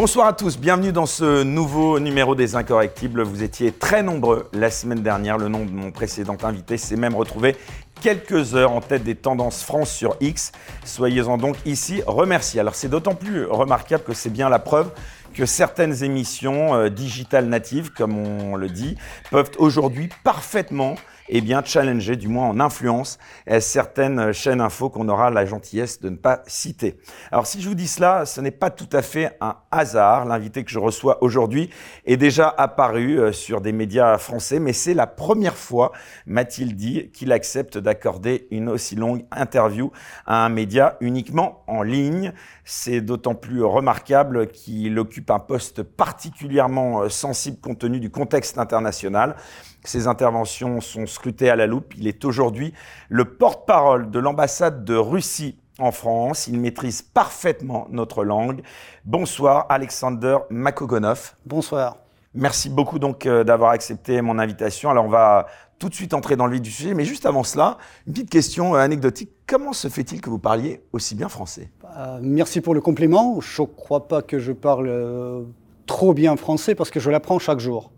Bonsoir 0.00 0.28
à 0.28 0.32
tous, 0.32 0.58
bienvenue 0.58 0.92
dans 0.92 1.04
ce 1.04 1.42
nouveau 1.42 2.00
numéro 2.00 2.34
des 2.34 2.56
Incorrectibles. 2.56 3.20
Vous 3.20 3.42
étiez 3.42 3.70
très 3.70 4.02
nombreux 4.02 4.48
la 4.54 4.70
semaine 4.70 5.02
dernière. 5.02 5.36
Le 5.36 5.48
nom 5.48 5.66
de 5.66 5.70
mon 5.70 5.90
précédent 5.90 6.38
invité 6.42 6.78
s'est 6.78 6.96
même 6.96 7.14
retrouvé 7.14 7.54
quelques 8.00 8.54
heures 8.54 8.72
en 8.72 8.80
tête 8.80 9.04
des 9.04 9.14
tendances 9.14 9.62
France 9.62 9.90
sur 9.90 10.16
X. 10.22 10.52
Soyez-en 10.86 11.36
donc 11.36 11.56
ici 11.66 12.02
remerciés. 12.06 12.60
Alors 12.60 12.76
c'est 12.76 12.88
d'autant 12.88 13.14
plus 13.14 13.44
remarquable 13.44 14.02
que 14.02 14.14
c'est 14.14 14.30
bien 14.30 14.48
la 14.48 14.58
preuve 14.58 14.90
que 15.34 15.44
certaines 15.44 16.02
émissions 16.02 16.74
euh, 16.74 16.88
digitales 16.88 17.44
natives, 17.44 17.90
comme 17.90 18.16
on 18.16 18.56
le 18.56 18.70
dit, 18.70 18.96
peuvent 19.30 19.50
aujourd'hui 19.58 20.08
parfaitement 20.24 20.94
eh 21.32 21.40
bien, 21.40 21.62
challenger, 21.64 22.16
du 22.16 22.28
moins 22.28 22.48
en 22.48 22.60
influence, 22.60 23.18
euh, 23.48 23.60
certaines 23.60 24.32
chaînes 24.32 24.60
info 24.60 24.90
qu'on 24.90 25.08
aura 25.08 25.30
la 25.30 25.46
gentillesse 25.46 26.00
de 26.00 26.08
ne 26.08 26.16
pas 26.16 26.42
citer. 26.46 26.98
Alors, 27.30 27.46
si 27.46 27.62
je 27.62 27.68
vous 27.68 27.76
dis 27.76 27.86
cela, 27.86 28.26
ce 28.26 28.40
n'est 28.40 28.50
pas 28.50 28.70
tout 28.70 28.88
à 28.92 29.00
fait 29.00 29.36
un 29.40 29.56
hasard. 29.70 30.24
L'invité 30.24 30.64
que 30.64 30.70
je 30.70 30.80
reçois 30.80 31.22
aujourd'hui 31.22 31.70
est 32.04 32.16
déjà 32.16 32.48
apparu 32.48 33.20
euh, 33.20 33.32
sur 33.32 33.60
des 33.60 33.72
médias 33.72 34.18
français, 34.18 34.58
mais 34.58 34.72
c'est 34.72 34.94
la 34.94 35.06
première 35.06 35.56
fois, 35.56 35.92
m'a-t-il 36.26 36.74
dit, 36.74 37.10
qu'il 37.12 37.30
accepte 37.32 37.78
d'accorder 37.78 38.48
une 38.50 38.68
aussi 38.68 38.96
longue 38.96 39.24
interview 39.30 39.92
à 40.26 40.44
un 40.44 40.48
média 40.48 40.96
uniquement 41.00 41.62
en 41.68 41.82
ligne. 41.82 42.32
C'est 42.64 43.00
d'autant 43.00 43.36
plus 43.36 43.62
remarquable 43.62 44.48
qu'il 44.48 44.98
occupe 44.98 45.30
un 45.30 45.38
poste 45.38 45.84
particulièrement 45.84 47.02
euh, 47.02 47.08
sensible 47.08 47.58
compte 47.60 47.78
tenu 47.78 48.00
du 48.00 48.10
contexte 48.10 48.58
international. 48.58 49.36
Ses 49.84 50.06
interventions 50.06 50.80
sont 50.80 51.06
scrutées 51.06 51.48
à 51.48 51.56
la 51.56 51.66
loupe. 51.66 51.94
Il 51.96 52.06
est 52.06 52.24
aujourd'hui 52.24 52.74
le 53.08 53.24
porte-parole 53.24 54.10
de 54.10 54.18
l'ambassade 54.18 54.84
de 54.84 54.94
Russie 54.94 55.56
en 55.78 55.90
France. 55.90 56.46
Il 56.46 56.60
maîtrise 56.60 57.02
parfaitement 57.02 57.86
notre 57.90 58.24
langue. 58.24 58.62
Bonsoir 59.04 59.66
Alexander 59.70 60.38
Makogonov. 60.50 61.34
Bonsoir. 61.46 61.96
Merci 62.34 62.68
beaucoup 62.68 62.98
donc 62.98 63.26
euh, 63.26 63.42
d'avoir 63.42 63.70
accepté 63.70 64.20
mon 64.20 64.38
invitation. 64.38 64.90
Alors 64.90 65.06
on 65.06 65.10
va 65.10 65.46
tout 65.78 65.88
de 65.88 65.94
suite 65.94 66.12
entrer 66.12 66.36
dans 66.36 66.46
le 66.46 66.52
vif 66.52 66.62
du 66.62 66.70
sujet, 66.70 66.94
mais 66.94 67.04
juste 67.04 67.24
avant 67.24 67.42
cela, 67.42 67.78
une 68.06 68.12
petite 68.12 68.30
question 68.30 68.74
euh, 68.74 68.78
anecdotique. 68.78 69.30
Comment 69.46 69.72
se 69.72 69.88
fait-il 69.88 70.20
que 70.20 70.28
vous 70.28 70.38
parliez 70.38 70.82
aussi 70.92 71.14
bien 71.14 71.30
français? 71.30 71.70
Euh, 71.96 72.20
Merci 72.22 72.60
pour 72.60 72.74
le 72.74 72.82
compliment. 72.82 73.40
Je 73.40 73.62
ne 73.62 73.66
crois 73.66 74.06
pas 74.06 74.20
que 74.20 74.38
je 74.38 74.52
parle 74.52 75.46
trop 75.86 76.12
bien 76.12 76.36
français 76.36 76.74
parce 76.74 76.90
que 76.90 77.00
je 77.00 77.10
l'apprends 77.10 77.38
chaque 77.38 77.58
jour. 77.60 77.90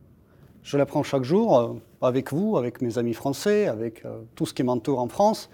Je 0.62 0.76
l'apprends 0.76 1.02
chaque 1.02 1.24
jour 1.24 1.58
euh, 1.58 1.72
avec 2.00 2.32
vous, 2.32 2.56
avec 2.56 2.82
mes 2.82 2.96
amis 2.96 3.14
français, 3.14 3.66
avec 3.66 4.04
euh, 4.04 4.20
tout 4.36 4.46
ce 4.46 4.54
qui 4.54 4.62
m'entoure 4.62 5.00
en 5.00 5.08
France. 5.08 5.50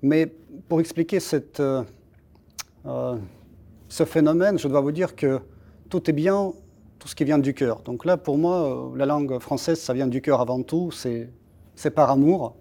Mais 0.00 0.32
pour 0.68 0.80
expliquer 0.80 1.18
euh, 1.60 3.16
ce 3.88 4.04
phénomène, 4.04 4.58
je 4.58 4.66
dois 4.66 4.80
vous 4.80 4.92
dire 4.92 5.14
que 5.14 5.40
tout 5.90 6.08
est 6.08 6.14
bien, 6.14 6.54
tout 6.98 7.06
ce 7.06 7.14
qui 7.14 7.24
vient 7.24 7.38
du 7.38 7.52
cœur. 7.52 7.80
Donc 7.82 8.06
là, 8.06 8.16
pour 8.16 8.38
moi, 8.38 8.92
la 8.96 9.04
langue 9.04 9.38
française, 9.40 9.78
ça 9.78 9.92
vient 9.92 10.06
du 10.06 10.22
cœur 10.22 10.40
avant 10.40 10.62
tout. 10.62 10.90
C'est 10.90 11.90
par 11.94 12.10
amour. 12.10 12.56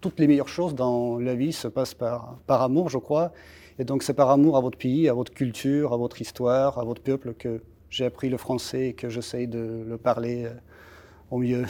Toutes 0.00 0.20
les 0.20 0.28
meilleures 0.28 0.48
choses 0.48 0.74
dans 0.76 1.18
la 1.18 1.34
vie 1.34 1.52
se 1.52 1.66
passent 1.66 1.94
par 1.94 2.38
amour, 2.48 2.88
je 2.90 2.98
crois. 2.98 3.32
Et 3.78 3.84
donc 3.84 4.02
c'est 4.02 4.14
par 4.14 4.30
amour 4.30 4.56
à 4.56 4.60
votre 4.60 4.78
pays, 4.78 5.08
à 5.08 5.14
votre 5.14 5.32
culture, 5.32 5.92
à 5.92 5.96
votre 5.96 6.20
histoire, 6.20 6.78
à 6.78 6.84
votre 6.84 7.02
peuple 7.02 7.34
que 7.34 7.60
j'ai 7.90 8.04
appris 8.04 8.28
le 8.28 8.36
français 8.36 8.88
et 8.88 8.92
que 8.94 9.08
j'essaye 9.08 9.48
de 9.48 9.84
le 9.86 9.98
parler 9.98 10.48
au 11.30 11.38
mieux. 11.38 11.64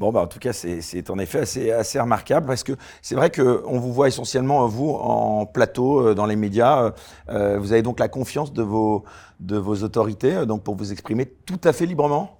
Bon, 0.00 0.10
bah, 0.12 0.22
en 0.22 0.26
tout 0.26 0.38
cas, 0.38 0.54
c'est 0.54 1.10
en 1.10 1.18
effet 1.18 1.40
assez, 1.40 1.70
assez 1.70 2.00
remarquable 2.00 2.46
parce 2.46 2.64
que 2.64 2.72
c'est 3.02 3.14
vrai 3.14 3.30
qu'on 3.30 3.78
vous 3.78 3.92
voit 3.92 4.08
essentiellement, 4.08 4.66
vous, 4.66 4.88
en 4.88 5.44
plateau, 5.44 6.00
euh, 6.00 6.14
dans 6.14 6.24
les 6.24 6.36
médias. 6.36 6.84
Euh, 6.84 6.90
euh, 7.28 7.58
vous 7.58 7.74
avez 7.74 7.82
donc 7.82 8.00
la 8.00 8.08
confiance 8.08 8.54
de 8.54 8.62
vos, 8.62 9.04
de 9.40 9.58
vos 9.58 9.82
autorités 9.82 10.46
donc 10.46 10.62
pour 10.62 10.74
vous 10.74 10.90
exprimer 10.90 11.26
tout 11.26 11.60
à 11.64 11.74
fait 11.74 11.84
librement 11.84 12.38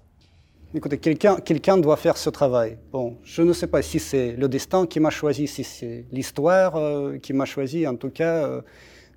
Écoutez, 0.73 0.97
quelqu'un 0.97 1.35
quelqu'un 1.35 1.77
doit 1.77 1.97
faire 1.97 2.17
ce 2.17 2.31
travail. 2.31 2.79
Bon, 2.91 3.17
je 3.23 3.43
ne 3.43 3.53
sais 3.53 3.67
pas 3.67 3.83
si 3.83 3.99
c'est 3.99 4.31
le 4.31 4.47
destin 4.47 4.87
qui 4.87 4.99
m'a 4.99 5.11
choisi, 5.11 5.45
si 5.45 5.63
c'est 5.63 6.05
l'histoire 6.11 6.73
qui 7.21 7.33
m'a 7.33 7.45
choisi. 7.45 7.85
En 7.85 7.95
tout 7.95 8.09
cas, 8.09 8.49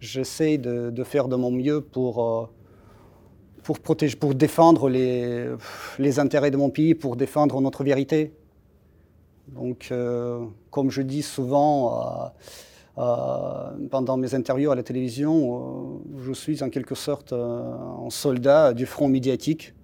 j'essaie 0.01 0.59
de, 0.59 0.91
de, 0.91 1.05
faire 1.05 1.29
de 1.29 1.37
mon 1.37 1.53
mieux 1.53 1.81
pour 1.81 2.51
pour, 3.65 4.35
défendre 4.35 4.89
les, 4.91 6.19
intérêts 6.19 6.51
de 6.51 6.57
mon 6.57 6.71
pays, 6.71 6.95
pour 6.95 7.17
défendre 7.17 7.61
notre 7.61 7.83
vérité. 7.83 8.33
Donc, 9.49 9.89
euh, 9.91 10.45
comme 10.71 10.91
je 10.91 11.03
dis 11.03 11.23
souvent 11.23 12.31
euh, 12.99 13.03
euh, 13.03 13.71
pendant 13.91 14.17
mes 14.17 14.35
interviews 14.35 14.71
à 14.71 14.75
la 14.75 14.83
télévision, 14.83 16.03
je 16.19 16.33
suis 16.33 16.63
en 16.63 16.71
quelque 16.71 16.95
sorte 16.95 17.33
un 17.33 18.11
soldat 18.11 18.75
du 18.75 18.87
front 18.87 19.09
médiatique 19.09 19.75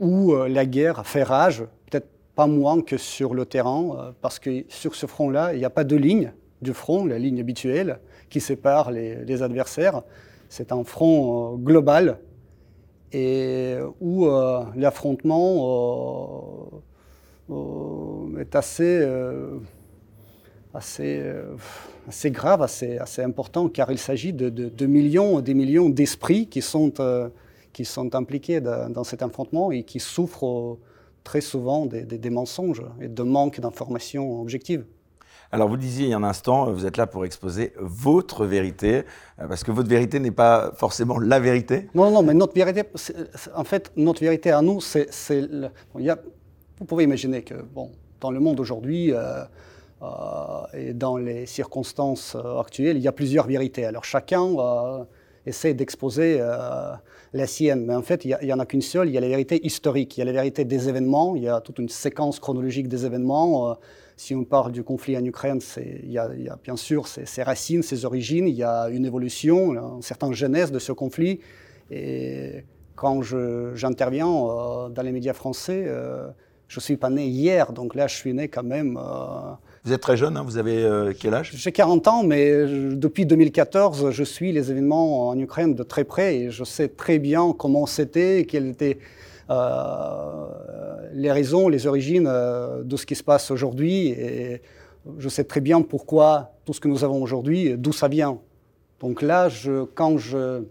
où 0.00 0.34
la 0.34 0.66
guerre 0.66 1.06
fait 1.06 1.22
rage, 1.22 1.64
peut-être 1.90 2.08
pas 2.34 2.46
moins 2.46 2.82
que 2.82 2.96
sur 2.96 3.34
le 3.34 3.46
terrain, 3.46 4.14
parce 4.20 4.38
que 4.38 4.64
sur 4.68 4.94
ce 4.94 5.06
front-là, 5.06 5.54
il 5.54 5.58
n'y 5.58 5.64
a 5.64 5.70
pas 5.70 5.84
de 5.84 5.96
ligne 5.96 6.32
du 6.60 6.72
front, 6.72 7.04
la 7.06 7.18
ligne 7.18 7.40
habituelle 7.40 8.00
qui 8.30 8.40
sépare 8.40 8.90
les 8.90 9.42
adversaires. 9.42 10.02
C'est 10.48 10.72
un 10.72 10.84
front 10.84 11.54
euh, 11.54 11.56
global 11.56 12.18
et 13.12 13.76
où 14.00 14.26
euh, 14.26 14.64
l'affrontement 14.74 16.70
euh, 17.50 18.40
est 18.40 18.54
assez, 18.56 19.06
grave, 22.26 22.62
assez, 22.62 23.22
important, 23.22 23.68
car 23.68 23.90
il 23.90 23.98
s'agit 23.98 24.32
de, 24.32 24.86
millions 24.86 25.38
et 25.38 25.42
des 25.42 25.54
millions 25.54 25.88
d'esprits 25.88 26.46
qui 26.48 26.62
sont, 26.62 26.92
qui 27.72 27.84
sont 27.84 28.14
impliqués 28.14 28.60
dans, 28.60 29.04
cet 29.04 29.22
affrontement 29.22 29.70
et 29.70 29.84
qui 29.84 30.00
souffrent 30.00 30.78
très 31.22 31.40
souvent 31.40 31.86
des, 31.86 32.04
des 32.04 32.30
mensonges 32.30 32.82
et 33.00 33.08
de 33.08 33.22
manque 33.22 33.60
d'informations 33.60 34.40
objectives. 34.40 34.84
Alors 35.52 35.68
vous 35.68 35.76
disiez 35.76 36.06
il 36.06 36.10
y 36.10 36.12
a 36.12 36.16
un 36.16 36.24
instant, 36.24 36.72
vous 36.72 36.86
êtes 36.86 36.96
là 36.96 37.06
pour 37.06 37.24
exposer 37.24 37.72
votre 37.78 38.44
vérité, 38.44 39.04
euh, 39.40 39.46
parce 39.46 39.62
que 39.62 39.70
votre 39.70 39.88
vérité 39.88 40.18
n'est 40.18 40.32
pas 40.32 40.72
forcément 40.74 41.18
la 41.18 41.38
vérité. 41.38 41.88
Non, 41.94 42.10
non, 42.10 42.22
mais 42.22 42.34
notre 42.34 42.54
vérité, 42.54 42.82
en 43.54 43.64
fait, 43.64 43.92
notre 43.96 44.20
vérité 44.20 44.50
à 44.50 44.60
nous, 44.60 44.80
c'est, 44.80 45.08
vous 45.30 46.84
pouvez 46.84 47.04
imaginer 47.04 47.42
que, 47.42 47.54
bon, 47.54 47.90
dans 48.20 48.30
le 48.30 48.40
monde 48.40 48.58
aujourd'hui 48.58 49.12
euh, 49.12 49.44
euh, 50.02 50.06
et 50.74 50.92
dans 50.92 51.16
les 51.16 51.46
circonstances 51.46 52.36
actuelles, 52.58 52.96
il 52.96 53.02
y 53.02 53.08
a 53.08 53.12
plusieurs 53.12 53.46
vérités. 53.46 53.86
Alors 53.86 54.04
chacun 54.04 54.48
essaie 55.46 55.74
d'exposer 55.74 56.38
la 56.38 57.46
sienne, 57.46 57.86
mais 57.86 57.94
en 57.94 58.02
fait, 58.02 58.24
il 58.24 58.36
n'y 58.42 58.52
en 58.52 58.58
a 58.58 58.66
qu'une 58.66 58.82
seule. 58.82 59.08
Il 59.08 59.14
y 59.14 59.18
a 59.18 59.20
la 59.20 59.28
vérité 59.28 59.64
historique, 59.64 60.16
il 60.16 60.20
y 60.20 60.22
a 60.22 60.26
la 60.26 60.32
vérité 60.32 60.64
des 60.64 60.88
événements, 60.88 61.36
il 61.36 61.44
y 61.44 61.48
a 61.48 61.60
toute 61.60 61.78
une 61.78 61.88
séquence 61.88 62.40
chronologique 62.40 62.88
des 62.88 63.06
événements 63.06 63.78
si 64.16 64.34
on 64.34 64.44
parle 64.44 64.72
du 64.72 64.82
conflit 64.82 65.16
en 65.16 65.24
Ukraine, 65.24 65.60
il 65.76 66.10
y, 66.10 66.18
a 66.18 66.28
bien 66.64 66.76
sûr 66.76 67.06
ses, 67.06 67.42
racines, 67.42 67.82
ses 67.82 68.06
origines, 68.06 68.48
il 68.48 68.54
y 68.54 68.62
a 68.62 68.88
une 68.88 69.04
évolution, 69.04 69.74
une 69.74 70.02
certaine 70.02 70.32
genèse 70.32 70.72
de 70.72 70.78
ce 70.78 70.92
conflit. 70.92 71.40
Et 71.90 72.64
quand 72.94 73.20
j'interviens 73.22 74.28
euh, 74.28 74.88
dans 74.88 75.02
les 75.02 75.12
médias 75.12 75.34
français, 75.34 75.84
euh, 75.86 76.28
je 76.66 76.78
ne 76.78 76.82
suis 76.82 76.96
pas 76.96 77.10
né 77.10 77.26
hier, 77.26 77.72
donc 77.72 77.94
là 77.94 78.06
je 78.06 78.16
suis 78.16 78.32
né 78.32 78.48
quand 78.48 78.64
même. 78.64 78.96
Euh, 78.96 79.52
vous 79.84 79.92
êtes 79.92 80.00
très 80.00 80.16
jeune, 80.16 80.36
hein, 80.36 80.42
vous 80.44 80.56
avez 80.56 81.12
quel 81.20 81.34
âge? 81.34 81.52
J'ai 81.54 81.70
40 81.70 82.08
ans, 82.08 82.22
mais 82.24 82.50
depuis 82.96 83.26
2014, 83.26 84.10
je 84.10 84.24
suis 84.24 84.50
les 84.50 84.70
événements 84.70 85.28
en 85.28 85.38
Ukraine 85.38 85.74
de 85.74 85.82
très 85.82 86.04
près 86.04 86.36
et 86.36 86.50
je 86.50 86.64
sais 86.64 86.88
très 86.88 87.18
bien 87.18 87.54
comment 87.56 87.86
c'était, 87.86 88.46
quelle 88.48 88.66
était 88.66 88.98
euh, 88.98 89.04
les 89.48 91.32
raisons, 91.32 91.68
les 91.68 91.86
origines 91.86 92.26
euh, 92.28 92.82
de 92.84 92.96
ce 92.96 93.06
qui 93.06 93.14
se 93.14 93.24
passe 93.24 93.50
aujourd'hui. 93.50 94.08
Et 94.08 94.62
je 95.18 95.28
sais 95.28 95.44
très 95.44 95.60
bien 95.60 95.82
pourquoi 95.82 96.52
tout 96.64 96.72
ce 96.72 96.80
que 96.80 96.88
nous 96.88 97.04
avons 97.04 97.22
aujourd'hui, 97.22 97.76
d'où 97.76 97.92
ça 97.92 98.08
vient. 98.08 98.38
Donc 99.00 99.22
là, 99.22 99.48
quand 99.94 100.18
je 100.18 100.64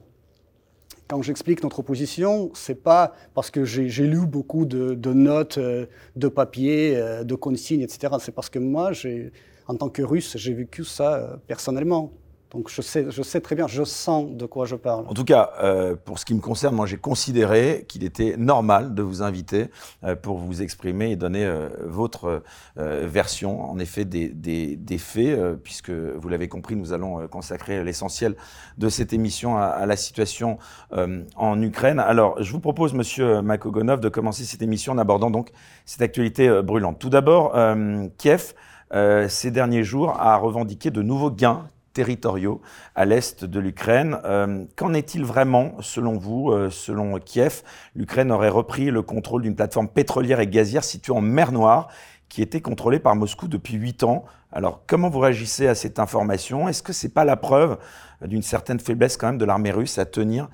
quand 1.08 1.22
j'explique 1.22 1.62
notre 1.62 1.84
position, 1.84 2.50
c'est 2.56 2.82
pas 2.82 3.14
parce 3.36 3.52
que 3.52 3.64
j'ai 3.64 4.08
lu 4.08 4.26
beaucoup 4.26 4.66
de, 4.66 4.96
de, 4.96 5.14
notes, 5.14 5.60
euh, 5.60 5.86
de 6.16 6.28
papiers, 6.28 7.00
de 7.24 7.36
consignes, 7.36 7.82
etc. 7.82 8.16
C'est 8.20 8.32
parce 8.32 8.50
que 8.50 8.58
moi, 8.58 8.90
en 9.68 9.76
tant 9.76 9.90
que 9.90 10.02
Russe, 10.02 10.36
j'ai 10.38 10.54
vécu 10.56 10.84
ça 10.84 11.40
personnellement. 11.48 12.12
Donc 12.56 12.70
je 12.70 12.82
sais, 12.82 13.08
je 13.10 13.22
sais 13.22 13.42
très 13.42 13.54
bien, 13.54 13.68
je 13.68 13.84
sens 13.84 14.32
de 14.32 14.46
quoi 14.46 14.66
je 14.66 14.78
parle. 14.78 15.06
En 15.10 15.14
tout 15.14 15.26
cas, 15.26 15.52
euh, 15.62 15.98
pour 15.98 16.20
ce 16.20 16.26
qui 16.26 16.34
me 16.34 16.40
concerne, 16.40 16.74
moi 16.74 16.86
j'ai 16.86 16.96
considéré 16.96 17.84
qu'il 17.90 18.06
était 18.06 18.38
normal 18.38 18.96
de 18.96 19.02
vous 19.02 19.22
inviter 19.22 19.66
euh, 20.06 20.16
pour 20.16 20.38
vous 20.38 20.62
exprimer 20.62 21.12
et 21.12 21.16
donner 21.18 21.44
euh, 21.44 21.68
votre 21.84 22.44
version, 22.78 23.70
en 23.70 23.78
effet, 23.78 24.06
des, 24.06 24.98
faits, 24.98 25.62
puisque 25.64 25.90
vous 25.90 26.30
l'avez 26.30 26.48
compris, 26.48 26.78
nous 26.78 26.94
allons 26.94 27.28
consacrer 27.28 27.84
l'essentiel 27.84 28.36
de 28.78 28.88
cette 28.88 29.12
émission 29.12 29.58
à, 29.58 29.66
à 29.66 29.86
la 29.86 29.98
situation 29.98 30.58
en 30.92 31.62
Ukraine. 31.62 32.00
Alors, 32.00 32.42
je 32.42 32.52
vous 32.52 32.60
propose, 32.60 32.94
Monsieur 32.94 33.42
Makogonov, 33.42 34.00
de 34.00 34.10
commencer 34.10 34.44
cette 34.44 34.62
émission 34.62 34.94
en 34.94 34.98
abordant 34.98 35.30
donc 35.30 35.52
cette 35.86 36.02
actualité 36.02 36.62
brûlante. 36.62 37.00
Tout 37.00 37.10
d'abord, 37.10 37.56
Kiev, 38.18 38.54
ces 39.28 39.52
derniers 39.52 39.84
jours, 39.84 40.20
a 40.20 40.38
revendiqué 40.38 40.92
de 40.92 41.02
nouveaux 41.02 41.32
gains 41.32 41.68
territoriaux 41.96 42.62
à 42.94 43.06
l'est 43.06 43.46
de 43.46 43.60
l'Ukraine. 43.60 44.20
Euh, 44.26 44.66
qu'en 44.76 44.94
est-il 44.94 45.24
vraiment, 45.24 45.76
selon 45.80 46.18
vous, 46.18 46.52
euh, 46.52 46.70
selon 46.70 47.18
Kiev? 47.20 47.64
L'Ukraine 47.96 48.32
aurait 48.32 48.50
repris 48.50 48.92
le 48.92 49.02
contrôle 49.02 49.42
d'une 49.42 49.56
plateforme 49.56 49.88
pétrolière 49.88 50.40
et 50.42 50.48
gazière 50.48 50.84
située 50.84 51.14
en 51.14 51.22
mer 51.22 51.52
Noire 51.52 51.88
qui 52.28 52.42
était 52.42 52.60
contrôlée 52.60 53.00
par 53.00 53.16
Moscou 53.16 53.48
depuis 53.48 53.76
huit 53.76 54.04
ans. 54.04 54.26
Alors, 54.52 54.84
comment 54.88 55.10
vous 55.10 55.20
réagissez 55.20 55.68
à 55.68 55.76
cette 55.76 56.00
information? 56.00 56.68
Est-ce 56.68 56.84
que 56.84 56.92
ce 56.92 57.08
n'est 57.08 57.14
pas 57.14 57.24
la 57.24 57.38
preuve 57.38 57.78
d'une 58.22 58.42
certaine 58.42 58.80
faiblesse 58.80 59.16
quand 59.16 59.28
même 59.28 59.38
de 59.38 59.46
l'armée 59.46 59.72
russe 59.72 59.98
à 60.00 60.06
tenir 60.06 60.50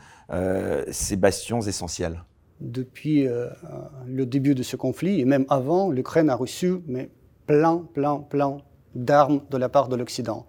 ces 0.91 1.15
bastions 1.15 1.61
essentiels? 1.61 2.23
Depuis 2.59 3.25
le 4.05 4.25
début 4.25 4.53
de 4.53 4.63
ce 4.63 4.75
conflit, 4.75 5.21
et 5.21 5.25
même 5.25 5.45
avant, 5.49 5.91
l'Ukraine 5.91 6.29
a 6.29 6.35
reçu 6.35 6.81
mais 6.87 7.09
plein, 7.47 7.87
plein, 7.93 8.19
plein 8.19 8.57
d'armes 8.93 9.41
de 9.49 9.57
la 9.57 9.69
part 9.69 9.87
de 9.87 9.95
l'Occident. 9.95 10.45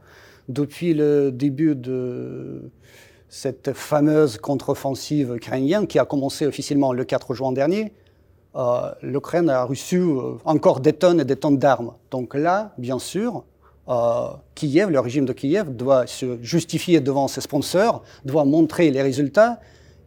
Depuis 0.53 0.93
le 0.93 1.33
début 1.33 1.75
de 1.75 2.71
cette 3.31 3.73
fameuse 3.73 4.37
contre-offensive 4.37 5.33
ukrainienne 5.35 5.87
qui 5.87 5.99
a 5.99 6.05
commencé 6.05 6.47
officiellement 6.47 6.93
le 6.93 7.05
4 7.05 7.33
juin 7.33 7.53
dernier, 7.53 7.95
euh, 8.55 8.93
l'Ukraine 9.01 9.49
a 9.49 9.65
reçu 9.65 9.97
euh, 9.97 10.35
encore 10.45 10.81
des 10.81 10.93
tonnes 10.93 11.21
et 11.21 11.25
des 11.25 11.37
tonnes 11.37 11.57
d'armes. 11.57 11.95
Donc 12.11 12.35
là, 12.35 12.75
bien 12.77 12.99
sûr, 12.99 13.45
euh, 13.89 14.27
Kiev, 14.55 14.91
le 14.91 15.01
régime 15.01 15.25
de 15.25 15.33
Kiev, 15.33 15.71
doit 15.71 16.07
se 16.07 16.37
justifier 16.43 17.01
devant 17.01 17.29
ses 17.29 17.41
sponsors, 17.41 18.03
doit 18.27 18.45
montrer 18.45 18.91
les 18.91 19.01
résultats. 19.01 19.59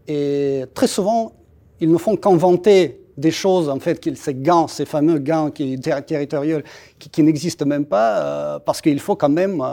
Et 0.08 0.66
très 0.76 0.88
souvent, 0.88 1.34
ils 1.80 1.92
ne 1.92 1.98
font 1.98 2.16
qu'inventer 2.16 3.02
des 3.18 3.32
choses, 3.32 3.68
en 3.68 3.80
fait, 3.80 4.16
ces 4.16 4.36
gains, 4.36 4.68
ces 4.68 4.86
fameux 4.86 5.18
gains 5.18 5.50
qui, 5.50 5.80
territoriaux 5.80 6.60
qui, 7.00 7.24
n'existent 7.24 7.66
même 7.66 7.86
pas, 7.86 8.60
parce 8.60 8.82
qu'il 8.82 9.00
faut 9.00 9.16
quand 9.16 9.30
même 9.30 9.64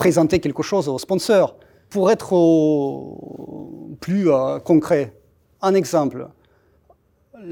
présenter 0.00 0.40
quelque 0.40 0.62
chose 0.62 0.88
aux 0.88 0.98
sponsors. 0.98 1.56
Pour 1.90 2.10
être 2.10 2.30
plus 4.00 4.30
euh, 4.30 4.58
concret, 4.58 5.12
un 5.60 5.74
exemple, 5.74 6.28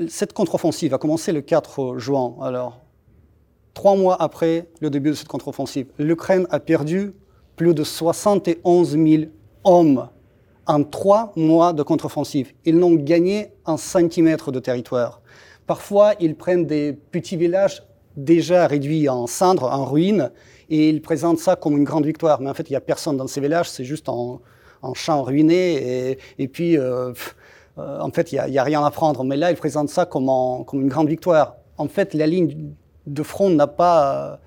cette 0.09 0.33
contre-offensive 0.33 0.95
a 0.95 0.99
commencé 0.99 1.33
le 1.33 1.43
4 1.43 1.99
juin. 1.99 2.37
Alors, 2.41 2.81
trois 3.75 3.97
mois 3.97 4.17
après 4.19 4.67
le 4.81 4.89
début 4.89 5.11
de 5.11 5.15
cette 5.15 5.29
contre-offensive, 5.29 5.89
l'Ukraine 5.99 6.47
a 6.49 6.59
perdu 6.59 7.13
plus 7.55 7.75
de 7.75 7.85
71 7.85 8.93
000 8.93 9.25
hommes 9.65 10.09
en 10.67 10.85
trois 10.85 11.35
mois 11.37 11.75
de 11.75 11.83
contre-offensive. 11.83 12.55
Ils 12.65 12.79
n'ont 12.79 12.95
gagné 12.95 13.49
un 13.67 13.77
centimètre 13.77 14.53
de 14.53 14.61
territoire. 14.61 15.21
Parfois, 15.67 16.15
ils 16.19 16.35
prennent 16.35 16.65
des 16.65 16.95
petits 16.95 17.37
villages 17.37 17.83
déjà 18.17 18.67
réduits 18.67 19.07
en 19.11 19.27
cendres, 19.27 19.71
en 19.71 19.85
ruines, 19.85 20.31
et 20.69 20.89
ils 20.91 21.03
présentent 21.03 21.39
ça 21.39 21.57
comme 21.57 21.77
une 21.77 21.85
grande 21.85 22.07
victoire. 22.07 22.41
Mais 22.41 22.51
en 22.51 22.55
fait, 22.55 22.69
il 22.69 22.73
n'y 22.73 22.77
a 22.77 22.81
personne 22.81 23.17
dans 23.17 23.27
ces 23.27 23.41
villages, 23.41 23.71
c'est 23.71 23.85
juste 23.85 24.09
en, 24.09 24.41
champ 24.95 25.23
ruiné, 25.23 26.19
et, 26.39 26.49
puis, 26.49 26.79
euh, 26.79 27.13
euh, 27.79 28.01
en 28.01 28.11
fait, 28.11 28.33
il 28.33 28.41
n'y 28.51 28.59
a, 28.59 28.65
rien 28.65 28.85
à 28.85 28.91
prendre. 28.91 29.25
Mais 29.25 29.37
là, 29.37 29.51
ils 29.51 29.57
présentent 29.57 29.89
ça 29.89 30.07
comme, 30.07 30.31
comme 30.67 30.83
une 30.83 30.89
grande 30.89 31.09
victoire. 31.09 31.57
En 31.79 31.89
fait, 31.89 32.15
la 32.15 32.27
ligne 32.27 32.73
de 33.07 33.23
front 33.23 33.51
n'a 33.51 33.67
pas 33.67 34.41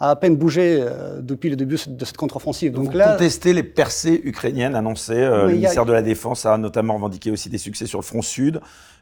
a 0.00 0.10
à 0.10 0.16
peine 0.16 0.36
bougé 0.36 0.78
euh, 0.80 1.20
depuis 1.20 1.50
le 1.50 1.56
début 1.56 1.76
de 1.86 2.04
cette 2.04 2.16
contre-offensive. 2.16 2.72
Donc 2.72 2.92
Vous 2.92 2.96
là, 2.96 3.12
contestez 3.12 3.52
les 3.52 3.62
percées 3.62 4.20
ukrainiennes 4.24 4.74
annoncées. 4.74 5.14
Euh, 5.14 5.46
le 5.46 5.54
ministère 5.54 5.84
de 5.84 5.92
la 5.92 6.02
Défense 6.02 6.46
a 6.46 6.56
notamment 6.56 6.94
revendiqué 6.94 7.30
aussi 7.30 7.48
des 7.48 7.58
succès 7.58 7.86
sur 7.86 7.98
le 7.98 8.04
front 8.04 8.22
sud. 8.22 8.60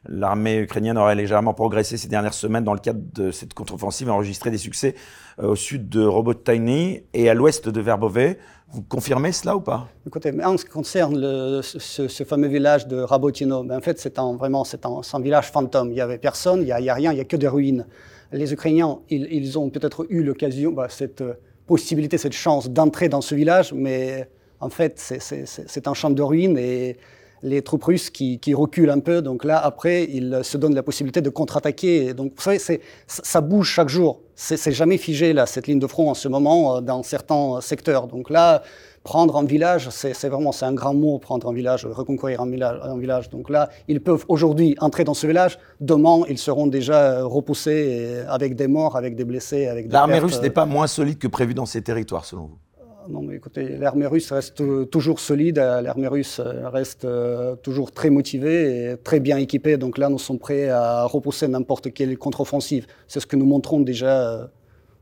L'armée 0.08 0.58
ukrainienne 0.58 0.98
aurait 0.98 1.14
légèrement 1.14 1.52
progressé 1.52 1.96
ces 1.96 2.08
dernières 2.08 2.34
semaines 2.34 2.64
dans 2.64 2.72
le 2.72 2.78
cadre 2.78 3.00
de 3.14 3.30
cette 3.30 3.54
contre-offensive 3.54 4.08
et 4.08 4.10
enregistré 4.10 4.50
des 4.50 4.58
succès 4.58 4.94
euh, 5.38 5.48
au 5.48 5.56
sud 5.56 5.88
de 5.88 6.02
Robotayny 6.02 7.02
et 7.12 7.28
à 7.28 7.34
l'ouest 7.34 7.68
de 7.68 7.80
Verbové. 7.80 8.38
Vous 8.72 8.82
confirmez 8.82 9.32
cela 9.32 9.56
ou 9.56 9.60
pas? 9.60 9.88
Écoutez, 10.06 10.32
en 10.44 10.56
ce 10.56 10.64
qui 10.64 10.70
concerne 10.70 11.18
le, 11.18 11.60
ce, 11.62 12.24
fameux 12.24 12.48
village 12.48 12.88
de 12.88 12.96
Rabotino, 12.98 13.62
ben 13.62 13.78
en 13.78 13.80
fait, 13.80 14.00
c'est 14.00 14.18
un, 14.18 14.34
vraiment 14.34 14.64
c'est 14.64 14.84
un, 14.86 15.00
un, 15.12 15.20
village 15.20 15.50
fantôme. 15.52 15.90
Il 15.90 15.94
n'y 15.94 16.00
avait 16.00 16.18
personne, 16.18 16.60
il 16.60 16.64
n'y 16.64 16.72
a, 16.72 16.92
a, 16.92 16.94
rien, 16.94 17.12
il 17.12 17.14
n'y 17.14 17.20
a 17.20 17.24
que 17.24 17.36
des 17.36 17.48
ruines 17.48 17.86
les 18.32 18.52
Ukrainiens, 18.52 18.98
ils, 19.08 19.58
ont 19.58 19.70
peut-être 19.70 20.06
eu 20.10 20.22
l'occasion, 20.22 20.72
bah, 20.72 20.88
cette 20.88 21.20
euh, 21.20 21.34
possibilité, 21.66 22.18
cette 22.18 22.32
chance 22.32 22.70
d'entrer 22.70 23.08
dans 23.08 23.20
ce 23.20 23.34
village, 23.34 23.72
mais 23.72 24.28
en 24.60 24.68
fait, 24.70 24.98
c'est 24.98 25.88
un 25.88 25.94
champ 25.94 26.10
de 26.10 26.22
ruines 26.22 26.56
et 26.58 26.96
les 27.42 27.62
troupes 27.62 27.84
russes 27.84 28.10
qui, 28.10 28.54
reculent 28.54 28.90
un 28.90 29.00
peu. 29.00 29.22
Donc 29.22 29.44
là, 29.44 29.58
après, 29.58 30.04
ils 30.04 30.40
se 30.42 30.56
donnent 30.56 30.74
la 30.74 30.82
possibilité 30.82 31.20
de 31.20 31.30
contre-attaquer. 31.30 32.14
Donc, 32.14 32.32
vous 32.36 32.42
savez, 32.42 32.80
ça 33.06 33.40
bouge 33.40 33.68
chaque 33.68 33.88
jour. 33.88 34.20
C'est 34.34 34.72
jamais 34.72 34.98
figé, 34.98 35.32
là, 35.32 35.46
cette 35.46 35.66
ligne 35.66 35.78
de 35.78 35.86
front 35.86 36.10
en 36.10 36.14
ce 36.14 36.28
moment, 36.28 36.76
euh, 36.76 36.80
dans 36.80 37.02
certains 37.02 37.60
secteurs. 37.60 38.06
Donc 38.06 38.30
là, 38.30 38.62
prendre 39.06 39.36
un 39.36 39.44
village, 39.44 39.88
c'est 39.90 40.28
vraiment 40.28 40.50
c'est 40.50 40.64
un 40.64 40.74
grand 40.74 40.92
mot, 40.92 41.18
prendre 41.20 41.48
un 41.48 41.54
village, 41.54 41.86
reconquérir 41.86 42.40
un 42.40 42.50
village, 42.50 42.78
un 42.82 42.98
village. 42.98 43.30
Donc 43.30 43.48
là, 43.50 43.68
ils 43.86 44.00
peuvent 44.00 44.24
aujourd'hui 44.26 44.74
entrer 44.80 45.04
dans 45.04 45.14
ce 45.14 45.28
village. 45.28 45.60
Demain, 45.80 46.16
ils 46.28 46.38
seront 46.38 46.66
déjà 46.66 47.22
repoussés 47.22 48.24
avec 48.28 48.56
des 48.56 48.66
morts, 48.66 48.96
avec 48.96 49.14
des 49.14 49.24
blessés, 49.24 49.68
avec 49.68 49.86
des 49.86 49.92
L'armée 49.92 50.18
russe 50.18 50.42
n'est 50.42 50.50
pas 50.50 50.66
moins 50.66 50.88
solide 50.88 51.18
que 51.18 51.28
prévu 51.28 51.54
dans 51.54 51.66
ces 51.66 51.82
territoires, 51.82 52.24
selon 52.24 52.46
vous? 52.46 52.58
Euh, 52.80 53.12
non, 53.12 53.22
mais 53.22 53.36
écoutez, 53.36 53.76
l'armée 53.76 54.08
russe 54.08 54.32
reste 54.32 54.60
toujours 54.90 55.20
solide, 55.20 55.58
l'armée 55.58 56.08
russe 56.08 56.40
reste 56.78 57.04
euh, 57.04 57.54
toujours 57.54 57.92
très 57.92 58.10
motivée 58.10 58.90
et 58.90 58.96
très 58.96 59.20
bien 59.20 59.36
équipée. 59.36 59.76
Donc 59.76 59.98
là, 59.98 60.08
nous 60.08 60.18
sommes 60.18 60.40
prêts 60.40 60.68
à 60.68 61.04
repousser 61.04 61.46
n'importe 61.46 61.92
quelle 61.94 62.18
contre-offensive. 62.18 62.86
C'est 63.06 63.20
ce 63.20 63.26
que 63.26 63.36
nous 63.36 63.46
montrons 63.46 63.80
déjà 63.80 64.14
euh, 64.14 64.46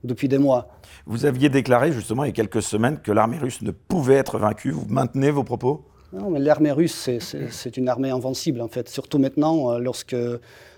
depuis 0.04 0.28
des 0.28 0.38
mois. 0.38 0.68
Vous 1.06 1.26
aviez 1.26 1.50
déclaré 1.50 1.92
justement 1.92 2.24
il 2.24 2.28
y 2.28 2.30
a 2.30 2.32
quelques 2.32 2.62
semaines 2.62 2.98
que 2.98 3.12
l'armée 3.12 3.36
russe 3.36 3.60
ne 3.60 3.72
pouvait 3.72 4.14
être 4.14 4.38
vaincue. 4.38 4.70
Vous 4.70 4.86
maintenez 4.88 5.30
vos 5.30 5.44
propos? 5.44 5.84
Non, 6.14 6.30
mais 6.30 6.38
l'armée 6.38 6.72
russe, 6.72 7.10
c'est 7.18 7.76
une 7.76 7.88
armée 7.88 8.10
invincible 8.10 8.62
en 8.62 8.68
fait. 8.68 8.88
Surtout 8.88 9.18
maintenant, 9.18 9.72
euh, 9.72 9.78
lorsque, 9.80 10.16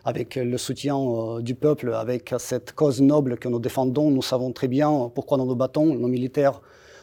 avec 0.04 0.34
le 0.34 0.58
soutien 0.58 0.96
euh, 0.98 1.42
du 1.42 1.54
peuple, 1.54 1.92
avec 1.92 2.34
cette 2.38 2.72
cause 2.72 3.00
noble 3.02 3.36
que 3.36 3.46
nous 3.46 3.60
défendons, 3.60 4.10
nous 4.10 4.22
savons 4.22 4.50
très 4.50 4.66
bien 4.66 5.10
pourquoi 5.14 5.38
nous 5.38 5.46
nous 5.46 5.54
battons. 5.54 5.94
Nos 5.94 6.08
militaires, 6.08 6.60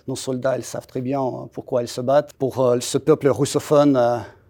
nos 0.08 0.16
soldats, 0.16 0.58
ils 0.58 0.64
savent 0.64 0.88
très 0.88 1.02
bien 1.02 1.22
pourquoi 1.54 1.84
ils 1.84 1.88
se 1.88 2.02
battent. 2.02 2.34
Pour 2.34 2.60
euh, 2.60 2.80
ce 2.82 2.98
peuple 2.98 3.30
russophone, 3.30 3.98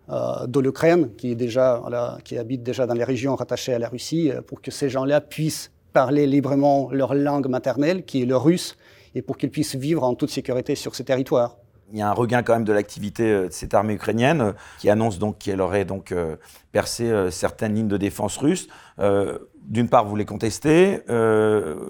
de 0.10 0.60
l'Ukraine, 0.60 1.12
qui, 1.16 1.36
qui 1.36 2.38
habite 2.38 2.62
déjà 2.62 2.86
dans 2.86 2.94
les 2.94 3.06
régions 3.06 3.36
rattachées 3.36 3.74
à 3.74 3.80
la 3.80 3.88
Russie, 3.88 4.32
pour 4.48 4.62
que 4.62 4.70
ces 4.70 4.90
gens-là 4.90 5.22
puissent 5.22 5.72
parler 5.94 6.28
librement 6.28 6.90
leur 6.92 7.14
langue 7.14 7.48
maternelle, 7.48 8.04
qui 8.04 8.24
est 8.24 8.26
le 8.26 8.36
russe, 8.36 8.78
et 9.16 9.22
pour 9.22 9.38
qu'ils 9.38 9.52
puissent 9.52 9.76
vivre 9.76 10.04
en 10.04 10.16
toute 10.16 10.32
sécurité 10.32 10.76
sur 10.76 10.96
ces 10.96 11.06
territoires. 11.06 11.58
Il 11.92 12.00
y 12.00 12.02
a 12.02 12.10
un 12.10 12.14
regain 12.14 12.42
quand 12.42 12.54
même 12.54 12.64
de 12.64 12.74
l'activité 12.74 13.32
euh, 13.32 13.48
de 13.48 13.54
cette 13.54 13.76
armée 13.76 13.94
ukrainienne 13.94 14.42
euh, 14.42 14.52
qui 14.80 14.90
annonce 14.90 15.20
donc 15.20 15.38
qu'elle 15.38 15.62
aurait 15.62 15.86
donc 15.86 16.12
euh, 16.12 16.38
percé 16.72 17.30
certaines 17.30 17.76
lignes 17.76 17.88
de 17.88 17.98
défense 17.98 18.38
russes. 18.38 18.68
D'une 18.98 19.88
part, 19.88 20.06
vous 20.06 20.16
les 20.16 20.26
contestez, 20.26 21.02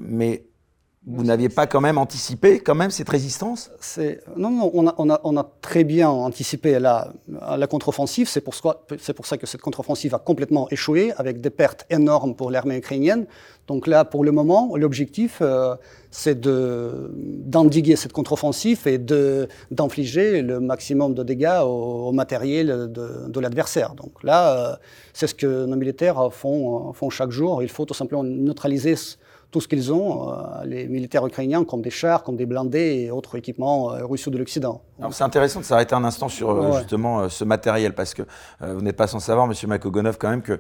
mais 0.02 0.44
vous 1.06 1.24
n'aviez 1.26 1.50
pas 1.50 1.68
quand 1.68 1.82
même 1.82 1.98
anticipé 1.98 2.60
quand 2.60 2.76
même 2.76 2.90
cette 2.90 3.10
résistance? 3.10 3.70
Non, 4.38 4.50
non, 4.50 4.72
on 4.74 5.38
a, 5.38 5.50
très 5.62 5.84
bien 5.84 6.10
anticipé 6.10 6.80
la, 6.80 7.14
contre-offensive. 7.70 8.30
C'est 8.30 8.40
pour, 8.40 8.56
ça 8.56 9.38
que 9.38 9.46
cette 9.46 9.62
contre-offensive 9.62 10.16
a 10.16 10.20
complètement 10.20 10.70
échoué, 10.70 11.12
avec 11.18 11.42
des 11.42 11.50
pertes 11.50 11.86
énormes 11.90 12.36
pour 12.36 12.52
l'armée 12.52 12.78
ukrainienne. 12.78 13.26
Donc 13.68 13.88
là, 13.88 14.06
pour 14.06 14.24
le 14.24 14.32
moment, 14.32 14.76
l'objectif, 14.78 15.40
euh, 15.42 15.76
c'est 16.10 16.40
d'endiguer 16.40 17.98
cette 17.98 18.14
contre-offensive 18.14 18.88
et 18.88 18.98
d'infliger 18.98 20.42
le 20.42 20.62
maximum 20.62 21.14
de 21.14 21.24
dégâts 21.24 21.60
au, 21.64 22.14
matériel 22.14 22.92
de, 22.92 23.40
l'adversaire. 23.42 23.94
Donc 23.96 24.24
là, 24.24 24.72
euh, 24.72 24.76
c'est 25.12 25.28
ce 25.28 25.36
que 25.36 25.66
nos 25.66 25.76
militaires 25.76 26.32
font 26.32 27.10
chaque 27.10 27.32
jour. 27.32 27.62
Il 27.62 27.70
faut 27.70 27.86
tout 27.86 27.94
simplement 27.94 28.24
neutraliser 28.24 28.96
tout 29.54 29.62
ce 29.62 29.68
qu'ils 29.68 29.94
ont, 29.94 30.32
euh, 30.32 30.36
les 30.66 30.88
militaires 30.88 31.26
ukrainiens, 31.26 31.64
comme 31.64 31.84
des 31.84 31.92
chars, 31.92 32.24
comme 32.24 32.36
des 32.36 32.48
blindés 32.48 33.04
et 33.04 33.12
autres 33.12 33.38
équipements 33.38 33.94
euh, 33.94 34.04
russes 34.04 34.28
de 34.28 34.38
l'Occident. 34.38 34.82
C'est 35.12 35.24
intéressant 35.24 35.60
de 35.60 35.66
s'arrêter 35.66 35.94
un 35.94 36.04
instant 36.04 36.28
sur 36.28 36.50
euh, 36.50 36.80
justement 36.80 37.30
ce 37.30 37.44
matériel, 37.44 37.94
parce 37.94 38.14
que 38.14 38.24
vous 38.62 38.82
n'êtes 38.82 38.96
pas 38.96 39.08
sans 39.08 39.20
savoir, 39.20 39.46
M. 39.46 39.54
Makogonov, 39.68 40.18
quand 40.18 40.30
même, 40.30 40.42
que 40.42 40.60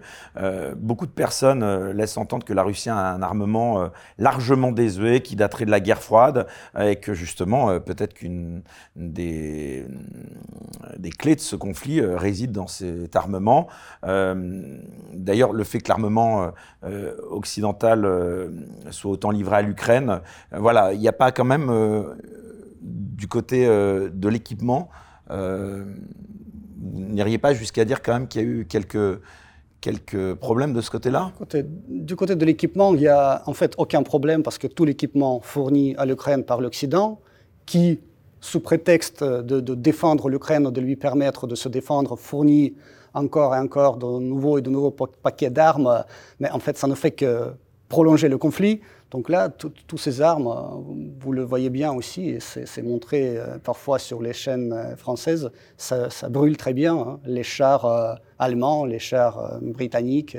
beaucoup 0.76 1.06
de 1.06 1.12
personnes 1.12 1.92
laissent 1.92 2.18
entendre 2.18 2.46
que 2.46 2.52
la 2.54 2.64
Russie 2.64 2.90
a 2.90 2.98
un 2.98 3.22
armement 3.22 3.90
largement 4.18 4.72
désuet, 4.72 5.22
qui 5.22 5.36
daterait 5.38 5.66
de 5.66 5.72
la 5.72 5.80
guerre 5.80 6.02
froide, 6.02 6.46
et 6.78 6.98
que 6.98 7.14
justement, 7.14 7.80
peut-être 7.80 8.14
qu'une 8.14 8.64
des, 8.98 9.86
des 10.98 11.12
clés 11.12 11.36
de 11.36 11.42
ce 11.42 11.56
conflit 11.56 12.02
réside 12.02 12.52
dans 12.52 12.68
cet 12.68 13.16
armement. 13.16 13.68
D'ailleurs, 14.04 15.54
le 15.54 15.64
fait 15.64 15.80
que 15.80 15.88
l'armement 15.88 16.52
occidental 17.32 18.06
soit 18.92 19.12
autant 19.12 19.32
livré 19.32 19.58
à 19.58 19.62
l'Ukraine. 19.62 20.22
Euh, 20.54 20.60
voilà, 20.60 20.94
il 20.94 21.00
n'y 21.00 21.08
a 21.08 21.14
pas 21.14 21.32
quand 21.32 21.46
même 21.46 21.70
euh, 21.70 22.16
du 22.82 23.28
côté 23.28 23.66
euh, 23.66 24.10
de 24.14 24.28
l'équipement, 24.28 24.90
vous 25.30 27.00
n'iriez 27.00 27.38
pas 27.38 27.54
jusqu'à 27.54 27.86
dire 27.86 28.02
quand 28.02 28.14
même 28.14 28.28
qu'il 28.28 28.42
y 28.42 28.46
a 28.46 28.48
eu 28.48 28.66
quelques 28.66 29.22
quelques 29.80 30.36
problèmes 30.36 30.74
de 30.74 30.80
ce 30.80 30.90
côté-là? 30.90 31.32
Du 31.90 32.16
côté 32.16 32.36
de 32.36 32.46
l'équipement, 32.46 32.94
il 32.94 33.02
n'y 33.02 33.08
a 33.08 33.42
en 33.46 33.54
fait 33.54 33.74
aucun 33.78 34.04
problème 34.04 34.42
parce 34.42 34.58
que 34.58 34.68
tout 34.68 34.86
l'équipement 34.86 35.42
fourni 35.42 35.96
à 35.98 36.06
l'Ukraine 36.06 36.44
par 36.44 36.62
l'Occident, 36.62 37.20
qui 37.66 38.00
sous 38.40 38.60
prétexte 38.60 39.24
de, 39.24 39.76
défendre 39.76 40.30
l'Ukraine, 40.30 40.70
de 40.70 40.82
lui 40.82 40.96
permettre 40.96 41.48
de 41.48 41.56
se 41.56 41.70
défendre, 41.70 42.18
fournit 42.18 42.76
encore 43.14 43.56
et 43.56 43.60
encore 43.60 43.98
de 43.98 44.20
nouveaux 44.20 44.58
et 44.58 44.62
de 44.62 44.70
nouveaux 44.70 44.92
paquets 44.92 45.50
d'armes, 45.50 46.04
mais 46.40 46.50
en 46.52 46.60
fait, 46.60 46.78
ça 46.78 46.88
ne 46.88 46.96
fait 46.96 47.12
que 47.12 47.54
prolonger 47.90 48.28
le 48.28 48.38
conflit. 48.38 48.82
Donc 49.14 49.30
là, 49.30 49.48
toutes 49.48 50.00
ces 50.00 50.22
armes, 50.22 50.52
vous 51.20 51.32
le 51.34 51.44
voyez 51.44 51.70
bien 51.70 51.92
aussi, 51.92 52.30
et 52.30 52.40
c'est 52.40 52.82
montré 52.82 53.38
euh, 53.38 53.60
parfois 53.64 54.00
sur 54.00 54.24
les 54.24 54.34
chaînes 54.34 54.74
euh, 54.74 54.96
françaises, 54.96 55.52
ça, 55.78 56.10
brûle 56.32 56.58
très 56.58 56.74
bien. 56.74 56.96
Hein. 56.96 57.20
Les 57.24 57.44
chars 57.44 57.86
euh, 57.86 58.16
allemands, 58.40 58.86
les 58.86 58.98
chars 58.98 59.60
britanniques. 59.62 60.36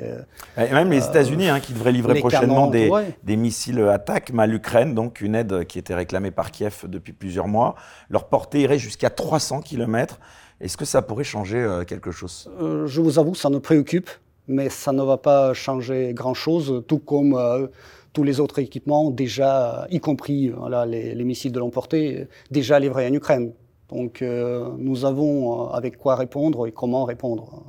et 0.57 0.73
même 0.73 0.91
les 0.91 1.05
États-Unis, 1.05 1.47
hein, 1.47 1.61
qui 1.61 1.71
devraient 1.71 1.93
livrer 1.93 2.19
prochainement 2.19 2.67
des, 2.67 2.91
des, 3.23 3.37
missiles 3.37 3.79
attaques 3.79 4.33
à 4.37 4.45
l'Ukraine, 4.45 4.93
donc 4.93 5.21
une 5.21 5.35
aide 5.35 5.63
qui 5.67 5.79
était 5.79 5.95
réclamée 5.95 6.31
par 6.31 6.51
Kiev 6.51 6.83
depuis 6.89 7.13
plusieurs 7.13 7.47
mois. 7.47 7.75
Leur 8.09 8.27
portée 8.27 8.59
irait 8.59 8.77
jusqu'à 8.77 9.09
300 9.09 9.61
km. 9.61 10.19
Est-ce 10.59 10.75
que 10.75 10.85
ça 10.85 11.01
pourrait 11.01 11.23
changer 11.23 11.65
quelque 11.87 12.11
chose? 12.11 12.51
Je 12.59 12.99
vous 12.99 13.19
avoue, 13.19 13.35
ça 13.35 13.49
nous 13.49 13.61
préoccupe 13.61 14.09
mais 14.47 14.69
ça 14.69 14.91
ne 14.91 15.03
va 15.03 15.17
pas 15.17 15.53
changer 15.53 16.13
grand-chose, 16.13 16.83
tout 16.87 16.99
comme 16.99 17.35
euh, 17.35 17.67
tous 18.13 18.23
les 18.23 18.39
autres 18.39 18.59
équipements 18.59 19.11
déjà, 19.11 19.87
y 19.89 19.99
compris 19.99 20.51
les, 20.87 21.23
missiles 21.23 21.51
de 21.51 21.59
l'emporter, 21.59 22.27
déjà 22.51 22.79
livrés 22.79 23.07
en 23.07 23.13
Ukraine. 23.13 23.51
Donc 23.89 24.21
euh, 24.21 24.69
nous 24.77 25.05
avons 25.05 25.69
euh, 25.69 25.73
avec 25.73 25.97
quoi 25.97 26.15
répondre 26.15 26.67
et 26.67 26.71
comment 26.71 27.05
répondre. 27.05 27.63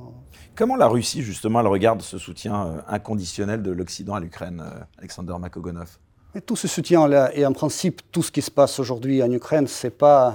Comment 0.55 0.75
la 0.75 0.87
Russie, 0.87 1.21
justement, 1.21 1.59
elle 1.59 1.67
regarde 1.67 2.01
ce 2.01 2.17
soutien 2.17 2.83
inconditionnel 2.87 3.61
de 3.61 3.69
l'Occident 3.71 4.15
à 4.15 4.19
l'Ukraine, 4.19 4.63
Alexander 4.97 5.35
Makogonov? 5.39 5.99
Tout 6.45 6.55
ce 6.55 6.67
soutien-là, 6.67 7.31
et 7.35 7.45
en 7.45 7.53
principe, 7.53 8.01
tout 8.11 8.23
ce 8.23 8.31
qui 8.31 8.41
se 8.41 8.49
passe 8.49 8.79
aujourd'hui 8.79 9.21
en 9.21 9.31
Ukraine, 9.31 9.67
ce 9.67 9.87
n'est 9.87 9.91
pas, 9.91 10.33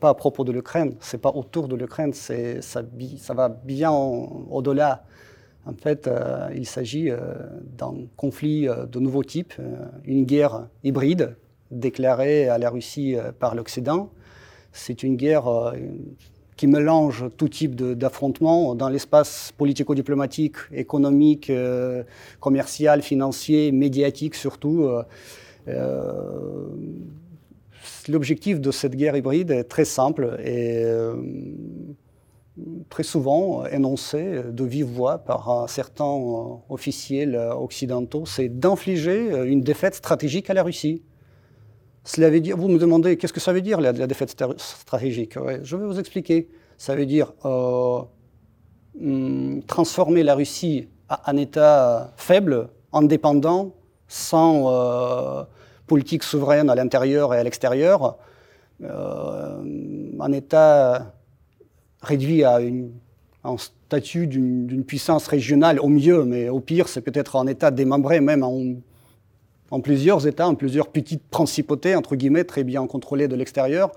pas 0.00 0.10
à 0.10 0.14
propos 0.14 0.44
de 0.44 0.52
l'Ukraine, 0.52 0.96
ce 1.00 1.16
n'est 1.16 1.20
pas 1.20 1.30
autour 1.30 1.66
de 1.68 1.76
l'Ukraine, 1.76 2.12
ça, 2.12 2.34
ça 2.60 3.34
va 3.34 3.48
bien 3.48 3.90
au-delà. 3.90 5.04
En 5.66 5.74
fait, 5.74 6.06
euh, 6.06 6.48
il 6.54 6.66
s'agit 6.66 7.10
euh, 7.10 7.18
d'un 7.76 7.94
conflit 8.16 8.68
euh, 8.68 8.86
de 8.86 9.00
nouveau 9.00 9.22
type, 9.22 9.54
une 10.04 10.24
guerre 10.24 10.66
hybride 10.82 11.36
déclarée 11.70 12.48
à 12.48 12.56
la 12.56 12.70
Russie 12.70 13.16
par 13.38 13.54
l'Occident. 13.54 14.10
C'est 14.72 15.02
une 15.02 15.16
guerre 15.16 15.74
qui 16.56 16.66
mélange 16.66 17.26
tout 17.36 17.48
type 17.48 17.74
d'affrontements 17.76 18.74
dans 18.74 18.88
l'espace 18.88 19.52
politico-diplomatique, 19.58 20.56
économique, 20.72 21.52
commercial, 22.40 23.02
financier, 23.02 23.70
médiatique 23.70 24.34
surtout. 24.34 24.88
L'objectif 28.08 28.60
de 28.60 28.70
cette 28.70 28.96
guerre 28.96 29.16
hybride 29.16 29.50
est 29.50 29.64
très 29.64 29.84
simple 29.84 30.38
et 30.42 30.84
très 32.88 33.02
souvent 33.02 33.64
énoncé 33.66 34.42
de 34.50 34.64
vive 34.64 34.86
voix 34.86 35.18
par 35.18 35.68
certains 35.68 36.04
euh, 36.04 36.56
officiels 36.68 37.36
occidentaux, 37.36 38.26
c'est 38.26 38.48
d'infliger 38.48 39.32
euh, 39.32 39.44
une 39.44 39.60
défaite 39.60 39.94
stratégique 39.94 40.50
à 40.50 40.54
la 40.54 40.62
Russie. 40.62 41.02
Cela 42.04 42.30
veut 42.30 42.40
dire, 42.40 42.56
vous 42.56 42.68
me 42.68 42.78
demandez 42.78 43.16
qu'est-ce 43.16 43.32
que 43.32 43.40
ça 43.40 43.52
veut 43.52 43.60
dire 43.60 43.80
la, 43.80 43.92
défaite 43.92 44.30
stratégique? 44.56 45.34
Je 45.62 45.76
vais 45.76 45.84
vous 45.84 45.98
expliquer. 45.98 46.48
Ça 46.78 46.94
veut 46.94 47.06
dire 47.06 47.32
euh, 47.44 48.00
hmm, 48.98 49.60
transformer 49.66 50.22
la 50.22 50.34
Russie 50.34 50.88
un 51.26 51.36
État 51.36 52.12
faible, 52.16 52.68
indépendant, 52.92 53.74
sans 54.08 55.46
politique 55.86 56.22
souveraine 56.22 56.68
à 56.68 56.74
l'intérieur 56.74 57.32
et 57.34 57.38
à 57.38 57.42
l'extérieur, 57.42 58.18
un 58.82 60.32
État 60.32 61.14
réduit 62.02 62.44
à 62.44 62.60
un 63.44 63.56
statut 63.58 64.26
d'une 64.26 64.84
puissance 64.84 65.26
régionale 65.26 65.80
au 65.80 65.88
mieux, 65.88 66.24
mais 66.24 66.48
au 66.48 66.60
pire, 66.60 66.88
c'est 66.88 67.00
peut-être 67.00 67.36
un 67.36 67.46
État 67.46 67.70
démembré 67.70 68.20
même 68.20 68.42
en, 68.42 69.80
plusieurs 69.80 70.26
États, 70.26 70.48
en 70.48 70.54
plusieurs 70.54 70.88
petites 70.88 71.26
principautés, 71.28 71.94
entre 71.94 72.16
guillemets, 72.16 72.44
très 72.44 72.64
bien 72.64 72.86
contrôlées 72.86 73.28
de 73.28 73.36
l'extérieur, 73.36 73.92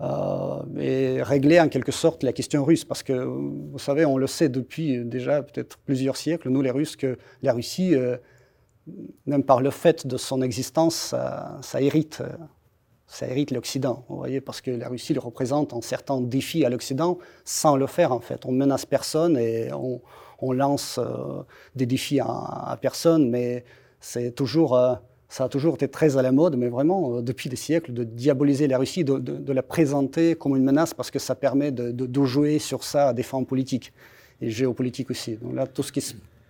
euh, 0.00 0.62
et 0.78 1.22
régler 1.22 1.60
en 1.60 1.68
quelque 1.68 1.92
sorte 1.92 2.22
la 2.22 2.32
question 2.32 2.64
russe. 2.64 2.84
Parce 2.84 3.02
que, 3.02 3.12
vous 3.12 3.78
savez, 3.78 4.04
on 4.04 4.16
le 4.16 4.26
sait 4.26 4.48
depuis 4.48 5.04
déjà 5.04 5.42
peut-être 5.42 5.78
plusieurs 5.78 6.16
siècles, 6.16 6.48
nous 6.48 6.62
les 6.62 6.70
Russes, 6.70 6.96
que 6.96 7.18
la 7.42 7.52
Russie, 7.52 7.94
euh, 7.94 8.16
même 9.26 9.42
par 9.42 9.60
le 9.60 9.70
fait 9.70 10.06
de 10.06 10.16
son 10.16 10.42
existence, 10.42 11.14
ça 11.60 11.82
hérite 11.82 12.22
euh, 12.22 12.28
ça 13.10 13.26
hérite 13.26 13.50
l'Occident, 13.50 14.04
vous 14.08 14.18
voyez, 14.18 14.40
parce 14.40 14.60
que 14.60 14.70
la 14.70 14.88
Russie 14.88 15.18
représente 15.18 15.74
un 15.74 15.80
certain 15.80 16.20
défi 16.20 16.64
à 16.64 16.70
l'Occident 16.70 17.18
sans 17.44 17.76
le 17.76 17.88
faire 17.88 18.12
en 18.12 18.20
fait. 18.20 18.46
On 18.46 18.52
menace 18.52 18.86
personne 18.86 19.36
et 19.36 19.70
on, 19.72 20.52
lance 20.52 20.98
euh, 20.98 21.42
des 21.74 21.86
défis 21.86 22.20
à, 22.20 22.78
personne, 22.80 23.28
mais 23.28 23.64
c'est 24.00 24.30
toujours, 24.30 24.76
euh, 24.76 24.94
ça 25.28 25.44
a 25.44 25.48
toujours 25.48 25.74
été 25.74 25.88
très 25.88 26.16
à 26.16 26.22
la 26.22 26.30
mode, 26.30 26.56
mais 26.56 26.68
vraiment 26.68 27.16
euh, 27.16 27.20
depuis 27.20 27.50
des 27.50 27.56
siècles, 27.56 27.92
de 27.92 28.04
diaboliser 28.04 28.68
la 28.68 28.78
Russie, 28.78 29.02
de, 29.02 29.52
la 29.52 29.62
présenter 29.64 30.36
comme 30.36 30.56
une 30.56 30.64
menace 30.64 30.94
parce 30.94 31.10
que 31.10 31.18
ça 31.18 31.34
permet 31.34 31.72
de, 31.72 32.24
jouer 32.24 32.60
sur 32.60 32.84
ça 32.84 33.08
à 33.08 33.12
des 33.12 33.24
fins 33.24 33.42
politiques 33.42 33.92
et 34.40 34.50
géopolitiques 34.50 35.10
aussi. 35.10 35.36
Donc 35.36 35.56
là, 35.56 35.66
tout 35.66 35.82
ce 35.82 35.90
qui 35.90 36.00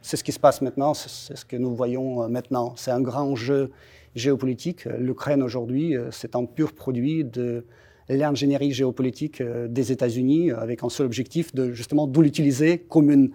c'est 0.03 0.17
ce 0.17 0.25
qui 0.25 0.33
se 0.33 0.41
passe 0.41 0.63
maintenant, 0.63 0.95
c'est 0.95 1.37
ce 1.37 1.45
que 1.45 1.57
nous 1.57 1.75
voyons 1.75 2.27
maintenant. 2.29 2.75
C'est 2.77 2.91
un 2.91 3.03
grand 3.03 3.35
jeu 3.37 3.71
géopolitique. 4.15 4.85
L'Ukraine 4.99 5.43
aujourd'hui, 5.43 5.97
euh, 5.97 6.09
c'est 6.11 6.37
un 6.37 6.45
pur 6.45 6.73
produit 6.73 7.25
de 7.25 7.65
l'ingénierie 8.09 8.73
géopolitique 8.73 9.41
euh, 9.41 9.69
des 9.69 9.93
États-Unis 9.93 10.51
avec 10.51 10.83
un 10.83 10.89
seul 10.89 11.07
objectif 11.07 11.55
de 11.55 11.73
justement 11.73 12.07
de 12.07 12.21
l'utiliser 12.21 12.79
comme, 12.79 13.11
une, 13.11 13.31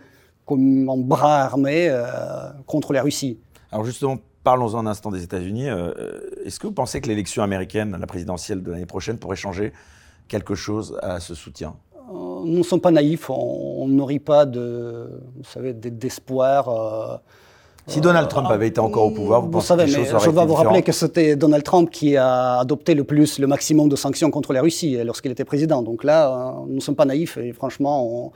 comme 0.46 0.90
un 0.90 0.98
bras 0.98 1.44
armé 1.44 1.88
euh, 1.90 2.06
contre 2.66 2.94
la 2.94 3.02
Russie. 3.02 3.40
Alors 3.72 3.86
justement, 3.86 4.18
parlons 4.44 4.76
un 4.76 4.86
instant 4.86 5.12
des 5.12 5.24
États-Unis. 5.24 5.68
Est-ce 6.46 6.60
que 6.60 6.68
vous 6.68 6.74
pensez 6.74 7.02
que 7.02 7.08
l'élection 7.08 7.42
américaine, 7.42 7.98
la 8.00 8.08
présidentielle 8.08 8.62
de 8.62 8.72
l'année 8.72 8.86
prochaine, 8.86 9.18
pourrait 9.18 9.36
changer 9.36 9.74
quelque 10.28 10.56
chose 10.56 10.98
à 11.02 11.20
ce 11.20 11.34
soutien? 11.34 11.76
Nous 12.08 12.60
ne 12.60 12.64
sommes 12.64 12.80
pas 12.80 12.92
naïfs, 12.92 13.30
on, 13.32 13.88
on 13.90 14.20
pas 14.20 14.46
de, 14.46 15.20
vous 15.36 15.44
savez, 15.44 15.74
d'espoir. 15.74 17.22
Si 17.88 18.02
Donald 18.02 18.28
Trump 18.30 18.48
avait 18.50 18.68
été 18.68 18.80
encore 18.80 19.06
au 19.06 19.12
pouvoir, 19.12 19.42
vous, 19.42 19.50
pensez 19.50 19.68
savez, 19.68 19.86
que 19.86 19.98
mais 20.00 20.06
je 20.06 20.30
vais 20.30 20.46
vous 20.46 20.54
rappeler 20.56 20.82
que 20.82 20.92
c'était 20.92 21.36
Donald 21.36 21.64
Trump 21.64 21.90
qui 21.92 22.18
a 22.18 22.60
adopté 22.60 22.96
le 22.96 23.04
plus, 23.04 23.38
le 23.38 23.46
maximum 23.46 23.90
de 23.90 23.96
sanctions 23.96 24.32
contre 24.32 24.54
la 24.54 24.62
Russie 24.62 24.98
lorsqu'il 25.04 25.32
était 25.32 25.46
président. 25.46 25.84
Donc 25.84 26.04
là, 26.04 26.30
euh, 26.30 26.66
nous 26.68 26.76
ne 26.76 26.80
sommes 26.80 26.96
pas 26.96 27.06
naïfs 27.06 27.38
et 27.38 27.54
franchement, 27.54 28.34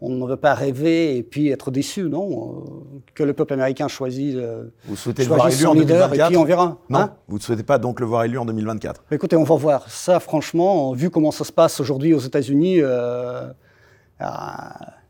on, 0.00 0.08
ne 0.08 0.26
veut 0.26 0.36
pas 0.36 0.54
rêver 0.54 1.18
et 1.18 1.22
puis 1.22 1.50
être 1.50 1.70
déçu, 1.70 2.04
non 2.04 2.64
euh, 2.64 3.00
Que 3.14 3.22
le 3.22 3.34
peuple 3.34 3.52
américain 3.52 3.86
choisisse, 3.88 4.34
euh, 4.36 4.72
vous 4.86 4.96
souhaitez 4.96 5.24
le 5.24 5.28
voir 5.28 5.48
élu 5.48 5.66
en 5.66 5.74
2024 5.74 6.14
et 6.14 6.26
puis 6.28 6.36
on 6.38 6.44
verra. 6.44 6.78
Non, 6.88 6.98
hein 7.00 7.12
vous 7.28 7.36
ne 7.36 7.42
souhaitez 7.42 7.64
pas 7.64 7.78
donc 7.78 8.00
le 8.00 8.06
voir 8.06 8.24
élu 8.24 8.38
en 8.38 8.46
2024 8.46 9.04
Écoutez, 9.10 9.36
on 9.36 9.44
va 9.44 9.56
voir. 9.56 9.90
Ça, 9.90 10.20
franchement, 10.20 10.92
vu 10.92 11.10
comment 11.10 11.32
ça 11.32 11.44
se 11.44 11.52
passe 11.52 11.80
aujourd'hui 11.80 12.14
aux 12.14 12.20
États-Unis, 12.20 12.80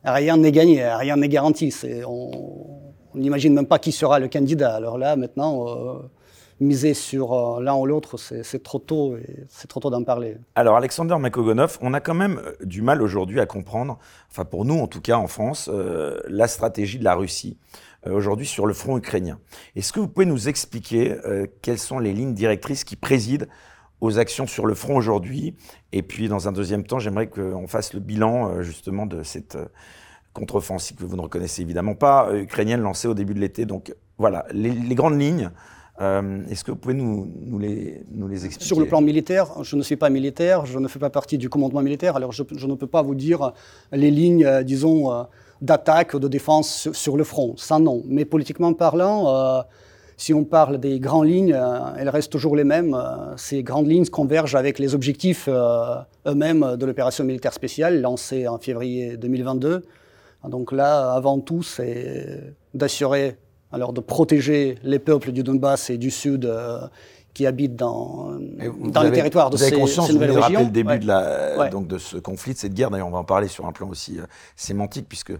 rien 0.05 0.37
n'est 0.37 0.53
gagné, 0.53 0.85
rien 0.85 1.17
n'est 1.17 1.29
garanti. 1.29 1.71
C'est 1.71 2.03
on, 2.05 2.86
on 3.17 3.21
n'imagine 3.21 3.55
même 3.55 3.67
pas 3.67 3.79
qui 3.79 3.93
sera 3.93 4.19
le 4.19 4.29
candidat. 4.29 4.75
Alors 4.75 4.99
là, 4.99 5.17
maintenant, 5.17 5.69
euh, 5.69 5.99
miser 6.61 6.93
sur 6.93 7.33
euh, 7.33 7.63
l'un 7.63 7.75
ou 7.75 7.87
l'autre, 7.87 8.19
c'est 8.19 8.63
trop 8.63 8.79
tôt 8.79 9.17
et 9.17 9.47
c'est 9.49 9.69
trop 9.69 9.81
tôt 9.81 9.91
d'en 9.91 10.05
parler. 10.05 10.37
Alors, 10.55 10.77
Alexander 10.77 11.17
Makogonov, 11.19 11.79
on 11.81 11.95
a 11.95 12.01
quand 12.01 12.15
même 12.15 12.39
euh, 12.39 12.53
du 12.63 12.83
mal 12.83 13.03
aujourd'hui 13.03 13.41
à 13.41 13.47
comprendre, 13.47 13.99
enfin 14.31 14.45
pour 14.45 14.65
nous 14.65 14.79
en 14.79 14.87
tout 14.87 15.01
cas 15.01 15.17
en 15.17 15.27
France, 15.27 15.71
la 16.29 16.47
stratégie 16.47 16.99
de 16.99 17.05
la 17.05 17.15
Russie 17.15 17.57
aujourd'hui 18.09 18.47
sur 18.47 18.67
le 18.67 18.75
front 18.75 18.97
ukrainien. 18.99 19.41
Est-ce 19.75 19.93
que 19.93 19.99
vous 19.99 20.07
pouvez 20.07 20.27
nous 20.27 20.49
expliquer 20.49 21.17
quelles 21.61 21.79
sont 21.79 21.99
les 21.99 22.13
lignes 22.13 22.35
directrices 22.35 22.85
qui 22.85 22.95
président 22.95 23.47
aux 24.01 24.19
actions 24.19 24.47
sur 24.47 24.67
le 24.67 24.75
front 24.75 24.97
aujourd'hui? 24.97 25.57
Et 25.93 26.03
puis, 26.03 26.29
dans 26.29 26.47
un 26.47 26.53
deuxième 26.53 26.85
temps, 26.85 27.01
j'aimerais 27.01 27.29
qu'on 27.29 27.67
fasse 27.67 27.95
le 27.95 28.01
bilan 28.01 28.63
justement 28.63 29.07
de 29.07 29.25
cette 29.25 29.59
contre-offensive 30.37 30.97
que 30.97 31.05
vous 31.05 31.17
ne 31.17 31.23
reconnaissez 31.23 31.63
évidemment 31.63 31.95
pas, 31.95 32.29
euh, 32.29 32.43
ukrainienne 32.43 32.81
lancée 32.81 33.09
au 33.09 33.15
début 33.15 33.35
de 33.35 33.41
l'été. 33.41 33.65
Donc 33.65 33.95
voilà, 34.19 34.45
les, 34.53 34.95
grandes 34.95 35.21
lignes. 35.21 35.51
Euh, 36.03 36.43
est-ce 36.51 36.63
que 36.63 36.71
vous 36.71 36.77
pouvez 36.77 36.95
nous, 36.95 37.59
les, 37.59 38.05
expliquer? 38.45 38.65
Sur 38.65 38.79
le 38.79 38.87
plan 38.87 39.01
militaire, 39.01 39.63
je 39.63 39.77
ne 39.77 39.83
suis 39.83 39.97
pas 39.97 40.11
militaire, 40.11 40.67
je 40.67 40.79
ne 40.79 40.89
fais 40.89 40.99
pas 40.99 41.09
partie 41.09 41.39
du 41.39 41.49
commandement 41.49 41.81
militaire, 41.81 42.17
alors 42.17 42.33
je, 42.33 42.43
ne 42.43 42.75
peux 42.75 42.87
pas 42.87 43.01
vous 43.01 43.15
dire 43.15 43.53
les 43.93 44.11
lignes, 44.11 44.45
euh, 44.45 44.63
disons, 44.63 45.27
d'attaque 45.63 46.13
ou 46.13 46.19
de 46.19 46.29
défense 46.29 46.91
sur, 46.93 47.17
le 47.17 47.25
front. 47.25 47.57
Ça, 47.57 47.79
non. 47.79 48.03
Mais 48.07 48.27
politiquement 48.27 48.75
parlant, 48.75 49.65
si 50.19 50.35
on 50.35 50.45
parle 50.45 50.77
des 50.77 51.01
grandes 51.01 51.29
lignes, 51.29 51.59
elles 51.99 52.11
restent 52.11 52.33
toujours 52.33 52.57
les 52.57 52.65
mêmes. 52.65 52.95
ces 53.39 53.63
grandes 53.63 53.89
lignes 53.89 54.05
convergent 54.07 54.55
avec 54.55 54.79
les 54.79 54.95
objectifs 54.95 55.49
eux-mêmes 55.49 56.77
de 56.77 56.85
l'opération 56.85 57.25
militaire 57.25 57.55
spéciale 57.55 58.03
lancée 58.03 58.47
en 58.47 58.59
février 58.59 59.17
2022 59.17 59.83
donc 60.49 60.73
là, 60.73 61.13
avant 61.13 61.39
tout, 61.41 61.63
c'est 61.63 62.55
d'assurer, 62.75 63.37
alors 63.73 63.93
de 63.93 64.01
protéger 64.01 64.79
les 64.83 64.99
peuples 64.99 65.33
du 65.33 65.43
Donbass 65.43 65.91
et 65.91 65.99
du 65.99 66.11
Sud 66.11 66.45
euh, 66.45 66.79
qui 67.35 67.47
habitent 67.47 67.77
dans, 67.77 68.31
dans 68.85 69.03
les 69.03 69.13
territoires 69.13 69.51
de 69.51 69.57
vous 69.57 69.63
avez 69.63 69.73
ces, 69.73 69.79
conscience, 69.79 70.07
ces 70.07 70.13
nouvelles 70.15 70.31
vous 70.31 70.41
régions. 70.41 70.61
le 70.65 70.71
début 70.71 70.99
de, 70.99 71.07
la, 71.07 71.59
Ouais. 71.59 71.71
donc 71.71 71.87
de 71.87 71.99
ce 71.99 72.17
conflit, 72.17 72.55
de 72.55 72.59
cette 72.59 72.75
guerre. 72.75 72.91
D'ailleurs, 72.91 73.09
on 73.09 73.11
va 73.11 73.19
en 73.19 73.25
parler 73.25 73.49
sur 73.49 73.67
un 73.67 73.73
plan 73.73 73.89
aussi 73.89 74.19
euh, 74.19 74.25
sémantique, 74.57 75.07
puisque 75.09 75.33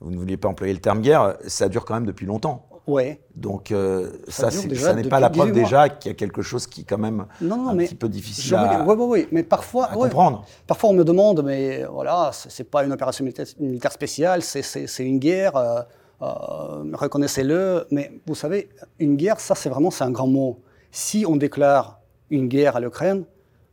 vous 0.00 0.10
ne 0.10 0.16
vouliez 0.16 0.36
pas 0.36 0.48
employer 0.48 0.72
le 0.74 0.80
terme 0.80 1.00
guerre. 1.00 1.36
Ça 1.46 1.68
dure 1.68 1.84
quand 1.84 1.94
même 1.94 2.06
depuis 2.06 2.26
longtemps. 2.26 2.66
Ouais. 2.86 3.20
Donc 3.34 3.72
euh, 3.72 4.10
ça, 4.28 4.50
ça 4.50 4.92
n'est 4.94 5.08
pas 5.08 5.18
la 5.20 5.30
preuve 5.30 5.52
18 5.52 5.52
mois. 5.52 5.64
déjà 5.64 5.88
qu'il 5.88 6.10
y 6.10 6.12
a 6.12 6.16
quelque 6.16 6.42
chose 6.42 6.66
qui 6.66 6.82
est 6.82 6.84
quand 6.84 6.98
même 6.98 7.24
Non, 7.40 7.56
non, 7.56 7.68
un 7.70 7.74
mais 7.74 7.86
petit 7.86 7.94
peu 7.94 8.08
difficile 8.10 8.54
à, 8.56 8.68
dire, 8.76 8.84
oui, 8.86 8.94
oui, 8.98 9.06
oui, 9.08 9.28
mais 9.32 9.42
parfois, 9.42 9.86
à 9.86 9.94
comprendre. 9.94 10.44
parfois 10.66 10.90
on 10.90 10.92
me 10.92 11.04
demande, 11.04 11.42
mais 11.42 11.84
voilà, 11.84 12.30
c'est 12.32 12.64
pas 12.70 12.84
une 12.84 12.92
opération 12.92 13.24
militaire, 13.24 13.46
militaire 13.58 13.92
spéciale, 13.92 14.42
c'est- 14.42 14.86
une 15.06 15.18
guerre, 15.18 15.56
euh, 15.56 15.80
euh, 16.20 16.84
reconnaissez-le. 16.92 17.86
Mais 17.90 18.12
vous 18.26 18.34
savez, 18.34 18.68
une 18.98 19.16
guerre, 19.16 19.40
ça 19.40 19.54
c'est 19.54 19.68
vraiment 19.70 19.90
c'est 19.90 20.04
un 20.04 20.10
grand 20.10 20.26
mot. 20.28 20.60
Si 20.90 21.24
on 21.26 21.36
déclare 21.36 22.00
une 22.30 22.48
guerre 22.48 22.76
à 22.76 22.80
l'Ukraine, 22.80 23.24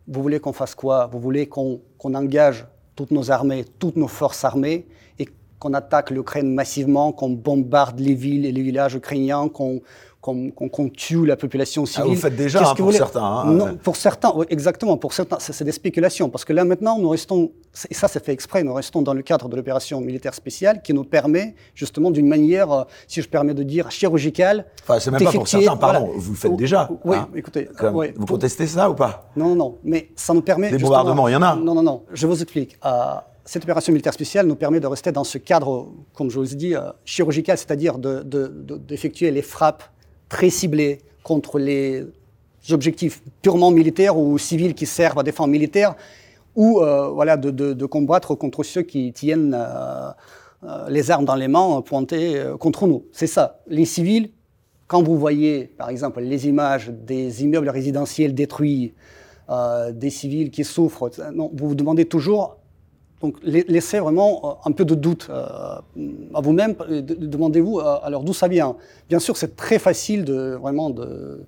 vous 0.07 0.21
voulez 0.21 0.39
qu'on 0.39 0.53
fasse 0.53 0.73
quoi? 0.75 1.07
Vous 1.11 1.19
voulez 1.19 1.47
qu'on 1.47 1.81
engage 2.03 2.65
toutes 2.95 3.11
nos 3.11 3.29
armées, 3.31 3.65
toutes 3.79 3.95
nos 3.97 4.07
forces 4.07 4.43
armées, 4.45 4.87
qu'on 5.61 5.73
attaque 5.75 6.09
l'Ukraine 6.09 6.51
massivement, 6.53 7.11
qu'on 7.11 7.29
bombarde 7.29 7.99
les 7.99 8.15
villes 8.15 8.45
et 8.47 8.51
les 8.51 8.63
villages 8.63 8.95
ukrainiens, 8.95 9.47
qu'on 9.47 9.81
qu'on 10.23 10.89
tue 10.89 11.25
la 11.25 11.35
population 11.35 11.81
Ah, 11.83 11.87
civile. 11.87 12.03
vous 12.09 12.11
le 12.13 12.17
faites 12.19 12.35
déjà 12.35 12.59
hein, 12.59 12.73
que 12.73 12.77
pour 12.77 12.91
vous 12.91 12.91
certains. 12.91 13.23
hein. 13.23 13.45
non, 13.51 13.75
pour 13.81 13.95
certains, 13.95 14.31
oui, 14.35 14.45
exactement. 14.51 14.95
Pour 14.95 15.13
certains, 15.13 15.37
c'est 15.39 15.63
des 15.63 15.71
spéculations. 15.71 16.29
Parce 16.29 16.45
que 16.45 16.53
là, 16.53 16.63
maintenant, 16.63 16.99
nous 16.99 17.09
restons, 17.09 17.51
et 17.89 17.95
ça, 17.95 18.07
c'est 18.07 18.23
fait 18.23 18.31
exprès, 18.31 18.63
nous 18.63 18.73
restons 18.75 19.01
dans 19.01 19.15
le 19.15 19.23
cadre 19.23 19.49
de 19.49 19.55
l'opération 19.55 19.99
militaire 19.99 20.35
spéciale 20.35 20.83
qui 20.83 20.93
nous 20.93 21.05
permet, 21.05 21.55
justement, 21.73 22.11
d'une 22.11 22.27
manière, 22.27 22.71
euh, 22.71 22.83
si 23.07 23.23
je 23.23 23.27
permets 23.29 23.55
de 23.55 23.63
dire, 23.63 23.89
chirurgicale. 23.89 24.65
Enfin, 24.83 24.99
c'est 24.99 25.09
même 25.09 25.23
pas 25.23 25.31
pour 25.31 25.47
certains, 25.47 25.75
pardon, 25.75 26.05
voilà. 26.05 26.19
vous 26.19 26.31
le 26.33 26.37
faites 26.37 26.55
déjà. 26.55 26.87
Oui, 27.03 27.17
hein. 27.17 27.27
écoutez. 27.35 27.65
Comme- 27.75 27.95
ouais, 27.95 28.13
vous 28.15 28.25
pour- 28.27 28.35
contestez 28.35 28.67
ça 28.67 28.91
ou 28.91 28.93
pas? 28.93 29.31
Non, 29.35 29.47
non, 29.49 29.55
non. 29.55 29.77
Mais 29.83 30.09
ça 30.15 30.35
nous 30.35 30.43
permet. 30.43 30.69
Des 30.69 30.77
bombardements, 30.77 31.27
il 31.29 31.31
y 31.31 31.35
en 31.35 31.41
a. 31.41 31.55
Non, 31.55 31.73
non, 31.73 31.81
non. 31.81 32.03
Je 32.13 32.27
vous 32.27 32.39
explique. 32.39 32.77
Euh, 32.85 33.15
cette 33.45 33.63
opération 33.63 33.91
militaire 33.91 34.13
spéciale 34.13 34.45
nous 34.45 34.55
permet 34.55 34.79
de 34.79 34.87
rester 34.87 35.11
dans 35.11 35.23
ce 35.23 35.37
cadre, 35.37 35.89
comme 36.13 36.29
je 36.29 36.39
vous 36.39 36.45
dit, 36.55 36.75
euh, 36.75 36.91
chirurgical, 37.05 37.57
c'est-à-dire 37.57 37.97
de- 37.97 38.21
de- 38.23 38.77
d'effectuer 38.77 39.31
les 39.31 39.41
frappes 39.41 39.83
très 40.29 40.49
ciblées 40.49 40.99
contre 41.23 41.57
les 41.59 42.05
objectifs 42.69 43.21
purement 43.41 43.71
militaires 43.71 44.17
ou 44.17 44.37
civils 44.37 44.75
qui 44.75 44.85
servent 44.85 45.19
à 45.19 45.23
des 45.23 45.31
fins 45.31 45.47
militaires, 45.47 45.95
ou 46.55 46.81
euh, 46.81 47.09
voilà, 47.09 47.37
de, 47.37 47.49
de- 47.49 47.85
combattre 47.85 48.35
contre 48.35 48.63
ceux 48.63 48.83
qui 48.83 49.11
tiennent 49.13 49.55
euh, 49.57 50.11
euh, 50.63 50.89
les 50.89 51.09
armes 51.09 51.25
dans 51.25 51.35
les 51.35 51.47
mains 51.47 51.81
pointées 51.81 52.43
contre 52.59 52.85
nous. 52.87 53.05
C'est 53.11 53.27
ça. 53.27 53.61
Les 53.67 53.85
civils, 53.85 54.29
quand 54.87 55.01
vous 55.01 55.17
voyez, 55.17 55.65
par 55.77 55.89
exemple, 55.89 56.21
les 56.21 56.47
images 56.47 56.89
des 56.89 57.43
immeubles 57.43 57.69
résidentiels 57.69 58.35
détruits, 58.35 58.93
des 59.93 60.09
civils 60.09 60.49
qui 60.49 60.63
souffrent, 60.63 61.09
non, 61.33 61.49
vous 61.53 61.69
vous 61.69 61.75
demandez 61.75 62.05
toujours, 62.05 62.57
donc 63.21 63.35
la- 63.43 63.59
laissez 63.67 63.99
vraiment 63.99 64.41
euh, 64.43 64.69
un 64.69 64.71
peu 64.71 64.85
de 64.85 64.95
doute 64.95 65.27
euh, 65.29 65.45
à 66.33 66.41
vous-même, 66.41 66.75
de- 66.89 66.99
de- 67.01 67.25
demandez-vous 67.27 67.79
euh, 67.79 67.95
alors 68.03 68.23
d'où 68.23 68.33
ça 68.33 68.47
vient. 68.47 68.75
Bien 69.09 69.19
sûr, 69.19 69.37
c'est 69.37 69.55
très 69.55 69.79
facile 69.79 70.23
de 70.25 70.57
vraiment 70.61 70.89
de 70.89 71.45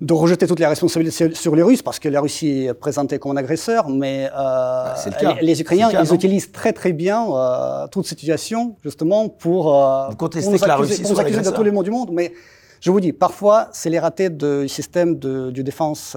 de 0.00 0.14
rejeter 0.14 0.48
toutes 0.48 0.58
les 0.58 0.66
responsabilités 0.66 1.32
sur, 1.32 1.54
les 1.54 1.62
Russes, 1.62 1.80
parce 1.80 2.00
que 2.00 2.08
la 2.08 2.20
Russie 2.20 2.64
est 2.66 2.74
présentée 2.74 3.20
comme 3.20 3.30
un 3.30 3.36
agresseur, 3.36 3.88
mais 3.88 4.28
euh, 4.36 4.94
le 5.06 5.20
cas. 5.20 5.34
les, 5.34 5.46
les 5.46 5.60
Ukrainiens, 5.60 5.90
C'est 5.90 5.96
le 5.96 6.02
cas, 6.02 6.10
ils 6.10 6.14
utilisent 6.16 6.50
très 6.50 6.72
très 6.72 6.92
bien 6.92 7.24
euh, 7.32 7.86
toute 7.86 8.04
cette 8.06 8.18
situation, 8.18 8.74
justement, 8.82 9.28
pour, 9.28 9.72
euh, 9.72 10.08
Vous 10.08 10.16
nous 10.50 10.58
que 10.58 10.66
la 10.66 10.74
Russie 10.74 11.04
soit 11.04 11.22
de 11.22 11.50
tous 11.54 11.62
les 11.62 11.70
maux 11.70 11.84
du 11.84 11.92
monde, 11.92 12.10
mais 12.12 12.32
je 12.80 12.90
vous 12.90 12.98
dis, 12.98 13.12
parfois, 13.12 13.68
c'est 13.72 13.90
les 13.90 14.00
ratés 14.00 14.28
du 14.28 14.68
système 14.68 15.20
de, 15.20 15.50
défense, 15.62 16.16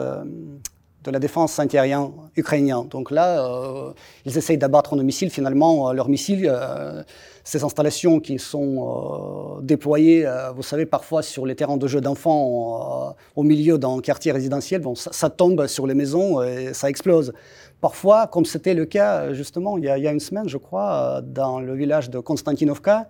de 1.05 1.11
la 1.11 1.19
défense 1.19 1.59
intérieure 1.59 2.11
ukrainien. 2.35 2.85
Donc 2.89 3.11
là, 3.11 3.45
euh, 3.45 3.93
ils 4.25 4.37
essayent 4.37 4.57
d'abattre 4.57 4.95
nos 4.95 5.03
missiles, 5.03 5.29
finalement, 5.29 5.89
euh, 5.89 5.93
leurs 5.93 6.09
missiles, 6.09 6.47
euh, 6.49 7.03
ces 7.43 7.63
installations 7.63 8.19
qui 8.19 8.39
sont 8.39 9.59
déployées, 9.61 10.27
vous 10.55 10.63
savez, 10.63 10.87
parfois 10.87 11.21
sur 11.21 11.45
les 11.45 11.55
terrains 11.55 11.77
de 11.77 11.85
jeux 11.85 12.01
d'enfants, 12.01 13.15
au 13.35 13.43
milieu 13.43 13.77
d'un 13.77 13.99
quartier 13.99 14.31
résidentiel, 14.31 14.81
bon, 14.81 14.95
ça, 14.95 15.29
tombe 15.29 15.67
sur 15.67 15.85
les 15.85 15.93
maisons 15.93 16.41
et 16.41 16.73
ça 16.73 16.89
explose. 16.89 17.33
Parfois, 17.81 18.25
comme 18.25 18.45
c'était 18.45 18.73
le 18.73 18.85
cas 18.85 19.31
justement 19.33 19.77
il 19.77 19.83
y, 19.83 19.89
a, 19.89 20.11
une 20.11 20.19
semaine, 20.19 20.49
je 20.49 20.57
crois, 20.57 21.21
dans 21.21 21.59
le 21.59 21.75
village 21.75 22.09
de 22.09 22.17
Konstantinovka, 22.17 23.09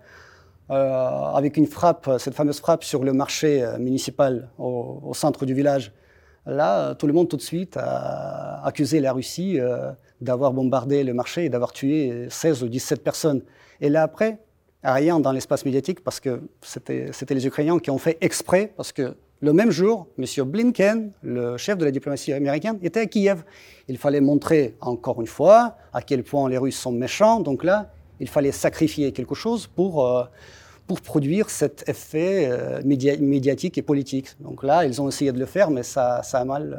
avec 0.67 1.55
une 1.55 1.67
frappe, 1.67 2.09
cette 2.19 2.33
fameuse 2.33 2.59
frappe 2.59 2.83
sur 2.83 3.05
le 3.05 3.13
marché 3.13 3.65
municipal 3.79 4.49
au 4.57 5.13
centre 5.13 5.45
du 5.45 5.53
village. 5.53 5.93
Là, 6.45 6.79
euh, 6.79 6.93
tout 6.93 7.07
le 7.07 7.13
monde 7.13 7.27
tout 7.27 7.37
de 7.37 7.41
suite 7.41 7.77
a 7.77 8.63
accusé 8.65 8.99
la 8.99 9.13
Russie 9.13 9.59
euh, 9.59 9.91
d'avoir 10.21 10.53
bombardé 10.53 11.03
le 11.03 11.13
marché 11.13 11.45
et 11.45 11.49
d'avoir 11.49 11.71
tué 11.71 12.27
16 12.29 12.63
ou 12.63 12.67
17 12.67 13.03
personnes. 13.03 13.41
Et 13.81 13.89
là, 13.89 14.03
après, 14.03 14.39
rien 14.83 15.19
dans 15.19 15.31
l'espace 15.31 15.65
médiatique 15.65 16.03
parce 16.03 16.19
que 16.19 16.41
c'était 16.61 17.33
les 17.33 17.47
Ukrainiens 17.47 17.79
qui 17.79 17.89
ont 17.89 17.97
fait 17.97 18.17
exprès, 18.21 18.73
parce 18.77 18.91
que 18.91 19.15
le 19.41 19.53
même 19.53 19.71
jour, 19.71 20.07
M. 20.17 20.25
Blinken, 20.45 21.11
le 21.21 21.57
chef 21.57 21.77
de 21.77 21.85
la 21.85 21.91
diplomatie 21.91 22.31
américaine, 22.31 22.79
était 22.81 23.01
à 23.01 23.05
Kiev. 23.05 23.43
Il 23.87 23.97
fallait 23.97 24.21
montrer 24.21 24.75
encore 24.81 25.19
une 25.19 25.27
fois 25.27 25.75
à 25.93 26.01
quel 26.01 26.23
point 26.23 26.49
les 26.49 26.57
Russes 26.57 26.79
sont 26.79 26.91
méchants. 26.91 27.41
Donc 27.41 27.63
là, 27.63 27.91
il 28.19 28.29
fallait 28.29 28.53
sacrifier 28.53 29.11
quelque 29.11 29.35
chose 29.35 29.67
pour, 29.67 30.07
euh, 30.07 30.23
pour 30.87 31.01
produire 31.01 31.49
cet 31.49 31.87
effet 31.89 32.47
euh, 32.49 32.81
média- 32.83 33.17
médiatique 33.17 33.77
et 33.77 33.81
politique. 33.81 34.29
Donc 34.39 34.63
là, 34.63 34.85
ils 34.85 35.01
ont 35.01 35.07
essayé 35.09 35.31
de 35.31 35.39
le 35.39 35.45
faire, 35.45 35.71
mais 35.71 35.83
ça, 35.83 36.21
euh, 36.21 36.75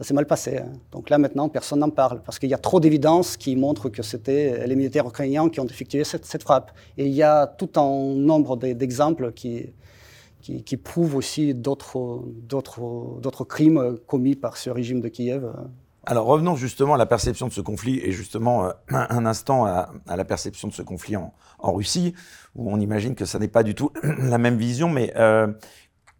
s'est 0.00 0.14
mal 0.14 0.26
passé. 0.26 0.58
hein. 0.58 0.72
Donc 0.92 1.10
là, 1.10 1.18
maintenant, 1.18 1.48
personne 1.48 1.80
n'en 1.80 1.90
parle, 1.90 2.22
parce 2.22 2.38
qu'il 2.38 2.48
y 2.48 2.54
a 2.54 2.58
trop 2.58 2.80
d'évidences 2.80 3.36
qui 3.36 3.56
montrent 3.56 3.90
que 3.90 4.02
c'était 4.02 4.66
les 4.66 4.74
militaires 4.74 5.06
ukrainiens 5.06 5.50
qui 5.50 5.60
ont 5.60 5.66
effectué 5.66 6.04
cette, 6.04 6.42
frappe. 6.42 6.72
Et 6.96 7.06
il 7.06 7.12
y 7.12 7.22
a 7.22 7.46
tout 7.46 7.70
un 7.76 8.14
nombre 8.14 8.56
d'e- 8.56 8.74
d'exemples 8.74 9.32
qui, 9.32 9.74
prouvent 10.82 11.16
aussi 11.16 11.54
d'autres 11.54 13.44
crimes 13.46 13.98
commis 14.06 14.36
par 14.36 14.56
ce 14.56 14.70
régime 14.70 15.02
de 15.02 15.08
Kiev. 15.08 15.44
Alors 16.04 16.26
revenons 16.26 16.56
justement 16.56 16.94
à 16.94 16.98
la 16.98 17.06
perception 17.06 17.46
de 17.46 17.52
ce 17.52 17.60
conflit 17.60 18.00
et 18.02 18.12
justement 18.12 18.64
euh, 18.64 18.70
un, 18.88 19.26
instant 19.26 19.66
à, 19.66 19.90
la 20.06 20.24
perception 20.24 20.68
de 20.68 20.72
ce 20.72 20.82
conflit 20.82 21.16
en, 21.16 21.32
Russie, 21.62 22.14
où 22.54 22.72
on 22.72 22.80
imagine 22.80 23.14
que 23.14 23.26
ça 23.26 23.38
n'est 23.38 23.48
pas 23.48 23.62
du 23.62 23.74
tout 23.74 23.90
la 24.02 24.38
même 24.38 24.56
vision, 24.56 24.88
mais 24.88 25.12
euh, 25.16 25.48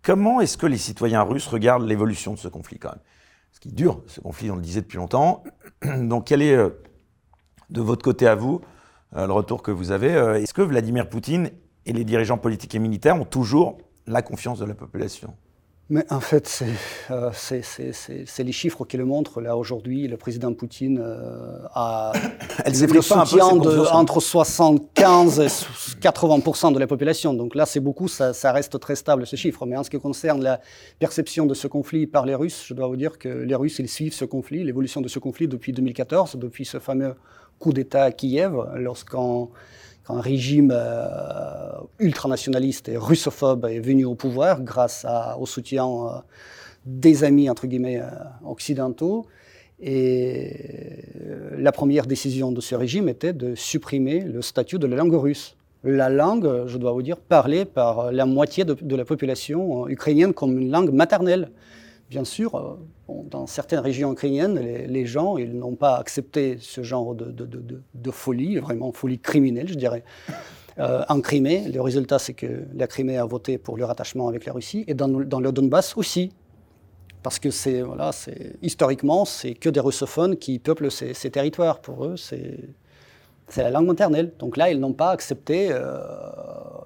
comment 0.03 0.41
est-ce 0.41 0.59
que 0.59 0.67
les 0.67 0.77
citoyens 0.77 1.23
russes 1.23 1.47
regardent 1.47 1.87
l'évolution 1.87 2.35
de 2.35 2.39
ce 2.39 2.49
conflit 2.49 2.79
quand 2.79 2.91
même? 2.91 3.01
Ce 3.53 3.61
qui 3.61 3.73
dure, 3.73 4.03
ce 4.07 4.21
conflit, 4.21 4.51
on 4.51 4.57
le 4.57 4.63
disait 4.63 4.83
depuis 4.83 4.99
longtemps. 4.99 5.45
Donc 5.83 6.27
quel 6.27 6.43
est, 6.43 6.55
euh, 6.55 6.71
de 7.71 7.81
votre 7.81 8.03
côté 8.03 8.27
à 8.27 8.35
vous, 8.35 8.61
le 9.13 9.33
retour 9.33 9.61
que 9.63 9.73
vous 9.73 9.91
avez 9.91 10.13
Est-ce 10.41 10.55
que 10.55 10.63
Vladimir 10.63 11.09
Poutine 11.09 11.51
et 11.85 11.93
les 11.93 12.05
dirigeants 12.05 12.39
politiques 12.39 12.77
et 12.77 12.79
militaires 12.79 13.21
ont 13.21 13.25
toujours 13.25 13.79
la 14.07 14.23
confiance 14.23 14.61
de 14.61 14.65
la 14.65 14.75
population? 14.75 15.35
Mais 15.91 16.05
en 16.09 16.21
fait, 16.21 16.47
c'est 16.47 16.67
euh, 17.11 17.31
c'est- 17.35 18.45
les 18.45 18.53
chiffres 18.53 18.85
qui 18.85 18.97
le 18.97 19.05
montrent. 19.05 19.41
Là, 19.41 19.57
aujourd'hui, 19.57 20.07
le 20.07 20.17
président 20.17 20.55
Poutine 20.55 21.01
euh, 21.03 21.59
a 21.75 22.13
Elle 22.65 22.73
le 22.81 23.03
soutien 23.03 23.57
de, 23.57 23.93
entre 23.93 24.21
75 24.21 25.41
et 25.41 25.47
80% 26.01 26.73
de 26.73 26.79
la 26.79 26.87
population. 26.87 27.35
Donc 27.35 27.57
là, 27.57 27.67
c'est 27.67 27.81
beaucoup, 27.81 28.07
ça, 28.07 28.33
ça 28.33 28.53
reste 28.53 28.79
très 28.79 28.95
stable 28.95 29.27
ce 29.27 29.35
chiffre. 29.35 29.67
Mais 29.67 29.77
en 29.77 29.83
ce 29.83 29.91
qui 29.91 29.99
concerne 29.99 30.41
la 30.43 30.61
perception 31.01 31.45
de 31.45 31.55
ce 31.55 31.67
conflit 31.67 32.07
par 32.07 32.25
les 32.25 32.37
Russes, 32.37 32.65
je 32.69 32.75
dois 32.75 32.87
vous 32.87 32.97
dire 32.97 33.19
que 33.19 33.29
les 33.29 33.55
Russes, 33.57 33.81
ils 33.81 33.89
suivent 33.89 34.15
ce 34.15 34.25
conflit, 34.25 34.63
l'évolution 34.63 35.01
de 35.01 35.09
ce 35.09 35.19
conflit 35.19 35.49
depuis 35.49 35.73
2014, 35.73 36.37
depuis 36.37 36.65
ce 36.67 36.79
fameux 36.79 37.17
coup 37.59 37.73
d'État 37.73 38.05
à 38.05 38.13
Kiev, 38.13 38.55
lorsqu'un 38.77 39.11
quand 39.19 39.51
un 40.11 40.21
régime 40.21 40.73
euh, 40.75 41.71
ultranationaliste 41.99 42.89
et 42.89 42.97
russophobe 42.97 43.67
est 43.67 43.81
venu 43.81 44.05
au 44.05 44.15
pouvoir 44.15 44.63
grâce 44.63 45.07
au 45.39 45.47
soutien 45.47 45.87
euh, 45.87 46.19
des 46.85 47.25
amis, 47.25 47.49
entre 47.49 47.67
guillemets, 47.67 48.01
euh, 48.01 48.09
occidentaux. 48.45 49.27
Et 49.83 51.05
la 51.57 51.73
première 51.73 52.07
décision 52.07 52.53
de 52.53 52.61
ce 52.61 52.75
régime 52.75 53.09
était 53.09 53.33
de 53.33 53.55
supprimer 53.55 54.21
le 54.21 54.43
statut 54.43 54.79
de 54.79 54.87
la 54.87 54.97
langue 54.97 55.15
russe. 55.15 55.57
La 55.85 56.11
langue, 56.11 56.67
je 56.67 56.77
dois 56.77 56.93
vous 56.93 57.01
dire, 57.01 57.17
parlée 57.17 57.65
par 57.65 58.13
la 58.13 58.27
moitié 58.27 58.65
de, 58.65 58.97
la 58.97 59.07
population 59.07 59.89
ukrainienne 59.89 60.35
comme 60.35 60.59
une 60.59 60.71
langue 60.71 60.93
maternelle. 60.93 61.51
Bien 62.11 62.25
sûr, 62.25 62.57
euh, 62.57 63.13
dans 63.31 63.47
certaines 63.47 63.79
régions 63.79 64.13
ukrainiennes, 64.13 64.59
les, 64.59 64.89
les 64.89 65.07
gens 65.07 65.37
ils 65.37 65.57
n'ont 65.57 65.77
pas 65.77 65.97
accepté 65.97 66.59
ce 66.61 66.83
genre 66.83 67.15
de, 67.15 68.11
folie, 68.11 68.57
vraiment 68.57 68.91
folie 68.91 69.21
criminelle, 69.21 69.69
je 69.69 69.75
dirais. 69.75 70.03
Euh, 70.81 71.05
en 71.09 71.21
Crimée, 71.21 71.69
le 71.69 71.81
résultat, 71.81 72.19
c'est 72.19 72.35
que 72.35 72.65
la 72.75 72.89
Crimée 72.89 73.17
a 73.17 73.25
voté 73.25 73.59
pour 73.59 73.77
le 73.77 73.85
rattachement 73.85 74.27
avec 74.27 74.45
la 74.45 74.53
Russie, 74.53 74.85
et 74.89 74.95
dans, 74.95 75.07
le 75.07 75.53
Donbass 75.53 75.97
aussi, 75.97 76.33
parce 77.23 77.39
que 77.39 77.53
c'est 77.53 77.83
voilà, 77.83 78.11
historiquement, 78.61 79.25
c'est 79.25 79.55
que 79.55 79.69
des 79.69 79.81
russophones 79.81 80.37
qui 80.37 80.59
peuplent 80.59 80.91
ces, 80.91 81.15
ces 81.15 81.31
territoires. 81.31 81.81
Pour 81.81 82.07
eux, 82.07 82.17
c'est 82.17 82.59
c'est 83.53 83.63
la 83.63 83.71
langue 83.71 83.87
maternelle. 83.87 84.33
Donc 84.39 84.57
là, 84.57 84.71
ils 84.71 84.81
n'ont 84.81 84.93
pas 84.93 85.11
accepté 85.11 85.69
euh, 85.71 85.99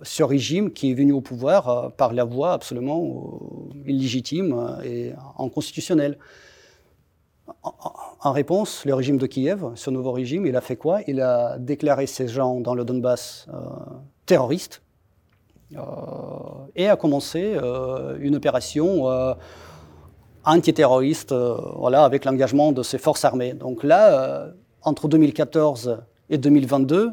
ce 0.02 0.22
régime 0.22 0.72
qui 0.72 0.90
est 0.90 0.94
venu 0.94 1.12
au 1.12 1.20
pouvoir 1.20 1.68
euh, 1.68 1.88
par 1.88 2.12
la 2.12 2.24
voie 2.24 2.52
absolument 2.52 3.22
illégitime 3.86 4.78
et 4.84 5.12
inconstitutionnel. 5.38 6.18
En 7.62 8.32
réponse, 8.32 8.84
le 8.86 8.94
régime 8.94 9.18
de 9.18 9.26
Kiev, 9.26 9.72
ce 9.74 9.90
nouveau 9.90 10.12
régime, 10.12 10.46
il 10.46 10.56
a 10.56 10.60
fait 10.60 10.76
quoi? 10.76 11.00
Il 11.06 11.20
a 11.20 11.58
déclaré 11.58 12.06
ces 12.06 12.26
gens 12.26 12.60
dans 12.60 12.74
le 12.74 12.84
Donbass 12.84 13.46
euh, 13.52 13.58
terroristes 14.24 14.82
euh, 15.76 15.80
et 16.74 16.88
a 16.88 16.96
commencé 16.96 17.54
euh, 17.54 18.16
une 18.20 18.36
opération 18.36 19.06
antiterroriste 20.44 21.34
voilà, 21.76 22.04
avec 22.04 22.24
l'engagement 22.24 22.72
de 22.72 22.82
ses 22.82 22.98
forces 22.98 23.24
armées. 23.24 23.52
Donc 23.52 23.82
là, 23.82 24.48
entre 24.82 25.08
2014 25.08 26.02
et 26.30 26.38
2022, 26.38 27.12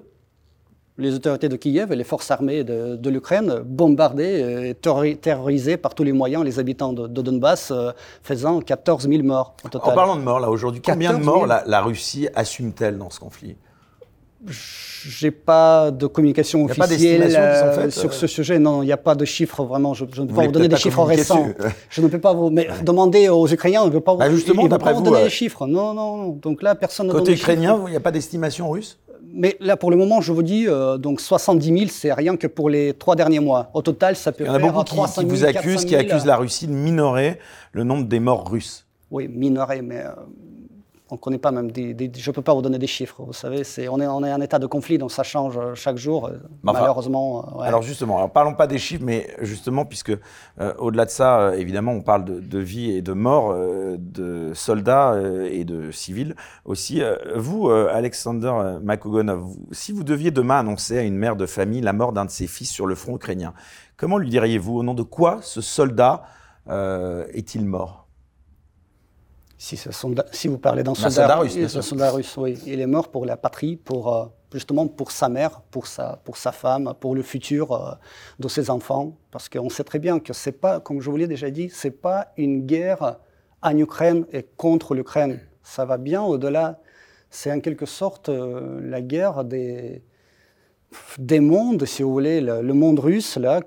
les 0.97 1.15
autorités 1.15 1.49
de 1.49 1.55
Kiev 1.55 1.91
et 1.91 1.95
les 1.95 2.03
forces 2.03 2.31
armées 2.31 2.63
de, 2.63 3.09
l'Ukraine 3.09 3.61
bombardaient 3.65 4.69
et 4.69 4.75
terrorisaient 4.75 5.77
par 5.77 5.95
tous 5.95 6.03
les 6.03 6.11
moyens 6.11 6.43
les 6.43 6.59
habitants 6.59 6.93
de, 6.93 7.07
Donbass, 7.07 7.71
euh, 7.71 7.91
faisant 8.23 8.61
14 8.61 9.07
000 9.07 9.23
morts 9.23 9.55
au 9.63 9.69
total. 9.69 9.91
En 9.91 9.95
parlant 9.95 10.15
de 10.15 10.21
morts, 10.21 10.39
là, 10.39 10.49
aujourd'hui, 10.49 10.81
combien 10.81 11.13
de 11.13 11.23
morts 11.23 11.47
la, 11.47 11.81
Russie 11.81 12.27
assume-t-elle 12.35 12.97
dans 12.97 13.09
ce 13.09 13.19
conflit? 13.19 13.57
J'ai 14.47 15.31
pas 15.31 15.91
de 15.91 16.07
communication 16.07 16.65
officielle 16.65 17.23
euh, 17.35 17.89
sur 17.89 18.13
ce 18.13 18.25
euh 18.25 18.27
sujet. 18.27 18.59
Non, 18.59 18.81
il 18.81 18.87
n'y 18.87 18.91
a 18.91 18.97
pas 18.97 19.15
de 19.15 19.25
chiffres 19.25 19.63
vraiment. 19.63 19.93
Je, 19.93 20.05
ne 20.05 20.09
peux 20.09 20.33
pas 20.33 20.45
vous 20.45 20.51
donner 20.51 20.67
des 20.67 20.77
chiffres 20.77 21.03
récents. 21.03 21.47
Je 21.89 22.01
ne 22.01 22.07
peux 22.07 22.19
pas 22.19 22.33
vous 22.33 22.49
mais 22.49 22.67
demander 22.83 23.29
aux 23.29 23.47
Ukrainiens. 23.47 23.81
Je 23.81 23.87
ne 23.87 23.91
peux 23.91 24.01
pas 24.01 24.15
bah 24.15 24.29
justement, 24.29 24.67
d'après 24.67 24.93
vous, 24.93 25.01
donner 25.01 25.23
des 25.23 25.29
chiffres. 25.29 25.67
Non, 25.67 25.93
non, 25.93 26.17
non. 26.17 26.29
Donc 26.29 26.61
là, 26.61 26.75
personne 26.75 27.07
ne 27.07 27.11
Côté 27.11 27.33
ukrainien, 27.33 27.79
il 27.87 27.91
n'y 27.91 27.97
a 27.97 28.01
pas 28.01 28.11
d'estimation 28.11 28.69
russe? 28.69 28.99
Mais 29.33 29.55
là, 29.59 29.77
pour 29.77 29.91
le 29.91 29.97
moment, 29.97 30.19
je 30.19 30.33
vous 30.33 30.43
dis, 30.43 30.67
euh, 30.67 30.97
donc 30.97 31.21
70 31.21 31.65
000, 31.65 31.89
c'est 31.89 32.11
rien 32.11 32.35
que 32.35 32.47
pour 32.47 32.69
les 32.69 32.93
trois 32.93 33.15
derniers 33.15 33.39
mois. 33.39 33.69
Au 33.73 33.81
total, 33.81 34.15
ça 34.15 34.31
peut 34.31 34.43
faire 34.43 34.59
300 34.59 34.61
000. 34.61 34.65
Il 34.65 34.65
y 34.65 34.65
en 34.65 34.73
a 34.73 34.81
beaucoup 34.81 35.21
qui, 35.21 35.25
vous 35.25 35.45
accusent, 35.45 35.85
qui 35.85 35.95
accusent 35.95 36.25
la 36.25 36.35
Russie 36.35 36.67
de 36.67 36.73
minorer 36.73 37.39
le 37.71 37.83
nombre 37.83 38.05
des 38.05 38.19
morts 38.19 38.49
russes. 38.49 38.85
Oui, 39.09 39.27
minorer, 39.27 39.81
mais 39.81 39.99
euh, 39.99 40.11
on 41.11 41.15
ne 41.15 41.19
connaît 41.19 41.37
pas 41.37 41.51
même 41.51 41.71
des, 41.71 42.09
je 42.15 42.29
ne 42.29 42.33
peux 42.33 42.41
pas 42.41 42.53
vous 42.53 42.61
donner 42.61 42.79
des 42.79 42.87
chiffres. 42.87 43.21
Vous 43.21 43.33
savez, 43.33 43.65
c'est, 43.65 43.89
on, 43.89 43.99
est, 43.99 44.07
on 44.07 44.23
est 44.23 44.31
en 44.31 44.39
état 44.39 44.59
de 44.59 44.65
conflit, 44.65 44.97
donc 44.97 45.11
ça 45.11 45.23
change 45.23 45.57
euh, 45.57 45.75
chaque 45.75 45.97
jour. 45.97 46.27
Euh, 46.27 46.37
malheureusement. 46.63 47.59
Euh, 47.59 47.63
alors 47.63 47.81
justement, 47.81 48.17
alors 48.17 48.31
parlons 48.31 48.53
pas 48.53 48.65
des 48.65 48.77
chiffres, 48.77 49.03
mais 49.05 49.27
justement, 49.41 49.83
puisque 49.83 50.13
au-delà 50.77 51.05
de 51.05 51.09
ça, 51.09 51.53
évidemment, 51.57 51.91
on 51.91 52.01
parle 52.01 52.23
de, 52.23 52.59
vie 52.59 52.91
et 52.91 53.01
de 53.01 53.11
mort 53.11 53.53
de 53.97 54.51
soldats 54.53 55.19
et 55.51 55.65
de 55.65 55.91
civils 55.91 56.35
aussi. 56.63 57.01
vous, 57.35 57.69
Alexander 57.69 58.53
Makogonov, 58.81 59.43
si 59.71 59.91
vous 59.91 60.03
deviez 60.03 60.31
demain 60.31 60.59
annoncer 60.59 60.97
à 60.97 61.01
une 61.01 61.17
mère 61.17 61.35
de 61.35 61.45
famille 61.45 61.81
la 61.81 61.93
mort 61.93 62.13
d'un 62.13 62.25
de 62.25 62.29
ses 62.29 62.47
fils 62.47 62.69
sur 62.69 62.87
le 62.87 62.95
front 62.95 63.15
ukrainien, 63.15 63.53
comment 63.97 64.17
lui 64.17 64.29
diriez-vous? 64.29 64.77
Au 64.77 64.83
nom 64.83 64.93
de 64.93 65.03
quoi 65.03 65.39
ce 65.41 65.59
soldat 65.59 66.23
est-il 66.67 67.65
mort? 67.65 68.00
Si, 69.61 69.77
si, 70.31 70.47
vous 70.47 70.57
parlez 70.57 70.81
d'un 70.81 70.95
soldat, 70.95 71.37
soldat, 71.81 72.09
russe, 72.09 72.35
oui. 72.35 72.57
Il 72.65 72.81
est 72.81 72.87
mort 72.87 73.09
pour 73.09 73.27
la 73.27 73.37
patrie, 73.37 73.75
pour, 73.75 74.11
euh, 74.11 74.25
justement 74.51 74.87
pour 74.87 75.11
sa 75.11 75.29
mère, 75.29 75.61
pour 75.69 75.85
sa, 75.85 76.19
pour 76.23 76.35
sa 76.37 76.51
femme, 76.51 76.95
pour 76.99 77.13
le 77.13 77.21
futur 77.21 77.71
euh, 77.71 77.91
de 78.39 78.47
ses 78.47 78.71
enfants. 78.71 79.15
Parce 79.29 79.49
qu'on 79.49 79.69
sait 79.69 79.83
très 79.83 79.99
bien 79.99 80.17
que 80.17 80.33
c'est 80.33 80.51
pas, 80.51 80.79
comme 80.79 80.99
je 80.99 81.11
vous 81.11 81.15
l'ai 81.15 81.27
déjà 81.27 81.51
dit, 81.51 81.69
c'est 81.69 81.91
pas 81.91 82.29
une 82.37 82.65
guerre 82.65 83.19
en 83.61 83.77
Ukraine 83.77 84.25
et 84.33 84.41
contre 84.41 84.95
l'Ukraine. 84.95 85.39
Ça 85.61 85.85
va 85.85 85.99
bien 85.99 86.23
au-delà. 86.23 86.79
C'est 87.29 87.51
en 87.51 87.59
quelque 87.59 87.85
sorte 87.85 88.29
euh, 88.29 88.79
la 88.81 89.01
guerre 89.01 89.43
des, 89.43 90.01
des 91.19 91.39
mondes, 91.39 91.85
si 91.85 92.01
vous 92.01 92.11
voulez, 92.11 92.41
le, 92.41 92.63
le 92.63 92.73
monde 92.73 92.97
russe, 92.97 93.37
là, 93.37 93.61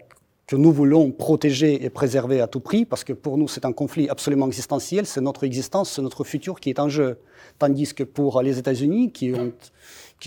nous 0.57 0.73
voulons 0.73 1.11
protéger 1.11 1.85
et 1.85 1.91
préserver 1.91 2.41
à 2.41 2.47
tout 2.47 2.61
prix, 2.61 2.85
parce 2.85 3.05
que 3.05 3.13
pour 3.13 3.39
nous 3.39 3.49
c'est 3.49 3.65
un 3.65 3.73
conflit 3.73 4.09
absolument 4.09 4.47
existentiel, 4.47 5.07
c'est 5.07 5.21
notre 5.21 5.45
existence, 5.45 5.91
c'est 5.91 6.03
notre 6.03 6.25
futur 6.25 6.61
qui 6.61 6.71
est 6.71 6.79
en 6.79 6.89
jeu. 6.89 7.19
Tandis 7.59 7.95
que 7.95 8.03
pour 8.03 8.43
les 8.43 8.59
États-Unis, 8.59 9.13
qui, 9.13 9.33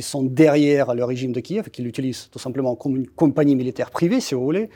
sont 0.02 0.24
derrière 0.24 0.94
le 0.94 1.04
régime 1.04 1.32
de 1.32 1.40
Kiev, 1.40 1.70
qui 1.70 1.82
l'utilisent 1.82 2.30
tout 2.30 2.40
simplement 2.40 2.76
comme 2.76 2.96
une 2.96 3.08
compagnie 3.08 3.56
militaire 3.56 3.92
privée, 3.92 4.22
si 4.22 4.36
vous 4.36 4.44
voulez, 4.44 4.70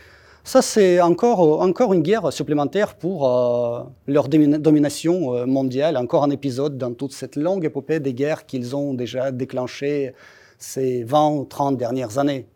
ça 0.43 0.61
c'est 0.61 0.99
encore, 1.01 1.61
encore 1.61 1.93
une 1.93 2.01
guerre 2.01 2.33
supplémentaire 2.33 2.95
pour 2.95 3.27
euh, 3.27 3.83
leur 4.07 4.27
domination 4.27 5.35
euh, 5.35 5.45
mondiale, 5.45 5.97
encore 5.97 6.23
un 6.23 6.31
épisode 6.31 6.77
dans 6.77 6.93
toute 6.93 7.13
cette 7.13 7.35
longue 7.35 7.63
épopée 7.65 7.99
des 7.99 8.13
guerres 8.13 8.45
qu'ils 8.45 8.75
ont 8.75 8.93
déjà 8.93 9.31
déclenchées 9.31 10.13
ces 10.57 11.03
20 11.03 11.29
ou 11.29 11.45
30 11.45 11.77
dernières 11.77 12.17
années 12.17 12.47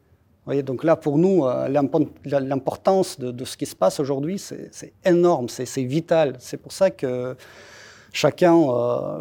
voyez, 0.45 0.63
donc 0.63 0.84
là, 0.84 0.95
pour 0.95 1.17
nous, 1.17 1.45
euh, 1.45 1.67
l'importance 1.67 3.19
de, 3.19 3.31
de, 3.31 3.45
ce 3.45 3.58
qui 3.58 3.65
se 3.65 3.75
passe 3.75 3.99
aujourd'hui, 3.99 4.38
c'est 4.39 4.93
énorme, 5.03 5.49
c'est 5.49 5.84
vital. 5.84 6.36
C'est 6.39 6.58
pour 6.58 6.71
ça 6.71 6.91
que 6.91 7.36
chacun, 8.15 8.56
euh, 8.56 9.19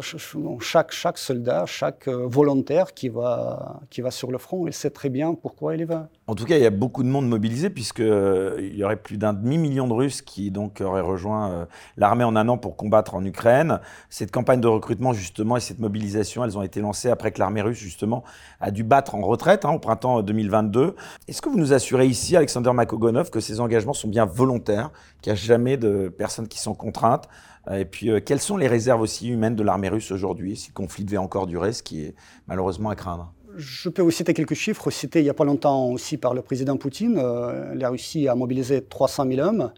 chaque, 0.61 1.17
soldat, 1.17 1.65
chaque 1.65 2.07
euh, 2.07 2.25
volontaire 2.27 2.93
qui 2.93 3.09
va, 3.09 3.81
qui 3.89 3.99
va 3.99 4.09
sur 4.09 4.31
le 4.31 4.37
front, 4.37 4.65
il 4.67 4.73
sait 4.73 4.89
très 4.89 5.09
bien 5.09 5.33
pourquoi 5.33 5.75
il 5.75 5.81
y 5.81 5.83
va. 5.83 6.07
En 6.27 6.33
tout 6.33 6.45
cas, 6.45 6.55
il 6.55 6.63
y 6.63 6.65
a 6.65 6.71
beaucoup 6.71 7.03
de 7.03 7.09
monde 7.09 7.27
mobilisé, 7.27 7.69
puisqu'il 7.69 8.05
euh, 8.05 8.71
y 8.73 8.83
aurait 8.85 8.95
plus 8.95 9.17
d'un 9.17 9.33
demi-million 9.33 9.87
de 9.87 9.93
Russes 9.93 10.21
qui 10.21 10.49
donc 10.49 10.81
auraient 10.81 11.01
rejoint 11.01 11.67
l'armée 11.97 12.23
en 12.23 12.35
un 12.37 12.47
an 12.47 12.57
pour 12.57 12.77
combattre 12.77 13.15
en 13.15 13.25
Ukraine. 13.25 13.79
Cette 14.09 14.31
campagne 14.31 14.61
de 14.61 14.67
recrutement, 14.67 15.11
justement, 15.11 15.57
et 15.57 15.59
cette 15.59 15.79
mobilisation, 15.79 16.45
elles 16.45 16.57
ont 16.57 16.63
été 16.63 16.79
lancées 16.79 17.09
après 17.09 17.31
que 17.31 17.39
l'armée 17.39 17.61
russe, 17.61 17.77
justement, 17.77 18.23
a 18.61 18.71
dû 18.71 18.83
battre 18.83 19.15
en 19.15 19.21
retraite 19.21 19.65
hein, 19.65 19.71
au 19.71 19.79
printemps 19.79 20.21
2022. 20.21 20.95
Est-ce 21.27 21.41
que 21.41 21.49
vous 21.49 21.59
nous 21.59 21.73
assurez 21.73 22.07
ici, 22.07 22.37
Alexander 22.37 22.71
Makogonov, 22.71 23.29
que 23.29 23.41
ces 23.41 23.59
engagements 23.59 23.93
sont 23.93 24.07
bien 24.07 24.25
volontaires, 24.25 24.91
qu'il 25.21 25.33
n'y 25.33 25.37
a 25.37 25.41
jamais 25.41 25.75
de 25.75 26.07
personnes 26.07 26.47
qui 26.47 26.59
sont 26.59 26.73
contraintes 26.73 27.27
et 27.71 27.85
puis, 27.85 28.09
euh, 28.09 28.19
quelles 28.19 28.39
sont 28.39 28.57
les 28.57 28.67
réserves 28.67 29.01
aussi 29.01 29.29
humaines 29.29 29.55
de 29.55 29.63
l'armée 29.63 29.89
russe 29.89 30.11
aujourd'hui, 30.11 30.55
si 30.55 30.69
le 30.69 30.73
conflit 30.73 31.03
devait 31.03 31.17
encore 31.17 31.47
durer, 31.47 31.73
ce 31.73 31.81
qui 31.81 32.01
est 32.01 32.15
malheureusement 32.47 32.89
à 32.89 32.95
craindre? 32.95 33.33
Je 33.57 33.89
peux 33.89 34.01
vous 34.01 34.11
citer 34.11 34.33
quelques 34.33 34.53
chiffres 34.53 34.91
cités 34.91 35.19
il 35.19 35.23
n'y 35.23 35.29
a 35.29 35.33
pas 35.33 35.45
longtemps 35.45 35.89
aussi 35.89 36.17
par 36.17 36.33
le 36.33 36.41
président 36.41 36.77
Poutine. 36.77 37.17
Euh, 37.17 37.73
la 37.73 37.89
Russie 37.89 38.27
a 38.27 38.35
mobilisé 38.35 38.83
300 38.83 39.27
000 39.29 39.47
hommes 39.47 39.71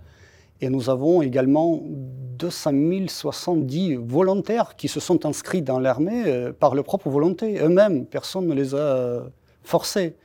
et 0.59 0.69
nous 0.69 0.89
avons 0.89 1.21
également 1.21 1.81
200 1.85 2.71
070 3.07 3.95
volontaires 3.95 4.75
qui 4.75 4.87
se 4.87 4.99
sont 4.99 5.25
inscrits 5.25 5.61
dans 5.61 5.79
l'armée 5.79 6.51
par 6.59 6.73
leur 6.73 6.83
propre 6.83 7.09
volonté. 7.09 7.59
Eux-mêmes, 7.59 8.07
personne 8.07 8.47
ne 8.47 8.55
les 8.55 8.73
a 8.73 9.27
forcés. 9.63 10.15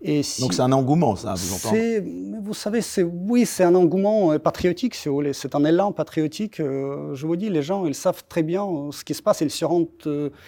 Donc 0.00 0.54
c'est 0.54 0.60
un 0.60 0.70
engouement, 0.70 1.16
ça, 1.16 1.34
vous 1.34 1.54
entendez 1.54 2.00
Vous 2.40 2.54
savez, 2.54 2.80
oui, 3.02 3.44
c'est 3.46 3.64
un 3.64 3.74
engouement 3.74 4.32
euh, 4.32 4.38
patriotique, 4.38 4.94
si 4.94 5.08
vous 5.08 5.16
voulez. 5.16 5.32
C'est 5.32 5.56
un 5.56 5.64
élan 5.64 5.90
patriotique. 5.90 6.60
Euh, 6.60 7.14
je 7.14 7.26
vous 7.26 7.34
dis, 7.34 7.50
les 7.50 7.62
gens, 7.62 7.84
ils 7.84 7.96
savent 7.96 8.22
très 8.28 8.44
bien 8.44 8.64
euh, 8.64 8.92
ce 8.92 9.02
qui 9.02 9.14
se 9.14 9.22
passe. 9.22 9.40
Ils 9.40 9.50
se 9.50 9.64
rendent, 9.64 9.88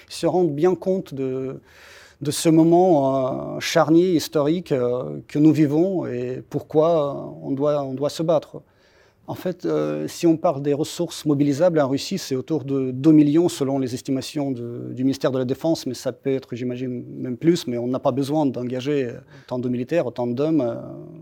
se 0.09 0.27
rendent 0.27 0.55
bien 0.55 0.77
compte 0.77 1.15
de, 1.15 1.61
de 2.21 2.31
ce 2.31 2.49
moment 2.49 3.59
charnier 3.59 4.13
historique 4.13 4.69
que 4.69 5.39
nous 5.39 5.53
vivons 5.53 6.07
et 6.07 6.45
pourquoi 6.49 7.35
on 7.43 7.51
doit, 7.51 7.83
on 7.83 7.95
doit 7.95 8.11
se 8.11 8.23
battre. 8.23 8.63
En 9.31 9.37
fait, 9.37 9.65
euh, 9.65 10.09
si 10.09 10.27
on 10.27 10.37
parle 10.37 10.61
des 10.61 10.75
ressources 10.75 11.25
mobilisables 11.25 11.79
en 11.79 11.87
Russie, 11.87 12.19
c'est 12.19 12.35
autour 12.35 12.65
de 12.65 12.91
2 12.91 13.13
millions 13.13 13.49
selon 13.49 13.79
les 13.79 13.95
estimations 13.95 14.51
du 14.51 15.05
ministère 15.05 15.31
de 15.31 15.39
la 15.39 15.45
Défense, 15.45 15.87
mais 15.87 15.95
ça 15.95 16.11
peut 16.11 16.35
être, 16.35 16.57
j'imagine, 16.57 17.05
même 17.17 17.37
plus, 17.37 17.69
mais 17.69 17.79
on 17.79 17.87
n'a 17.87 18.01
pas 18.01 18.11
besoin 18.11 18.45
d'engager 18.45 19.13
tant 19.47 19.61
de 19.61 19.69
militaires, 19.69 20.09
autant 20.09 20.27
d'hommes. 20.27 20.63
Euh, 20.63 20.75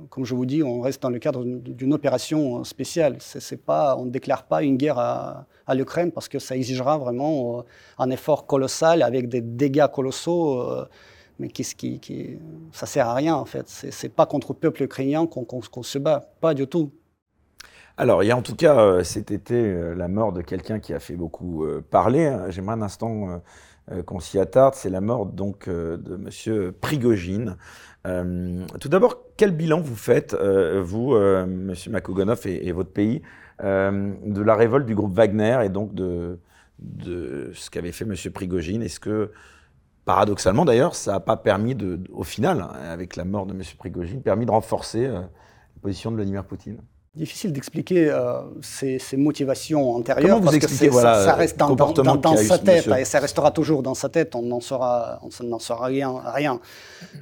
comme 0.08 0.24
je 0.24 0.34
vous 0.34 0.46
dis, 0.46 0.62
on 0.62 0.80
reste 0.80 1.02
dans 1.02 1.10
le 1.10 1.18
cadre 1.18 1.44
d'une 1.44 1.92
opération 1.92 2.64
spéciale. 2.64 3.16
C'est 3.20 3.62
pas, 3.62 3.94
on 3.98 4.06
ne 4.06 4.10
déclare 4.10 4.44
pas 4.44 4.62
une 4.62 4.78
guerre 4.78 4.98
à, 4.98 5.74
l'Ukraine 5.74 6.10
parce 6.10 6.30
que 6.30 6.38
ça 6.38 6.56
exigera 6.56 6.96
vraiment 6.96 7.58
euh, 7.58 7.62
un 7.98 8.08
effort 8.08 8.46
colossal 8.46 9.02
avec 9.02 9.28
des 9.28 9.42
dégâts 9.42 9.86
colossaux 9.92 10.64
mais 11.38 11.48
qui, 11.48 11.62
qui, 11.62 12.00
qui, 12.00 12.38
ça 12.72 12.86
sert 12.86 13.06
à 13.06 13.12
rien 13.12 13.34
en 13.34 13.44
fait. 13.44 13.68
C'est 13.68 14.08
pas 14.08 14.24
contre 14.24 14.54
le 14.54 14.58
peuple 14.58 14.84
ukrainien 14.84 15.26
qu'on 15.26 15.82
se 15.82 15.98
bat, 15.98 16.32
pas 16.40 16.54
du 16.54 16.66
tout. 16.66 16.90
Alors, 18.00 18.22
il 18.22 18.28
y 18.28 18.30
a 18.30 18.36
en 18.36 18.42
tout 18.42 18.54
cas 18.54 18.78
euh, 18.78 19.02
cet 19.02 19.32
été 19.32 19.56
euh, 19.56 19.92
la 19.92 20.06
mort 20.06 20.32
de 20.32 20.40
quelqu'un 20.40 20.78
qui 20.78 20.94
a 20.94 21.00
fait 21.00 21.16
beaucoup 21.16 21.64
euh, 21.64 21.84
parler. 21.90 22.26
Hein. 22.26 22.44
J'aimerais 22.48 22.74
un 22.74 22.82
instant 22.82 23.42
qu'on 24.06 24.20
s'y 24.20 24.38
attarde. 24.38 24.74
C'est 24.74 24.90
la 24.90 25.00
mort 25.00 25.26
donc 25.26 25.68
de 25.68 26.16
Monsieur 26.16 26.72
Prigogine. 26.72 27.56
tout 28.04 28.88
d'abord, 28.88 29.24
quel 29.36 29.50
bilan 29.50 29.80
vous 29.80 29.96
faites, 29.96 30.34
vous, 30.34 31.16
Monsieur 31.16 31.90
Makogonov 31.90 32.46
et, 32.46 32.70
votre 32.72 32.90
pays, 32.90 33.22
de 33.62 34.42
la 34.42 34.54
révolte 34.54 34.84
du 34.84 34.94
groupe 34.94 35.14
Wagner 35.14 35.60
et 35.64 35.70
donc 35.70 35.94
de, 35.94 36.38
ce 37.54 37.70
qu'avait 37.70 37.92
fait 37.92 38.04
Monsieur 38.04 38.30
Prigogine? 38.30 38.82
Est-ce 38.82 39.00
que 39.00 39.32
paradoxalement 40.04 40.66
d'ailleurs, 40.66 40.94
ça 40.94 41.12
n'a 41.12 41.20
pas 41.20 41.38
permis, 41.38 41.74
de, 41.74 41.98
au 42.12 42.24
final, 42.24 42.60
hein, 42.60 42.72
avec 42.90 43.16
la 43.16 43.24
mort 43.24 43.46
de 43.46 43.54
M. 43.54 43.62
Prigogine, 43.78 44.20
permis 44.20 44.44
de 44.44 44.50
renforcer 44.50 45.08
la 45.08 45.30
position 45.80 46.10
de 46.10 46.16
Vladimir 46.16 46.44
Poutine? 46.44 46.82
Difficile 47.18 47.52
d'expliquer 47.52 48.08
euh, 48.08 48.40
ses, 48.62 48.98
motivations 49.16 49.90
antérieures. 49.94 50.38
Comment 50.38 50.50
vous 50.50 50.56
expliquez 50.56 50.88
voilà, 50.88 51.24
ça, 51.24 51.34
reste 51.34 51.58
dans, 51.58 51.74
dans, 51.74 52.36
sa 52.36 52.58
tête 52.58 52.88
et 52.98 53.04
ça 53.04 53.18
restera 53.18 53.50
toujours 53.50 53.82
dans 53.82 53.94
sa 53.94 54.08
tête. 54.08 54.34
On 54.34 54.42
n'en 54.42 54.60
saura, 54.60 55.20
on 55.22 55.44
n'en 55.44 55.58
saura 55.58 55.86
rien, 55.86 56.14
rien. 56.24 56.60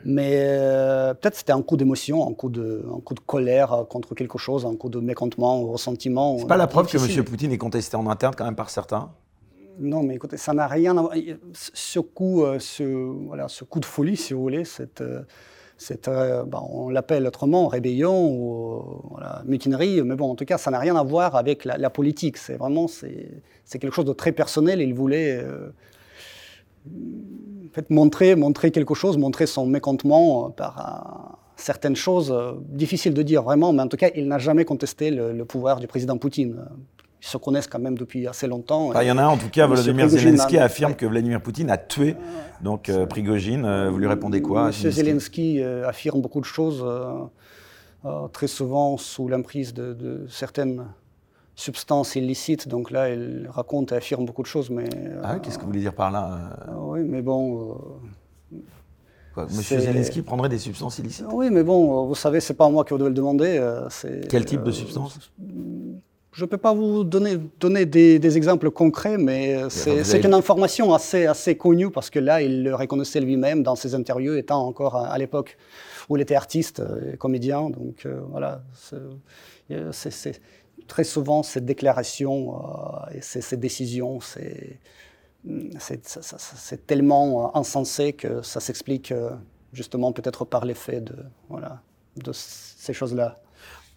Mais 0.05 0.35
euh, 0.35 1.15
peut-être 1.15 1.37
c'était 1.37 1.53
un 1.53 1.63
coup 1.63 1.77
d'émotion, 1.77 2.29
un 2.29 2.35
coup 2.35 2.51
de, 2.51 2.85
un 2.95 3.01
coup 3.01 3.15
de 3.15 3.21
colère 3.21 3.87
contre 3.89 4.15
quelque 4.15 4.39
chose, 4.39 4.65
un 4.67 4.77
coup 4.77 4.89
de 4.89 5.01
mécontentement 5.01 5.61
ou 5.61 5.73
ressentiment. 5.73 6.39
C'est 6.39 6.47
pas 6.47 6.57
la 6.57 6.69
preuve 6.69 6.87
que 6.87 6.99
M. 6.99 7.25
Poutine 7.25 7.53
est 7.53 7.59
contesté 7.59 7.97
en 7.97 8.07
interne 8.07 8.35
quand 8.37 8.45
même 8.45 8.55
par 8.55 8.71
certains? 8.71 9.11
Non, 9.79 10.03
mais 10.03 10.15
écoutez, 10.15 10.37
ça 10.37 10.53
n'a 10.55 10.67
rien 10.67 10.97
à 10.97 11.03
voir. 11.03 11.15
Ce 11.53 11.99
coup, 11.99 12.45
euh, 12.45 12.59
ce, 12.59 12.83
voilà, 12.83 13.49
ce 13.49 13.65
coup 13.65 13.81
de 13.81 13.85
folie, 13.85 14.17
si 14.17 14.33
vous 14.33 14.41
voulez, 14.41 14.65
cette 14.65 15.03
euh, 16.09 16.45
ben, 16.45 16.63
on 16.71 16.89
l'appelle 16.89 17.27
autrement 17.27 17.69
rébellion 17.69 18.29
ou 18.31 19.17
mutinerie, 19.45 20.03
mais 20.03 20.17
bon, 20.17 20.31
en 20.31 20.35
tout 20.35 20.45
cas, 20.45 20.59
ça 20.59 20.71
n'a 20.71 20.79
rien 20.79 20.97
à 20.97 21.03
voir 21.03 21.37
avec 21.37 21.65
la, 21.65 21.91
politique. 21.91 22.37
C'est 22.37 22.57
vraiment 22.57 22.89
c'est, 22.89 23.41
quelque 23.71 23.93
chose 23.93 24.05
de 24.05 24.13
très 24.13 24.33
personnel. 24.33 24.81
Il 24.81 24.95
voulait 24.95 25.39
euh, 25.39 25.71
montrer, 27.91 28.35
montrer 28.37 28.71
quelque 28.71 28.95
chose, 28.95 29.19
montrer 29.19 29.47
son 29.47 29.67
mécontentement 29.67 30.51
par 30.51 31.39
certaines 31.57 31.97
choses 31.97 32.35
difficiles 32.69 33.15
de 33.15 33.23
dire 33.23 33.43
vraiment, 33.43 33.73
mais 33.73 33.83
en 33.83 33.89
tout 33.89 33.97
cas, 33.97 34.11
il 34.15 34.29
n'a 34.29 34.39
jamais 34.39 34.65
contesté 34.65 35.11
le 35.11 35.45
pouvoir 35.45 35.81
du 35.81 35.87
président 35.87 36.19
Poutine 36.19 36.67
ils 37.27 37.29
se 37.29 37.37
connaissent 37.39 37.67
quand 37.67 37.81
même 37.81 37.99
depuis 37.99 38.29
assez 38.29 38.47
longtemps. 38.47 38.93
il 39.01 39.07
y 39.07 39.11
en 39.11 39.19
a 39.19 39.25
un, 39.25 39.29
en 39.29 39.37
tout 39.37 39.49
cas, 39.49 39.67
Volodymyr 39.67 40.09
Zelensky 40.09 40.59
affirme 40.59 40.95
que 40.95 41.07
Vladimir 41.07 41.41
Poutine 41.41 41.71
a 41.71 41.77
tué 41.77 42.15
donc 42.61 42.89
euh, 42.89 43.05
Prigogine. 43.07 43.65
Euh, 43.65 43.91
vous 43.91 43.99
lui 43.99 44.07
répondez 44.07 44.41
quoi 44.41 44.69
M. 44.69 44.73
Zelensky 44.73 45.61
euh, 45.61 45.89
affirme 45.89 46.21
beaucoup 46.21 46.41
de 46.41 46.47
choses, 46.47 46.85
très 48.33 48.47
souvent 48.47 48.97
sous 48.97 49.27
l'emprise 49.27 49.75
de, 49.75 50.27
certaines 50.29 50.85
substances 51.57 52.15
illicites. 52.15 52.69
Donc 52.69 52.93
là, 52.93 53.11
il 53.11 53.49
raconte 53.51 53.91
et 53.91 53.97
affirme 53.97 54.25
beaucoup 54.25 54.43
de 54.43 54.47
choses. 54.47 54.71
Mais, 54.71 54.89
ah, 55.25 55.41
qu'est-ce 55.41 55.57
que 55.57 55.63
vous 55.63 55.71
voulez 55.71 55.81
dire 55.81 55.95
par 55.95 56.13
là 56.13 56.57
Oui, 56.77 57.01
mais 57.03 57.23
bon. 57.23 57.77
Monsieur 59.37 59.81
Zelensky 59.81 60.23
prendrait 60.23 60.49
des 60.49 60.59
substances 60.59 60.99
illicites? 61.01 61.27
Oui, 61.31 61.51
mais 61.51 61.65
bon, 61.65 62.07
vous 62.07 62.15
savez, 62.15 62.39
c'est 62.41 62.55
pas 62.55 62.69
moi 62.71 62.85
qui 62.85 62.91
vous 62.93 62.99
devez 62.99 63.11
le 63.11 63.17
demander. 63.17 63.61
Quel 64.29 64.45
type 64.45 64.63
de 64.63 64.71
substance 64.71 65.33
je 66.37 66.45
ne 66.45 66.51
peux 66.51 66.59
pas 66.59 66.75
vous 66.75 67.03
donner, 67.03 67.39
donner 67.59 67.87
des, 67.87 68.37
exemples 68.37 68.71
concrets, 68.71 69.17
mais 69.17 69.55
euh, 69.55 69.71
c'est 69.71 70.23
une 70.23 70.35
information 70.35 70.93
assez, 70.93 71.25
assez 71.25 71.57
connue 71.57 71.91
parce 71.91 72.11
que 72.11 72.19
là, 72.19 72.43
il 72.43 72.63
le 72.63 72.75
reconnaissait 72.75 73.21
lui-même 73.21 73.63
dans 73.63 73.75
ses 73.75 73.95
interviews, 73.95 74.35
étant 74.35 74.67
encore 74.67 74.97
à, 74.97 75.17
l'époque 75.17 75.57
où 76.11 76.17
il 76.19 76.21
était 76.21 76.35
artiste 76.35 76.83
et 77.11 77.17
comédien. 77.17 77.71
Donc 77.71 78.05
euh, 78.05 78.21
voilà, 78.31 78.61
c'est 79.93 80.41
très 80.87 81.05
souvent 81.05 81.43
cette 81.43 81.65
déclaration 81.65 82.55
euh, 82.55 83.17
et 83.17 83.23
ces, 83.23 83.57
décisions, 83.57 84.19
c'est 84.21 84.79
tellement 86.87 87.57
insensé 87.57 88.13
que 88.13 88.43
ça 88.43 88.61
s'explique 88.61 89.15
justement 89.73 90.13
peut-être 90.13 90.45
par 90.45 90.67
l'effet 90.67 91.01
de, 91.01 91.17
voilà, 91.49 91.81
de 92.23 92.33
ces 92.35 92.93
choses-là. 92.93 93.37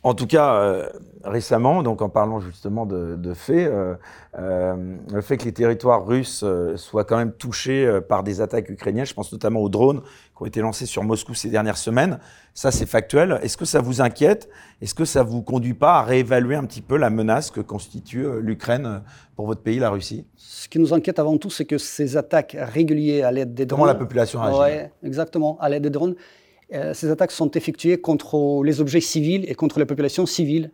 En 0.02 0.14
tout 0.14 0.28
cas, 0.28 0.54
euh, 0.54 0.90
récemment, 1.26 1.84
donc 1.84 2.02
en 2.02 2.08
parlant 2.08 2.40
justement 2.40 2.86
de, 2.86 3.34
faits, 3.34 3.68
euh, 3.68 3.96
euh, 4.38 4.96
le 5.12 5.20
fait 5.20 5.36
que 5.36 5.44
les 5.44 5.52
territoires 5.52 6.06
russes 6.06 6.46
soient 6.78 7.04
quand 7.04 7.18
même 7.18 7.34
touchés 7.34 8.00
par 8.08 8.24
des 8.24 8.40
attaques 8.40 8.70
ukrainiennes, 8.70 9.06
je 9.06 9.14
pense 9.14 9.34
notamment 9.34 9.60
aux 9.60 9.68
drones 9.68 10.00
qui 10.02 10.44
ont 10.44 10.46
été 10.46 10.62
lancés 10.62 10.86
sur 10.86 11.04
Moscou 11.04 11.34
ces 11.34 11.50
dernières 11.50 11.78
semaines, 11.78 12.20
ça 12.54 12.72
c'est 12.72 12.86
factuel. 12.86 13.42
Est-ce 13.44 13.58
que 13.58 13.66
ça 13.66 13.82
vous 13.82 14.00
inquiète? 14.00 14.50
Est-ce 14.82 14.96
que 14.96 15.04
ça 15.04 15.22
vous 15.22 15.42
conduit 15.42 15.74
pas 15.74 15.96
à 15.96 16.04
réévaluer 16.04 16.56
un 16.56 16.64
petit 16.64 16.82
peu 16.82 16.96
la 16.96 17.10
menace 17.10 17.52
que 17.52 17.60
constitue 17.60 18.26
l'Ukraine 18.40 19.02
pour 19.36 19.48
votre 19.48 19.62
pays, 19.62 19.80
la 19.80 19.90
Russie? 19.90 20.26
Ce 20.38 20.70
qui 20.70 20.80
nous 20.80 20.94
inquiète 20.94 21.20
avant 21.20 21.38
tout, 21.38 21.50
c'est 21.50 21.66
que 21.66 21.78
ces 21.78 22.16
attaques 22.16 22.56
régulières 22.58 23.28
à 23.28 23.32
l'aide 23.34 23.54
des 23.54 23.66
drones... 23.66 23.82
Comment 23.82 23.92
la 23.92 24.00
population 24.00 24.40
réagit 24.42 24.60
ouais, 24.60 24.92
Exactement, 25.04 25.58
à 25.60 25.68
l'aide 25.68 25.84
des 25.84 25.90
drones 25.90 26.16
ces 26.94 27.10
attaques 27.10 27.32
sont 27.32 27.52
effectuées 27.52 28.00
contre 28.00 28.62
les 28.64 28.80
objets 28.80 29.02
civils 29.02 29.44
et 29.50 29.56
contre 29.56 29.80
la 29.80 29.86
population 29.86 30.26
civile, 30.26 30.72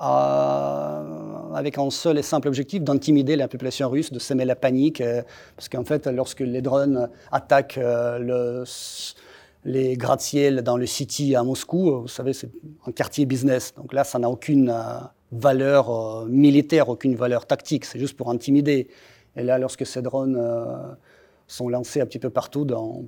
euh, 0.00 1.54
avec 1.54 1.78
un 1.78 1.90
seul 1.90 2.18
et 2.18 2.22
simple 2.22 2.48
objectif 2.48 2.82
d'intimider 2.82 3.36
la 3.36 3.46
population 3.46 3.90
russe, 3.90 4.10
de 4.10 4.18
semer 4.18 4.44
la 4.44 4.56
panique, 4.56 5.00
euh, 5.00 5.22
parce 5.56 5.68
qu'en 5.68 5.84
fait, 5.84 6.06
lorsque 6.06 6.40
les 6.40 6.62
drones 6.62 7.08
attaquent 7.30 7.80
les 9.64 9.96
gratte-ciel 9.96 10.62
dans 10.62 10.76
le 10.76 10.86
City 10.86 11.36
à 11.36 11.44
Moscou, 11.44 12.00
vous 12.02 12.08
savez, 12.08 12.32
c'est 12.32 12.50
un 12.86 12.92
quartier 12.92 13.26
business. 13.26 13.74
Donc 13.76 13.92
là, 13.92 14.02
ça 14.02 14.18
n'a 14.18 14.28
aucune 14.28 14.74
valeur 15.30 16.26
militaire, 16.26 16.88
aucune 16.88 17.14
valeur 17.14 17.46
tactique, 17.46 17.84
c'est 17.84 18.00
juste 18.00 18.16
pour 18.16 18.30
intimider. 18.30 18.88
Et 19.36 19.42
là, 19.42 19.58
lorsque 19.58 19.86
ces 19.86 20.02
drones 20.02 20.96
sont 21.46 21.68
lancés 21.68 22.00
un 22.00 22.06
petit 22.06 22.18
peu 22.18 22.30
partout 22.30 22.64
dans 22.64 23.04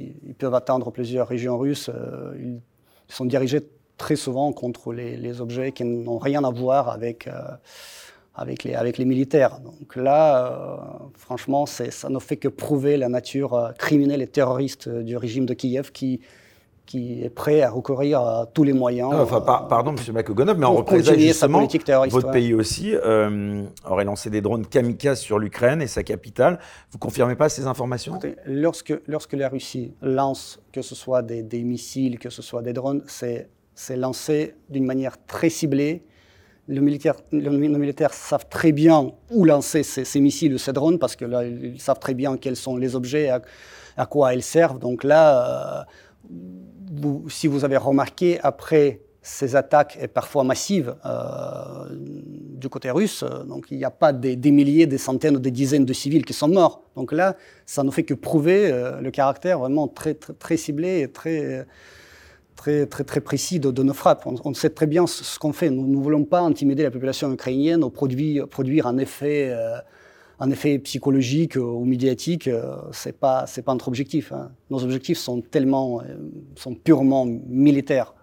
ils 0.00 0.34
peuvent 0.34 0.54
atteindre 0.54 0.90
plusieurs 0.90 1.28
régions 1.28 1.58
russes. 1.58 1.90
Euh, 1.92 2.34
ils 3.08 3.14
sont 3.14 3.24
dirigés 3.24 3.60
très 3.96 4.16
souvent 4.16 4.52
contre 4.52 4.92
les, 4.92 5.40
objets 5.40 5.72
qui 5.72 5.84
n'ont 5.84 6.18
rien 6.18 6.44
à 6.44 6.50
voir 6.50 6.88
avec, 6.88 7.26
euh, 7.26 8.82
les 8.96 9.04
militaires. 9.04 9.60
Donc 9.60 9.96
là, 9.96 10.46
euh, 10.46 10.76
franchement, 11.14 11.66
ça 11.66 12.08
ne 12.08 12.18
fait 12.18 12.36
que 12.36 12.48
prouver 12.48 12.96
la 12.96 13.08
nature 13.08 13.72
criminelle 13.78 14.22
et 14.22 14.26
terroriste 14.26 14.88
du 14.88 15.16
régime 15.16 15.46
de 15.46 15.54
Kiev 15.54 15.92
qui 15.92 16.20
qui 16.90 17.22
est 17.22 17.30
prêt 17.30 17.62
à 17.62 17.70
recourir 17.70 18.18
à 18.20 18.46
tous 18.52 18.64
les 18.64 18.72
moyens. 18.72 19.10
Ah, 19.12 19.22
enfin, 19.22 19.40
pardon, 19.40 19.94
M. 19.94 20.12
Makogonov, 20.12 20.58
mais 20.58 20.66
en 20.66 20.74
représailles 20.74 21.20
justement, 21.20 21.64
votre 22.08 22.32
pays 22.32 22.52
aussi 22.52 22.96
euh, 22.96 23.62
aurait 23.88 24.04
lancé 24.04 24.28
des 24.28 24.40
drones 24.40 24.66
kamikazes 24.66 25.20
sur 25.20 25.38
l'Ukraine 25.38 25.80
et 25.82 25.86
sa 25.86 26.02
capitale. 26.02 26.58
Vous 26.90 26.98
confirmez 26.98 27.36
pas 27.36 27.48
ces 27.48 27.68
informations? 27.68 28.18
Lorsque, 28.44 28.92
lorsque 29.06 29.34
la 29.34 29.48
Russie 29.48 29.94
lance, 30.02 30.60
que 30.72 30.82
ce 30.82 30.96
soit 30.96 31.22
des, 31.22 31.44
des 31.44 31.62
missiles, 31.62 32.18
que 32.18 32.28
ce 32.28 32.42
soit 32.42 32.60
des 32.60 32.72
drones, 32.72 33.04
c'est 33.06 33.46
lancé 33.96 34.56
d'une 34.68 34.84
manière 34.84 35.14
très 35.28 35.48
ciblée. 35.48 36.02
Le 36.66 36.80
militaire, 36.80 37.14
le, 37.30 37.50
les 37.50 37.68
militaires 37.68 38.12
savent 38.12 38.48
très 38.50 38.72
bien 38.72 39.12
où 39.30 39.44
lancer 39.44 39.84
ces, 39.84 40.04
ces, 40.04 40.20
missiles 40.20 40.54
ou 40.54 40.58
ces 40.58 40.72
drones 40.72 40.98
parce 40.98 41.14
que 41.14 41.24
là, 41.24 41.44
ils 41.44 41.80
savent 41.80 42.00
très 42.00 42.14
bien 42.14 42.36
quels 42.36 42.56
sont 42.56 42.76
les 42.76 42.96
objets, 42.96 43.28
à, 43.28 43.40
à 43.96 44.06
quoi 44.06 44.34
ils 44.34 44.42
servent. 44.42 44.80
Donc 44.80 45.04
là, 45.04 45.78
euh, 45.78 45.84
si 47.28 47.46
vous 47.46 47.64
avez 47.64 47.76
remarqué, 47.76 48.38
après 48.42 49.00
ces 49.22 49.54
attaques, 49.54 49.98
et 50.00 50.08
parfois 50.08 50.44
massives, 50.44 50.94
euh, 51.04 51.88
du 51.92 52.68
côté 52.68 52.90
russe, 52.90 53.22
euh, 53.22 53.44
donc 53.44 53.66
il 53.70 53.76
n'y 53.76 53.84
a 53.84 53.90
pas 53.90 54.12
des, 54.12 54.36
milliers, 54.50 54.86
des 54.86 54.98
centaines 54.98 55.36
ou 55.36 55.40
des 55.40 55.50
dizaines 55.50 55.84
de 55.84 55.92
civils 55.92 56.24
qui 56.24 56.32
sont 56.32 56.48
morts. 56.48 56.82
Donc 56.96 57.12
là, 57.12 57.36
ça 57.66 57.82
ne 57.82 57.90
fait 57.90 58.02
que 58.02 58.14
prouver 58.14 58.70
euh, 58.72 59.00
le 59.00 59.10
caractère 59.10 59.58
vraiment 59.58 59.88
très, 59.88 60.14
très, 60.14 60.56
ciblé 60.56 61.00
et 61.00 61.08
très, 61.08 61.66
très, 62.56 62.86
très, 62.86 63.04
très 63.04 63.20
précis 63.20 63.60
de, 63.60 63.82
nos 63.82 63.94
frappes. 63.94 64.26
On, 64.26 64.54
sait 64.54 64.70
très 64.70 64.86
bien 64.86 65.06
ce, 65.06 65.38
qu'on 65.38 65.52
fait. 65.52 65.68
Nous 65.68 65.86
ne 65.86 66.02
voulons 66.02 66.24
pas 66.24 66.40
intimider 66.40 66.82
la 66.82 66.90
population 66.90 67.30
ukrainienne 67.30 67.84
ou 67.84 67.90
produire, 67.90 68.48
produire 68.48 68.86
un 68.86 68.96
effet 68.96 69.54
un 70.40 70.50
effet 70.50 70.78
psychologique 70.78 71.56
ou 71.56 71.84
médiatique, 71.84 72.48
euh, 72.48 72.74
c'est 72.92 73.18
pas 73.18 73.46
c'est 73.46 73.62
pas 73.62 73.72
notre 73.72 73.88
objectif. 73.88 74.32
Hein. 74.32 74.50
Nos 74.70 74.82
objectifs 74.82 75.18
sont 75.18 75.42
tellement 75.42 76.00
euh, 76.00 76.16
sont 76.56 76.74
purement 76.74 77.26
militaires. 77.26 78.14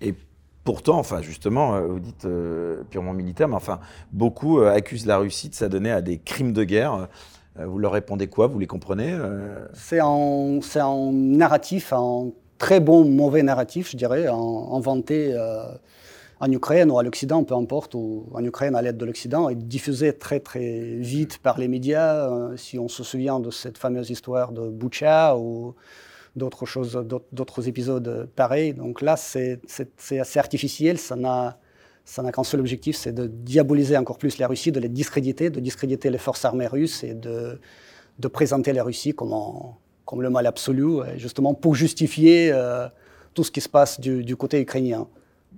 Et 0.00 0.14
pourtant, 0.64 0.98
enfin 0.98 1.20
justement, 1.20 1.74
euh, 1.74 1.86
vous 1.86 2.00
dites 2.00 2.26
purement 2.90 3.12
militaire, 3.12 3.48
mais 3.48 3.56
enfin 3.56 3.78
beaucoup 4.10 4.60
accusent 4.62 5.06
la 5.06 5.18
Russie 5.18 5.50
de 5.50 5.54
s'adonner 5.54 5.90
à 5.90 6.00
des 6.00 6.18
crimes 6.18 6.54
de 6.54 6.64
guerre. 6.64 7.08
vous 7.58 7.78
leur 7.78 7.92
répondez 7.92 8.26
quoi? 8.26 8.46
Vous 8.46 8.58
les 8.58 8.66
comprenez 8.66 9.14
C'est 9.74 10.00
un 10.00 10.60
c'est 10.62 10.80
un 10.80 11.12
narratif, 11.12 11.92
un 11.92 12.30
très 12.56 12.80
bon 12.80 13.04
mauvais 13.04 13.42
narratif, 13.42 13.90
je 13.90 13.98
dirais, 13.98 14.26
inventé 14.26 15.36
en 16.44 16.52
Ukraine 16.52 16.90
ou 16.90 16.98
à 16.98 17.02
l'Occident, 17.02 17.42
peu 17.42 17.54
importe, 17.54 17.94
ou 17.94 18.28
en 18.34 18.44
Ukraine 18.44 18.74
à 18.76 18.82
l'aide 18.82 18.98
de 18.98 19.06
l'Occident, 19.06 19.48
est 19.48 19.54
diffusé 19.54 20.12
très 20.12 20.40
très 20.40 20.96
vite 20.98 21.38
par 21.38 21.58
les 21.58 21.68
médias. 21.68 22.30
Euh, 22.30 22.56
si 22.58 22.78
on 22.78 22.88
se 22.88 23.02
souvient 23.02 23.40
de 23.40 23.50
cette 23.50 23.78
fameuse 23.78 24.10
histoire 24.10 24.52
de 24.52 24.68
Bucha 24.68 25.38
ou 25.38 25.74
d'autres 26.36 26.66
choses, 26.66 27.02
d'autres 27.32 27.66
épisodes 27.66 28.28
pareils. 28.36 28.74
Donc 28.74 29.00
là, 29.00 29.16
c'est 29.16 29.60
assez 30.20 30.38
artificiel. 30.38 30.98
Ça 30.98 31.16
n'a 31.16 32.32
qu'un 32.32 32.44
seul 32.44 32.60
objectif, 32.60 32.94
c'est 32.96 33.14
de 33.14 33.26
diaboliser 33.26 33.96
encore 33.96 34.18
plus 34.18 34.36
la 34.36 34.46
Russie, 34.46 34.70
de 34.70 34.80
les 34.80 34.90
discréditer, 34.90 35.48
de 35.48 35.60
discréditer 35.60 36.10
les 36.10 36.18
forces 36.18 36.44
armées 36.44 36.66
russes 36.66 37.04
et 37.04 37.14
de, 37.14 37.58
présenter 38.28 38.74
la 38.74 38.82
Russie 38.82 39.14
comme, 39.14 40.20
le 40.20 40.28
mal 40.28 40.46
absolu, 40.46 40.98
justement 41.16 41.54
pour 41.54 41.74
justifier 41.74 42.50
euh, 42.52 42.86
tout 43.32 43.44
ce 43.44 43.50
qui 43.50 43.62
se 43.62 43.68
passe 43.68 43.98
du 43.98 44.36
côté 44.36 44.60
ukrainien. 44.60 45.08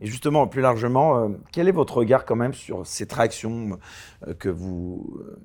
Et 0.01 0.07
justement, 0.07 0.47
plus 0.47 0.61
largement, 0.61 1.19
euh, 1.19 1.29
quel 1.53 1.69
est 1.69 1.73
votre 1.73 1.97
regard 1.97 2.25
quand 2.25 2.37
même 2.37 2.53
sur 2.53 2.87
cette 2.87 3.13
réaction 3.13 3.79
euh, 4.27 4.35
que 4.35 4.49
vous 4.49 5.21
euh, 5.21 5.39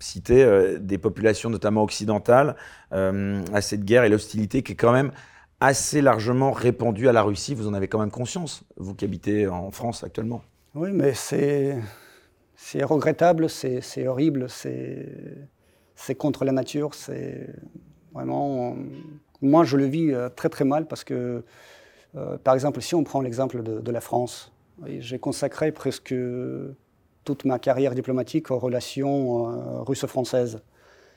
citez 0.00 0.78
des 0.78 0.98
populations, 0.98 1.50
notamment 1.50 1.82
occidentales, 1.82 2.54
à 2.92 3.60
cette 3.60 3.84
guerre 3.84 4.04
et 4.04 4.08
l'hostilité 4.08 4.62
qui 4.62 4.72
est 4.72 4.76
quand 4.76 4.92
même 4.92 5.10
assez 5.58 6.00
largement 6.00 6.52
répandu 6.52 7.08
à 7.08 7.12
la 7.12 7.22
Russie? 7.22 7.56
Vous 7.56 7.66
en 7.66 7.74
avez 7.74 7.88
quand 7.88 7.98
même 7.98 8.12
conscience, 8.12 8.62
vous 8.76 8.94
qui 8.94 9.04
habitez 9.04 9.48
en 9.48 9.72
France 9.72 10.04
actuellement. 10.04 10.42
Oui, 10.76 10.90
mais 10.92 11.14
c'est 11.14 11.82
regrettable, 12.84 13.50
c'est 13.50 14.06
horrible, 14.06 14.46
c'est 14.48 16.14
contre 16.16 16.44
la 16.44 16.52
nature, 16.52 16.94
c'est 16.94 17.52
vraiment... 18.14 18.76
Moi, 19.42 19.64
je 19.64 19.76
le 19.76 19.86
vis 19.86 20.12
très 20.36 20.48
très 20.48 20.64
mal 20.64 20.86
parce 20.86 21.02
que, 21.02 21.42
par 22.44 22.54
exemple, 22.54 22.80
si 22.80 22.94
on 22.94 23.04
prend 23.04 23.20
l'exemple 23.20 23.62
de, 23.62 23.90
la 23.90 24.00
France, 24.00 24.52
j'ai 24.86 25.18
consacré 25.18 25.72
presque 25.72 26.14
toute 27.24 27.44
ma 27.44 27.58
carrière 27.58 27.94
diplomatique 27.94 28.50
aux 28.50 28.58
relations 28.58 29.50
euh, 29.50 29.82
russo-françaises. 29.82 30.62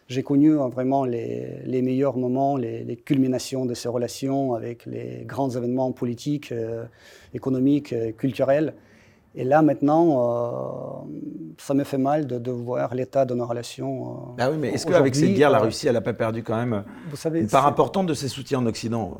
J'ai 0.07 0.23
connu 0.23 0.55
vraiment 0.55 1.05
les, 1.05 1.81
meilleurs 1.81 2.17
moments, 2.17 2.57
les, 2.57 2.97
culminations 2.97 3.65
de 3.65 3.73
ces 3.73 3.87
relations 3.87 4.53
avec 4.53 4.85
les 4.85 5.23
grands 5.25 5.49
événements 5.49 5.93
politiques, 5.93 6.53
économiques, 7.33 7.95
culturels. 8.17 8.73
Et 9.33 9.43
là, 9.43 9.61
maintenant, 9.61 11.05
euh, 11.07 11.53
ça 11.57 11.73
me 11.73 11.83
fait 11.83 11.97
mal 11.97 12.27
de, 12.27 12.51
voir 12.51 12.93
l'état 12.93 13.25
de 13.25 13.33
nos 13.33 13.45
relations. 13.45 14.03
Euh, 14.03 14.15
ah 14.39 14.51
oui, 14.51 14.57
mais 14.59 14.69
est-ce 14.69 14.85
qu'avec 14.85 15.15
cette 15.15 15.33
guerre, 15.33 15.49
la 15.49 15.59
euh, 15.59 15.63
Russie, 15.63 15.87
elle 15.87 15.93
n'a 15.93 16.01
pas 16.01 16.13
perdu 16.13 16.43
quand 16.43 16.57
même 16.57 16.83
vous 17.09 17.15
savez, 17.15 17.39
une 17.39 17.47
part 17.47 17.65
importante 17.65 18.07
de 18.07 18.13
ses 18.13 18.27
soutiens 18.27 18.59
en 18.59 18.65
Occident? 18.65 19.17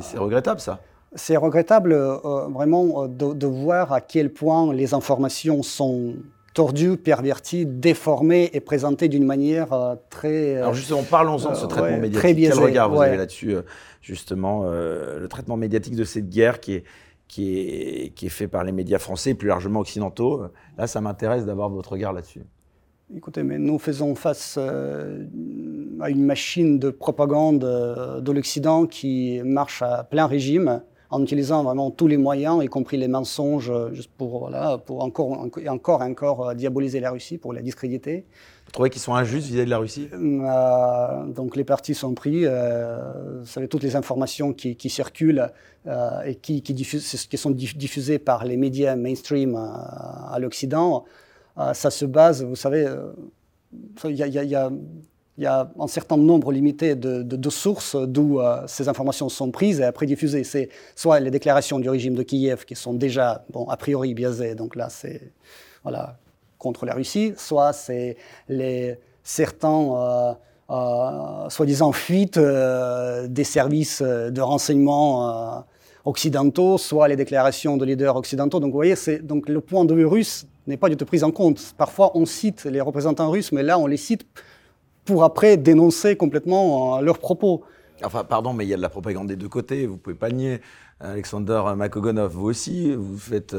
C'est 0.00 0.18
regrettable, 0.18 0.60
ça 0.60 0.78
C'est 1.14 1.36
regrettable, 1.36 1.94
vraiment, 2.50 3.08
de, 3.08 3.46
voir 3.46 3.92
à 3.92 4.00
quel 4.00 4.32
point 4.32 4.72
les 4.72 4.94
informations 4.94 5.62
sont 5.64 6.14
tordues, 6.54 6.96
perverties, 6.96 7.66
déformées 7.66 8.48
et 8.54 8.60
présentées 8.60 9.08
d'une 9.08 9.26
manière 9.26 9.96
très. 10.08 10.56
Alors 10.58 10.72
justement, 10.72 11.02
parlons-en 11.02 11.50
de 11.50 11.56
ce 11.56 11.66
traitement 11.66 11.98
médiatique. 11.98 12.18
Très 12.18 12.32
biaisé, 12.32 12.54
Quel 12.54 12.64
regard 12.64 12.90
vous 12.90 13.02
avez 13.02 13.16
là-dessus, 13.16 13.56
justement, 14.02 14.62
le 14.70 15.26
traitement 15.28 15.56
médiatique 15.56 15.96
de 15.96 16.04
cette 16.04 16.30
guerre 16.30 16.60
qui 16.60 16.74
est 16.74 16.84
qui 17.28 17.58
est, 17.58 18.14
qui 18.14 18.26
est 18.26 18.30
fait 18.30 18.48
par 18.48 18.64
les 18.64 18.72
médias 18.72 18.98
français 18.98 19.30
et 19.30 19.34
plus 19.34 19.48
largement 19.48 19.80
occidentaux. 19.80 20.42
Là, 20.78 20.86
ça 20.86 21.00
m'intéresse 21.00 21.44
d'avoir 21.44 21.68
votre 21.68 21.92
regard 21.92 22.12
là-dessus. 22.12 22.42
Écoutez, 23.14 23.44
mais 23.44 23.58
nous 23.58 23.78
faisons 23.78 24.16
face 24.16 24.56
euh, 24.58 25.26
à 26.00 26.10
une 26.10 26.24
machine 26.24 26.80
de 26.80 26.90
propagande 26.90 27.62
euh, 27.62 28.20
de 28.20 28.32
l'Occident 28.32 28.86
qui 28.86 29.40
marche 29.44 29.80
à 29.82 30.02
plein 30.02 30.26
régime 30.26 30.82
en 31.10 31.22
utilisant 31.22 31.62
vraiment 31.62 31.92
tous 31.92 32.08
les 32.08 32.16
moyens, 32.16 32.64
y 32.64 32.66
compris 32.66 32.96
les 32.96 33.06
mensonges, 33.06 33.70
euh, 33.70 33.92
juste 33.92 34.10
pour, 34.18 34.40
voilà, 34.40 34.78
pour 34.78 35.04
encore 35.04 35.46
encore, 35.68 36.02
encore 36.02 36.54
diaboliser 36.56 36.98
la 36.98 37.12
Russie, 37.12 37.38
pour 37.38 37.52
la 37.52 37.62
discréditer. 37.62 38.26
Trouvez 38.76 38.90
qu'ils 38.90 39.00
sont 39.00 39.14
injustes 39.14 39.46
vis-à-vis 39.46 39.64
de 39.64 39.70
la 39.70 39.78
Russie? 39.78 40.06
Euh, 40.12 41.24
Donc 41.32 41.56
les 41.56 41.64
partis 41.64 41.94
sont 41.94 42.12
pris. 42.12 42.42
Euh, 42.44 43.00
vous 43.40 43.46
savez, 43.46 43.68
toutes 43.68 43.82
les 43.82 43.96
informations 43.96 44.52
qui, 44.52 44.90
circulent 44.90 45.50
euh, 45.86 46.20
et 46.26 46.34
qui, 46.34 46.62
sont 47.38 47.50
diffusées 47.52 48.18
par 48.18 48.44
les 48.44 48.58
médias 48.58 48.94
mainstream 48.94 49.54
à 49.56 50.36
l'Occident, 50.38 51.06
ça 51.72 51.90
se 51.90 52.04
base, 52.04 52.44
vous 52.44 52.54
savez, 52.54 52.86
il 54.04 54.10
y, 54.10 54.50
y, 55.38 55.46
a 55.46 55.72
un 55.78 55.86
certain 55.86 56.18
nombre 56.18 56.52
limité 56.52 56.94
de, 56.96 57.22
de 57.22 57.50
sources 57.50 57.96
d'où 57.96 58.40
ces 58.66 58.90
informations 58.90 59.30
sont 59.30 59.50
prises 59.50 59.80
et 59.80 59.84
après 59.84 60.04
diffusées. 60.04 60.44
C'est 60.44 60.68
soit 60.94 61.18
les 61.20 61.30
déclarations 61.30 61.78
du 61.78 61.88
régime 61.88 62.14
de 62.14 62.22
Kiev 62.22 62.66
qui 62.66 62.74
sont 62.74 62.92
déjà, 62.92 63.46
bon, 63.48 63.66
a 63.70 63.78
priori 63.78 64.12
biaisées, 64.12 64.54
donc 64.54 64.76
là 64.76 64.90
c'est... 64.90 65.32
Voilà, 65.82 66.18
contre 66.58 66.86
la 66.86 66.94
Russie, 66.94 67.34
soit 67.36 67.72
c'est 67.72 68.16
les 68.48 68.98
certains 69.26 69.68
euh, 69.68 70.32
euh, 70.70 71.50
soi-disant 71.50 71.92
fuites 71.92 72.38
euh, 72.38 73.26
des 73.28 73.44
services 73.44 74.00
de 74.02 74.40
renseignement 74.40 75.64
occidentaux, 76.04 76.78
soit 76.78 77.08
les 77.08 77.16
déclarations 77.16 77.76
de 77.76 77.84
leaders 77.84 78.16
occidentaux. 78.16 78.60
Donc 78.60 78.70
vous 78.70 78.78
voyez, 78.78 78.94
donc 79.22 79.48
le 79.48 79.60
point 79.60 79.84
de 79.84 79.94
vue 79.94 80.06
russe 80.06 80.46
n'est 80.66 80.76
pas 80.76 80.88
du 80.88 80.96
tout 80.96 81.04
pris 81.04 81.24
en 81.24 81.32
compte. 81.32 81.74
Parfois 81.76 82.12
on 82.14 82.24
cite 82.24 82.64
les 82.64 82.80
représentants 82.80 83.30
russes, 83.30 83.52
mais 83.52 83.62
là 83.62 83.78
on 83.78 83.86
les 83.86 83.96
cite 83.96 84.24
pour 85.04 85.24
après 85.24 85.56
dénoncer 85.56 86.16
complètement 86.16 87.00
leurs 87.00 87.18
propos. 87.18 87.62
Enfin, 88.04 88.24
pardon, 88.24 88.52
mais 88.52 88.64
il 88.64 88.68
y 88.68 88.74
a 88.74 88.76
de 88.76 88.82
la 88.82 88.88
propagande 88.88 89.28
des 89.28 89.36
deux 89.36 89.48
côtés, 89.48 89.86
vous 89.86 89.96
pouvez 89.96 90.16
pas 90.16 90.30
nier. 90.30 90.60
Alexander 91.00 91.62
Makogonov, 91.76 92.32
vous 92.32 92.46
aussi, 92.46 92.94
vous 92.94 93.18
faites 93.18 93.54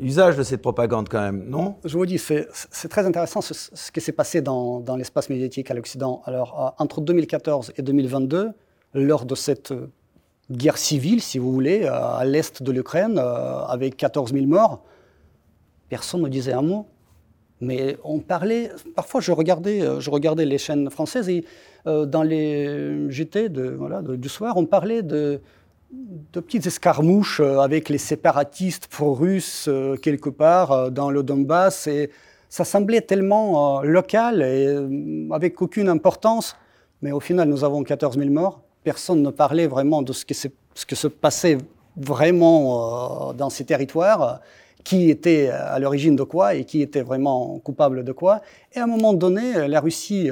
usage 0.00 0.36
de 0.36 0.42
cette 0.42 0.62
propagande 0.62 1.08
quand 1.08 1.20
même, 1.20 1.44
non? 1.48 1.76
Je 1.84 1.96
vous 1.96 2.06
dis, 2.06 2.18
c'est 2.18 2.48
très 2.88 3.06
intéressant 3.06 3.40
ce, 3.40 3.92
qui 3.92 4.00
s'est 4.00 4.12
passé 4.12 4.40
dans, 4.40 4.82
l'espace 4.96 5.28
médiatique 5.30 5.70
à 5.70 5.74
l'Occident. 5.74 6.22
Alors, 6.24 6.74
euh, 6.78 6.82
entre 6.82 7.00
2014 7.00 7.72
et 7.76 7.82
2022, 7.82 8.52
lors 8.94 9.24
de 9.24 9.34
cette 9.34 9.72
euh, 9.72 9.90
guerre 10.50 10.78
civile, 10.78 11.20
si 11.20 11.38
vous 11.38 11.52
voulez, 11.52 11.84
euh, 11.84 11.92
à 11.92 12.24
l'est 12.24 12.62
de 12.62 12.72
l'Ukraine, 12.72 13.18
avec 13.18 13.96
14 13.96 14.32
000 14.32 14.46
morts, 14.46 14.82
personne 15.88 16.22
ne 16.22 16.28
disait 16.28 16.52
un 16.52 16.62
mot. 16.62 16.86
Mais 17.60 17.96
on 18.02 18.18
parlait, 18.18 18.70
parfois 18.96 19.20
je 19.20 19.30
regardais, 19.32 19.80
je 20.00 20.10
regardais 20.10 20.44
les 20.44 20.58
chaînes 20.58 20.90
françaises 20.90 21.28
et 21.28 21.44
dans 21.86 22.22
les 22.22 23.10
JT 23.10 23.48
du 23.48 24.28
soir, 24.28 24.56
on 24.56 24.66
parlait 24.66 25.02
de, 25.02 25.40
de 26.32 26.40
petites 26.40 26.66
escarmouches 26.66 27.40
euh, 27.40 27.60
avec 27.60 27.88
les 27.88 27.98
séparatistes 27.98 28.88
pro-russes 28.88 29.66
euh, 29.68 29.96
quelque 29.96 30.28
part 30.28 30.72
euh, 30.72 30.90
dans 30.90 31.10
le 31.10 31.22
Donbass. 31.22 31.86
Et 31.86 32.10
ça 32.48 32.64
semblait 32.64 33.00
tellement 33.00 33.82
local 33.82 34.42
et 34.42 34.76
avec 35.32 35.60
aucune 35.60 35.88
importance. 35.88 36.56
Mais 37.02 37.10
au 37.10 37.18
final, 37.18 37.48
nous 37.48 37.64
avons 37.64 37.82
14 37.82 38.16
000 38.16 38.30
morts. 38.30 38.60
Personne 38.84 39.22
ne 39.22 39.30
parlait 39.30 39.66
vraiment 39.66 40.02
de 40.02 40.12
ce 40.12 40.24
qui, 40.24 40.34
ce 40.34 40.86
que 40.86 40.94
se 40.94 41.08
passait 41.08 41.58
vraiment 41.96 43.32
dans 43.32 43.50
ces 43.50 43.64
territoires, 43.64 44.40
qui 44.84 45.10
était 45.10 45.48
à 45.48 45.80
l'origine 45.80 46.14
de 46.14 46.22
quoi 46.22 46.54
et 46.54 46.64
qui 46.64 46.80
était 46.80 47.02
vraiment 47.02 47.58
coupable 47.58 48.04
de 48.04 48.12
quoi. 48.12 48.40
Et 48.72 48.78
à 48.78 48.84
un 48.84 48.88
moment 48.88 49.14
donné, 49.14 49.66
la 49.66 49.80
Russie 49.80 50.30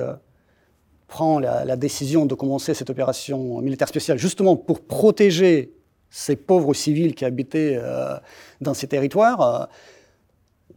prend 1.12 1.38
la, 1.38 1.77
décision 1.77 2.25
de 2.25 2.35
commencer 2.35 2.72
cette 2.72 2.88
opération 2.88 3.61
militaire 3.61 3.87
spéciale 3.87 4.16
justement 4.16 4.57
pour 4.57 4.81
protéger 4.81 5.75
ces 6.09 6.37
pauvres 6.37 6.72
civils 6.72 7.14
qui 7.14 7.27
habitaient 7.27 7.77
euh, 7.79 8.16
dans 8.62 8.72
ces 8.72 8.87
territoires. 8.87 9.40
Euh, 9.42 9.66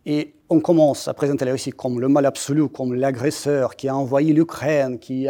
et 0.05 0.33
on 0.49 0.59
commence 0.59 1.07
à 1.07 1.13
présenter 1.13 1.45
la 1.45 1.53
Russie 1.53 1.71
comme 1.71 2.01
le 2.01 2.09
mal 2.09 2.25
absolu, 2.25 2.67
comme 2.67 2.93
l'agresseur 2.93 3.77
qui 3.77 3.87
a 3.87 3.95
envoyé 3.95 4.33
l'Ukraine, 4.33 4.99
qui, 4.99 5.29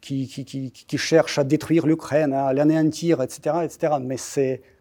qui, 0.00 0.72
qui, 0.72 0.98
cherche 0.98 1.38
à 1.38 1.44
détruire 1.44 1.86
l'Ukraine, 1.86 2.32
à 2.32 2.54
l'anéantir, 2.54 3.20
etc., 3.20 3.56
etc. 3.62 3.92
Mais, 4.00 4.16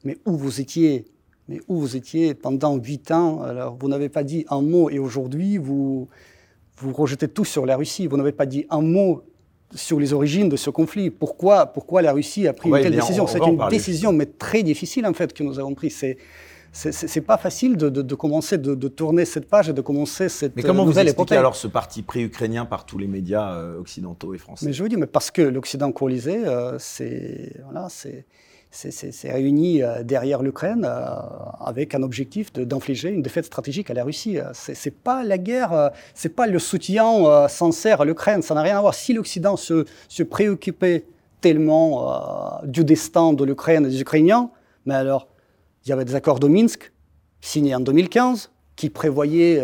mais 0.05 0.17
où 0.25 0.37
vous 0.37 0.61
étiez? 0.61 1.03
Mais 1.49 1.59
où 1.67 1.75
vous 1.79 1.97
étiez 1.97 2.33
pendant 2.33 2.77
huit 2.77 3.11
ans? 3.11 3.41
Alors, 3.41 3.75
vous 3.77 3.89
n'avez 3.89 4.09
pas 4.09 4.23
dit 4.23 4.45
un 4.49 4.61
mot 4.61 4.89
et 4.89 4.99
aujourd'hui, 4.99 5.57
vous, 5.57 6.07
vous 6.77 6.93
rejetez 6.93 7.27
tout 7.27 7.45
sur 7.45 7.65
la 7.65 7.75
Russie. 7.75 8.07
Vous 8.07 8.17
n'avez 8.17 8.31
pas 8.31 8.45
dit 8.45 8.65
un 8.69 8.81
mot 8.81 9.23
sur 9.73 9.99
les 9.99 10.13
origines 10.13 10.49
de 10.49 10.55
ce 10.55 10.69
conflit. 10.69 11.09
Pourquoi, 11.09 11.65
pourquoi 11.67 12.01
la 12.01 12.13
Russie 12.13 12.47
a 12.47 12.53
pris 12.53 12.69
une 12.69 12.81
telle 12.81 12.95
décision 12.95 13.27
C'est 13.27 13.39
une 13.39 13.67
décision, 13.69 14.13
mais 14.13 14.25
très 14.25 14.63
difficile 14.63 15.05
en 15.05 15.13
fait, 15.13 15.33
que 15.33 15.43
nous 15.43 15.59
avons 15.59 15.73
prise. 15.73 15.95
C'est 15.95 16.17
c'est 16.73 17.21
pas 17.21 17.37
facile 17.37 17.75
de, 17.75 18.13
commencer 18.13 18.57
de, 18.57 18.87
tourner 18.87 19.25
cette 19.25 19.47
page 19.47 19.69
et 19.69 19.73
de 19.73 19.81
commencer 19.81 20.29
cette 20.29 20.55
Mais 20.55 20.61
comment 20.61 20.85
vous 20.85 20.99
expliquez 20.99 21.35
alors 21.35 21.55
ce 21.55 21.67
parti 21.67 22.03
pré-ukrainien 22.03 22.65
par 22.65 22.85
tous 22.85 22.99
les 22.99 23.07
médias 23.07 23.53
euh, 23.53 23.79
occidentaux 23.79 24.35
et 24.35 24.37
français? 24.37 24.65
Mais 24.65 24.73
je 24.73 24.83
veux 24.83 24.89
dire, 24.89 24.99
mais 24.99 25.07
parce 25.07 25.31
que 25.31 25.41
l'Occident 25.41 25.91
coalisé, 25.91 26.45
euh, 26.45 26.77
c'est 26.77 27.53
voilà, 27.63 27.87
c'est 27.89 28.25
s'est 28.71 29.31
réuni 29.31 29.81
euh, 29.81 30.03
derrière 30.03 30.43
l'Ukraine 30.43 30.85
euh, 30.85 31.05
avec 31.59 31.95
un 31.95 32.03
objectif 32.03 32.51
d'infliger 32.53 33.09
une 33.09 33.21
défaite 33.21 33.45
stratégique 33.45 33.89
à 33.89 33.93
la 33.93 34.03
Russie. 34.03 34.39
Euh, 34.39 34.49
c'est 34.53 34.91
pas 34.91 35.23
la 35.23 35.37
guerre, 35.37 35.91
c'est 36.13 36.35
pas 36.35 36.47
le 36.47 36.59
soutien 36.59 37.47
sincère 37.47 38.01
à 38.01 38.05
l'Ukraine, 38.05 38.41
ça 38.41 38.53
n'a 38.53 38.61
rien 38.61 38.77
à 38.77 38.81
voir. 38.81 38.93
Si 38.93 39.13
l'Occident 39.13 39.57
se, 39.57 39.85
préoccupait 40.23 41.05
tellement 41.41 42.61
du 42.63 42.83
destin 42.83 43.33
de 43.33 43.43
l'Ukraine 43.43 43.85
et 43.85 43.89
des 43.89 44.01
Ukrainiens, 44.01 44.49
mais 44.85 44.95
alors 44.95 45.27
il 45.85 45.89
y 45.89 45.91
avait 45.91 46.05
des 46.05 46.15
accords 46.15 46.39
de 46.39 46.47
Minsk 46.47 46.91
signés 47.41 47.75
en 47.75 47.79
2015 47.79 48.51
qui 48.75 48.89
prévoyaient 48.89 49.61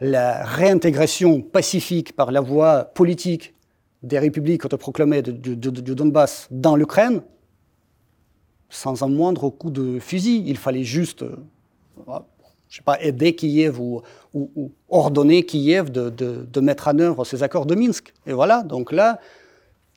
la 0.00 0.44
réintégration 0.44 1.42
pacifique 1.42 2.16
par 2.16 2.32
la 2.32 2.40
voie 2.40 2.84
politique 2.84 3.54
des 4.02 4.18
républiques 4.18 4.64
autoproclamées 4.64 5.22
du 5.22 5.56
Donbass 5.56 6.48
dans 6.50 6.76
l'Ukraine, 6.76 7.22
sans 8.76 9.02
un 9.02 9.08
moindre 9.08 9.48
coup 9.48 9.70
de 9.70 9.98
fusil. 9.98 10.44
Il 10.46 10.58
fallait 10.58 10.84
juste, 10.84 11.22
euh, 11.22 11.36
je 12.68 12.76
sais 12.76 12.82
pas, 12.82 13.00
aider 13.00 13.34
Kiev 13.34 13.80
ou, 13.80 14.02
ordonner 14.90 15.44
Kiev 15.44 15.90
de, 15.90 16.60
mettre 16.60 16.88
en 16.88 16.98
œuvre 16.98 17.24
ces 17.24 17.42
accords 17.42 17.64
de 17.64 17.74
Minsk. 17.74 18.12
Et 18.26 18.34
voilà, 18.34 18.62
donc 18.62 18.92
là, 18.92 19.18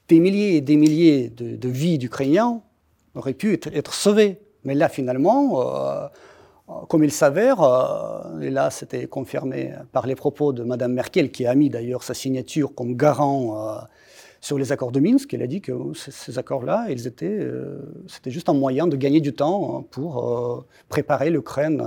des 0.07 0.19
milliers 0.21 0.55
et 0.55 0.61
des 0.61 0.77
milliers 0.77 1.29
de, 1.29 1.69
vies 1.69 1.97
d'Ukrainiens 1.97 2.61
auraient 3.15 3.33
pu 3.33 3.53
être, 3.53 3.93
sauvées. 3.93 4.39
Mais 4.63 4.75
là, 4.75 4.87
finalement, 4.87 5.61
euh, 5.61 6.07
comme 6.87 7.03
il 7.03 7.11
s'avère, 7.11 7.61
euh, 7.61 8.39
et 8.39 8.49
là 8.49 8.69
c'était 8.69 9.07
confirmé 9.07 9.73
par 9.91 10.07
les 10.07 10.15
propos 10.15 10.53
de 10.53 10.63
Mme 10.63 10.93
Merkel, 10.93 11.31
qui 11.31 11.45
a 11.45 11.53
mis 11.53 11.69
d'ailleurs 11.69 12.03
sa 12.03 12.13
signature 12.13 12.73
comme 12.73 12.95
garant 12.95 13.77
sur 14.41 14.57
les 14.57 14.71
accords 14.71 14.91
de 14.91 14.99
Minsk. 14.99 15.33
Il 15.33 15.41
a 15.41 15.47
dit 15.47 15.61
que 15.61 15.73
ces 15.93 16.37
accords-là, 16.37 16.87
ils 16.89 17.07
étaient, 17.07 17.47
c'était 18.07 18.31
juste 18.31 18.49
un 18.49 18.53
moyen 18.53 18.87
de 18.87 18.95
gagner 18.95 19.21
du 19.21 19.33
temps 19.33 19.83
pour 19.91 20.65
préparer 20.87 21.29
l'Ukraine 21.29 21.81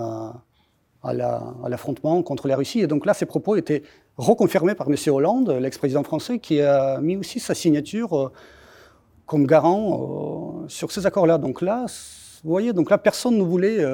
à, 1.02 1.12
l'affrontement 1.68 2.22
contre 2.22 2.48
la 2.48 2.56
Russie. 2.56 2.80
Et 2.80 2.86
donc 2.86 3.06
là, 3.06 3.14
ces 3.14 3.26
propos 3.26 3.56
étaient 3.56 3.82
reconfirmés 4.16 4.74
par 4.74 4.88
M. 4.88 4.96
Hollande, 5.08 5.50
l'ex-président 5.50 6.02
français, 6.02 6.38
qui 6.38 6.60
a 6.60 7.00
mis 7.00 7.16
aussi 7.16 7.40
sa 7.40 7.54
signature 7.54 8.32
comme 9.26 9.46
garant 9.46 10.64
sur 10.68 10.92
ces 10.92 11.06
accords-là. 11.06 11.38
Donc 11.38 11.62
là, 11.62 11.86
vous 12.44 12.50
voyez, 12.50 12.72
donc 12.72 12.90
là, 12.90 12.98
personne 12.98 13.38
ne 13.38 13.42
voulait 13.42 13.84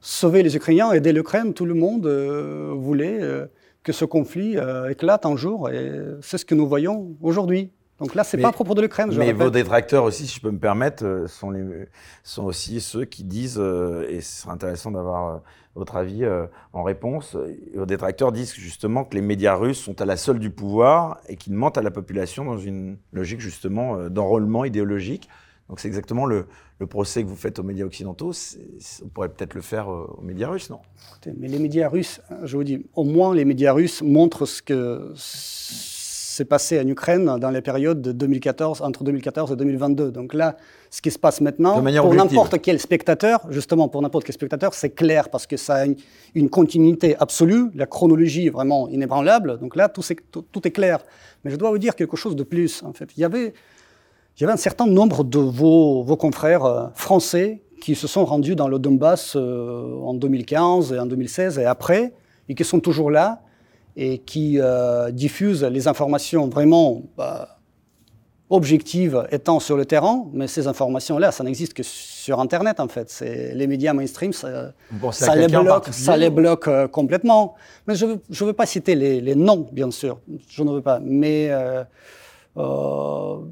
sauver 0.00 0.42
les 0.42 0.56
Ukrainiens, 0.56 0.92
aider 0.92 1.12
l'Ukraine. 1.12 1.54
Tout 1.54 1.66
le 1.66 1.74
monde 1.74 2.06
voulait 2.06 3.20
que 3.82 3.92
ce 3.92 4.04
conflit 4.04 4.56
euh, 4.56 4.90
éclate 4.90 5.26
un 5.26 5.36
jour, 5.36 5.70
et 5.70 5.90
c'est 6.22 6.38
ce 6.38 6.44
que 6.44 6.54
nous 6.54 6.66
voyons 6.66 7.16
aujourd'hui. 7.22 7.72
Donc 7.98 8.14
là, 8.14 8.24
c'est 8.24 8.38
pas 8.38 8.48
à 8.48 8.52
propos 8.52 8.74
de 8.74 8.80
l'Ukraine. 8.80 9.12
Mais 9.16 9.32
vos 9.32 9.50
détracteurs 9.50 10.04
aussi, 10.04 10.26
si 10.26 10.36
je 10.36 10.40
peux 10.40 10.50
me 10.50 10.58
permettre, 10.58 11.04
euh, 11.04 11.26
sont, 11.26 11.50
les, 11.50 11.86
sont 12.22 12.44
aussi 12.44 12.80
ceux 12.80 13.04
qui 13.04 13.24
disent, 13.24 13.58
euh, 13.58 14.06
et 14.08 14.22
ce 14.22 14.42
serait 14.42 14.52
intéressant 14.52 14.90
d'avoir 14.90 15.42
votre 15.76 15.96
avis 15.96 16.26
en 16.72 16.82
réponse, 16.82 17.36
vos 17.76 17.86
détracteurs 17.86 18.32
disent 18.32 18.54
justement 18.54 19.04
que 19.04 19.14
les 19.14 19.20
médias 19.20 19.54
russes 19.54 19.78
sont 19.78 20.00
à 20.00 20.04
la 20.04 20.16
solde 20.16 20.40
du 20.40 20.50
pouvoir 20.50 21.20
et 21.28 21.36
qu'ils 21.36 21.52
mentent 21.52 21.78
à 21.78 21.82
la 21.82 21.92
population 21.92 22.44
dans 22.44 22.58
une 22.58 22.98
logique 23.12 23.40
justement 23.40 24.08
d'enrôlement 24.10 24.64
idéologique. 24.64 25.28
Donc 25.70 25.78
c'est 25.78 25.86
exactement 25.86 26.26
le, 26.26 26.46
procès 26.88 27.22
que 27.22 27.28
vous 27.28 27.36
faites 27.36 27.60
aux 27.60 27.62
médias 27.62 27.84
occidentaux. 27.84 28.32
On 29.04 29.08
pourrait 29.08 29.28
peut-être 29.28 29.54
le 29.54 29.60
faire 29.60 29.90
euh, 29.90 30.12
aux 30.18 30.22
médias 30.22 30.48
russes, 30.48 30.68
non? 30.68 30.80
Mais 31.38 31.46
les 31.46 31.60
médias 31.60 31.88
russes, 31.88 32.20
hein, 32.28 32.38
je 32.42 32.56
vous 32.56 32.64
dis, 32.64 32.84
au 32.94 33.04
moins 33.04 33.34
les 33.34 33.44
médias 33.44 33.72
russes 33.72 34.02
montrent 34.02 34.46
ce 34.46 34.62
que 34.62 35.12
s'est 35.14 36.44
passé 36.44 36.80
en 36.80 36.88
Ukraine 36.88 37.38
dans 37.38 37.50
les 37.50 37.60
périodes 37.60 38.02
de 38.02 38.10
2014, 38.10 38.82
entre 38.82 39.04
2014 39.04 39.52
et 39.52 39.56
2022. 39.56 40.10
Donc 40.10 40.34
là, 40.34 40.56
ce 40.90 41.00
qui 41.00 41.12
se 41.12 41.18
passe 41.20 41.40
maintenant, 41.40 41.80
pour 41.80 42.14
n'importe 42.14 42.60
quel 42.60 42.80
spectateur, 42.80 43.46
justement 43.50 43.88
pour 43.88 44.02
n'importe 44.02 44.24
quel 44.24 44.34
spectateur, 44.34 44.74
c'est 44.74 44.90
clair 44.90 45.28
parce 45.28 45.46
que 45.46 45.56
ça 45.56 45.76
a 45.76 45.86
une, 46.34 46.50
continuité 46.50 47.14
absolue, 47.20 47.66
la 47.76 47.86
chronologie 47.86 48.46
est 48.46 48.50
vraiment 48.50 48.88
inébranlable. 48.88 49.60
Donc 49.60 49.76
là, 49.76 49.88
tout, 49.88 50.02
tout, 50.32 50.44
tout 50.50 50.66
est 50.66 50.72
clair. 50.72 50.98
Mais 51.44 51.52
je 51.52 51.56
dois 51.56 51.70
vous 51.70 51.78
dire 51.78 51.94
quelque 51.94 52.16
chose 52.16 52.34
de 52.34 52.42
plus. 52.42 52.82
En 52.82 52.92
fait, 52.92 53.10
il 53.16 53.20
y 53.20 53.24
avait 53.24 53.54
il 54.40 54.44
y 54.44 54.46
avait 54.46 54.54
un 54.54 54.56
certain 54.56 54.86
nombre 54.86 55.22
de 55.22 55.38
vos, 55.38 56.02
vos 56.02 56.16
confrères 56.16 56.64
euh, 56.64 56.86
français 56.94 57.60
qui 57.78 57.94
se 57.94 58.06
sont 58.06 58.24
rendus 58.24 58.56
dans 58.56 58.68
le 58.68 58.78
Donbass 58.78 59.34
euh, 59.36 60.00
en 60.00 60.14
2015 60.14 60.94
et 60.94 60.98
en 60.98 61.04
2016 61.04 61.58
et 61.58 61.66
après, 61.66 62.14
et 62.48 62.54
qui 62.54 62.64
sont 62.64 62.80
toujours 62.80 63.10
là 63.10 63.42
et 63.96 64.16
qui 64.18 64.58
euh, 64.58 65.10
diffusent 65.10 65.64
les 65.64 65.88
informations 65.88 66.48
vraiment 66.48 67.02
bah, 67.18 67.58
objectives 68.48 69.26
étant 69.30 69.60
sur 69.60 69.76
le 69.76 69.84
terrain, 69.84 70.24
mais 70.32 70.46
ces 70.46 70.66
informations-là, 70.66 71.32
ça 71.32 71.44
n'existe 71.44 71.74
que 71.74 71.82
sur 71.82 72.40
Internet 72.40 72.80
en 72.80 72.88
fait. 72.88 73.10
C'est 73.10 73.52
les 73.54 73.66
médias 73.66 73.92
mainstream, 73.92 74.32
ça, 74.32 74.72
ça 75.12 75.36
les, 75.36 75.48
bloque, 75.48 75.88
ça 75.90 76.16
les 76.16 76.30
bloque 76.30 76.70
complètement. 76.90 77.56
Mais 77.86 77.94
je 77.94 78.06
ne 78.06 78.12
veux, 78.12 78.46
veux, 78.46 78.52
pas 78.54 78.66
citer 78.66 78.94
les, 78.94 79.20
les, 79.20 79.34
noms, 79.34 79.68
bien 79.70 79.90
sûr, 79.90 80.18
je 80.48 80.62
ne 80.62 80.72
veux 80.72 80.82
pas, 80.82 80.98
mais 81.02 81.48
euh, 81.50 81.84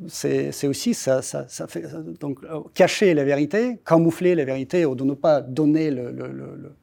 c'est 0.09 0.67
aussi 0.67 0.95
ça, 0.95 1.23
ça, 1.23 1.47
fait 1.69 1.85
donc 2.21 2.39
euh, 2.45 2.61
cacher 2.75 3.15
la 3.15 3.25
vérité, 3.25 3.79
camoufler 3.87 4.35
la 4.35 4.45
vérité 4.45 4.85
ou 4.85 4.95
de 4.95 5.05
ne 5.05 5.15
pas 5.15 5.41
donner 5.41 5.91
le, 5.91 6.75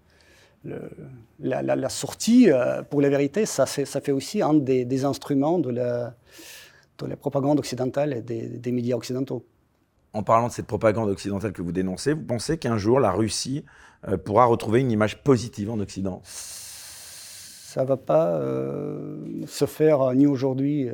la, 1.40 1.90
sortie 1.90 2.50
euh, 2.50 2.84
pour 2.84 3.02
la 3.02 3.10
vérité, 3.10 3.46
ça, 3.46 3.66
ça 3.66 4.02
fait 4.02 4.12
aussi 4.12 4.42
un 4.42 4.54
des, 4.54 5.06
instruments 5.06 5.60
de 5.60 5.70
la, 5.70 6.16
de 7.00 7.06
la, 7.06 7.18
propagande 7.18 7.60
occidentale 7.60 8.14
et 8.14 8.22
des, 8.22 8.72
médias 8.72 8.96
occidentaux. 8.96 9.46
En 10.14 10.24
parlant 10.24 10.48
de 10.48 10.54
cette 10.54 10.68
propagande 10.68 11.10
occidentale 11.10 11.52
que 11.52 11.62
vous 11.62 11.74
dénoncez, 11.74 12.14
vous 12.14 12.24
pensez 12.24 12.58
qu'un 12.58 12.78
jour 12.78 13.02
la 13.02 13.12
Russie 13.12 13.66
pourra 14.24 14.46
retrouver 14.46 14.80
une 14.80 14.92
image 14.92 15.22
positive 15.22 15.70
en 15.70 15.80
Occident? 15.80 16.22
Ça 16.24 17.82
ne 17.82 17.88
va 17.88 17.98
pas 17.98 18.40
se 19.46 19.66
faire 19.66 20.14
ni 20.14 20.26
aujourd'hui 20.26 20.90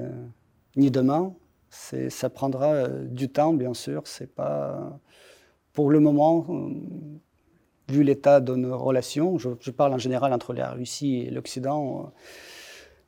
ni 0.76 0.92
demain. 0.92 1.34
Ça 1.70 2.30
prendra 2.30 2.74
euh, 2.74 3.06
du 3.06 3.30
temps, 3.30 3.54
bien 3.54 3.74
sûr. 3.74 4.04
C'est 4.06 4.34
pas 4.34 5.00
pour 5.74 5.90
le 5.90 6.02
moment, 6.02 6.46
euh, 6.50 6.70
vu 7.88 8.04
l'état 8.04 8.42
de 8.42 8.56
nos 8.56 8.78
relations, 8.78 9.38
je, 9.38 9.72
parle 9.72 9.94
en 9.94 9.98
général 9.98 10.34
entre 10.34 10.54
la 10.54 10.72
Russie 10.72 11.20
et 11.20 11.32
l'Occident, 11.32 12.00
euh, 12.00 12.10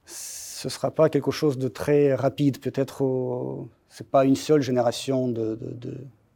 ce 0.05 0.67
ne 0.67 0.71
sera 0.71 0.91
pas 0.91 1.09
quelque 1.09 1.31
chose 1.31 1.57
de 1.57 1.67
très 1.67 2.15
rapide. 2.15 2.59
Peut-être 2.61 3.67
ce 3.89 4.01
n'est 4.03 4.09
pas 4.09 4.23
une 4.23 4.37
seule 4.37 4.61
génération 4.61 5.27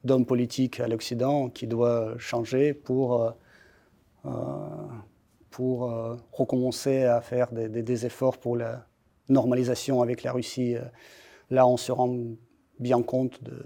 d'hommes 0.04 0.26
politiques 0.26 0.82
à 0.82 0.88
l'Occident 0.90 1.50
qui 1.50 1.66
doit 1.66 2.14
changer 2.18 2.74
pour, 2.74 3.34
pour 5.50 6.18
recommencer 6.34 7.06
à 7.06 7.22
faire 7.22 7.54
des, 7.54 7.70
des, 7.70 8.06
efforts 8.06 8.38
pour 8.38 8.58
la 8.58 8.86
normalisation 9.30 10.02
avec 10.02 10.24
la 10.24 10.32
Russie 10.32 10.76
là, 11.50 11.68
on 11.68 11.78
se 11.78 11.92
rend 11.92 12.16
bien 12.80 13.02
compte 13.02 13.44
de, 13.44 13.64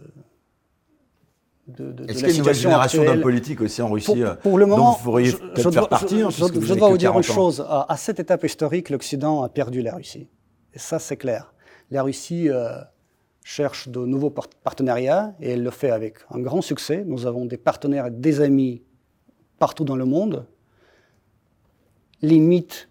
de, 1.67 1.91
de, 1.91 2.03
Est-ce 2.05 2.19
qu'il 2.19 2.27
y 2.27 2.29
a 2.29 2.33
une 2.33 2.37
nouvelle 2.39 2.55
génération 2.55 3.03
d'hommes 3.03 3.21
politiques 3.21 3.61
aussi 3.61 3.81
en 3.81 3.89
Russie 3.89 4.23
pour, 4.41 4.57
le 4.57 4.65
moment, 4.65 4.91
dont 4.91 4.97
vous 4.97 5.03
pourriez 5.03 5.31
peut-être 5.31 5.71
faire 5.71 5.89
partie 5.89 6.21
hein, 6.21 6.29
Je, 6.29 6.45
je 6.59 6.73
dois 6.73 6.89
vous 6.89 6.97
dire 6.97 7.15
une 7.15 7.23
chose. 7.23 7.65
À, 7.67 7.95
cette 7.97 8.19
étape 8.19 8.43
historique, 8.43 8.89
l'Occident 8.89 9.43
a 9.43 9.49
perdu 9.49 9.81
la 9.81 9.95
Russie. 9.95 10.27
Et 10.73 10.79
ça, 10.79 10.99
c'est 10.99 11.17
clair. 11.17 11.53
La 11.89 12.03
Russie 12.03 12.49
euh, 12.49 12.77
cherche 13.43 13.89
de 13.89 13.99
nouveaux 13.99 14.29
partenariats 14.29 15.35
et 15.41 15.51
elle 15.51 15.63
le 15.63 15.71
fait 15.71 15.91
avec 15.91 16.19
un 16.29 16.39
grand 16.39 16.61
succès. 16.61 17.03
Nous 17.05 17.25
avons 17.25 17.45
des 17.45 17.57
partenaires 17.57 18.07
et 18.07 18.11
des 18.11 18.39
amis 18.39 18.83
partout 19.59 19.83
dans 19.83 19.97
le 19.97 20.05
monde. 20.05 20.45
Mythes 22.23 22.87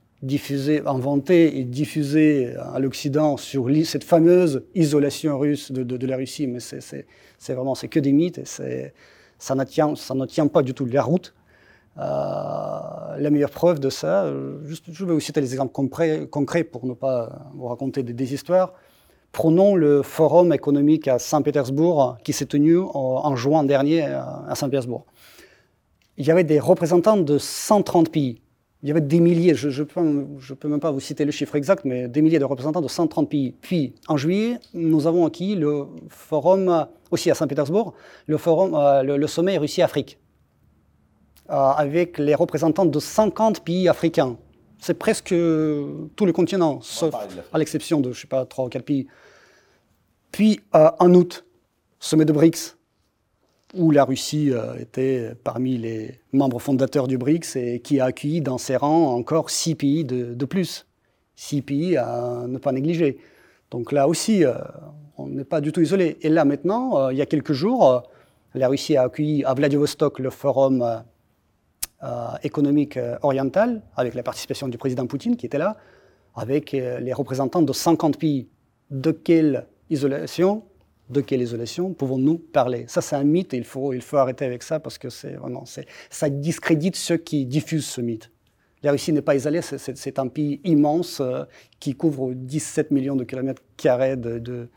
inventé 0.86 1.58
et 1.58 1.64
diffusé 1.64 2.54
à 2.56 2.78
l'Occident 2.78 3.36
sur 3.36 3.68
cette 3.84 4.04
fameuse 4.04 4.62
isolation 4.74 5.38
russe 5.38 5.72
de, 5.72 6.06
la 6.06 6.16
Russie, 6.16 6.46
mais 6.46 6.60
c'est 6.60 7.06
vraiment 7.48 7.74
c'est 7.74 7.88
que 7.88 8.00
des 8.00 8.12
mythes 8.12 8.38
et 8.60 8.92
ça 9.38 9.54
ne, 9.54 9.64
tient, 9.64 10.46
pas 10.48 10.62
du 10.62 10.74
tout 10.74 10.84
la 10.84 11.02
route. 11.02 11.34
Euh, 11.98 12.02
la 13.18 13.30
meilleure 13.30 13.50
preuve 13.50 13.80
de 13.80 13.88
ça, 13.88 14.30
juste, 14.64 14.84
je 14.92 15.04
vais 15.04 15.12
vous 15.12 15.20
citer 15.20 15.40
des 15.40 15.52
exemples 15.52 15.72
concrets, 15.72 16.64
pour 16.64 16.86
ne 16.86 16.94
pas 16.94 17.50
vous 17.54 17.66
raconter 17.66 18.02
des, 18.02 18.34
histoires. 18.34 18.74
Prenons 19.32 19.74
le 19.74 20.02
forum 20.02 20.52
économique 20.52 21.08
à 21.08 21.18
Saint-Pétersbourg 21.18 22.18
qui 22.24 22.32
s'est 22.32 22.46
tenu 22.46 22.78
en, 22.78 22.90
en, 22.94 23.36
juin 23.36 23.64
dernier 23.64 24.02
à 24.02 24.54
Saint-Pétersbourg. 24.54 25.06
Il 26.18 26.26
y 26.26 26.30
avait 26.30 26.44
des 26.44 26.60
représentants 26.60 27.16
de 27.16 27.38
130 27.38 28.10
pays 28.10 28.42
il 28.82 28.88
y 28.88 28.92
avait 28.92 29.02
des 29.02 29.20
milliers, 29.20 29.54
je 29.54 29.68
ne 29.68 29.84
peux, 29.84 30.26
je 30.38 30.54
peux, 30.54 30.68
même 30.68 30.80
pas 30.80 30.90
vous 30.90 31.00
citer 31.00 31.26
le 31.26 31.32
chiffre 31.32 31.54
exact, 31.54 31.84
mais 31.84 32.08
des 32.08 32.22
milliers 32.22 32.38
de 32.38 32.44
représentants 32.44 32.80
de 32.80 32.88
130 32.88 33.28
pays. 33.28 33.54
Puis, 33.60 33.92
en 34.08 34.16
juillet, 34.16 34.58
nous 34.72 35.06
avons 35.06 35.26
acquis 35.26 35.54
le 35.54 35.86
forum, 36.08 36.86
aussi 37.10 37.30
à 37.30 37.34
Saint-Pétersbourg, 37.34 37.92
le, 38.26 38.38
forum, 38.38 38.74
euh, 38.74 39.02
le, 39.02 39.26
sommet 39.26 39.58
Russie-Afrique, 39.58 40.18
euh, 41.50 41.52
avec 41.52 42.16
les 42.16 42.34
représentants 42.34 42.86
de 42.86 42.98
50 42.98 43.60
pays 43.64 43.86
africains. 43.86 44.38
C'est 44.78 44.94
presque 44.94 45.28
tout 45.28 46.26
le 46.26 46.32
continent, 46.32 46.80
sauf 46.80 47.14
à 47.52 47.58
l'exception 47.58 48.00
de, 48.00 48.12
je 48.12 48.22
sais 48.22 48.28
pas, 48.28 48.46
3 48.46 48.64
ou 48.64 48.68
4 48.70 48.82
pays. 48.82 49.06
Puis, 50.32 50.60
euh, 50.74 50.90
en 50.98 51.12
août, 51.14 51.44
sommet 51.98 52.24
de 52.24 52.32
BRICS, 52.32 52.78
où 53.74 53.90
la 53.90 54.04
Russie 54.04 54.50
euh, 54.52 54.74
était 54.78 55.32
parmi 55.44 55.76
les 55.76 56.20
membres 56.32 56.58
fondateurs 56.58 57.06
du 57.06 57.18
BRICS 57.18 57.56
et 57.56 57.80
qui 57.80 58.00
a 58.00 58.06
accueilli 58.06 58.40
dans 58.40 58.58
ses 58.58 58.76
rangs 58.76 59.14
encore 59.14 59.50
six 59.50 59.74
pays 59.74 60.04
de, 60.04 60.44
plus. 60.44 60.86
Six 61.36 61.62
pays 61.62 61.96
à 61.96 62.44
ne 62.48 62.58
pas 62.58 62.72
négliger. 62.72 63.18
Donc 63.70 63.92
là 63.92 64.08
aussi, 64.08 64.44
euh, 64.44 64.54
on 65.16 65.28
n'est 65.28 65.44
pas 65.44 65.60
du 65.60 65.72
tout 65.72 65.80
isolé. 65.80 66.18
Et 66.22 66.28
là 66.28 66.44
maintenant, 66.44 66.98
euh, 66.98 67.12
il 67.12 67.18
y 67.18 67.22
a 67.22 67.26
quelques 67.26 67.52
jours, 67.52 68.02
la 68.54 68.68
Russie 68.68 68.96
a 68.96 69.02
accueilli 69.02 69.44
à 69.44 69.54
Vladivostok 69.54 70.18
le 70.18 70.30
forum 70.30 71.04
économique 72.42 72.98
oriental, 73.22 73.82
avec 73.94 74.14
la 74.14 74.22
participation 74.22 74.68
du 74.68 74.78
président 74.78 75.06
Poutine 75.06 75.36
qui 75.36 75.44
était 75.44 75.58
là, 75.58 75.76
avec 76.34 76.72
les 76.72 77.12
représentants 77.12 77.62
de 77.62 77.72
50 77.72 78.18
pays. 78.18 78.48
De 78.90 79.12
quelle 79.12 79.66
isolation 79.90 80.64
de 81.10 81.20
quelle 81.20 81.42
isolation 81.42 81.92
pouvons-nous 81.92 82.38
parler? 82.38 82.84
Ça, 82.88 83.00
c'est 83.00 83.16
un 83.16 83.24
mythe 83.24 83.52
et 83.52 83.56
il 83.56 83.64
faut, 83.64 83.92
il 83.92 84.02
faut 84.02 84.16
arrêter 84.16 84.44
avec 84.44 84.62
ça 84.62 84.80
parce 84.80 84.98
que 84.98 85.10
c'est 85.10 85.34
vraiment, 85.34 85.64
ça 86.10 86.30
discrédite 86.30 86.96
ceux 86.96 87.16
qui 87.16 87.46
diffusent 87.46 87.86
ce 87.86 88.00
mythe. 88.00 88.30
La 88.82 88.92
Russie 88.92 89.12
n'est 89.12 89.20
pas 89.20 89.34
isolée, 89.34 89.60
c'est 89.60 90.18
un 90.18 90.28
pays 90.28 90.58
immense 90.64 91.20
euh, 91.20 91.44
qui 91.80 91.94
couvre 91.94 92.32
17 92.32 92.92
millions 92.92 93.16
de 93.16 93.24
kilomètres 93.24 93.62
carrés 93.76 94.16
de, 94.16 94.70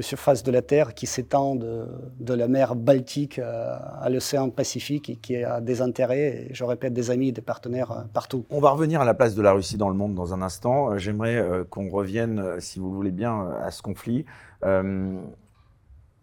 surface 0.00 0.42
de 0.42 0.50
la 0.50 0.60
Terre 0.60 0.92
qui 0.92 1.06
s'étend 1.06 1.54
de, 1.54 2.34
la 2.34 2.48
mer 2.48 2.74
Baltique 2.74 3.38
à 3.38 4.08
l'océan 4.10 4.50
Pacifique 4.50 5.08
et 5.10 5.16
qui 5.16 5.36
a 5.36 5.60
des 5.60 5.82
intérêts, 5.82 6.48
et 6.50 6.54
je 6.54 6.64
répète, 6.64 6.92
des 6.92 7.12
amis, 7.12 7.30
des 7.30 7.40
partenaires 7.40 8.06
partout. 8.12 8.44
On 8.50 8.60
va 8.60 8.70
revenir 8.70 9.00
à 9.00 9.04
la 9.04 9.14
place 9.14 9.36
de 9.36 9.42
la 9.42 9.52
Russie 9.52 9.76
dans 9.76 9.88
le 9.88 9.94
monde 9.94 10.16
dans 10.16 10.34
un 10.34 10.42
instant. 10.42 10.98
J'aimerais 10.98 11.40
qu'on 11.70 11.88
revienne, 11.90 12.42
si 12.58 12.80
vous 12.80 12.92
voulez 12.92 13.12
bien, 13.12 13.50
à 13.62 13.70
ce 13.70 13.82
conflit. 13.82 14.24
Euh, 14.64 15.20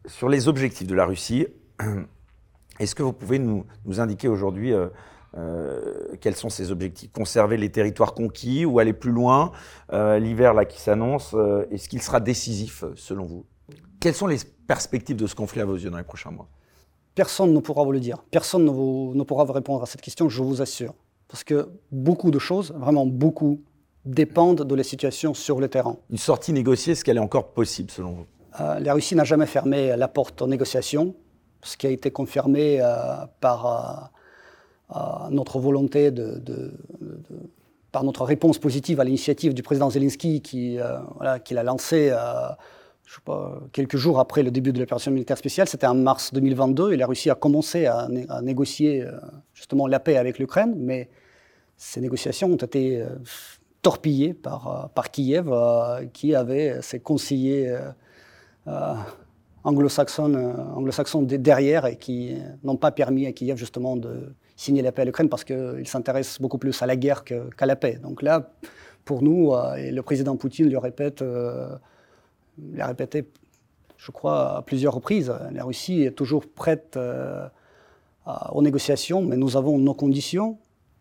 sur 0.08 0.30
les 0.30 0.48
objectifs 0.48 0.88
de 0.88 0.96
la 0.96 1.06
Russie, 1.06 1.48
est-ce 2.80 2.96
que 2.96 3.04
vous 3.04 3.14
pouvez 3.14 3.40
nous, 3.40 3.66
indiquer 3.98 4.28
aujourd'hui 4.28 4.74
euh, 4.74 4.88
euh, 5.38 6.16
quels 6.22 6.36
sont 6.36 6.50
ces 6.50 6.72
objectifs? 6.72 7.12
Conserver 7.12 7.58
les 7.58 7.72
territoires 7.72 8.14
conquis 8.14 8.66
ou 8.66 8.80
aller 8.80 8.94
plus 8.94 9.12
loin 9.12 9.52
euh, 9.94 10.20
L'hiver 10.20 10.54
là 10.54 10.66
qui 10.66 10.80
s'annonce, 10.80 11.36
est-ce 11.72 11.90
qu'il 11.90 12.02
sera 12.02 12.20
décisif 12.20 12.84
selon 12.96 13.26
vous? 13.26 13.46
Quelles 14.00 14.16
sont 14.16 14.28
les 14.28 14.38
perspectives 14.68 15.16
de 15.16 15.28
ce 15.28 15.36
conflit 15.36 15.62
à 15.62 15.66
vos 15.66 15.76
yeux 15.76 15.90
dans 15.90 15.98
les 15.98 16.04
prochains 16.04 16.32
mois? 16.32 16.48
Personne 17.16 17.54
ne 17.54 17.60
pourra 17.60 17.84
vous 17.84 17.92
le 17.92 18.00
dire. 18.00 18.24
Personne 18.30 18.66
ne, 18.66 19.14
ne 19.16 19.24
pourra 19.24 19.46
vous 19.46 19.54
répondre 19.54 19.82
à 19.82 19.86
cette 19.86 20.02
question, 20.02 20.30
je 20.30 20.44
vous 20.44 20.62
assure. 20.62 20.94
Parce 21.28 21.44
que 21.44 21.70
beaucoup 21.92 22.30
de 22.30 22.40
choses, 22.40 22.74
vraiment 22.74 23.06
beaucoup, 23.06 23.62
dépendent 24.06 24.62
de 24.62 24.76
la 24.76 24.84
situation 24.84 25.34
sur 25.34 25.60
le 25.60 25.68
terrain. 25.68 25.98
Une 26.12 26.18
sortie 26.18 26.54
négociée, 26.54 26.92
est-ce 26.92 27.04
qu'elle 27.04 27.18
est 27.18 27.22
encore 27.22 27.54
possible 27.54 27.90
selon 27.90 28.12
vous? 28.12 28.26
La 28.60 28.94
Russie 28.94 29.16
n'a 29.16 29.24
jamais 29.24 29.46
fermé 29.46 29.96
la 29.96 30.08
porte 30.08 30.42
aux 30.42 30.48
négociations, 30.48 31.16
ce 31.66 31.78
qui 31.78 31.88
a 31.88 31.90
été 31.90 32.12
confirmé 32.12 32.80
euh, 32.80 33.26
par 33.42 34.12
euh, 34.96 35.30
notre 35.32 35.60
volonté 35.60 36.12
par 37.92 38.04
notre 38.04 38.26
réponse 38.26 38.60
positive 38.60 39.00
à 39.00 39.04
l'initiative 39.04 39.54
du 39.54 39.64
président 39.64 39.90
Zelensky 39.90 40.42
qui, 40.42 40.78
voilà, 41.16 41.40
l'a 41.50 41.64
lancée 41.64 42.14
quelques 43.72 43.96
jours 43.96 44.20
après 44.20 44.44
le 44.44 44.52
début 44.52 44.74
de 44.74 44.80
l'opération 44.80 45.12
militaire 45.12 45.38
spéciale. 45.38 45.70
C'était 45.70 45.88
en 45.88 45.96
mars 45.96 46.34
2022 46.34 46.92
et 46.92 46.98
la 46.98 47.08
Russie 47.08 47.30
a 47.30 47.36
commencé 47.36 47.86
à, 47.86 48.10
négocier 48.44 49.06
justement 49.54 49.88
la 49.88 50.02
paix 50.02 50.18
avec 50.18 50.40
l'Ukraine, 50.40 50.76
mais 50.78 51.10
ces 51.78 52.02
négociations 52.02 52.50
ont 52.52 52.58
été 52.58 53.02
torpillées 53.82 54.34
par 54.34 55.10
Kiev 55.14 55.50
qui 56.12 56.36
avait 56.36 56.82
ses 56.82 57.00
conseillers 57.00 57.78
euh, 58.68 58.94
anglo-saxons 59.64 60.34
euh, 60.34 60.54
anglo 60.76 60.92
derrière 61.38 61.86
et 61.86 61.98
qui 61.98 62.36
n'ont 62.64 62.78
pas 62.78 62.92
permis 62.92 63.26
à 63.26 63.32
Kiev 63.32 63.58
justement 63.58 63.96
de 63.96 64.34
signer 64.56 64.82
la 64.82 64.92
paix 64.92 65.04
à 65.04 65.06
l'Ukraine 65.06 65.30
parce 65.30 65.44
qu'ils 65.44 65.88
s'intéressent 65.88 66.40
beaucoup 66.40 66.58
plus 66.58 66.82
à 66.82 66.86
la 66.86 66.96
guerre 66.96 67.24
qu'à 67.24 67.66
la 67.66 67.76
paix. 67.76 68.00
Donc 68.02 68.22
là, 68.22 68.52
pour 69.04 69.22
nous, 69.22 69.54
euh, 69.54 69.76
et 69.76 69.92
le 69.92 70.02
président 70.02 70.36
Poutine 70.36 70.70
le 70.70 70.78
répète, 70.78 71.24
l'a 72.74 72.88
répété, 72.88 73.26
je 73.98 74.12
crois, 74.12 74.58
à 74.58 74.62
plusieurs 74.62 74.94
reprises, 74.94 75.34
la 75.52 75.64
Russie 75.64 76.04
est 76.04 76.12
toujours 76.12 76.46
prête 76.48 76.98
aux 78.52 78.62
négociations, 78.62 79.22
mais 79.22 79.36
nous 79.36 79.58
avons 79.58 79.78
nos 79.78 79.94
conditions 79.94 80.58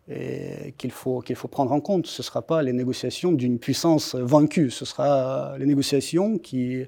et 0.09 0.73
qu'il 0.77 0.91
faut, 0.91 1.21
qu'il 1.21 1.35
faut 1.35 1.47
prendre 1.47 1.71
en 1.71 1.81
compte. 1.81 2.07
Ce 2.07 2.21
ne 2.21 2.25
sera 2.25 2.41
pas 2.41 2.61
les 2.61 2.73
négociations 2.73 3.31
d'une 3.31 3.57
puissance 3.57 4.15
vaincue, 4.15 4.69
ce 4.69 4.85
sera 4.85 5.55
les 5.57 5.65
négociations 5.65 6.37
qui 6.37 6.85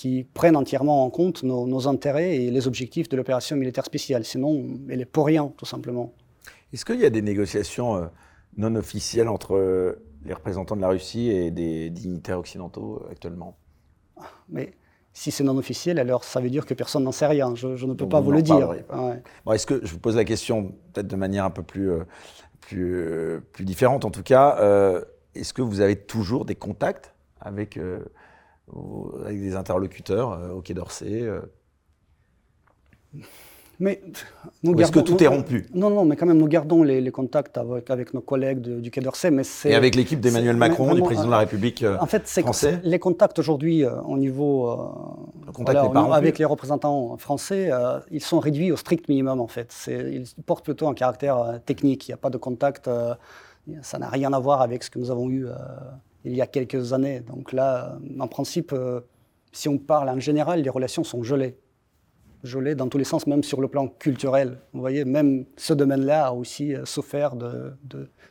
qui 0.00 0.24
prennent 0.24 0.56
entièrement 0.56 1.04
en 1.04 1.10
compte 1.10 1.42
nos, 1.42 1.86
intérêts 1.86 2.36
et 2.36 2.50
les 2.50 2.66
objectifs 2.66 3.10
de 3.10 3.18
l'opération 3.18 3.54
militaire 3.54 3.84
spéciale. 3.84 4.24
Sinon, 4.24 4.64
elle 4.88 5.02
est 5.02 5.04
pour 5.04 5.26
rien, 5.26 5.52
tout 5.58 5.66
simplement. 5.66 6.14
Est-ce 6.72 6.86
qu'il 6.86 7.00
y 7.00 7.04
a 7.04 7.10
des 7.10 7.20
négociations 7.20 7.96
euh, 7.96 8.06
non 8.56 8.76
officielles 8.76 9.28
entre 9.28 9.56
euh, 9.56 10.02
les 10.24 10.32
représentants 10.32 10.74
de 10.74 10.80
la 10.80 10.88
Russie 10.88 11.28
et 11.28 11.50
des 11.50 11.90
dignitaires 11.90 12.38
occidentaux 12.38 13.02
euh, 13.04 13.12
actuellement? 13.12 13.58
Mais 14.48 14.72
si 15.12 15.30
c'est 15.30 15.44
non 15.44 15.58
officiel, 15.58 15.98
alors 15.98 16.24
ça 16.24 16.40
veut 16.40 16.48
dire 16.48 16.64
que 16.64 16.72
personne 16.72 17.04
n'en 17.04 17.12
sait 17.12 17.26
rien. 17.26 17.54
Je, 17.54 17.66
ne 17.84 17.92
peux 17.92 18.08
pas 18.08 18.22
vous, 18.22 18.32
le 18.32 18.40
dire. 18.40 18.72
Bon, 19.44 19.52
Est-ce 19.52 19.66
que 19.66 19.84
je 19.84 19.92
vous 19.92 20.00
pose 20.00 20.16
la 20.16 20.24
question 20.24 20.72
peut-être 20.94 21.08
de 21.08 21.16
manière 21.16 21.44
un 21.44 21.50
peu 21.50 21.62
plus, 21.62 21.90
plus, 22.62 23.42
plus 23.52 23.66
différente 23.66 24.06
en 24.06 24.10
tout 24.10 24.22
cas 24.22 24.56
Est-ce 25.34 25.52
que 25.52 25.60
vous 25.60 25.82
avez 25.82 25.96
toujours 25.96 26.46
des 26.46 26.54
contacts 26.54 27.12
avec 27.42 27.78
avec 29.24 29.40
des 29.40 29.56
interlocuteurs 29.56 30.32
euh, 30.32 30.50
au 30.50 30.60
Quai 30.60 30.74
d'Orsay 30.74 31.22
euh. 31.22 31.40
mais 33.80 34.00
est-ce 34.78 34.92
que 34.92 35.00
tout 35.00 35.22
est 35.22 35.26
rompu? 35.26 35.66
Non, 35.74 35.90
non, 35.90 36.04
mais 36.04 36.14
quand 36.14 36.26
même, 36.26 36.38
nous 36.38 36.46
gardons 36.46 36.82
les, 36.82 37.10
contacts 37.10 37.58
avec, 37.58 37.90
avec, 37.90 38.14
nos 38.14 38.20
collègues 38.20 38.60
du 38.60 38.90
Quai 38.90 39.00
d'Orsay. 39.00 39.30
Mais 39.30 39.42
Et 39.64 39.74
avec 39.74 39.94
l'équipe 39.96 40.20
d'Emmanuel 40.20 40.56
Macron, 40.56 40.94
du 40.94 41.02
président 41.02 41.26
de 41.26 41.30
la 41.30 41.38
République 41.38 41.82
euh, 41.82 41.96
en 42.00 42.06
fait, 42.06 42.30
Les 42.84 42.98
contacts 42.98 43.38
aujourd'hui, 43.38 43.84
au 43.84 44.16
niveau. 44.16 44.68
avec 46.12 46.38
les 46.38 46.44
représentants 46.44 47.16
français, 47.16 47.70
ils 48.10 48.22
sont 48.22 48.38
réduits 48.38 48.70
au 48.70 48.76
strict 48.76 49.08
minimum, 49.08 49.40
en 49.40 49.48
fait. 49.48 49.74
Ils 49.88 50.24
portent 50.46 50.64
plutôt 50.64 50.86
un 50.86 50.94
caractère 50.94 51.60
technique. 51.66 52.06
Il 52.06 52.10
n'y 52.10 52.14
a 52.14 52.18
pas 52.18 52.30
de 52.30 52.38
contact. 52.38 52.88
ça 53.82 53.98
n'a 53.98 54.08
rien 54.08 54.32
à 54.32 54.38
voir 54.38 54.60
avec 54.60 54.84
ce 54.84 54.90
que 54.90 54.98
nous 54.98 55.10
avons 55.10 55.28
eu 55.30 55.46
il 56.24 56.34
y 56.34 56.42
a 56.42 56.46
quelques 56.46 56.92
années. 56.92 57.20
Donc 57.20 57.52
là, 57.52 57.98
en 58.18 58.28
principe, 58.28 58.72
euh, 58.72 59.00
si 59.52 59.68
on 59.68 59.78
parle 59.78 60.08
en 60.08 60.20
général, 60.20 60.62
les 60.62 60.70
relations 60.70 61.04
sont 61.04 61.22
gelées. 61.22 61.56
Gelées 62.42 62.74
dans 62.74 62.88
tous 62.88 62.98
les 62.98 63.04
sens, 63.04 63.26
même 63.26 63.42
sur 63.42 63.60
le 63.60 63.68
plan 63.68 63.88
culturel. 63.88 64.58
Vous 64.72 64.80
voyez, 64.80 65.04
même 65.04 65.44
ce 65.56 65.74
domaine-là 65.74 66.28
a 66.28 66.32
aussi 66.32 66.74
euh, 66.74 66.84
souffert 66.84 67.36
de, 67.36 67.74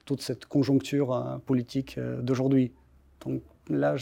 toute 0.06 0.22
cette 0.22 0.46
conjoncture 0.46 1.14
euh, 1.14 1.38
politique 1.46 2.00
d'aujourd'hui. 2.22 2.72
Donc 3.26 3.42
là, 3.70 3.96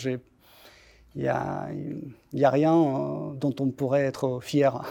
il 1.15 1.21
n'y 1.21 1.27
a, 1.27 2.49
rien 2.49 2.73
dont 3.35 3.55
on 3.59 3.71
pourrait 3.71 4.03
être 4.03 4.39
fier. 4.41 4.81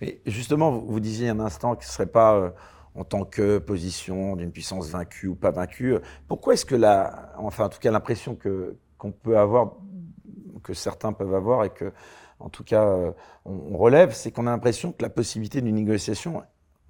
Mais 0.00 0.18
justement, 0.26 0.72
vous, 0.72 1.00
disiez 1.00 1.28
un 1.28 1.40
instant 1.40 1.76
que 1.76 1.84
ce 1.84 1.90
ne 1.90 1.92
serait 1.92 2.06
pas 2.06 2.52
en 2.94 3.04
tant 3.04 3.24
que 3.24 3.58
position 3.58 4.36
d'une 4.36 4.52
puissance 4.52 4.88
vaincue 4.88 5.28
ou 5.28 5.34
pas 5.34 5.50
vaincue. 5.50 5.96
Pourquoi 6.28 6.54
est-ce 6.54 6.64
que 6.64 6.74
la, 6.74 7.32
enfin 7.38 7.66
en 7.66 7.68
tout 7.68 7.78
cas 7.78 7.90
l'impression 7.90 8.34
que 8.34 8.76
qu'on 8.98 9.12
peut 9.12 9.38
avoir, 9.38 9.76
que 10.62 10.74
certains 10.74 11.12
peuvent 11.12 11.34
avoir 11.34 11.64
et 11.64 11.70
que 11.70 11.92
en 12.38 12.48
tout 12.48 12.64
cas 12.64 12.84
euh, 12.84 13.12
on, 13.44 13.76
relève, 13.76 14.12
c'est 14.12 14.30
qu'on 14.30 14.46
a 14.46 14.50
l'impression 14.50 14.92
que 14.92 15.02
la 15.02 15.10
possibilité 15.10 15.60
d'une 15.60 15.74
négociation, 15.74 16.42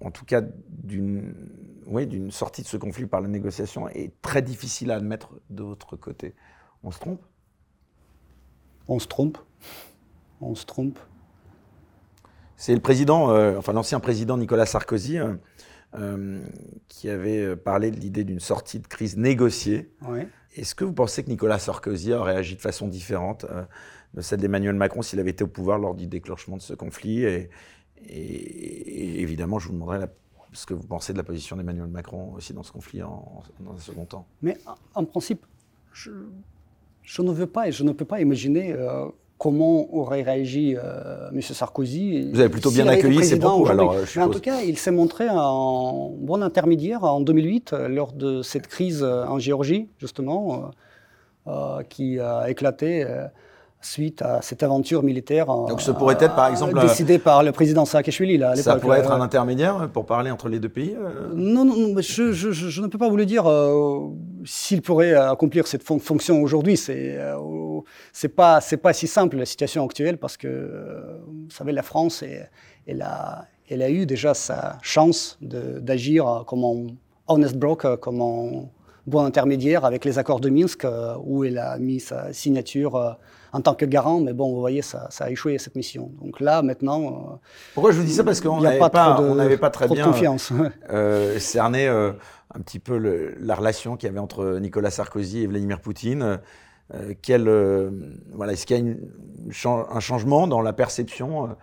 en 0.03 0.11
tout 0.11 0.25
cas 0.25 0.41
d'une 0.67 1.33
oui, 1.87 2.07
d'une 2.07 2.31
sortie 2.31 2.61
de 2.61 2.67
ce 2.67 2.77
conflit 2.77 3.05
par 3.05 3.21
la 3.21 3.27
négociation, 3.27 3.87
est 3.89 4.13
très 4.21 4.41
difficile 4.41 4.91
à 4.91 4.95
admettre 4.95 5.33
de 5.49 5.63
votre 5.63 5.95
côté. 5.97 6.35
On 6.83 6.91
se 6.91 6.99
trompe? 6.99 7.21
On 8.87 8.99
se 8.99 9.07
trompe. 9.07 9.37
On 10.39 10.55
se 10.55 10.65
trompe. 10.65 10.99
C'est 12.55 12.73
le 12.73 12.79
président, 12.79 13.31
euh, 13.31 13.57
enfin 13.57 13.73
l'ancien 13.73 13.99
président 13.99 14.37
Nicolas 14.37 14.65
Sarkozy, 14.65 15.17
euh, 15.17 15.25
euh, 15.25 15.35
qui 16.87 17.09
avait 17.09 17.41
euh, 17.41 17.55
parlé 17.55 17.91
de 17.91 17.97
l'idée 17.97 18.23
d'une 18.23 18.39
sortie 18.39 18.79
de 18.79 18.87
crise 18.87 19.17
négociée. 19.17 19.91
Est-ce 20.55 20.75
que 20.75 20.83
vous 20.83 20.93
pensez 20.93 21.23
que 21.23 21.29
Nicolas 21.29 21.59
Sarkozy 21.59 22.13
aurait 22.13 22.35
agi 22.35 22.55
de 22.55 22.61
façon 22.61 22.87
différente 22.87 23.45
euh, 23.49 23.63
de 24.13 24.21
celle 24.21 24.39
d'Emmanuel 24.39 24.75
Macron 24.75 25.01
s'il 25.01 25.19
avait 25.19 25.31
été 25.31 25.43
au 25.43 25.47
pouvoir 25.47 25.79
lors 25.79 25.95
du 25.95 26.07
déclenchement 26.07 26.57
de 26.57 26.61
ce 26.61 26.73
conflit 26.73 27.23
et, 27.23 27.49
évidemment, 29.21 29.59
je 29.59 29.67
vous 29.67 29.73
demanderai 29.73 30.07
ce 30.53 30.65
que 30.65 30.73
vous 30.73 30.87
pensez 30.87 31.13
de 31.13 31.17
la 31.17 31.23
position 31.23 31.55
d'Emmanuel 31.55 31.87
Macron 31.87 32.33
aussi 32.33 32.53
dans 32.53 32.63
ce 32.63 32.71
conflit 32.71 33.03
en, 33.03 33.43
dans 33.59 33.73
un 33.73 33.79
second 33.79 34.05
temps. 34.05 34.27
Mais 34.41 34.57
en 34.95 35.05
principe, 35.05 35.45
je, 35.93 36.11
je, 37.03 37.21
ne 37.21 37.31
veux 37.31 37.47
pas 37.47 37.67
et 37.67 37.71
je 37.71 37.83
ne 37.83 37.91
peux 37.91 38.05
pas 38.05 38.19
imaginer 38.19 38.73
comment 39.41 39.91
aurait 39.91 40.21
réagi 40.21 40.75
euh, 40.77 41.31
M. 41.33 41.41
Sarkozy. 41.41 42.29
Vous 42.31 42.39
avez 42.39 42.49
plutôt 42.49 42.69
bien 42.69 42.87
accueilli 42.87 43.23
ses 43.23 43.39
propos, 43.39 43.67
alors, 43.67 43.95
En 44.19 44.29
tout 44.29 44.39
cas, 44.39 44.61
il 44.61 44.77
s'est 44.77 44.91
montré 44.91 45.25
un 45.27 46.11
bon 46.15 46.43
intermédiaire 46.43 47.03
en 47.03 47.21
2008, 47.21 47.73
euh, 47.73 47.87
lors 47.87 48.13
de 48.13 48.43
cette 48.43 48.67
crise 48.67 49.01
euh, 49.01 49.25
en 49.25 49.39
Géorgie, 49.39 49.89
justement, 49.97 50.69
qui 51.89 52.19
a 52.19 52.51
éclaté 52.51 53.03
suite 53.81 54.21
à 54.21 54.41
cette 54.41 54.63
aventure 54.63 55.03
militaire. 55.03 55.47
Donc 55.47 55.81
ce 55.81 55.91
pourrait 55.91 56.17
être 56.19 56.35
par 56.35 56.47
exemple 56.47 56.79
décidé 56.79 57.19
par 57.19 57.43
le 57.43 57.51
président 57.51 57.85
Saakashvili 57.85 58.37
là. 58.37 58.51
À 58.51 58.55
ça 58.55 58.75
pourrait 58.75 58.99
être 58.99 59.11
un 59.11 59.21
intermédiaire 59.21 59.89
pour 59.91 60.05
parler 60.05 60.31
entre 60.31 60.49
les 60.49 60.59
deux 60.59 60.69
pays. 60.69 60.95
Non, 61.33 61.65
non, 61.65 61.95
je, 61.99 62.31
je, 62.31 62.51
je, 62.51 62.81
ne 62.81 62.87
peux 62.87 62.97
pas 62.97 63.09
vous 63.09 63.17
le 63.17 63.25
dire. 63.25 63.45
S'il 64.45 64.81
pourrait 64.81 65.13
accomplir 65.13 65.67
cette 65.67 65.83
fonction 65.83 66.41
aujourd'hui, 66.41 66.77
c'est 66.77 67.19
c'est 68.13 68.29
pas 68.29 68.61
c'est 68.61 68.77
pas 68.77 68.93
si 68.93 69.07
simple 69.07 69.37
la 69.37 69.45
situation 69.45 69.85
actuelle 69.85 70.17
parce 70.17 70.37
que 70.37 71.19
vous 71.27 71.49
savez 71.49 71.71
la 71.71 71.83
France 71.83 72.23
elle 72.87 73.01
a 73.01 73.45
elle 73.69 73.81
a 73.81 73.89
eu 73.89 74.05
déjà 74.05 74.33
sa 74.33 74.77
chance 74.81 75.37
d'agir 75.41 76.43
comme 76.45 76.65
un 76.65 76.87
honest 77.27 77.55
broker, 77.55 77.99
comme 77.99 78.21
un 78.21 78.65
bon 79.07 79.23
intermédiaire 79.23 79.85
avec 79.85 80.03
les 80.03 80.19
accords 80.19 80.41
de 80.41 80.49
Minsk 80.49 80.85
où 81.23 81.45
elle 81.45 81.57
a 81.57 81.77
mis 81.79 82.01
sa 82.01 82.33
signature 82.33 83.17
en 83.53 83.61
tant 83.61 83.73
que 83.73 83.85
garant, 83.85 84.19
mais 84.21 84.33
bon, 84.33 84.53
vous 84.53 84.59
voyez, 84.59 84.81
ça, 84.81 85.09
a 85.19 85.29
échoué 85.29 85.57
cette 85.57 85.75
mission. 85.75 86.11
Donc 86.21 86.39
là, 86.39 86.61
maintenant. 86.61 87.05
Euh, 87.05 87.35
Pourquoi 87.73 87.91
je 87.91 87.97
vous 87.97 88.05
dis 88.05 88.13
ça? 88.13 88.23
Parce 88.23 88.39
qu'on 88.39 88.61
n'avait 88.61 88.79
pas, 88.79 88.89
pas, 88.89 89.69
très 89.69 89.87
bien 89.87 90.05
confiance. 90.05 90.53
Euh, 90.89 91.39
cerné 91.39 91.87
euh, 91.87 92.11
un 92.53 92.59
petit 92.59 92.79
peu 92.79 92.97
la 93.39 93.55
relation 93.55 93.97
qu'il 93.97 94.07
y 94.07 94.09
avait 94.09 94.19
entre 94.19 94.57
Nicolas 94.59 94.89
Sarkozy 94.89 95.43
et 95.43 95.47
Vladimir 95.47 95.79
Poutine. 95.79 96.39
quel, 97.21 97.49
voilà, 98.33 98.53
est-ce 98.53 98.65
qu'il 98.65 98.77
y 98.77 98.89
a 98.89 99.69
un 99.69 99.99
changement 99.99 100.47
dans 100.47 100.61
la 100.61 100.73
perception 100.73 101.55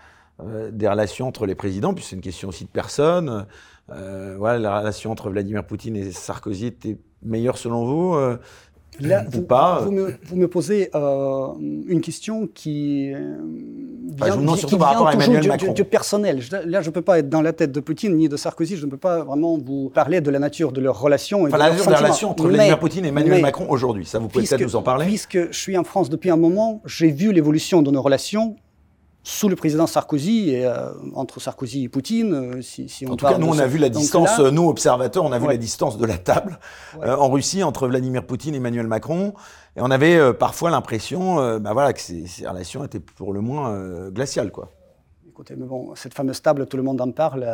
des 0.43 0.89
relations 0.89 1.29
entre 1.29 1.47
les 1.47 1.55
présidents? 1.55 1.95
Puis 1.95 2.05
c'est 2.05 2.17
une 2.17 2.23
question 2.23 2.49
aussi 2.49 2.65
de 2.65 2.71
personne. 2.71 3.47
voilà, 3.89 4.59
la 4.59 4.79
relation 4.79 5.11
entre 5.11 5.31
Vladimir 5.31 5.65
Poutine 5.65 5.97
et 5.97 6.11
Sarkozy 6.11 6.67
était 6.67 6.99
meilleure 7.23 7.59
selon 7.59 7.85
vous 7.85 8.17
Là, 9.01 9.25
vous, 9.31 9.43
pas. 9.43 9.81
Vous 9.85 9.93
me, 9.93 10.15
vous 10.25 10.37
me 10.37 10.49
posez 10.49 10.91
euh, 10.95 11.49
une 11.87 12.01
question 12.01 12.49
qui 12.53 13.13
euh, 13.13 13.37
vient, 14.17 14.33
enfin, 14.33 14.57
qui, 14.57 14.67
qui 14.67 14.75
à 14.75 15.13
Emmanuel 15.13 15.43
du, 15.43 15.49
Macron. 15.49 15.69
Du, 15.69 15.75
du, 15.75 15.85
personnel. 15.85 16.43
Là, 16.67 16.83
je 16.83 16.89
ne 16.89 16.93
peux 16.93 17.03
pas 17.03 17.21
être 17.21 17.29
dans 17.29 17.43
la 17.43 17.53
tête 17.53 17.71
de 17.71 17.81
Poutine 17.81 18.17
ni 18.17 18.29
de 18.29 18.37
Sarkozy. 18.37 18.77
Je 18.77 18.87
ne 18.87 18.91
peux 18.91 18.97
pas 18.97 19.23
vraiment 19.23 19.57
vous 19.57 19.91
parler 19.91 20.21
de 20.21 20.31
la 20.31 20.41
nature 20.41 20.73
de 20.73 20.81
leur 20.81 21.01
relation. 21.01 21.45
Enfin, 21.45 21.59
la 21.59 21.71
nature 21.71 21.87
de 21.87 21.93
la 21.93 21.99
relation 21.99 22.31
entre 22.31 22.49
Vladimir 22.49 22.79
Poutine 22.79 23.05
et 23.05 23.09
Emmanuel 23.09 23.37
mais, 23.37 23.43
Macron 23.43 23.67
aujourd'hui. 23.69 24.05
Ça, 24.05 24.19
vous 24.19 24.29
pouvez 24.29 24.45
peut-être 24.45 24.63
nous 24.63 24.77
en 24.77 24.83
parler. 24.83 25.07
Puisque 25.07 25.53
je 25.53 25.59
suis 25.59 25.79
en 25.79 25.85
France 25.85 26.11
depuis 26.11 26.31
un 26.31 26.37
moment, 26.37 26.83
j'ai 26.85 27.11
vu 27.11 27.33
l'évolution 27.33 27.83
de 27.83 27.91
nos 27.91 28.03
relations 28.03 28.57
sous 29.23 29.49
le 29.49 29.57
président 29.57 29.87
Sarkozy 29.87 30.51
et 30.51 30.65
euh, 30.65 30.91
entre 31.15 31.41
Sarkozy 31.41 31.85
et 31.85 31.89
Poutine. 31.89 32.33
Euh, 32.33 32.63
si, 32.63 32.89
si 32.89 33.07
on 33.07 33.13
en 33.13 33.17
tout 33.17 33.27
cas, 33.27 33.39
nous, 33.39 33.49
on 33.49 33.59
a 33.59 33.67
vu 33.67 33.79
la 33.79 33.89
distance, 33.89 34.39
là, 34.39 34.51
nous, 34.51 34.69
observateurs, 34.69 35.25
on 35.25 35.33
a 35.33 35.39
vu 35.39 35.47
la 35.47 35.57
distance 35.57 35.99
de 35.99 36.07
la 36.07 36.19
table 36.19 36.59
ouais. 36.99 37.07
euh, 37.07 37.17
en 37.17 37.29
Russie 37.29 37.63
entre 37.63 37.89
Vladimir 37.89 38.25
Poutine 38.25 38.55
et 38.55 38.59
Emmanuel 38.59 38.87
Macron. 38.87 39.35
Et 39.77 39.81
on 39.81 39.91
avait 39.91 40.35
parfois 40.35 40.71
l'impression 40.71 41.59
bah 41.61 41.73
voilà, 41.73 41.93
que 41.93 42.01
ces, 42.01 42.27
ces, 42.27 42.49
relations 42.49 42.85
étaient 42.85 42.99
pour 42.99 43.33
le 43.33 43.41
moins 43.41 44.09
glaciales. 44.09 44.51
Quoi. 44.51 44.73
Écoutez, 45.29 45.55
mais 45.57 45.67
bon, 45.67 45.95
cette 45.95 46.15
fameuse 46.15 46.43
table, 46.43 46.67
tout 46.67 46.77
le 46.77 46.83
monde 46.83 47.01
en 47.01 47.13
parle. 47.13 47.47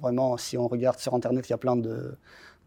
Vraiment, 0.00 0.38
si 0.38 0.56
on 0.56 0.68
regarde 0.68 0.98
sur 0.98 1.12
Internet, 1.12 1.46
il 1.48 1.50
y 1.50 1.54
a 1.54 1.58
plein 1.58 1.76
de 1.76 2.16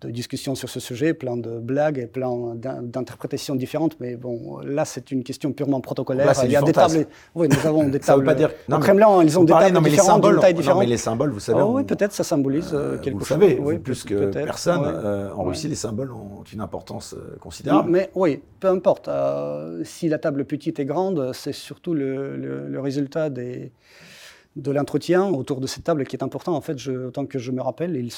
de 0.02 0.10
discussions 0.10 0.56
sur 0.56 0.70
ce 0.70 0.80
sujet, 0.80 1.14
plein 1.14 1.38
de 1.38 1.60
blagues 1.60 1.98
et 1.98 2.08
plein 2.08 2.56
d'interprétations 2.56 3.56
différentes. 3.56 4.00
Mais 4.00 4.16
bon, 4.16 4.60
là, 4.60 4.86
c'est 4.86 5.12
une 5.12 5.24
question 5.24 5.52
purement 5.52 5.82
protocolaire. 5.82 6.26
Là, 6.26 6.34
il 6.44 6.52
y 6.52 6.56
a 6.56 6.62
des 6.62 6.72
tables. 6.72 7.06
Oui, 7.36 7.48
nous 7.50 7.68
avons 7.68 7.84
des 7.90 8.00
tables. 8.00 8.24
pas 8.26 8.36
dire... 8.36 8.52
non, 8.70 8.78
Au 8.78 8.80
Kremlin, 8.80 9.24
ils 9.24 9.38
ont 9.38 9.44
des 9.44 9.54
tables 9.54 9.74
non, 9.74 9.82
mais 9.82 9.90
différentes, 9.90 10.26
les 10.26 10.40
taille 10.40 10.54
différente. 10.54 10.76
Non, 10.78 10.84
mais 10.84 10.90
les 10.90 10.98
symboles, 10.98 11.32
vous 11.32 11.40
savez. 11.40 11.62
Oh, 11.62 11.74
oui, 11.76 11.84
peut-être 11.84 12.14
ça 12.14 12.24
symbolise 12.24 12.72
euh, 12.74 12.98
quelque 12.98 13.16
vous 13.20 13.26
chose. 13.26 13.40
Savez, 13.40 13.60
oui, 13.62 13.76
vous 13.76 13.82
plus 13.82 14.04
que 14.04 14.32
personne, 14.32 14.82
euh, 14.86 15.32
en 15.34 15.44
Russie, 15.44 15.68
les 15.68 15.76
symboles 15.76 16.12
ont 16.12 16.44
une 16.52 16.62
importance 16.62 17.14
euh, 17.14 17.36
considérable. 17.40 17.90
Mais 17.90 18.10
oui, 18.16 18.42
peu 18.60 18.68
importe. 18.68 19.08
Euh, 19.08 19.82
si 19.84 20.08
la 20.08 20.18
table 20.18 20.46
petite 20.46 20.80
est 20.80 20.86
grande, 20.86 21.32
c'est 21.34 21.54
surtout 21.54 21.94
le, 21.94 22.36
le, 22.38 22.68
le 22.68 22.80
résultat 22.80 23.30
des 23.30 23.72
de 24.60 24.72
l'entretien 24.72 25.26
autour 25.26 25.60
de 25.62 25.68
cette 25.68 25.84
table 25.84 26.06
qui 26.06 26.16
est 26.16 26.24
important. 26.24 26.56
En 26.56 26.62
fait, 26.62 26.78
je, 26.78 26.92
autant 26.92 27.26
que 27.26 27.40
je 27.40 27.52
me 27.52 27.62
rappelle, 27.62 27.96
ils, 27.96 28.12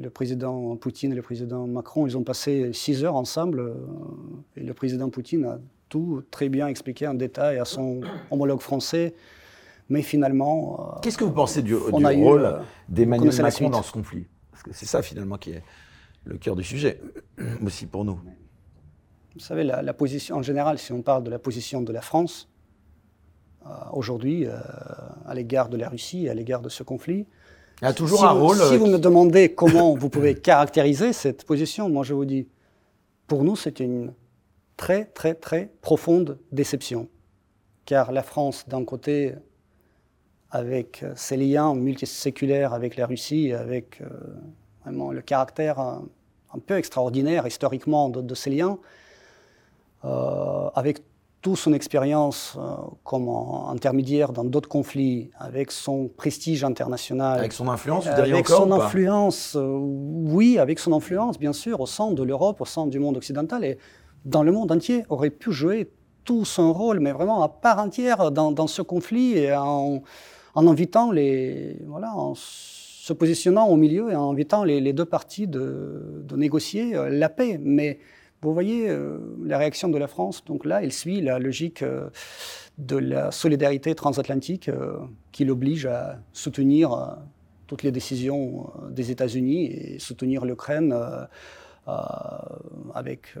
le 0.00 0.10
président 0.10 0.76
Poutine 0.76 1.12
et 1.12 1.14
le 1.14 1.22
président 1.22 1.66
Macron, 1.66 2.06
ils 2.06 2.16
ont 2.16 2.24
passé 2.24 2.72
six 2.72 3.04
heures 3.04 3.16
ensemble 3.16 3.60
euh, 3.60 3.74
et 4.56 4.62
le 4.62 4.74
président 4.74 5.08
Poutine 5.10 5.44
a 5.44 5.58
tout 5.88 6.22
très 6.30 6.48
bien 6.48 6.66
expliqué 6.68 7.06
en 7.06 7.14
détail 7.14 7.58
à 7.58 7.64
son 7.64 8.00
homologue 8.30 8.60
français. 8.60 9.14
Mais 9.88 10.02
finalement... 10.02 10.96
Euh, 10.96 11.00
Qu'est-ce 11.00 11.18
que 11.18 11.24
vous 11.24 11.32
pensez 11.32 11.62
du, 11.62 11.70
du 11.70 11.76
rôle 11.76 12.44
euh, 12.44 12.58
d'Emmanuel 12.88 13.40
Macron 13.40 13.70
dans 13.70 13.82
ce 13.82 13.92
conflit? 13.92 14.26
Parce 14.50 14.62
que 14.62 14.72
c'est 14.72 14.86
ça 14.86 15.00
finalement 15.02 15.38
qui 15.38 15.52
est 15.52 15.62
le 16.24 16.38
cœur 16.38 16.56
du 16.56 16.64
sujet, 16.64 17.00
aussi 17.64 17.86
pour 17.86 18.04
nous. 18.04 18.18
Vous 19.34 19.40
savez, 19.40 19.62
la, 19.62 19.82
la 19.82 19.94
position, 19.94 20.36
en 20.36 20.42
général, 20.42 20.78
si 20.78 20.92
on 20.92 21.02
parle 21.02 21.22
de 21.22 21.30
la 21.30 21.38
position 21.38 21.82
de 21.82 21.92
la 21.92 22.00
France, 22.00 22.48
aujourd'hui 23.92 24.46
euh, 24.46 24.52
à 25.26 25.34
l'égard 25.34 25.68
de 25.68 25.76
la 25.76 25.88
Russie 25.88 26.28
à 26.28 26.34
l'égard 26.34 26.62
de 26.62 26.68
ce 26.68 26.82
conflit. 26.82 27.26
Il 27.82 27.84
y 27.84 27.88
a 27.88 27.92
toujours 27.92 28.20
si 28.20 28.24
un 28.24 28.34
vous, 28.34 28.46
rôle. 28.46 28.56
Si 28.56 28.76
vous 28.76 28.86
me 28.86 28.98
demandez 28.98 29.52
comment 29.54 29.94
vous 29.94 30.08
pouvez 30.08 30.34
caractériser 30.34 31.12
cette 31.12 31.44
position, 31.44 31.88
moi 31.88 32.04
je 32.04 32.14
vous 32.14 32.24
dis, 32.24 32.48
pour 33.26 33.44
nous 33.44 33.56
c'est 33.56 33.80
une 33.80 34.12
très 34.76 35.04
très 35.04 35.34
très 35.34 35.70
profonde 35.80 36.38
déception. 36.52 37.08
Car 37.84 38.10
la 38.10 38.24
France, 38.24 38.64
d'un 38.66 38.84
côté, 38.84 39.34
avec 40.50 41.04
ses 41.14 41.36
liens 41.36 41.74
multiséculaires 41.74 42.72
avec 42.72 42.96
la 42.96 43.06
Russie, 43.06 43.52
avec 43.52 44.00
euh, 44.00 44.08
vraiment 44.82 45.12
le 45.12 45.22
caractère 45.22 45.78
un, 45.78 46.04
un, 46.52 46.58
peu 46.58 46.76
extraordinaire 46.76 47.46
historiquement 47.46 48.08
de, 48.08 48.22
de 48.22 48.34
ces 48.34 48.50
liens, 48.50 48.78
euh, 50.04 50.68
avec 50.74 51.02
toute 51.42 51.56
son 51.56 51.72
expérience 51.72 52.56
euh, 52.58 52.74
comme 53.04 53.28
intermédiaire 53.68 54.32
dans 54.32 54.44
d'autres 54.44 54.68
conflits, 54.68 55.30
avec 55.38 55.70
son 55.70 56.08
prestige 56.08 56.64
international. 56.64 57.38
Avec 57.38 57.52
son 57.52 57.68
influence, 57.68 58.04
vous 58.06 58.10
Avec 58.10 58.34
encore, 58.34 58.64
son 58.64 58.72
influence, 58.72 59.54
euh, 59.56 59.78
oui, 59.78 60.58
avec 60.58 60.78
son 60.78 60.92
influence, 60.92 61.38
bien 61.38 61.52
sûr, 61.52 61.80
au 61.80 61.86
sein 61.86 62.10
de 62.10 62.22
l'Europe, 62.22 62.60
au 62.60 62.64
sein 62.64 62.86
du 62.86 62.98
monde 62.98 63.16
occidental 63.16 63.64
et 63.64 63.78
dans 64.24 64.42
le 64.42 64.50
monde 64.50 64.72
entier, 64.72 65.04
aurait 65.08 65.30
pu 65.30 65.52
jouer 65.52 65.88
tout 66.24 66.44
son 66.44 66.72
rôle, 66.72 66.98
mais 67.00 67.12
vraiment 67.12 67.42
à 67.42 67.48
part 67.48 67.78
entière 67.78 68.32
dans, 68.32 68.50
dans 68.50 68.66
ce 68.66 68.82
conflit 68.82 69.38
et 69.38 69.54
en, 69.54 70.02
en, 70.54 70.66
invitant 70.66 71.12
les. 71.12 71.78
Voilà, 71.86 72.12
en 72.14 72.34
se 72.34 73.12
positionnant 73.12 73.68
au 73.68 73.76
milieu 73.76 74.10
et 74.10 74.16
en 74.16 74.32
invitant 74.32 74.64
les, 74.64 74.80
les 74.80 74.92
deux 74.92 75.04
parties 75.04 75.46
de, 75.46 76.24
de 76.24 76.36
négocier 76.36 76.96
euh, 76.96 77.08
la 77.08 77.28
paix. 77.28 77.60
Mais 77.62 78.00
vous 78.46 78.54
voyez 78.54 78.88
euh, 78.88 79.18
la 79.44 79.58
réaction 79.58 79.88
de 79.88 79.98
la 79.98 80.06
France, 80.06 80.44
donc 80.44 80.64
là, 80.64 80.82
elle 80.82 80.92
suit 80.92 81.20
la 81.20 81.38
logique 81.38 81.82
euh, 81.82 82.10
de 82.78 82.96
la 82.96 83.32
solidarité 83.32 83.94
transatlantique 83.94 84.68
euh, 84.68 84.98
qui 85.32 85.44
l'oblige 85.44 85.86
à 85.86 86.20
soutenir 86.32 87.18
toutes 87.66 87.82
les 87.82 87.90
décisions 87.90 88.70
des 88.90 89.10
États-Unis 89.10 89.66
et 89.66 89.98
soutenir 89.98 90.44
l'Ukraine 90.44 90.94
avec, 92.94 93.34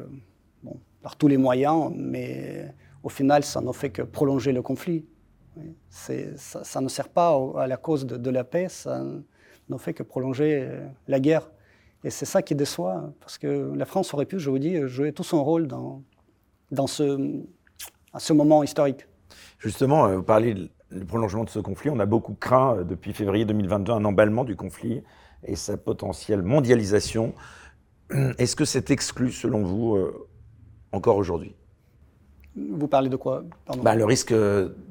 bon, 0.64 0.80
par 1.00 1.14
tous 1.14 1.28
les 1.28 1.36
moyens, 1.36 1.92
mais 1.94 2.74
au 3.04 3.08
final, 3.08 3.44
ça 3.44 3.60
ne 3.60 3.70
fait 3.70 3.90
que 3.90 4.02
prolonger 4.02 4.50
le 4.50 4.62
conflit. 4.62 5.04
Ça, 5.88 6.80
ne 6.80 6.88
sert 6.88 7.08
pas 7.08 7.38
à 7.56 7.68
la 7.68 7.76
cause 7.76 8.04
de, 8.04 8.16
de 8.16 8.30
la 8.30 8.42
paix, 8.42 8.68
ça 8.68 9.04
ne 9.68 9.78
fait 9.78 9.94
que 9.94 10.02
prolonger 10.02 10.68
la 11.06 11.20
guerre. 11.20 11.48
Et 12.06 12.10
c'est 12.10 12.24
ça 12.24 12.40
qui 12.40 12.54
déçoit, 12.54 13.12
parce 13.18 13.36
que 13.36 13.72
la 13.74 13.84
France 13.84 14.14
aurait 14.14 14.26
pu, 14.26 14.38
je 14.38 14.48
vous 14.48 14.60
dis, 14.60 14.78
jouer 14.86 15.12
tout 15.12 15.24
son 15.24 15.42
rôle 15.42 15.66
dans, 15.66 16.04
dans 16.70 16.86
ce, 16.86 17.42
à 18.12 18.20
ce 18.20 18.32
moment 18.32 18.62
historique. 18.62 19.08
Justement, 19.58 20.14
vous 20.14 20.22
parlez 20.22 20.54
du 20.54 21.04
prolongement 21.04 21.42
de 21.42 21.50
ce 21.50 21.58
conflit. 21.58 21.90
On 21.90 21.98
a 21.98 22.06
beaucoup 22.06 22.34
craint 22.34 22.84
depuis 22.84 23.12
février 23.12 23.44
2022 23.44 23.90
un 23.90 24.04
emballement 24.04 24.44
du 24.44 24.54
conflit 24.54 25.02
et 25.42 25.56
sa 25.56 25.76
potentielle 25.76 26.42
mondialisation. 26.42 27.34
Est-ce 28.38 28.54
que 28.54 28.64
c'est 28.64 28.92
exclu, 28.92 29.32
selon 29.32 29.64
vous, 29.64 29.96
euh, 29.96 30.28
encore 30.92 31.16
aujourd'hui? 31.16 31.56
Vous 32.54 32.86
parlez 32.86 33.08
de 33.08 33.16
quoi? 33.16 33.42
Bah, 33.82 33.96
Le 33.96 34.04
risque 34.04 34.32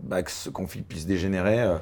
bah, 0.04 0.22
que 0.22 0.32
ce 0.32 0.50
conflit 0.50 0.82
puisse 0.82 1.06
dégénérer. 1.06 1.78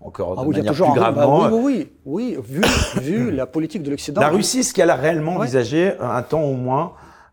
Euh, 0.00 0.06
encore 0.06 0.34
ah, 0.38 0.42
de 0.42 0.46
oui, 0.46 0.56
manière 0.56 0.72
plus 0.72 0.82
gravement. 0.82 1.42
Bah, 1.42 1.50
oui, 1.52 1.88
oui, 2.04 2.38
oui, 2.38 2.38
vu, 2.42 2.62
vu 3.00 3.30
la 3.32 3.46
politique 3.46 3.82
de 3.82 3.90
l'Occident. 3.90 4.20
La 4.20 4.28
Russie, 4.28 4.60
est-ce 4.60 4.74
qu'elle 4.74 4.90
a 4.90 4.96
réellement 4.96 5.32
ouais. 5.32 5.42
envisagé 5.42 5.94
un 6.00 6.22
temps 6.22 6.42
au 6.42 6.54
moins 6.54 6.92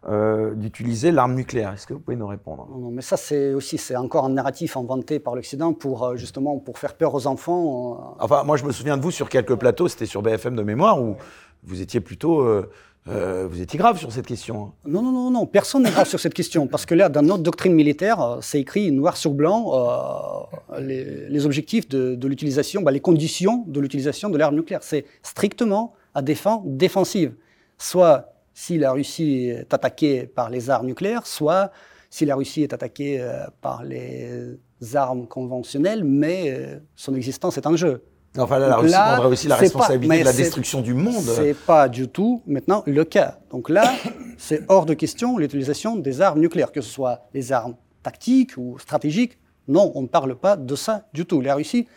euh, 0.09 0.53
d'utiliser 0.55 1.11
l'arme 1.11 1.35
nucléaire? 1.35 1.73
Est-ce 1.73 1.87
que 1.87 1.93
vous 1.93 1.99
pouvez 1.99 2.17
nous 2.17 2.27
répondre? 2.27 2.67
Non, 2.71 2.77
non, 2.77 2.91
mais 2.91 3.01
ça, 3.01 3.17
c'est 3.17 3.53
aussi, 3.53 3.77
c'est 3.77 3.95
encore 3.95 4.25
un 4.25 4.29
narratif 4.29 4.77
inventé 4.77 5.19
par 5.19 5.35
l'Occident 5.35 5.73
pour 5.73 6.03
euh, 6.03 6.15
justement 6.15 6.57
pour 6.59 6.77
faire 6.77 6.95
peur 6.95 7.13
aux 7.13 7.27
enfants. 7.27 8.15
Euh... 8.19 8.23
Enfin, 8.23 8.43
moi, 8.43 8.57
je 8.57 8.65
me 8.65 8.71
souviens 8.71 8.97
de 8.97 9.01
vous 9.01 9.11
sur 9.11 9.29
quelques 9.29 9.55
plateaux, 9.55 9.87
c'était 9.87 10.05
sur 10.05 10.21
BFM 10.21 10.55
de 10.55 10.63
mémoire, 10.63 11.01
où 11.01 11.15
vous 11.63 11.81
étiez 11.81 12.01
plutôt 12.01 12.41
euh, 12.41 12.69
euh, 13.09 13.47
vous 13.49 13.61
étiez 13.61 13.77
grave 13.77 13.99
sur 13.99 14.11
cette 14.13 14.25
question. 14.25 14.63
hein. 14.63 14.73
Non, 14.85 15.01
non, 15.01 15.11
non, 15.11 15.31
non, 15.31 15.45
personne 15.45 15.83
n'est 15.83 15.91
grave 15.91 16.07
sur 16.07 16.19
cette 16.19 16.33
question, 16.33 16.67
parce 16.67 16.85
que 16.85 16.95
là, 16.95 17.09
dans 17.09 17.21
notre 17.21 17.43
doctrine 17.43 17.73
militaire, 17.73 18.21
euh, 18.21 18.37
c'est 18.41 18.61
écrit 18.61 18.91
noir 18.91 19.17
sur 19.17 19.31
blanc 19.31 20.47
euh, 20.71 20.79
les, 20.79 21.45
objectifs 21.45 21.89
de, 21.89 22.27
l'utilisation, 22.27 22.81
bah, 22.81 22.91
les 22.91 23.01
conditions 23.01 23.65
de 23.67 23.79
l'utilisation 23.81 24.29
de 24.29 24.37
l'arme 24.37 24.55
nucléaire. 24.55 24.83
C'est 24.83 25.05
strictement 25.21 25.93
à 26.13 26.21
des 26.21 26.35
fins 26.35 26.61
défensives. 26.65 27.33
Soit 27.77 28.33
si 28.53 28.77
la 28.77 28.93
Russie 28.93 29.47
est 29.47 29.73
attaquée 29.73 30.25
par 30.25 30.49
les 30.49 30.69
armes 30.69 30.87
nucléaires, 30.87 31.27
soit 31.27 31.71
si 32.09 32.25
la 32.25 32.35
Russie 32.35 32.63
est 32.63 32.71
attaquée 32.71 33.25
par 33.61 33.83
les 33.83 34.57
armes 34.93 35.27
conventionnelles, 35.27 36.03
mais 36.03 36.79
son 36.95 37.15
existence 37.15 37.57
est 37.57 37.65
en 37.65 37.75
jeu. 37.75 38.03
Enfin 38.37 38.57
là, 38.57 38.67
la 38.67 38.77
Russie 38.77 38.91
là, 38.93 39.13
prendrait 39.13 39.31
aussi 39.31 39.47
la 39.47 39.55
responsabilité 39.55 40.15
pas, 40.15 40.19
de 40.21 40.25
la 40.25 40.33
destruction 40.33 40.81
du 40.81 40.93
monde. 40.93 41.23
C'est 41.23 41.53
pas 41.53 41.87
du 41.87 42.07
tout 42.07 42.41
maintenant 42.47 42.83
le 42.87 43.03
cas. 43.03 43.37
Donc 43.51 43.69
là, 43.69 43.93
c'est 44.37 44.63
hors 44.69 44.85
de 44.85 44.93
question 44.95 45.37
l'utilisation 45.37 45.95
des 45.95 46.21
armes 46.21 46.39
nucléaires, 46.39 46.71
que 46.71 46.81
ce 46.81 46.89
soit 46.89 47.27
des 47.33 47.51
armes 47.51 47.75
tactiques 48.01 48.57
ou 48.57 48.79
stratégiques. 48.79 49.37
Non, 49.67 49.91
on 49.95 50.01
ne 50.01 50.07
parle 50.07 50.35
pas 50.35 50.57
de 50.57 50.75
ça 50.75 51.07
du 51.13 51.25
tout. 51.25 51.41
La 51.41 51.55
Russie 51.55 51.87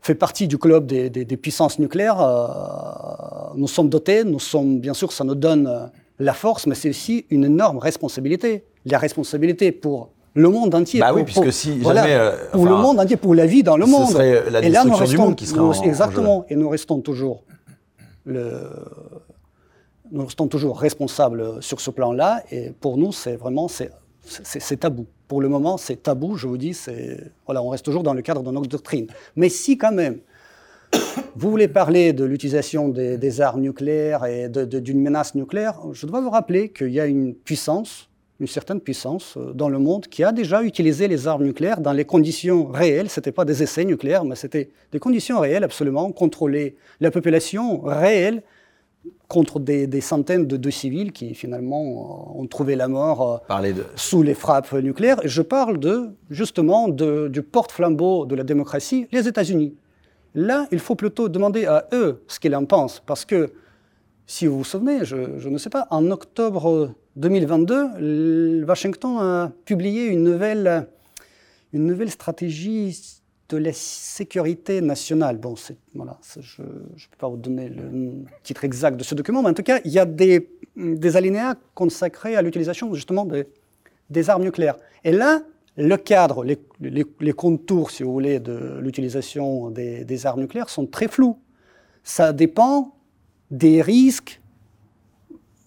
fait 0.00 0.14
partie 0.14 0.46
du 0.46 0.58
club 0.58 0.86
des, 0.86 1.10
des, 1.10 1.24
des 1.24 1.36
puissances 1.36 1.78
nucléaires. 1.80 2.20
Euh, 2.20 3.54
nous 3.56 3.68
sommes 3.68 3.88
dotés, 3.88 4.22
nous 4.24 4.38
sommes, 4.38 4.78
bien 4.78 4.94
sûr, 4.94 5.12
ça 5.12 5.24
nous 5.24 5.34
donne 5.34 5.90
la 6.20 6.34
force, 6.34 6.66
mais 6.66 6.76
c'est 6.76 6.90
aussi 6.90 7.26
une 7.30 7.44
énorme 7.44 7.78
responsabilité. 7.78 8.64
La 8.84 8.98
responsabilité 8.98 9.72
pour 9.72 10.10
le 10.34 10.48
monde 10.48 10.74
entier. 10.74 11.00
Bah 11.00 11.08
pour, 11.08 11.16
oui, 11.16 11.24
puisque 11.24 11.42
pour, 11.42 11.52
si 11.52 11.78
voilà, 11.78 12.02
jamais, 12.02 12.14
euh, 12.14 12.50
pour 12.52 12.64
le 12.66 12.76
monde 12.76 13.00
entier, 13.00 13.16
pour 13.16 13.34
la 13.34 13.46
vie 13.46 13.62
dans 13.62 13.76
le 13.76 13.86
ce 13.86 13.90
monde. 13.90 14.10
serait 14.10 14.50
la 14.50 14.62
et 14.62 14.68
là, 14.68 14.84
nous 14.84 14.94
restons, 14.94 15.10
du 15.10 15.18
monde 15.18 15.36
qui 15.36 15.46
serait 15.46 15.58
nous, 15.58 15.72
en- 15.72 15.78
en 15.78 15.82
exactement. 15.82 16.44
Et 16.48 16.56
nous 16.56 16.68
restons 16.68 17.00
toujours 17.00 17.42
le, 18.24 18.60
nous 20.10 20.24
restons 20.24 20.46
toujours 20.48 20.78
responsables 20.78 21.62
sur 21.62 21.80
ce 21.80 21.90
plan-là. 21.90 22.42
Et 22.50 22.70
pour 22.70 22.96
nous, 22.96 23.12
c'est 23.12 23.36
vraiment, 23.36 23.68
c'est, 23.68 23.90
c'est 24.22 24.80
tabou. 24.80 25.06
Pour 25.26 25.40
le 25.40 25.48
moment, 25.48 25.76
c'est 25.76 26.02
tabou, 26.02 26.36
je 26.36 26.46
vous 26.46 26.56
dis, 26.56 26.76
voilà, 27.46 27.62
on 27.62 27.68
reste 27.68 27.84
toujours 27.84 28.02
dans 28.02 28.14
le 28.14 28.22
cadre 28.22 28.42
de 28.42 28.50
notre 28.50 28.68
doctrine. 28.68 29.06
Mais 29.36 29.48
si 29.48 29.76
quand 29.76 29.92
même, 29.92 30.18
vous 31.36 31.50
voulez 31.50 31.68
parler 31.68 32.12
de 32.12 32.24
l'utilisation 32.24 32.88
des, 32.88 33.40
armes 33.40 33.60
nucléaires 33.60 34.24
et 34.24 34.48
d'une 34.48 35.00
menace 35.00 35.34
nucléaire, 35.34 35.78
je 35.92 36.06
dois 36.06 36.20
vous 36.20 36.30
rappeler 36.30 36.70
qu'il 36.70 36.90
y 36.90 37.00
a 37.00 37.06
une 37.06 37.34
puissance, 37.34 38.07
une 38.40 38.46
certaine 38.46 38.80
puissance 38.80 39.36
euh, 39.36 39.52
dans 39.52 39.68
le 39.68 39.78
monde 39.78 40.06
qui 40.06 40.22
a 40.22 40.32
déjà 40.32 40.62
utilisé 40.62 41.08
les 41.08 41.26
armes 41.26 41.44
nucléaires 41.44 41.80
dans 41.80 41.92
les 41.92 42.04
conditions 42.04 42.66
réelles. 42.66 43.10
Ce 43.10 43.20
n'était 43.20 43.32
pas 43.32 43.44
des 43.44 43.62
essais 43.62 43.84
nucléaires, 43.84 44.24
mais 44.24 44.36
c'était 44.36 44.70
des 44.92 44.98
conditions 44.98 45.40
réelles, 45.40 45.64
absolument, 45.64 46.12
contrôler 46.12 46.76
la 47.00 47.10
population 47.10 47.80
réelle 47.80 48.42
contre 49.26 49.60
des, 49.60 50.00
centaines 50.00 50.46
de, 50.46 50.70
civils 50.70 51.12
qui 51.12 51.34
finalement 51.34 51.82
euh, 51.82 52.40
ont 52.40 52.46
trouvé 52.46 52.76
la 52.76 52.88
mort 52.88 53.42
euh, 53.50 53.72
sous 53.96 54.22
les 54.22 54.34
frappes 54.34 54.72
nucléaires. 54.72 55.24
Et 55.24 55.28
je 55.28 55.42
parle 55.42 55.78
de, 55.78 56.10
justement 56.30 56.88
du 56.88 57.42
porte-flambeau 57.42 58.26
de 58.26 58.34
la 58.34 58.44
démocratie, 58.44 59.06
les 59.12 59.28
États-Unis. 59.28 59.74
Là, 60.34 60.66
il 60.70 60.78
faut 60.78 60.94
plutôt 60.94 61.28
demander 61.28 61.66
à 61.66 61.88
eux 61.92 62.22
ce 62.28 62.38
qu'ils 62.38 62.54
en 62.54 62.64
pensent, 62.64 63.02
parce 63.04 63.24
que, 63.24 63.50
si 64.30 64.46
vous 64.46 64.58
vous 64.58 64.64
souvenez, 64.64 65.06
je, 65.06 65.48
ne 65.48 65.56
sais 65.56 65.70
pas, 65.70 65.88
en 65.90 66.10
octobre 66.10 66.92
2022, 67.16 68.62
Washington 68.66 69.16
a 69.18 69.52
publié 69.64 70.04
une 70.04 70.22
nouvelle, 70.22 70.86
une 71.72 71.86
nouvelle 71.86 72.10
stratégie 72.10 73.22
de 73.48 73.56
la 73.56 73.72
sécurité 73.72 74.82
nationale. 74.82 75.38
Bon, 75.38 75.54
voilà, 75.94 76.18
je 76.38 76.60
ne 76.60 76.66
peux 76.66 77.16
pas 77.18 77.28
vous 77.28 77.38
donner 77.38 77.70
le 77.70 78.24
titre 78.42 78.64
exact 78.64 78.98
de 78.98 79.02
ce 79.02 79.14
document, 79.14 79.42
mais 79.42 79.48
en 79.48 79.54
tout 79.54 79.62
cas, 79.62 79.80
il 79.86 79.92
y 79.92 79.98
a 79.98 80.04
des, 80.04 80.50
des 80.76 81.16
alinéas 81.16 81.54
consacrés 81.74 82.36
à 82.36 82.42
l'utilisation 82.42 82.92
justement 82.92 83.26
des 84.10 84.30
armes 84.30 84.44
nucléaires. 84.44 84.76
Et 85.04 85.12
là, 85.12 85.40
le 85.78 85.96
cadre, 85.96 86.44
les, 86.44 86.58
les, 86.80 87.32
contours, 87.32 87.90
si 87.90 88.02
vous 88.02 88.12
voulez, 88.12 88.40
de 88.40 88.78
l'utilisation 88.82 89.70
des, 89.70 90.04
des, 90.04 90.26
armes 90.26 90.40
nucléaires 90.40 90.68
sont 90.68 90.86
très 90.86 91.08
flous. 91.08 91.38
Ça 92.02 92.34
dépend 92.34 92.97
des 93.50 93.82
risques, 93.82 94.40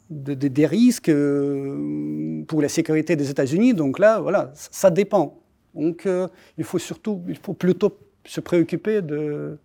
des 0.09 0.65
risques 0.65 1.09
euh, 1.09 2.43
pour 2.47 2.61
la 2.61 2.69
sécurité 2.69 3.15
des 3.15 3.29
États-Unis. 3.29 3.73
Donc 3.73 3.99
là, 3.99 4.19
voilà, 4.19 4.51
ça 4.53 4.89
dépend. 4.89 5.39
Donc 5.73 6.05
euh, 6.05 6.27
il 6.57 6.63
faut 6.63 6.79
surtout, 6.79 7.23
il 7.27 7.37
faut 7.37 7.53
plutôt 7.53 7.97
se 8.25 8.41
préoccuper 8.41 9.01
de, 9.01 9.57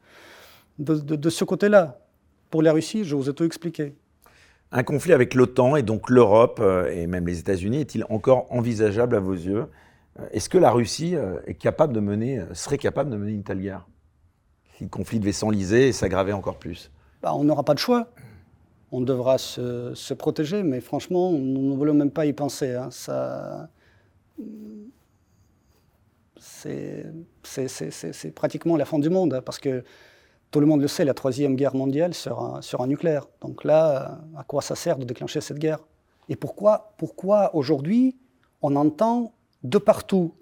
de, 0.79 1.31
ce 1.31 1.45
côté-là. 1.45 1.99
Pour 2.51 2.62
la 2.62 2.73
Russie, 2.73 3.05
je 3.05 3.17
vous 3.17 3.29
ai 3.29 3.35
tout 3.35 3.45
expliqué. 3.45 3.95
Un 4.73 4.83
conflit 4.83 5.12
avec 5.12 5.35
l'OTAN 5.35 5.77
et 5.77 5.83
donc 5.83 6.11
l'Europe 6.11 6.61
euh, 6.62 6.91
et 6.91 7.07
même 7.07 7.27
les 7.27 7.39
États-Unis 7.39 7.81
est-il 7.81 8.05
encore 8.09 8.47
envisageable 8.51 9.17
à 9.17 9.21
vos 9.21 9.35
yeux? 9.35 9.67
Est-ce 10.33 10.49
que 10.49 10.57
la 10.57 10.71
Russie 10.71 11.14
est 11.47 11.55
capable 11.55 11.93
de 11.93 12.01
mener, 12.01 12.41
serait 12.55 12.79
capable 12.79 13.11
de 13.11 13.17
mener 13.17 13.33
une 13.33 13.43
telle 13.43 13.61
guerre? 13.61 13.87
Si 14.79 14.85
le 14.85 14.89
conflit 14.89 15.21
devait 15.21 15.33
s'enliser 15.33 15.89
et 15.89 15.93
s'aggraver 15.93 16.33
encore 16.33 16.59
plus 16.59 16.91
bah, 17.27 17.35
On 17.35 17.45
n'aura 17.45 17.64
pas 17.64 17.74
de 17.74 17.79
choix. 17.79 18.09
On 18.93 19.01
devra 19.01 19.37
se, 19.37 19.95
se, 19.95 20.14
protéger, 20.14 20.62
mais 20.62 20.81
franchement, 20.81 21.33
nous 21.33 21.70
ne 21.70 21.74
voulons 21.74 21.95
même 21.95 22.12
pas 22.12 22.24
y 22.24 22.33
penser. 22.33 22.72
Hein. 22.74 22.89
Ça 22.93 23.68
c'est 27.43 28.31
pratiquement 28.35 28.77
la 28.77 28.85
fin 28.85 28.99
du 28.99 29.11
monde, 29.11 29.35
hein, 29.35 29.43
parce 29.43 29.59
que 29.59 29.85
tout 30.51 30.61
le 30.61 30.66
monde 30.66 30.81
le 30.81 30.89
sait, 30.89 31.05
la 31.05 31.14
troisième 31.14 31.57
guerre 31.57 31.74
mondiale 31.74 32.14
sera, 32.14 32.61
un 32.79 32.87
nucléaire. 32.87 33.27
Donc 33.41 33.64
là, 33.64 34.20
à 34.37 34.45
quoi 34.45 34.62
ça 34.62 34.74
sert 34.74 34.99
de 34.99 35.05
déclencher 35.05 35.41
cette 35.41 35.59
guerre? 35.59 35.81
Et 36.29 36.37
pourquoi, 36.37 36.95
pourquoi 36.99 37.55
aujourd'hui 37.55 38.16
on 38.62 38.77
entend 38.77 39.33
de 39.62 39.79
partout 39.79 40.35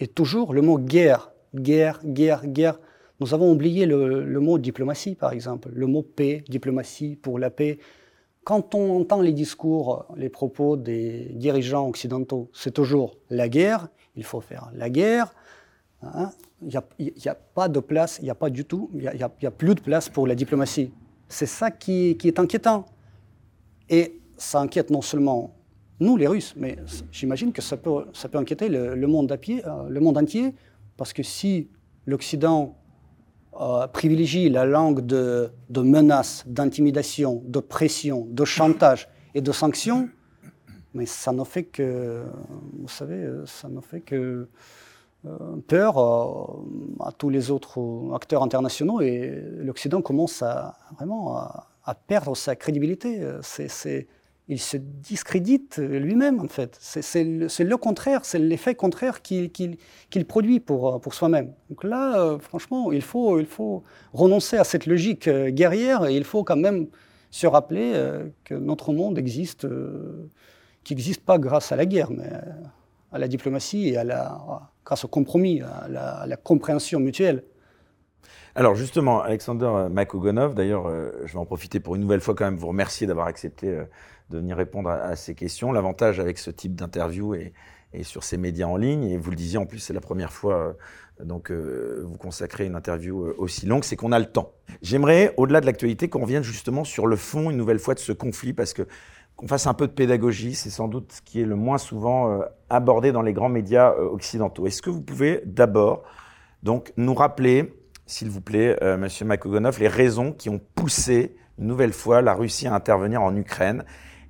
et 0.00 0.08
toujours 0.08 0.52
le 0.52 0.62
mot 0.62 0.78
guerre, 0.78 1.32
guerre, 1.54 2.00
guerre, 2.04 2.46
guerre 2.46 2.80
Nous 3.22 3.34
avons 3.34 3.52
oublié 3.52 3.86
le, 3.86 4.40
mot 4.40 4.58
diplomatie, 4.58 5.14
par 5.14 5.32
exemple, 5.32 5.70
le 5.72 5.86
mot 5.86 6.02
paix, 6.02 6.42
diplomatie 6.48 7.14
pour 7.14 7.38
la 7.38 7.50
paix. 7.50 7.78
Quand 8.42 8.74
on 8.74 9.00
entend 9.00 9.22
les 9.22 9.32
discours, 9.32 10.06
les 10.16 10.28
propos 10.28 10.76
des 10.76 11.30
dirigeants 11.34 11.88
occidentaux, 11.88 12.50
c'est 12.52 12.72
toujours 12.72 13.16
la 13.30 13.48
guerre, 13.48 13.86
il 14.16 14.24
faut 14.24 14.40
faire 14.40 14.72
la 14.74 14.90
guerre, 14.90 15.32
Hein? 16.02 16.30
Il 16.60 16.68
n'y 16.68 17.28
a, 17.28 17.34
pas 17.34 17.68
de 17.68 17.80
place, 17.80 18.18
il 18.20 18.24
n'y 18.24 18.30
a 18.30 18.34
pas 18.34 18.50
du 18.50 18.64
tout, 18.64 18.90
il 18.94 19.00
n'y 19.00 19.22
a, 19.22 19.50
plus 19.50 19.74
de 19.74 19.80
place 19.80 20.08
pour 20.08 20.26
la 20.26 20.34
diplomatie. 20.34 20.92
C'est 21.28 21.46
ça 21.46 21.70
qui, 21.70 22.16
est 22.22 22.38
inquiétant. 22.38 22.86
Et 23.88 24.20
ça 24.36 24.60
inquiète 24.60 24.90
non 24.90 25.02
seulement 25.02 25.54
nous, 26.00 26.16
les 26.16 26.26
Russes, 26.26 26.54
mais 26.56 26.76
j'imagine 27.12 27.52
que 27.52 27.62
ça 27.62 27.76
peut, 27.76 28.06
ça 28.12 28.28
peut 28.28 28.38
inquiéter 28.38 28.68
le, 28.68 29.06
monde 29.06 29.30
à 29.30 29.36
pied, 29.36 29.64
euh, 29.64 29.88
le 29.88 30.00
monde 30.00 30.18
entier, 30.18 30.54
parce 30.96 31.12
que 31.12 31.22
si 31.22 31.68
l'Occident 32.06 32.76
euh, 33.62 33.86
privilégie 33.86 34.48
la 34.48 34.64
langue 34.64 35.06
de, 35.06 35.50
de 35.70 35.80
menaces, 35.82 36.42
d'intimidation, 36.46 37.42
de 37.46 37.60
pression, 37.60 38.26
de 38.28 38.44
chantage 38.44 39.08
et 39.34 39.40
de 39.40 39.52
sanctions, 39.52 40.08
mais 40.94 41.06
ça 41.06 41.32
ne 41.32 41.44
fait 41.44 41.62
que, 41.62 42.24
vous 42.80 42.88
savez, 42.88 43.24
ça 43.46 43.68
ne 43.68 43.80
fait 43.80 44.00
que 44.00 44.48
euh, 45.24 45.38
peur 45.68 45.98
euh, 45.98 47.06
à 47.06 47.12
tous 47.12 47.30
les 47.30 47.52
autres 47.52 47.80
acteurs 48.12 48.42
internationaux 48.42 49.00
et 49.00 49.40
l'Occident 49.58 50.02
commence 50.02 50.42
vraiment 50.96 51.36
à, 51.36 51.94
perdre 51.94 52.36
sa 52.36 52.56
crédibilité. 52.56 53.20
Il 54.48 54.60
se 54.60 54.76
discrédite 54.76 55.78
lui-même 55.78 56.40
en 56.40 56.48
fait. 56.48 56.76
C'est, 56.80 57.24
le, 57.24 57.76
contraire, 57.76 58.24
c'est 58.24 58.38
l'effet 58.38 58.74
contraire 58.74 59.22
qu'il, 59.22 59.48
produit 60.26 60.60
pour, 60.60 61.00
pour 61.00 61.14
soi-même. 61.14 61.52
Donc 61.70 61.84
là, 61.84 62.38
franchement, 62.40 62.92
il 62.92 63.02
faut, 63.02 63.38
il 63.38 63.46
faut 63.46 63.82
renoncer 64.12 64.56
à 64.56 64.64
cette 64.64 64.86
logique 64.86 65.28
guerrière 65.28 66.06
et 66.06 66.16
il 66.16 66.24
faut 66.24 66.44
quand 66.44 66.56
même 66.56 66.88
se 67.30 67.46
rappeler 67.46 67.94
que 68.44 68.54
notre 68.54 68.92
monde 68.92 69.16
existe, 69.16 69.66
qui 70.84 70.94
n'existe 70.94 71.24
pas 71.24 71.38
grâce 71.38 71.72
à 71.72 71.76
la 71.76 71.86
guerre, 71.86 72.10
mais 72.10 72.28
à 73.12 73.18
la 73.18 73.28
diplomatie 73.28 73.90
et 73.90 73.96
à 73.96 74.04
la, 74.04 74.70
grâce 74.84 75.04
au 75.04 75.08
compromis, 75.08 75.60
à 75.62 76.26
la, 76.26 76.36
compréhension 76.36 76.98
mutuelle. 76.98 77.44
Alors 78.54 78.74
justement, 78.74 79.22
Alexander 79.22 79.88
Makogonov, 79.90 80.54
d'ailleurs, 80.54 80.86
euh, 80.86 81.10
je 81.24 81.32
vais 81.32 81.38
en 81.38 81.46
profiter 81.46 81.80
pour 81.80 81.94
une 81.94 82.02
nouvelle 82.02 82.20
fois 82.20 82.34
quand 82.34 82.44
même 82.44 82.56
vous 82.56 82.66
remercier 82.66 83.06
d'avoir 83.06 83.26
accepté 83.26 83.68
euh, 83.68 83.84
de 84.32 84.38
venir 84.38 84.56
répondre 84.56 84.90
à, 84.90 85.14
ces 85.16 85.34
questions. 85.34 85.72
L'avantage 85.72 86.18
avec 86.18 86.38
ce 86.38 86.50
type 86.50 86.74
d'interview 86.74 87.34
et, 87.34 87.52
sur 88.02 88.24
ces 88.24 88.38
médias 88.38 88.66
en 88.66 88.76
ligne, 88.76 89.04
et 89.04 89.18
vous 89.18 89.30
le 89.30 89.36
disiez 89.36 89.58
en 89.58 89.66
plus, 89.66 89.78
c'est 89.78 89.92
la 89.92 90.00
première 90.00 90.32
fois 90.32 90.56
euh, 90.56 90.72
donc 91.24 91.52
vous 91.52 92.16
consacrez 92.16 92.64
une 92.66 92.74
interview 92.74 93.32
aussi 93.38 93.66
longue, 93.66 93.84
c'est 93.84 93.94
qu'on 93.94 94.10
a 94.10 94.18
le 94.18 94.24
temps. 94.24 94.54
J'aimerais, 94.80 95.34
au-delà 95.36 95.60
de 95.60 95.66
l'actualité, 95.66 96.08
qu'on 96.08 96.22
revienne 96.22 96.42
justement 96.42 96.82
sur 96.82 97.06
le 97.06 97.14
fond 97.14 97.50
une 97.50 97.58
nouvelle 97.58 97.78
fois 97.78 97.94
de 97.94 98.00
ce 98.00 98.12
conflit, 98.12 98.54
parce 98.54 98.72
que 98.72 98.88
qu'on 99.36 99.46
fasse 99.46 99.66
un 99.66 99.74
peu 99.74 99.86
de 99.86 99.92
pédagogie. 99.92 100.54
C'est 100.54 100.70
sans 100.70 100.88
doute 100.88 101.12
ce 101.12 101.22
qui 101.22 101.40
est 101.40 101.44
le 101.44 101.56
moins 101.56 101.78
souvent 101.78 102.30
euh, 102.30 102.44
abordé 102.70 103.12
dans 103.12 103.22
les 103.22 103.32
grands 103.32 103.48
médias 103.48 103.92
euh, 103.92 104.08
occidentaux. 104.08 104.66
Est-ce 104.66 104.82
que 104.82 104.90
vous 104.90 105.02
pouvez 105.02 105.42
d'abord 105.44 106.02
donc 106.62 106.92
nous 106.96 107.14
rappeler, 107.14 107.74
s'il 108.06 108.30
vous 108.30 108.40
plaît, 108.40 108.78
euh, 108.82 108.96
Monsieur 108.96 109.24
Makogonov, 109.24 109.80
les 109.80 109.88
raisons 109.88 110.32
qui 110.32 110.48
ont 110.48 110.60
poussé 110.74 111.34
une 111.58 111.66
nouvelle 111.66 111.92
fois 111.92 112.22
la 112.22 112.34
Russie 112.34 112.68
à 112.68 112.74
intervenir 112.74 113.22
en 113.22 113.34
Ukraine 113.34 113.84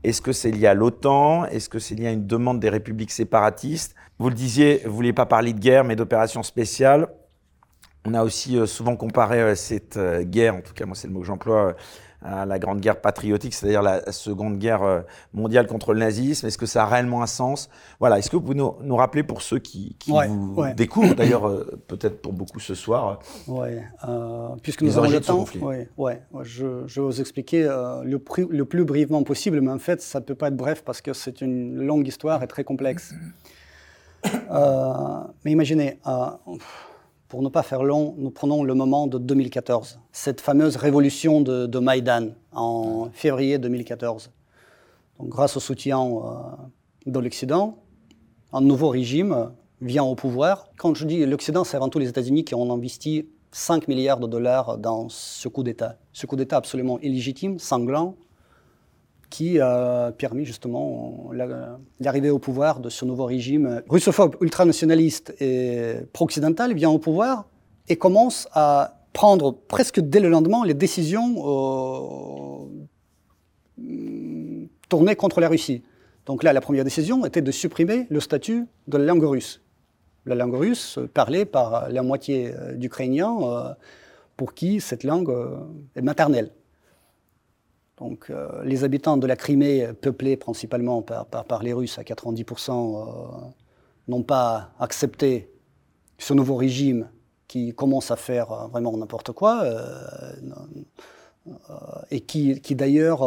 Est-ce 0.04 0.20
que 0.20 0.32
c'est 0.32 0.50
lié 0.50 0.66
à 0.66 0.74
l'OTAN? 0.74 1.44
Est-ce 1.46 1.68
que 1.68 1.78
c'est 1.78 1.94
lié 1.94 2.08
à 2.08 2.12
une 2.12 2.26
demande 2.26 2.60
des 2.60 2.68
républiques 2.68 3.12
séparatistes? 3.12 3.94
Vous 4.18 4.28
le 4.28 4.34
disiez, 4.34 4.80
vous 4.84 4.90
ne 4.90 4.94
vouliez 4.94 5.12
pas 5.12 5.26
parler 5.26 5.52
de 5.52 5.60
guerre, 5.60 5.84
mais 5.84 5.96
d'opération 5.96 6.42
spéciale. 6.42 7.08
On 8.04 8.14
a 8.14 8.24
aussi 8.24 8.58
souvent 8.66 8.96
comparé 8.96 9.54
cette 9.54 9.96
guerre, 10.22 10.56
en 10.56 10.60
tout 10.60 10.74
cas 10.74 10.86
moi 10.86 10.96
c'est 10.96 11.06
le 11.06 11.12
mot 11.12 11.20
que 11.20 11.26
j'emploie, 11.26 11.76
à 12.24 12.46
la 12.46 12.58
Grande 12.58 12.80
Guerre 12.80 13.00
patriotique, 13.00 13.54
c'est-à-dire 13.54 13.82
la 13.82 14.12
Seconde 14.12 14.58
Guerre 14.58 14.82
euh, 14.82 15.00
mondiale 15.32 15.66
contre 15.66 15.92
le 15.92 16.00
nazisme 16.00 16.46
Est-ce 16.46 16.58
que 16.58 16.66
ça 16.66 16.84
a 16.84 16.86
réellement 16.86 17.22
un 17.22 17.26
sens? 17.26 17.68
Voilà. 18.00 18.18
Est-ce 18.18 18.30
que 18.30 18.36
vous 18.36 18.42
pouvez 18.42 18.54
nous, 18.56 18.96
rappeler 18.96 19.22
pour 19.22 19.42
ceux 19.42 19.58
qui, 19.58 19.96
vous 20.06 20.64
découvrent, 20.76 21.14
d'ailleurs 21.14 21.48
euh, 21.48 21.80
peut-être 21.88 22.20
pour 22.20 22.32
beaucoup 22.32 22.60
ce 22.60 22.74
soir, 22.74 23.18
Oui. 23.48 23.68
Euh, 24.08 24.48
puisque 24.62 24.82
nous 24.82 24.98
avons 24.98 25.10
le 25.10 25.20
temps, 25.20 25.44
ouais, 25.60 25.88
ouais, 25.96 26.22
je, 26.42 26.66
vais 26.66 27.00
vous 27.00 27.20
expliquer 27.20 27.62
le, 27.62 28.20
le, 28.50 28.64
plus 28.64 28.84
brièvement 28.84 29.22
possible, 29.22 29.60
mais 29.60 29.70
en 29.70 29.78
fait, 29.78 30.00
ça 30.00 30.20
ne 30.20 30.24
peut 30.24 30.34
pas 30.34 30.48
être 30.48 30.56
bref 30.56 30.82
parce 30.84 31.00
que 31.00 31.12
c'est 31.12 31.40
une 31.40 31.82
longue 31.82 32.06
histoire 32.06 32.42
et 32.42 32.46
très 32.46 32.64
complexe. 32.64 33.14
mais 34.24 35.50
imaginez, 35.50 35.98
pour 37.32 37.40
ne 37.40 37.48
pas 37.48 37.62
faire 37.62 37.82
long, 37.82 38.14
nous 38.18 38.30
prenons 38.30 38.62
le 38.62 38.74
moment 38.74 39.06
de 39.06 39.16
2014, 39.16 40.00
cette 40.12 40.42
fameuse 40.42 40.76
révolution 40.76 41.40
de, 41.40 41.64
de 41.64 41.78
Maïdan 41.78 42.34
en 42.52 43.08
février 43.14 43.56
2014. 43.56 44.30
Donc, 45.18 45.30
grâce 45.30 45.56
au 45.56 45.60
soutien 45.60 45.98
euh, 45.98 46.20
de 47.06 47.18
l'Occident, 47.18 47.78
un 48.52 48.60
nouveau 48.60 48.90
régime 48.90 49.50
vient 49.80 50.04
au 50.04 50.14
pouvoir. 50.14 50.68
Quand 50.76 50.94
je 50.94 51.06
dis 51.06 51.24
l'Occident, 51.24 51.64
c'est 51.64 51.78
avant 51.78 51.88
tout 51.88 51.98
les 51.98 52.10
États-Unis 52.10 52.44
qui 52.44 52.54
ont 52.54 52.70
investi 52.70 53.26
5 53.50 53.88
milliards 53.88 54.20
de 54.20 54.26
dollars 54.26 54.76
dans 54.76 55.08
ce 55.08 55.48
coup 55.48 55.62
d'État. 55.62 55.96
Ce 56.12 56.26
coup 56.26 56.36
d'État 56.36 56.58
absolument 56.58 56.98
illégitime, 57.00 57.58
sanglant, 57.58 58.14
qui 59.32 59.58
a 59.60 60.12
permis 60.12 60.44
justement 60.44 61.30
l'arrivée 62.00 62.28
au 62.28 62.38
pouvoir 62.38 62.80
de 62.80 62.90
ce 62.90 63.06
nouveau 63.06 63.24
régime 63.24 63.82
russophobe, 63.88 64.36
ultranationaliste 64.42 65.34
et 65.40 65.94
pro-occidental 66.12 66.74
vient 66.74 66.90
au 66.90 66.98
pouvoir 66.98 67.46
et 67.88 67.96
commence 67.96 68.46
à 68.52 68.98
prendre 69.14 69.52
presque 69.52 70.00
dès 70.00 70.20
le 70.20 70.28
lendemain 70.28 70.66
les 70.66 70.74
décisions 70.74 72.68
euh, 73.78 74.66
tournées 74.90 75.16
contre 75.16 75.40
la 75.40 75.48
Russie. 75.48 75.82
Donc 76.26 76.42
là, 76.42 76.52
la 76.52 76.60
première 76.60 76.84
décision 76.84 77.24
était 77.24 77.40
de 77.40 77.50
supprimer 77.50 78.06
le 78.10 78.20
statut 78.20 78.66
de 78.86 78.98
la 78.98 79.04
langue 79.04 79.24
russe. 79.24 79.62
La 80.26 80.34
langue 80.34 80.54
russe 80.54 80.98
parlée 81.14 81.46
par 81.46 81.88
la 81.88 82.02
moitié 82.02 82.52
euh, 82.54 82.74
d'Ukrainiens 82.74 83.38
euh, 83.42 83.72
pour 84.36 84.52
qui 84.52 84.78
cette 84.80 85.04
langue 85.04 85.34
est 85.96 86.02
maternelle. 86.02 86.50
Donc 88.02 88.32
les 88.64 88.82
habitants 88.82 89.16
de 89.16 89.26
la 89.26 89.36
Crimée, 89.36 89.88
peuplés 90.00 90.36
principalement 90.36 91.02
par, 91.02 91.62
les 91.62 91.72
Russes 91.72 91.98
à 91.98 92.02
90%, 92.02 93.52
n'ont 94.08 94.22
pas 94.22 94.72
accepté 94.80 95.48
ce 96.18 96.34
nouveau 96.34 96.56
régime 96.56 97.08
qui 97.48 97.74
commence 97.74 98.10
à 98.10 98.16
faire 98.16 98.50
euh, 98.50 98.66
vraiment 98.68 98.96
n'importe 98.96 99.32
quoi, 99.32 99.62
euh, 99.64 100.32
euh, 101.48 101.52
et 102.10 102.20
qui, 102.20 102.60
d'ailleurs, 102.74 103.20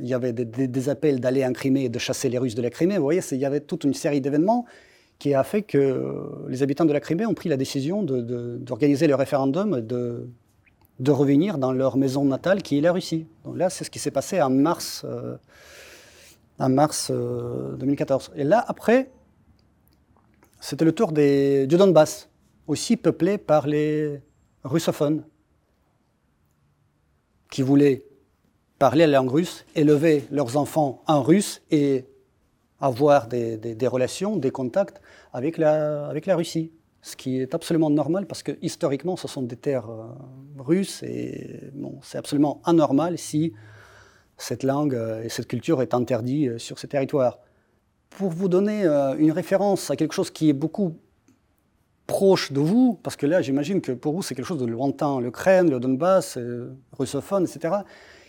il 0.00 0.06
y 0.06 0.14
avait 0.14 0.32
des, 0.32 0.88
appels 0.88 1.20
d'aller 1.20 1.44
en 1.44 1.52
Crimée 1.52 1.84
et 1.84 1.88
de 1.88 1.98
chasser 1.98 2.28
les 2.28 2.38
Russes 2.38 2.54
de 2.54 2.62
la 2.62 2.70
Crimée. 2.70 2.96
Vous 2.96 3.02
voyez, 3.02 3.20
il 3.32 3.38
y 3.38 3.44
avait 3.44 3.60
toute 3.60 3.84
une 3.84 3.92
série 3.92 4.20
d'événements 4.20 4.64
qui 5.18 5.34
a 5.34 5.44
fait 5.44 5.62
que 5.62 6.46
les 6.48 6.62
habitants 6.62 6.86
de 6.86 6.92
la 6.92 7.00
Crimée 7.00 7.26
ont 7.26 7.34
pris 7.34 7.48
la 7.50 7.58
décision 7.58 8.02
d'organiser 8.02 9.06
le 9.06 9.14
référendum 9.14 9.80
de, 9.82 10.30
de 11.00 11.10
revenir 11.10 11.58
dans 11.58 11.72
leur 11.72 11.96
maison 11.96 12.24
natale 12.24 12.62
qui 12.62 12.78
est 12.78 12.80
la 12.80 12.92
Russie. 12.92 13.26
Donc 13.44 13.56
là, 13.56 13.70
c'est 13.70 13.84
ce 13.84 13.90
qui 13.90 13.98
s'est 13.98 14.10
passé 14.10 14.40
en 14.40 14.50
mars, 14.50 15.04
en 16.58 16.68
mars 16.68 17.10
2014. 17.10 18.32
Et 18.36 18.44
là, 18.44 18.62
après, 18.68 19.10
c'était 20.60 20.84
le 20.84 20.92
tour 20.92 21.12
des, 21.12 21.66
du 21.66 21.76
Donbass 21.78 22.28
aussi 22.66 22.98
peuplé 22.98 23.38
par 23.38 23.66
les 23.66 24.20
russophones 24.62 25.24
qui 27.50 27.62
voulaient 27.62 28.04
parler 28.78 29.06
la 29.06 29.18
langue 29.18 29.30
russe, 29.30 29.64
élever 29.74 30.26
leurs 30.30 30.58
enfants 30.58 31.02
en 31.06 31.22
russe 31.22 31.62
et 31.70 32.04
avoir 32.78 33.26
des, 33.26 33.88
relations, 33.88 34.36
des 34.36 34.50
contacts 34.50 35.00
avec 35.32 35.56
la 35.56 36.12
Russie. 36.36 36.72
Ce 37.02 37.16
qui 37.16 37.40
est 37.40 37.54
absolument 37.54 37.88
normal 37.88 38.26
parce 38.26 38.42
que 38.42 38.52
historiquement, 38.60 39.16
ce 39.16 39.26
sont 39.26 39.42
des 39.42 39.56
terres 39.56 39.88
euh, 39.88 40.04
russes 40.58 41.02
et 41.02 41.70
bon, 41.74 41.98
c'est 42.02 42.18
absolument 42.18 42.60
anormal 42.64 43.16
si 43.16 43.54
cette 44.36 44.64
langue 44.64 44.94
euh, 44.94 45.22
et 45.22 45.30
cette 45.30 45.46
culture 45.46 45.80
est 45.80 45.94
interdite 45.94 46.48
euh, 46.48 46.58
sur 46.58 46.78
ces 46.78 46.88
territoires. 46.88 47.38
Pour 48.10 48.30
vous 48.30 48.48
donner 48.48 48.84
une 49.20 49.30
référence 49.30 49.88
à 49.88 49.94
quelque 49.94 50.14
chose 50.14 50.32
qui 50.32 50.48
est 50.48 50.52
beaucoup 50.52 50.96
proche 52.08 52.50
de 52.50 52.58
vous, 52.58 52.98
parce 53.04 53.14
que 53.14 53.24
là, 53.24 53.40
j'imagine 53.40 53.80
que 53.80 53.92
pour 53.92 54.14
vous, 54.14 54.22
c'est 54.22 54.34
quelque 54.34 54.46
chose 54.46 54.58
de 54.58 54.66
lointain, 54.66 55.20
l'Ukraine, 55.20 55.70
le 55.70 55.78
Donbass, 55.78 56.36
russophone, 56.98 57.44
etc. 57.44 57.72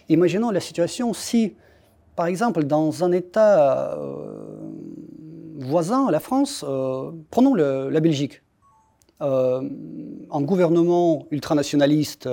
Imaginons 0.07 0.51
la 0.51 0.59
situation 0.59 1.13
si, 1.13 1.55
par 2.15 2.27
exemple, 2.27 2.63
dans 2.63 3.03
un 3.03 3.11
État 3.11 3.97
voisin, 5.55 6.11
la 6.11 6.19
France, 6.19 6.63
prenons 7.31 7.55
la 7.55 7.99
Belgique, 7.99 8.43
un 9.21 10.41
gouvernement 10.41 11.25
ultranationaliste, 11.31 12.27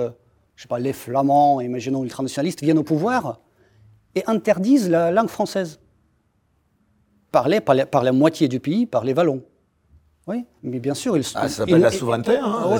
je 0.55 0.61
sais 0.61 0.67
pas, 0.67 0.79
les 0.79 0.93
Flamands, 0.93 1.61
imaginons 1.61 2.03
ultranationalistes, 2.03 2.61
viennent 2.61 2.79
au 2.79 2.83
pouvoir 2.83 3.39
et 4.15 4.23
interdisent 4.27 4.89
la 4.89 5.11
langue 5.11 5.29
française, 5.29 5.79
parlée 7.31 7.61
par 7.61 7.75
par 7.87 8.03
la 8.03 8.11
moitié 8.11 8.47
du 8.47 8.59
pays, 8.59 8.85
par 8.85 9.03
les 9.03 9.13
Wallons. 9.13 9.43
Oui, 10.29 10.45
mais 10.61 10.79
bien 10.79 10.93
sûr, 10.93 11.17
ils, 11.17 11.23
ah, 11.33 11.47
ça 11.47 11.49
s'appelle 11.49 11.81
la 11.81 11.89
souveraineté. 11.89 12.37
Hein, 12.37 12.77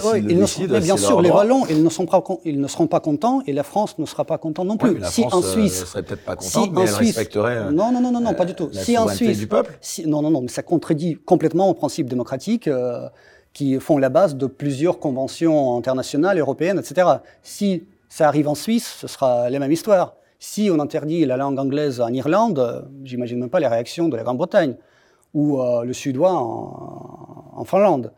bien 0.81 0.97
sûr, 0.97 1.19
les 1.19 1.31
Wallons, 1.31 1.65
ils 1.67 1.83
ne, 1.83 1.89
sont 1.89 2.05
pas, 2.05 2.23
ils 2.45 2.61
ne 2.61 2.67
seront 2.67 2.85
pas 2.85 2.99
contents 2.99 3.41
et 3.47 3.53
la 3.53 3.63
France 3.63 3.97
ne 3.97 4.05
sera 4.05 4.23
pas 4.23 4.37
contente 4.37 4.67
non 4.67 4.77
plus. 4.77 4.99
la 4.99 5.09
si 5.09 5.21
France, 5.21 5.33
en 5.33 5.59
euh, 5.59 5.67
serait 5.67 6.03
peut-être 6.03 6.23
pas 6.23 6.35
contente, 6.35 6.71
mais 6.73 6.83
elle 6.83 6.93
respecterait. 6.93 7.57
Euh, 7.57 7.71
non, 7.71 7.91
non, 7.91 8.01
non, 8.01 8.21
non, 8.21 8.33
pas 8.35 8.45
du 8.45 8.53
tout. 8.53 8.69
La 8.71 8.83
si 8.83 8.95
en 8.99 9.07
Suisse, 9.07 9.39
du 9.39 9.47
peuple. 9.47 9.75
Si, 9.81 10.05
non, 10.05 10.21
non, 10.21 10.29
non, 10.29 10.41
mais 10.41 10.47
ça 10.49 10.61
contredit 10.61 11.15
complètement 11.15 11.69
aux 11.69 11.73
principes 11.73 12.07
démocratiques 12.07 12.67
euh, 12.67 13.09
qui 13.59 13.77
font 13.81 13.97
la 13.97 14.07
base 14.07 14.37
de 14.37 14.45
plusieurs 14.45 14.99
conventions 14.99 15.75
internationales, 15.75 16.39
européennes, 16.39 16.79
etc. 16.79 17.09
Si 17.43 17.83
ça 18.07 18.29
arrive 18.29 18.47
en 18.47 18.55
Suisse, 18.55 18.95
ce 19.01 19.07
sera 19.07 19.49
la 19.49 19.59
même 19.59 19.73
histoire. 19.73 20.15
Si 20.39 20.69
on 20.71 20.79
interdit 20.79 21.25
la 21.25 21.35
langue 21.35 21.59
anglaise 21.59 21.99
en 21.99 22.07
Irlande, 22.07 22.89
j'imagine 23.03 23.37
même 23.37 23.49
pas 23.49 23.59
les 23.59 23.67
réactions 23.67 24.07
de 24.07 24.15
la 24.15 24.23
Grande-Bretagne 24.23 24.75
ou 25.33 25.61
le 25.83 25.91
suédois 25.91 26.31
en, 26.31 27.51
en 27.53 27.65
Finlande. 27.65 28.13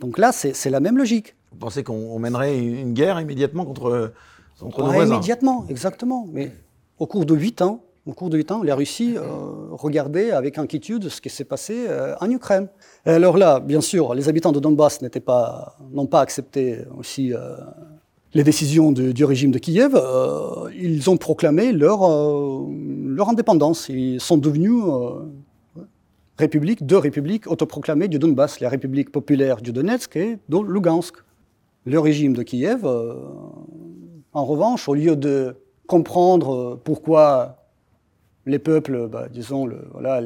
Donc 0.00 0.18
là, 0.18 0.32
c'est 0.32 0.68
la 0.68 0.80
même 0.80 0.98
logique. 0.98 1.36
Vous 1.52 1.58
pensez 1.58 1.84
qu'on 1.84 2.18
mènerait 2.18 2.58
une 2.58 2.92
guerre 2.92 3.20
immédiatement 3.20 3.64
contre, 3.64 4.14
contre 4.58 4.80
nos 4.80 4.90
voisins? 4.90 5.14
Immédiatement, 5.14 5.64
exactement. 5.68 6.26
Mais 6.32 6.50
au 6.98 7.06
cours 7.06 7.24
de 7.24 7.36
huit 7.36 7.62
ans, 7.62 7.83
au 8.06 8.12
cours 8.12 8.30
huit 8.32 8.50
ans, 8.52 8.62
la 8.62 8.74
Russie 8.74 9.14
euh, 9.16 9.22
regardait 9.70 10.30
avec 10.30 10.58
inquiétude 10.58 11.08
ce 11.08 11.20
qui 11.20 11.30
s'est 11.30 11.44
passé 11.44 11.86
euh, 11.88 12.14
en 12.20 12.30
Ukraine. 12.30 12.68
alors 13.06 13.38
là, 13.38 13.60
bien 13.60 13.80
sûr, 13.80 14.14
les 14.14 14.28
habitants 14.28 14.52
de 14.52 14.60
Donbass 14.60 15.00
n'ont 15.00 15.08
pas, 15.20 15.76
pas 16.10 16.20
accepté 16.20 16.80
aussi 16.98 17.32
euh, 17.32 17.56
les 18.34 18.44
décisions 18.44 18.92
du 18.92 19.24
régime 19.24 19.52
de 19.52 19.58
Kiev. 19.58 19.96
ils 20.76 21.08
ont 21.08 21.16
proclamé 21.16 21.72
leur, 21.72 22.00
leur 22.70 23.28
indépendance. 23.28 23.88
Ils 23.88 24.20
sont 24.20 24.36
devenus 24.36 24.82
républiques, 26.36 26.84
deux 26.84 26.98
républiques 26.98 27.46
autoproclamées 27.46 28.08
du 28.08 28.18
Donbass, 28.18 28.58
la 28.58 28.68
République 28.68 29.12
populaire 29.12 29.62
du 29.62 29.72
Donetsk 29.72 30.16
et 30.16 30.38
de 30.48 30.58
Lugansk. 30.58 31.14
Le 31.86 32.00
régime 32.00 32.32
de 32.32 32.42
Kiev, 32.42 32.84
en 34.32 34.44
revanche, 34.44 34.88
au 34.88 34.94
lieu 34.94 35.14
de 35.14 35.54
comprendre 35.86 36.80
pourquoi 36.82 37.63
les 38.46 38.58
peuples, 38.58 39.08
bah, 39.08 39.28
disons, 39.30 39.68
voilà, 39.92 40.20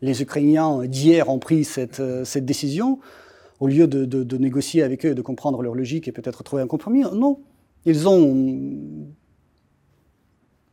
les, 0.00 0.22
Ukrainiens 0.22 0.84
d'hier 0.84 1.28
ont 1.28 1.38
pris 1.38 1.64
cette, 1.64 2.00
euh, 2.00 2.24
décision, 2.36 2.98
au 3.60 3.66
lieu 3.66 3.86
de, 3.86 4.36
négocier 4.38 4.82
avec 4.82 5.04
eux, 5.04 5.14
de 5.14 5.22
comprendre 5.22 5.62
leur 5.62 5.74
logique 5.74 6.08
et 6.08 6.12
peut-être 6.12 6.42
trouver 6.42 6.62
un 6.62 6.66
compromis, 6.66 7.02
non. 7.12 7.40
Ils 7.84 8.08
ont, 8.08 9.06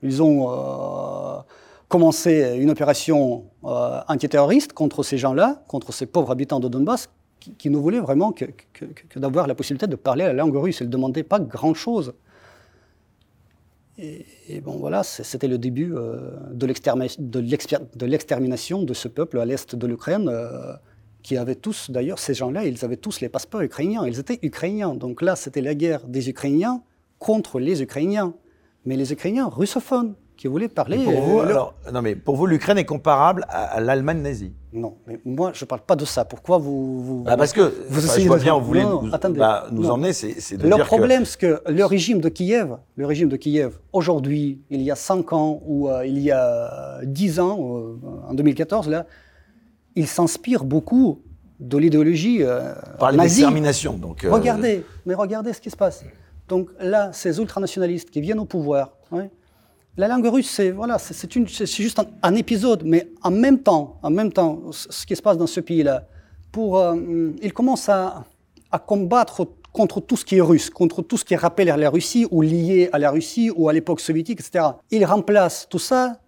ils 0.02 0.22
ont 0.22 0.52
euh, 0.52 1.41
commencé 1.88 2.58
une 2.60 2.70
opération 2.70 3.46
euh, 3.64 4.02
antiterroriste 4.08 4.74
contre 4.74 5.04
ces 5.04 5.18
gens-là, 5.18 5.64
contre 5.68 5.93
ces 5.93 6.06
pauvres 6.06 6.32
habitants 6.32 6.60
de 6.60 6.68
Donbass, 6.68 7.10
qui, 7.58 7.70
ne 7.70 7.78
voulaient 7.78 8.00
vraiment 8.00 8.32
que, 8.32 8.46
d'avoir 9.16 9.48
la 9.48 9.56
possibilité 9.56 9.88
de 9.88 9.96
parler 9.96 10.26
la 10.26 10.34
langue 10.34 10.56
russe. 10.56 10.80
Ils 10.82 10.88
ne 10.88 10.91
demandaient 10.91 11.24
pas 11.24 11.39
grand-chose. 11.39 12.14
Et, 13.98 14.60
bon, 14.62 14.76
voilà, 14.78 15.04
c'était 15.04 15.48
le 15.48 15.58
début 15.58 15.93
euh, 15.96 16.32
de 16.52 16.66
l'extermination 18.06 18.84
de, 18.84 18.93
ce 18.93 19.08
peuple 19.08 19.39
à 19.39 19.46
l'est 19.46 19.74
de 19.76 19.88
l'Ukraine, 19.88 20.28
euh, 20.30 20.74
qui 21.24 21.38
avait 21.38 21.56
tous, 21.56 21.89
d'ailleurs, 21.89 22.20
ces 22.20 22.34
gens-là, 22.34 22.66
ils 22.66 22.84
avaient 22.84 22.98
tous 22.98 23.22
les 23.22 23.30
passeports 23.30 23.62
ukrainiens. 23.62 24.06
Ils 24.06 24.20
étaient 24.20 24.39
ukrainiens. 24.41 24.96
Donc 24.96 25.22
là, 25.22 25.36
c'était 25.36 25.62
la 25.62 25.76
guerre 25.76 26.06
des 26.08 26.30
Ukrainiens 26.30 26.84
contre 27.20 27.60
les 27.60 27.82
Ukrainiens. 27.82 28.34
Mais 28.86 28.98
les 28.98 29.14
Ukrainiens 29.14 29.48
russophones 29.48 30.16
qui 30.46 30.52
voulait 30.52 30.68
parler. 30.68 31.04
Pour 31.04 31.22
vous, 31.22 31.39
euh, 31.39 31.48
alors, 31.48 31.74
non 31.91 32.04
mais 32.04 32.16
pour 32.16 32.36
vous, 32.36 32.46
l'Ukraine 32.46 32.78
est 32.78 32.86
comparable 32.86 33.48
à, 33.50 33.82
l'Allemagne 33.82 34.22
nazie. 34.22 34.54
Non, 34.74 34.98
mais 35.08 35.20
moi, 35.26 35.52
je 35.56 35.66
ne 35.66 35.68
parle 35.68 35.82
pas 35.82 35.96
de 35.96 36.06
ça. 36.06 36.24
Pourquoi 36.24 36.60
vous, 36.60 37.02
vous 37.04 37.24
bah 37.24 37.36
parce 37.36 37.52
que 37.52 37.74
vous 37.89 38.06
essayez 38.06 38.30
de 38.30 38.36
bien, 38.36 38.54
vous 38.54 38.66
voulez 38.66 38.84
nous, 38.84 39.10
bah, 39.36 39.66
nous 39.72 39.89
emmener, 39.89 40.14
c'est 40.14 40.58
de 40.58 40.68
Le 40.68 40.78
problème, 40.84 41.26
c'est 41.26 41.39
que 41.39 41.62
le 41.68 41.86
régime 41.86 42.20
de 42.20 42.30
Kiev, 42.30 42.78
le 42.96 43.06
régime 43.08 43.28
de 43.28 43.38
Kiev, 43.38 43.80
aujourd'hui, 43.91 44.62
il 44.70 44.84
y 44.84 44.91
a 44.91 44.96
5 44.96 45.34
ans 45.34 45.62
ou 45.66 45.89
euh, 45.89 46.06
il 46.06 46.20
y 46.20 46.30
a 46.32 47.00
10 47.04 47.39
ans, 47.39 47.80
euh, 47.80 48.30
en 48.30 48.36
2014, 48.36 48.88
là, 48.88 49.08
il 49.96 50.06
s'inspire 50.06 50.64
beaucoup 50.64 51.24
de 51.60 51.78
l'idéologie 51.78 52.43
Par 53.00 53.14
l'extermination, 53.14 53.93
donc. 53.93 54.28
Regardez, 54.30 54.86
mais 55.08 55.16
regardez 55.16 55.54
ce 55.54 55.62
qui 55.62 55.72
se 55.72 55.78
passe. 55.78 56.04
Donc 56.50 56.70
là, 56.80 57.10
ces 57.14 57.39
ultranationalistes 57.39 58.12
qui 58.12 58.22
viennent 58.22 58.39
au 58.39 58.46
pouvoir, 58.46 58.91
la 59.98 60.08
langue 60.08 60.26
russe, 60.28 60.50
c'est 60.50 60.72
voilà, 60.72 60.98
c'est 61.00 61.32
juste 61.32 62.02
un, 62.22 62.36
épisode, 62.36 62.84
mais 62.86 63.08
en 63.24 63.32
même 63.32 63.60
temps, 63.60 63.98
en 64.04 64.10
même 64.10 64.32
temps, 64.32 64.62
ce 64.72 65.06
qui 65.06 65.16
se 65.16 65.22
passe 65.22 65.38
dans 65.38 65.48
ce 65.48 65.62
pays-là, 65.62 66.06
pour, 66.52 66.78
euh, 66.80 67.32
il 67.41 67.54
commence 67.54 67.88
à, 67.89 68.26
combattre 68.86 69.48
contre 69.72 70.02
tout 70.02 70.18
ce 70.18 70.26
qui 70.26 70.36
est 70.36 70.41
russe, 70.41 70.70
contre 70.70 71.02
tout 71.02 71.16
ce 71.16 71.24
qui 71.24 71.34
rappelle 71.38 71.68
la 71.68 71.89
Russie 71.89 72.28
ou 72.30 72.41
lié 72.41 72.89
à 72.91 73.00
la 73.00 73.10
Russie 73.10 73.50
ou 73.56 73.70
à 73.70 73.74
l'époque 73.74 74.02
soviétique, 74.02 74.41
etc. 74.41 74.66
Il 74.91 75.06
remplace 75.06 75.68
tout 75.70 75.80
ça, 75.80 76.20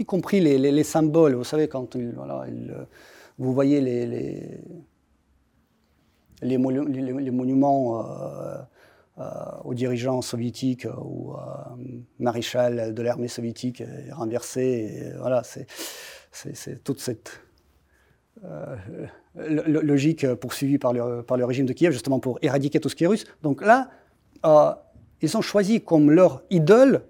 y 0.00 0.04
compris 0.04 0.40
les, 0.40 0.82
symboles. 0.82 1.34
Vous 1.34 1.44
savez, 1.44 1.68
quand 1.68 1.96
voilà, 2.16 2.46
vous 3.38 3.52
voyez 3.52 3.80
les, 3.80 4.58
les, 6.42 6.58
monuments. 6.58 8.04
Euh, 8.04 8.56
aux 9.64 9.74
dirigeants 9.74 10.22
soviétiques 10.22 10.86
ou 11.04 11.34
maréchal 12.18 12.94
de 12.94 13.02
l'armée 13.02 13.28
soviétique 13.28 13.82
renversé. 14.10 15.12
voilà, 15.18 15.42
c'est 15.44 16.82
toute 16.82 17.00
cette 17.00 17.40
logique 19.34 20.26
poursuivie 20.34 20.78
par 20.78 20.92
le, 20.92 21.22
par 21.22 21.36
le 21.36 21.44
régime 21.44 21.66
de 21.66 21.72
Kiev, 21.72 21.92
justement 21.92 22.20
pour 22.20 22.38
éradiquer 22.42 22.80
tout 22.80 22.88
ce 22.88 22.96
qui 22.96 23.04
est 23.04 23.08
russe. 23.08 23.26
Donc 23.42 23.62
là, 23.62 23.90
ils 25.20 25.36
ont 25.36 25.42
choisi 25.42 25.80
comme 25.80 26.10
leur 26.10 26.42
idole 26.50 27.02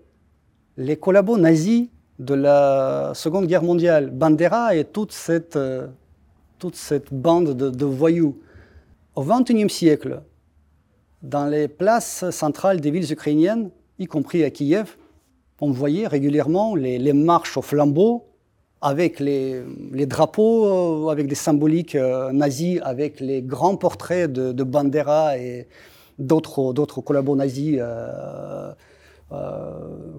les 0.76 0.96
collabos 0.96 1.38
nazis 1.38 1.88
de 2.18 2.34
la 2.34 3.12
Seconde 3.14 3.46
Guerre 3.46 3.62
mondiale, 3.62 4.10
Bandera 4.10 4.74
et 4.74 4.84
toute 4.84 5.12
cette, 5.12 5.56
euh, 5.56 5.88
toute 6.58 6.76
cette 6.76 7.12
bande 7.12 7.56
de, 7.56 7.84
voyous. 7.84 8.38
Au 9.14 9.24
XXIe 9.24 9.68
siècle, 9.68 10.22
dans 11.22 11.46
les 11.46 11.68
places 11.68 12.28
centrales 12.30 12.80
des 12.80 12.90
villes 12.90 13.12
ukrainiennes, 13.12 13.70
y 13.98 14.06
compris 14.06 14.44
à 14.44 14.50
Kiev, 14.50 14.96
on 15.60 15.70
voyait 15.70 16.08
régulièrement 16.08 16.74
les, 16.74 17.12
marches 17.12 17.56
au 17.56 17.62
flambeau 17.62 18.24
avec 18.80 19.20
les, 19.20 19.62
drapeaux, 20.06 21.06
euh, 21.06 21.12
avec 21.12 21.28
des 21.28 21.36
symboliques 21.36 21.94
euh, 21.94 22.32
nazis, 22.32 22.80
avec 22.82 23.20
les 23.20 23.42
grands 23.42 23.76
portraits 23.76 24.32
de, 24.32 24.64
Bandera 24.64 25.38
et 25.38 25.68
d'autres 26.18 27.00
collabos 27.00 27.36
nazis. 27.36 27.76
Euh, 27.78 28.72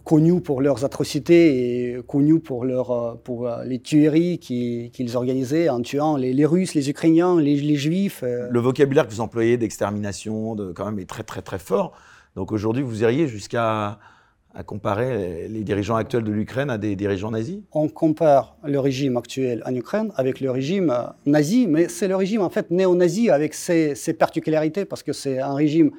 connus 0.03 0.41
pour 0.41 0.61
leurs 0.61 0.85
atrocités 0.85 1.95
et 1.95 2.01
connus 2.03 2.39
pour, 2.39 2.65
leur, 2.65 2.91
euh, 2.91 3.13
pour 3.23 3.47
euh, 3.47 3.63
les 3.63 3.79
tueries 3.79 4.39
qu'ils 4.39 5.17
organisaient 5.17 5.69
en 5.69 5.81
tuant 5.81 6.17
les, 6.17 6.45
Russes, 6.45 6.73
les 6.73 6.89
Ukrainiens, 6.89 7.39
les, 7.39 7.75
Juifs. 7.75 8.23
Le 8.23 8.59
vocabulaire 8.59 9.07
que 9.07 9.11
vous 9.11 9.21
employez 9.21 9.57
d'extermination, 9.57 10.55
de, 10.55 10.71
quand 10.71 10.85
même, 10.85 10.99
est 10.99 11.09
très 11.09 11.23
très 11.23 11.41
très 11.41 11.59
fort. 11.59 11.93
Donc 12.35 12.51
aujourd'hui, 12.51 12.83
vous 12.83 13.01
iriez 13.01 13.27
jusqu'à 13.27 13.99
à 14.55 14.61
comparer 14.61 15.47
les 15.47 15.63
dirigeants 15.63 15.95
actuels 15.95 16.23
de 16.23 16.31
l'Ukraine 16.31 16.69
à 16.69 16.77
des 16.77 16.95
dirigeants 16.95 17.31
nazis? 17.31 17.61
On 17.71 17.87
compare 17.87 18.55
le 18.63 18.79
régime 18.79 19.17
actuel 19.17 19.63
en 19.65 19.73
Ukraine 19.73 20.11
avec 20.15 20.39
le 20.41 20.51
régime 20.51 20.93
nazi, 21.25 21.65
mais 21.65 21.87
c'est 21.87 22.07
le 22.07 22.15
régime 22.15 22.41
en 22.41 22.51
fait 22.51 22.69
néo-nazi 22.69 23.31
avec 23.31 23.55
ses, 23.55 23.95
ses 23.95 24.13
particularités 24.13 24.85
parce 24.85 25.01
que 25.01 25.11
c'est 25.11 25.39
un 25.39 25.55
régime 25.55 25.89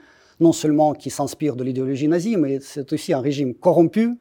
non 0.41 0.53
seulement 0.53 0.95
qui 0.95 1.11
s'inspire 1.11 1.57
de 1.57 1.65
l'idéologie 1.65 2.09
nazie, 2.09 2.37
mais 2.37 2.61
c'est 2.61 2.93
aussi 2.93 3.13
un 3.13 3.21
régime 3.21 3.55
corrompu 3.55 4.19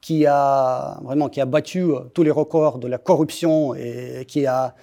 qui 0.00 0.26
a 0.26 0.98
vraiment 1.02 1.28
qui 1.28 1.40
a 1.40 1.46
battu 1.46 1.82
euh, 1.82 2.00
tous 2.14 2.22
les 2.22 2.30
records 2.30 2.78
de 2.78 2.88
la 2.88 2.98
corruption 2.98 3.74
et 3.74 4.24
qui 4.26 4.46
a 4.46 4.74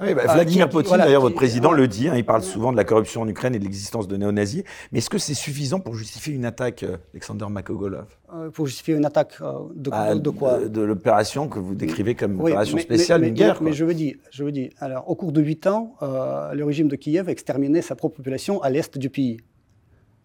bah, 0.00 0.06
euh, 0.06 0.12
Vladimir 0.14 0.68
Poutine, 0.68 0.96
d'ailleurs, 0.96 1.20
votre 1.20 1.36
président 1.36 1.70
le 1.70 1.86
dit, 1.86 2.08
hein, 2.08 2.16
il 2.16 2.24
parle 2.24 2.42
souvent 2.42 2.72
de 2.72 2.76
la 2.76 2.82
corruption 2.82 3.20
en 3.22 3.28
Ukraine 3.28 3.54
et 3.54 3.60
de 3.60 3.62
l'existence 3.62 4.08
de 4.08 4.16
néo-nazis. 4.16 4.64
Mais 4.90 4.98
est-ce 4.98 5.08
que 5.08 5.18
c'est 5.18 5.34
suffisant 5.34 5.78
pour 5.78 5.94
justifier 5.94 6.34
une 6.34 6.44
attaque, 6.44 6.82
euh, 6.82 6.96
Alexander 7.12 7.46
Makogolov? 7.48 8.06
Pour 8.54 8.66
justifier 8.66 8.94
une 8.94 9.04
attaque 9.04 9.40
de, 9.76 9.90
bah, 9.90 10.16
de, 10.16 10.30
quoi? 10.30 10.66
De, 10.66 10.80
l'opération 10.80 11.46
que 11.46 11.60
vous 11.60 11.76
décrivez 11.76 12.16
comme 12.16 12.40
opération 12.40 12.76
spéciale, 12.78 13.24
une 13.24 13.34
guerre. 13.34 13.62
Mais, 13.62 13.72
je 13.72 13.84
veux 13.84 13.94
dire, 13.94 14.16
je 14.32 14.42
veux 14.42 14.50
dire, 14.50 14.70
alors, 14.80 15.08
au 15.08 15.14
cours 15.14 15.30
de 15.30 15.40
huit 15.40 15.68
ans, 15.68 15.94
le 16.02 16.64
régime 16.64 16.88
de 16.88 16.96
Kiev 16.96 17.28
a 17.28 17.30
exterminé 17.30 17.80
sa 17.80 17.94
propre 17.94 18.16
population 18.16 18.60
à 18.62 18.70
l'est 18.70 18.98
du 18.98 19.10
pays. 19.10 19.36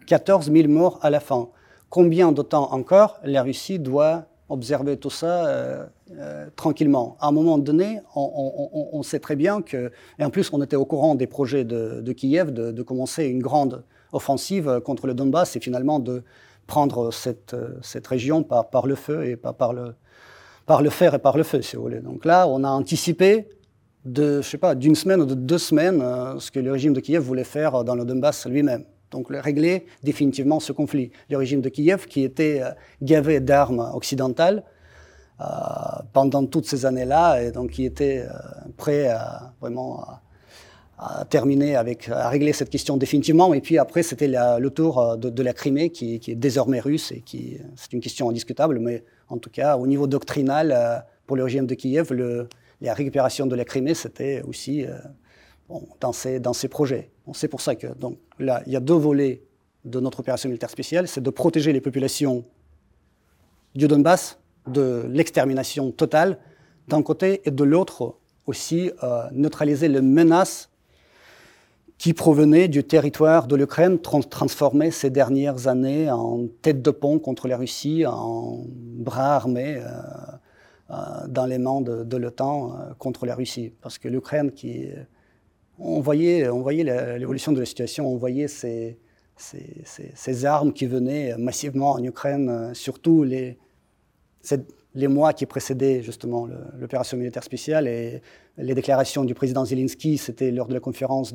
14 0.09 0.51
000 0.51 0.67
morts 0.69 0.97
à 1.03 1.11
la 1.11 1.19
fin. 1.19 1.49
Combien 1.91 2.31
de 2.31 2.41
temps 2.41 2.73
encore 2.73 3.19
la 3.23 3.43
Russie 3.43 3.77
doit 3.77 4.25
observer 4.49 4.97
tout 4.97 5.11
ça 5.11 5.45
euh, 5.45 5.85
euh, 6.17 6.47
tranquillement? 6.55 7.15
À 7.19 7.27
un 7.27 7.31
moment 7.31 7.59
donné, 7.59 8.01
on, 8.15 9.03
sait 9.03 9.19
très 9.19 9.35
bien 9.35 9.61
que, 9.61 9.91
et 10.17 10.25
en 10.25 10.31
plus 10.31 10.51
on 10.51 10.63
était 10.63 10.75
au 10.75 10.85
courant 10.85 11.13
des 11.13 11.27
projets 11.27 11.63
de, 11.63 12.11
Kiev 12.13 12.51
de, 12.51 12.81
commencer 12.81 13.25
une 13.25 13.39
grande 13.39 13.83
offensive 14.11 14.81
contre 14.83 15.05
le 15.05 15.13
Donbass 15.13 15.55
et 15.55 15.59
finalement 15.59 15.99
de 15.99 16.23
prendre 16.65 17.13
cette, 17.13 17.55
région 18.07 18.41
par, 18.41 18.71
par 18.71 18.87
le 18.87 18.95
feu 18.95 19.27
et 19.27 19.35
pas 19.35 19.53
par 19.53 19.73
le, 19.73 19.93
par 20.65 20.81
le 20.81 20.89
fer 20.89 21.13
et 21.13 21.19
par 21.19 21.37
le 21.37 21.43
feu, 21.43 21.61
si 21.61 21.75
vous 21.75 21.83
voulez. 21.83 21.99
Donc 21.99 22.25
là, 22.25 22.47
on 22.47 22.63
a 22.63 22.69
anticipé 22.69 23.47
de, 24.05 24.41
je 24.41 24.49
sais 24.49 24.57
pas, 24.57 24.73
d'une 24.73 24.95
semaine 24.95 25.21
ou 25.21 25.25
de 25.25 25.35
deux 25.35 25.59
semaines 25.59 26.01
euh, 26.01 26.39
ce 26.39 26.49
que 26.49 26.59
le 26.59 26.71
régime 26.71 26.93
de 26.93 26.99
Kiev 26.99 27.21
voulait 27.21 27.43
faire 27.43 27.83
dans 27.83 27.93
le 27.93 28.05
Donbass 28.05 28.47
lui-même 28.47 28.85
donc 29.11 29.27
régler 29.29 29.85
définitivement 30.03 30.59
ce 30.59 30.71
conflit. 30.71 31.11
Le 31.29 31.37
régime 31.37 31.61
de 31.61 31.69
Kiev, 31.69 32.05
qui 32.05 32.23
était 32.23 32.61
euh, 32.61 32.71
gavé 33.01 33.39
d'armes 33.39 33.91
occidentales 33.93 34.63
euh, 35.41 35.45
pendant 36.13 36.45
toutes 36.45 36.65
ces 36.65 36.85
années-là, 36.85 37.41
et 37.41 37.51
donc 37.51 37.71
qui 37.71 37.85
était 37.85 38.25
euh, 38.27 38.33
prêt 38.77 39.07
à 39.07 39.53
vraiment 39.61 40.05
à, 40.97 41.25
terminer 41.29 41.75
avec, 41.75 42.09
à 42.09 42.27
régler 42.27 42.51
cette 42.51 42.69
question 42.69 42.97
définitivement. 42.97 43.53
Et 43.53 43.61
puis 43.61 43.77
après, 43.77 44.03
c'était 44.03 44.27
le 44.27 44.69
tour 44.69 45.17
de, 45.17 45.43
la 45.43 45.53
Crimée, 45.53 45.91
qui, 45.91 46.15
est 46.15 46.35
désormais 46.35 46.81
russe, 46.81 47.13
et 47.13 47.21
qui, 47.21 47.57
c'est 47.77 47.93
une 47.93 48.01
question 48.01 48.29
indiscutable, 48.29 48.79
mais 48.79 49.05
en 49.29 49.37
tout 49.37 49.49
cas, 49.49 49.77
au 49.77 49.87
niveau 49.87 50.07
doctrinal, 50.07 51.05
pour 51.25 51.37
le 51.37 51.45
régime 51.45 51.67
de 51.67 51.73
Kiev, 51.73 52.11
la 52.81 52.93
récupération 52.93 53.47
de 53.47 53.55
la 53.55 53.63
Crimée, 53.63 53.93
c'était 53.93 54.41
aussi 54.41 54.85
dans, 56.01 56.11
ces, 56.11 56.41
dans 56.41 56.51
projets. 56.69 57.11
C'est 57.33 57.47
pour 57.47 57.61
ça 57.61 57.75
que 57.75 57.87
là, 58.39 58.61
il 58.65 58.73
y 58.73 58.75
a 58.75 58.79
deux 58.79 58.95
volets 58.95 59.43
de 59.85 59.99
notre 59.99 60.19
opération 60.19 60.49
militaire 60.49 60.69
spéciale. 60.69 61.07
C'est 61.07 61.21
de 61.21 61.29
protéger 61.29 61.73
les 61.73 61.81
populations 61.81 62.45
du 63.75 63.87
Donbass 63.87 64.39
de 64.67 65.05
l'extermination 65.09 65.91
totale 65.91 66.37
d'un 66.87 67.01
côté 67.01 67.41
et 67.45 67.51
de 67.51 67.63
l'autre 67.63 68.15
aussi 68.45 68.91
euh, 69.03 69.23
neutraliser 69.31 69.87
les 69.87 70.01
menaces 70.01 70.69
qui 71.97 72.13
provenaient 72.13 72.67
du 72.67 72.83
territoire 72.83 73.45
de 73.45 73.55
l'Ukraine, 73.55 73.99
transformé 73.99 74.89
ces 74.89 75.09
dernières 75.09 75.67
années 75.67 76.09
en 76.09 76.47
tête 76.61 76.81
de 76.81 76.91
pont 76.91 77.19
contre 77.19 77.47
la 77.47 77.57
Russie, 77.57 78.05
en 78.05 78.63
bras 78.67 79.35
armé 79.35 79.75
euh, 79.75 79.81
euh, 80.91 80.95
dans 81.27 81.45
les 81.45 81.57
mains 81.57 81.81
de, 81.81 82.03
de 82.03 82.17
l'OTAN 82.17 82.73
contre 82.97 83.25
la 83.25 83.35
Russie. 83.35 83.73
Parce 83.81 83.97
que 83.97 84.07
l'Ukraine 84.07 84.51
qui 84.51 84.87
on 85.79 86.01
voyait, 86.01 86.49
on 86.49 86.61
voyait 86.61 86.83
l'évolution 87.17 87.51
de 87.51 87.59
la 87.59 87.65
situation, 87.65 88.07
on 88.07 88.17
voyait 88.17 88.47
ces, 88.47 88.97
armes 90.45 90.73
qui 90.73 90.85
venaient 90.85 91.35
massivement 91.37 91.91
en 91.91 92.03
Ukraine, 92.03 92.49
euh, 92.49 92.73
surtout 92.73 93.23
les, 93.23 93.57
mois 95.07 95.33
qui 95.33 95.45
précédaient 95.45 96.01
justement 96.01 96.47
l'opération 96.77 97.17
militaire 97.17 97.43
spéciale 97.43 97.87
et 97.87 98.21
les 98.57 98.73
déclarations 98.73 99.23
du 99.23 99.33
président 99.33 99.63
Zelensky, 99.63 100.17
c'était 100.17 100.51
lors 100.51 100.67
de 100.67 100.73
la 100.73 100.79
conférence 100.79 101.33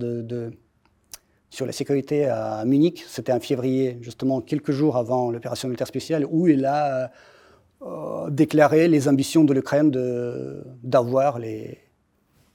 sur 1.48 1.64
la 1.66 1.72
sécurité 1.72 2.26
à 2.26 2.64
Munich, 2.66 3.04
c'était 3.08 3.32
en 3.32 3.40
février, 3.40 3.96
justement 4.02 4.40
quelques 4.40 4.72
jours 4.72 4.96
avant 4.96 5.30
l'opération 5.30 5.68
militaire 5.68 5.86
spéciale, 5.86 6.26
où 6.28 6.48
il 6.48 6.66
a 6.66 7.10
euh, 7.82 8.28
déclaré 8.30 8.88
les 8.88 9.08
ambitions 9.08 9.44
de 9.44 9.54
l'Ukraine 9.54 9.90
d'avoir 10.82 11.38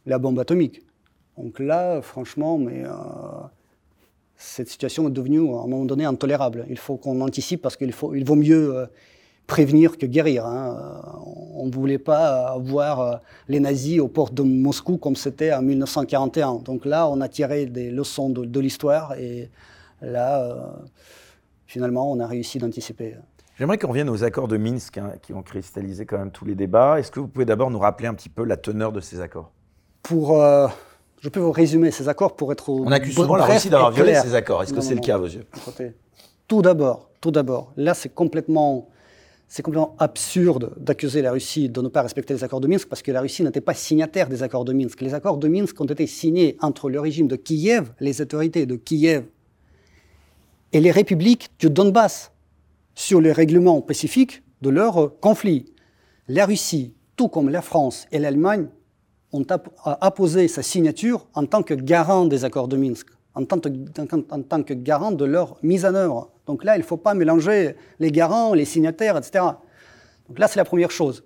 la 0.05 0.19
bombe 0.19 0.39
atomique. 0.39 0.81
Donc 1.41 1.59
là, 1.59 2.01
franchement, 2.01 2.57
mais 2.57 2.83
euh, 2.83 2.89
cette 4.35 4.67
situation 4.67 5.07
est 5.07 5.11
devenue 5.11 5.39
à 5.39 5.59
un 5.59 5.67
moment 5.67 5.85
donné 5.85 6.03
intolérable. 6.03 6.65
Il 6.69 6.77
faut 6.77 6.97
qu'on 6.97 7.21
anticipe 7.21 7.61
parce 7.61 7.77
qu'il 7.77 7.93
il 8.13 8.25
vaut 8.25 8.35
mieux 8.35 8.75
euh, 8.75 8.85
prévenir 9.47 9.97
que 9.97 10.05
guérir. 10.05 10.45
Hein. 10.45 11.01
On 11.55 11.65
ne 11.65 11.71
voulait 11.71 11.97
pas 11.97 12.57
voir 12.59 12.99
euh, 12.99 13.15
les 13.47 13.61
nazis 13.61 14.01
aux 14.01 14.09
portes 14.09 14.33
de 14.33 14.43
Moscou 14.43 14.97
comme 14.97 15.15
c'était 15.15 15.53
en 15.53 15.61
1941. 15.61 16.55
Donc 16.55 16.85
là, 16.85 17.07
on 17.07 17.21
a 17.21 17.29
tiré 17.29 17.67
des 17.67 17.89
leçons 17.89 18.29
de, 18.29 18.59
l'histoire 18.59 19.13
et 19.13 19.49
là, 20.01 20.73
finalement, 21.67 22.11
on 22.11 22.19
a 22.19 22.27
réussi 22.27 22.57
d'anticiper. 22.57 23.15
J'aimerais 23.57 23.77
qu'on 23.77 23.89
revienne 23.89 24.09
aux 24.09 24.25
accords 24.25 24.49
de 24.49 24.57
Minsk 24.57 24.97
hein, 24.97 25.13
qui 25.21 25.33
ont 25.33 25.41
cristallisé 25.41 26.05
quand 26.05 26.17
même 26.17 26.31
tous 26.31 26.45
les 26.45 26.55
débats. 26.55 26.99
Est-ce 26.99 27.11
que 27.11 27.21
vous 27.21 27.27
pouvez 27.27 27.45
d'abord 27.45 27.71
nous 27.71 27.79
rappeler 27.79 28.07
un 28.07 28.13
petit 28.13 28.29
peu 28.29 28.43
la 28.43 28.57
teneur 28.57 28.91
de 28.91 28.99
ces 28.99 29.21
accords? 29.21 29.51
Pour 30.01 30.41
je 31.21 31.29
peux 31.29 31.39
vous 31.39 31.51
résumer 31.51 31.91
ces 31.91 32.07
accords 32.07 32.35
pour 32.35 32.51
être. 32.51 32.69
On 32.69 32.91
accuse 32.91 33.15
souvent 33.15 33.35
la 33.35 33.45
Russie 33.45 33.69
d'avoir 33.69 33.91
violé 33.91 34.15
ces 34.15 34.35
accords. 34.35 34.63
Est-ce 34.63 34.73
que 34.73 34.81
c'est 34.81 34.95
le 34.95 35.01
cas 35.01 35.15
à 35.15 35.17
vos 35.17 35.27
yeux 35.27 35.45
Tout 36.47 36.61
d'abord, 36.61 37.09
tout 37.21 37.31
d'abord, 37.31 37.73
là 37.75 37.93
c'est 37.93 38.09
complètement, 38.09 38.87
c'est 39.47 39.61
complètement 39.61 39.95
absurde 39.99 40.73
d'accuser 40.77 41.21
la 41.21 41.31
Russie 41.31 41.69
de 41.69 41.81
ne 41.81 41.87
pas 41.87 42.01
respecter 42.01 42.33
les 42.33 42.43
accords 42.43 42.61
de 42.61 42.67
Minsk 42.67 42.87
parce 42.87 43.01
que 43.01 43.11
la 43.11 43.21
Russie 43.21 43.43
n'était 43.43 43.61
pas 43.61 43.73
signataire 43.73 44.29
des 44.29 44.43
accords 44.43 44.65
de 44.65 44.73
Minsk. 44.73 45.01
Les 45.01 45.13
accords 45.13 45.37
de 45.37 45.47
Minsk 45.47 45.79
ont 45.81 45.85
été 45.85 46.07
signés 46.07 46.57
entre 46.61 46.89
le 46.89 46.99
régime 46.99 47.27
de 47.27 47.35
Kiev, 47.35 47.91
les 47.99 48.21
autorités 48.21 48.65
de 48.65 48.75
Kiev, 48.75 49.25
et 50.71 50.79
les 50.79 50.91
républiques 50.91 51.49
du 51.59 51.69
Donbass 51.69 52.31
sur 52.95 53.21
les 53.21 53.31
règlements 53.31 53.81
pacifiques 53.81 54.43
de 54.61 54.69
leur 54.69 55.19
conflit. 55.19 55.65
La 56.27 56.45
Russie, 56.45 56.93
tout 57.15 57.27
comme 57.27 57.49
la 57.49 57.61
France 57.61 58.05
et 58.11 58.19
l'Allemagne, 58.19 58.67
ont 59.31 59.45
apposé 59.85 60.47
sa 60.47 60.63
signature 60.63 61.27
en 61.33 61.45
tant 61.45 61.63
que 61.63 61.73
garant 61.73 62.25
des 62.25 62.45
accords 62.45 62.67
de 62.67 62.77
Minsk, 62.77 63.07
en 63.35 63.45
tant 63.45 63.59
que, 63.59 63.69
en 64.31 64.41
tant 64.41 64.63
que 64.63 64.73
garant 64.73 65.11
de 65.11 65.25
leur 65.25 65.57
mise 65.61 65.85
en 65.85 65.93
œuvre. 65.93 66.31
Donc 66.47 66.63
là, 66.63 66.75
il 66.75 66.79
ne 66.79 66.85
faut 66.85 66.97
pas 66.97 67.13
mélanger 67.13 67.75
les 67.99 68.11
garants, 68.11 68.53
les 68.53 68.65
signataires, 68.65 69.17
etc. 69.17 69.45
Donc 70.27 70.39
là, 70.39 70.47
c'est 70.47 70.57
la 70.57 70.65
première 70.65 70.91
chose. 70.91 71.23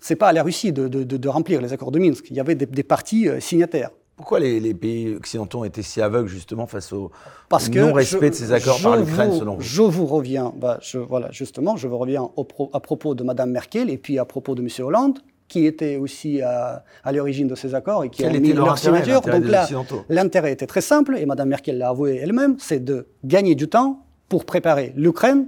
Ce 0.00 0.12
n'est 0.12 0.16
pas 0.16 0.28
à 0.28 0.32
la 0.32 0.42
Russie 0.42 0.72
de, 0.72 0.86
de, 0.88 1.28
remplir 1.28 1.62
les 1.62 1.72
accords 1.72 1.90
de 1.90 1.98
Minsk. 1.98 2.26
Il 2.30 2.36
y 2.36 2.40
avait 2.40 2.54
des, 2.54 2.82
parties 2.82 3.28
euh, 3.28 3.40
signataires. 3.40 3.90
Pourquoi 4.16 4.38
les, 4.38 4.74
pays 4.74 5.14
occidentaux 5.14 5.60
ont 5.60 5.64
été 5.64 5.82
si 5.82 6.00
aveugles 6.00 6.28
justement 6.28 6.66
face 6.66 6.92
au, 6.92 7.10
non-respect 7.50 8.30
de 8.30 8.34
ces 8.34 8.52
accords 8.52 8.80
par 8.80 8.96
l'Ukraine 8.96 9.32
selon 9.32 9.56
vous? 9.56 9.60
Je 9.62 9.82
vous 9.82 10.06
reviens, 10.06 10.52
bah, 10.56 10.78
je, 10.82 10.98
voilà, 10.98 11.30
justement, 11.32 11.76
je 11.76 11.88
vous 11.88 11.98
reviens 11.98 12.30
à 12.72 12.80
propos 12.80 13.14
de 13.14 13.24
Mme 13.24 13.50
Merkel 13.50 13.90
et 13.90 13.98
puis 13.98 14.18
à 14.18 14.24
propos 14.24 14.54
de 14.54 14.62
M. 14.62 14.68
Hollande, 14.86 15.18
qui 15.54 15.66
était 15.66 15.98
aussi 15.98 16.42
à, 16.42 16.82
l'origine 17.12 17.46
de 17.46 17.54
ces 17.54 17.76
accords 17.76 18.02
et 18.02 18.10
qui 18.10 18.24
Quel 18.24 18.34
a 18.34 18.40
mis 18.40 18.52
leur 18.52 18.76
signature. 18.76 19.20
Donc 19.20 19.44
là, 19.44 19.68
l'intérêt 20.08 20.50
était 20.50 20.66
très 20.66 20.80
simple 20.80 21.16
et 21.16 21.24
Mme 21.26 21.48
Merkel 21.48 21.78
l'a 21.78 21.90
avoué 21.90 22.16
elle-même, 22.16 22.56
c'est 22.58 22.84
de 22.84 23.06
gagner 23.24 23.54
du 23.54 23.68
temps 23.68 24.04
pour 24.28 24.46
préparer 24.46 24.92
l'Ukraine 24.96 25.46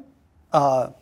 à 0.53 0.93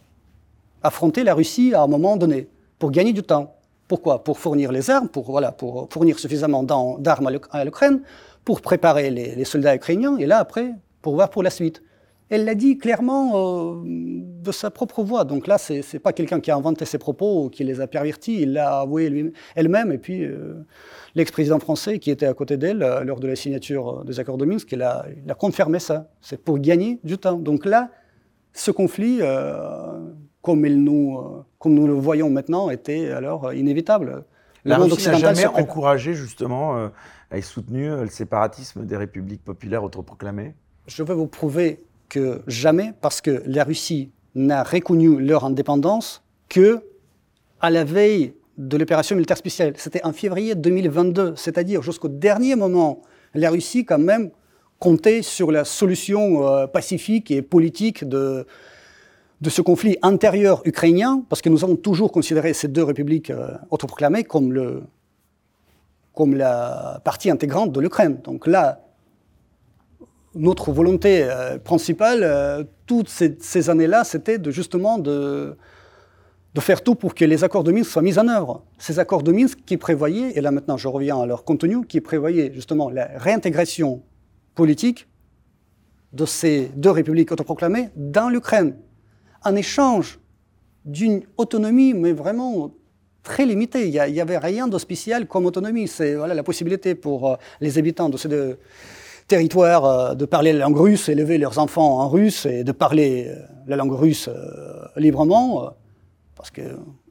affronter 0.82 1.22
la 1.22 1.34
Russie 1.34 1.74
à 1.74 1.82
un 1.82 1.86
moment 1.86 2.16
donné, 2.16 2.48
pour 2.78 2.90
gagner 2.90 3.12
du 3.12 3.22
temps. 3.22 3.54
Pourquoi? 3.88 4.24
Pour 4.24 4.38
fournir 4.38 4.72
les 4.72 4.88
armes, 4.88 5.08
pour, 5.10 5.30
voilà, 5.30 5.52
pour 5.52 5.86
fournir 5.92 6.18
suffisamment 6.18 6.62
d'armes 6.62 7.30
à 7.50 7.62
l'Ukraine, 7.62 8.00
pour 8.42 8.62
préparer 8.62 9.10
les, 9.10 9.44
soldats 9.44 9.74
ukrainiens, 9.74 10.16
et 10.16 10.24
là, 10.24 10.38
après, 10.38 10.70
pour 11.02 11.14
voir 11.14 11.28
pour 11.28 11.42
la 11.42 11.50
suite. 11.50 11.82
Elle 12.34 12.44
l'a 12.44 12.54
dit 12.56 12.78
clairement 12.78 13.32
euh, 13.34 13.82
de 13.84 14.50
sa 14.50 14.70
propre 14.70 15.04
voix. 15.04 15.24
Donc 15.24 15.46
là, 15.46 15.56
ce 15.56 15.74
n'est 15.74 16.00
pas 16.00 16.12
quelqu'un 16.12 16.40
qui 16.40 16.50
a 16.50 16.56
inventé 16.56 16.84
ses 16.84 16.98
propos 16.98 17.44
ou 17.44 17.48
qui 17.48 17.62
les 17.62 17.80
a 17.80 17.86
pervertis. 17.86 18.42
Il 18.42 18.54
l'a 18.54 18.80
avoué 18.80 19.32
elle-même. 19.54 19.92
Et 19.92 19.98
puis, 19.98 20.24
euh, 20.24 20.66
l'ex-président 21.14 21.60
français 21.60 22.00
qui 22.00 22.10
était 22.10 22.26
à 22.26 22.34
côté 22.34 22.56
d'elle 22.56 22.82
euh, 22.82 23.04
lors 23.04 23.20
de 23.20 23.28
la 23.28 23.36
signature 23.36 24.04
des 24.04 24.18
accords 24.18 24.36
de 24.36 24.46
Minsk, 24.46 24.72
il 24.72 24.82
a, 24.82 25.06
il 25.24 25.30
a 25.30 25.34
confirmé 25.34 25.78
ça. 25.78 26.08
C'est 26.20 26.42
pour 26.42 26.58
gagner 26.58 26.98
du 27.04 27.18
temps. 27.18 27.38
Donc 27.38 27.64
là, 27.64 27.90
ce 28.52 28.70
conflit, 28.72 29.20
comme, 30.42 30.66
nous, 30.66 31.18
euh, 31.18 31.44
comme 31.58 31.74
nous 31.74 31.86
le 31.86 31.94
voyons 31.94 32.30
maintenant, 32.30 32.68
était 32.70 33.10
alors 33.10 33.52
inévitable. 33.52 34.24
La 34.64 34.78
Russie 34.78 35.08
n'a 35.08 35.18
jamais 35.18 35.46
encouragé 35.46 36.14
justement 36.14 36.76
euh, 36.76 36.88
et 37.32 37.42
soutenu 37.42 37.88
le 37.88 38.08
séparatisme 38.08 38.84
des 38.84 38.96
républiques 38.96 39.44
populaires 39.44 39.84
autoproclamées 39.84 40.54
Je 40.86 41.02
veux 41.02 41.14
vous 41.14 41.26
prouver 41.26 41.82
que 42.08 42.42
jamais, 42.46 42.92
parce 43.00 43.20
que 43.20 43.42
la 43.46 43.64
Russie 43.64 44.10
n'a 44.34 44.62
reconnu 44.62 45.20
leur 45.20 45.44
indépendance 45.44 46.22
que 46.48 46.82
à 47.60 47.70
la 47.70 47.84
veille 47.84 48.34
de 48.58 48.76
l'opération 48.76 49.16
militaire 49.16 49.36
spéciale. 49.38 49.74
C'était 49.76 50.04
en 50.04 50.12
février 50.12 50.54
2022, 50.54 51.34
c'est-à-dire 51.36 51.82
jusqu'au 51.82 52.08
dernier 52.08 52.54
moment, 52.56 53.02
la 53.34 53.50
Russie 53.50 53.84
quand 53.84 53.98
même 53.98 54.30
comptait 54.78 55.22
sur 55.22 55.50
la 55.50 55.64
solution 55.64 56.68
pacifique 56.68 57.30
et 57.30 57.42
politique 57.42 58.06
de, 58.06 58.46
de 59.44 59.50
ce 59.50 59.60
conflit 59.60 59.98
intérieur 60.02 60.62
ukrainien, 60.64 61.22
parce 61.28 61.42
que 61.42 61.50
nous 61.50 61.64
avons 61.64 61.76
toujours 61.76 62.10
considéré 62.10 62.54
ces 62.54 62.66
deux 62.68 62.82
républiques 62.82 63.30
euh, 63.30 63.52
autoproclamées 63.70 64.24
comme, 64.24 64.52
le, 64.52 64.82
comme 66.14 66.34
la 66.34 67.00
partie 67.04 67.30
intégrante 67.30 67.70
de 67.70 67.80
l'Ukraine. 67.80 68.18
Donc 68.24 68.46
là, 68.46 68.80
notre 70.34 70.72
volonté 70.72 71.22
euh, 71.22 71.58
principale, 71.58 72.20
euh, 72.22 72.64
toutes 72.86 73.08
ces, 73.08 73.70
années-là, 73.70 74.04
c'était 74.04 74.38
de, 74.38 74.50
justement 74.50 74.98
de, 74.98 75.56
faire 76.58 76.82
tout 76.82 76.94
pour 76.94 77.14
que 77.14 77.24
les 77.24 77.44
accords 77.44 77.64
de 77.64 77.72
Minsk 77.72 77.90
soient 77.90 78.02
mis 78.02 78.18
en 78.18 78.28
œuvre. 78.28 78.64
Ces 78.78 78.98
accords 78.98 79.22
de 79.22 79.32
Minsk 79.32 79.58
qui 79.64 79.76
prévoyaient, 79.76 80.32
et 80.36 80.40
là 80.40 80.50
maintenant 80.50 80.76
je 80.76 80.88
reviens 80.88 81.20
à 81.20 81.26
leur 81.26 81.44
contenu, 81.44 81.84
qui 81.86 82.00
prévoyaient 82.00 82.52
justement 82.52 82.90
la 82.90 83.08
réintégration 83.16 84.02
politique 84.54 85.08
de 86.12 86.26
ces 86.26 86.70
deux 86.76 86.90
républiques 86.90 87.32
autoproclamées 87.32 87.90
dans 87.96 88.28
l'Ukraine 88.28 88.76
en 89.44 89.56
échange 89.56 90.20
d'une 90.84 91.22
autonomie, 91.36 91.92
mais 91.94 92.12
vraiment 92.12 92.70
très 93.22 93.46
limitée. 93.46 93.88
Il 93.88 94.12
n'y 94.12 94.20
avait 94.20 94.38
rien 94.38 94.68
de 94.68 94.78
spécial 94.78 95.26
comme 95.26 95.46
autonomie. 95.46 95.88
C'est 95.88 96.14
voilà, 96.14 96.34
la 96.34 96.42
possibilité 96.42 96.94
pour 96.94 97.32
euh, 97.32 97.36
les 97.60 97.78
habitants 97.78 98.08
de 98.08 98.16
ces 98.16 98.28
deux 98.28 98.58
territoires 99.26 99.84
euh, 99.84 100.14
de 100.14 100.24
parler 100.24 100.52
la 100.52 100.60
langue 100.60 100.76
russe, 100.76 101.08
élever 101.08 101.38
leurs 101.38 101.58
enfants 101.58 102.00
en 102.00 102.08
russe 102.08 102.46
et 102.46 102.64
de 102.64 102.72
parler 102.72 103.26
euh, 103.28 103.36
la 103.66 103.76
langue 103.76 103.92
russe 103.92 104.28
librement. 104.96 105.70
parce 106.36 106.50
que, 106.50 106.62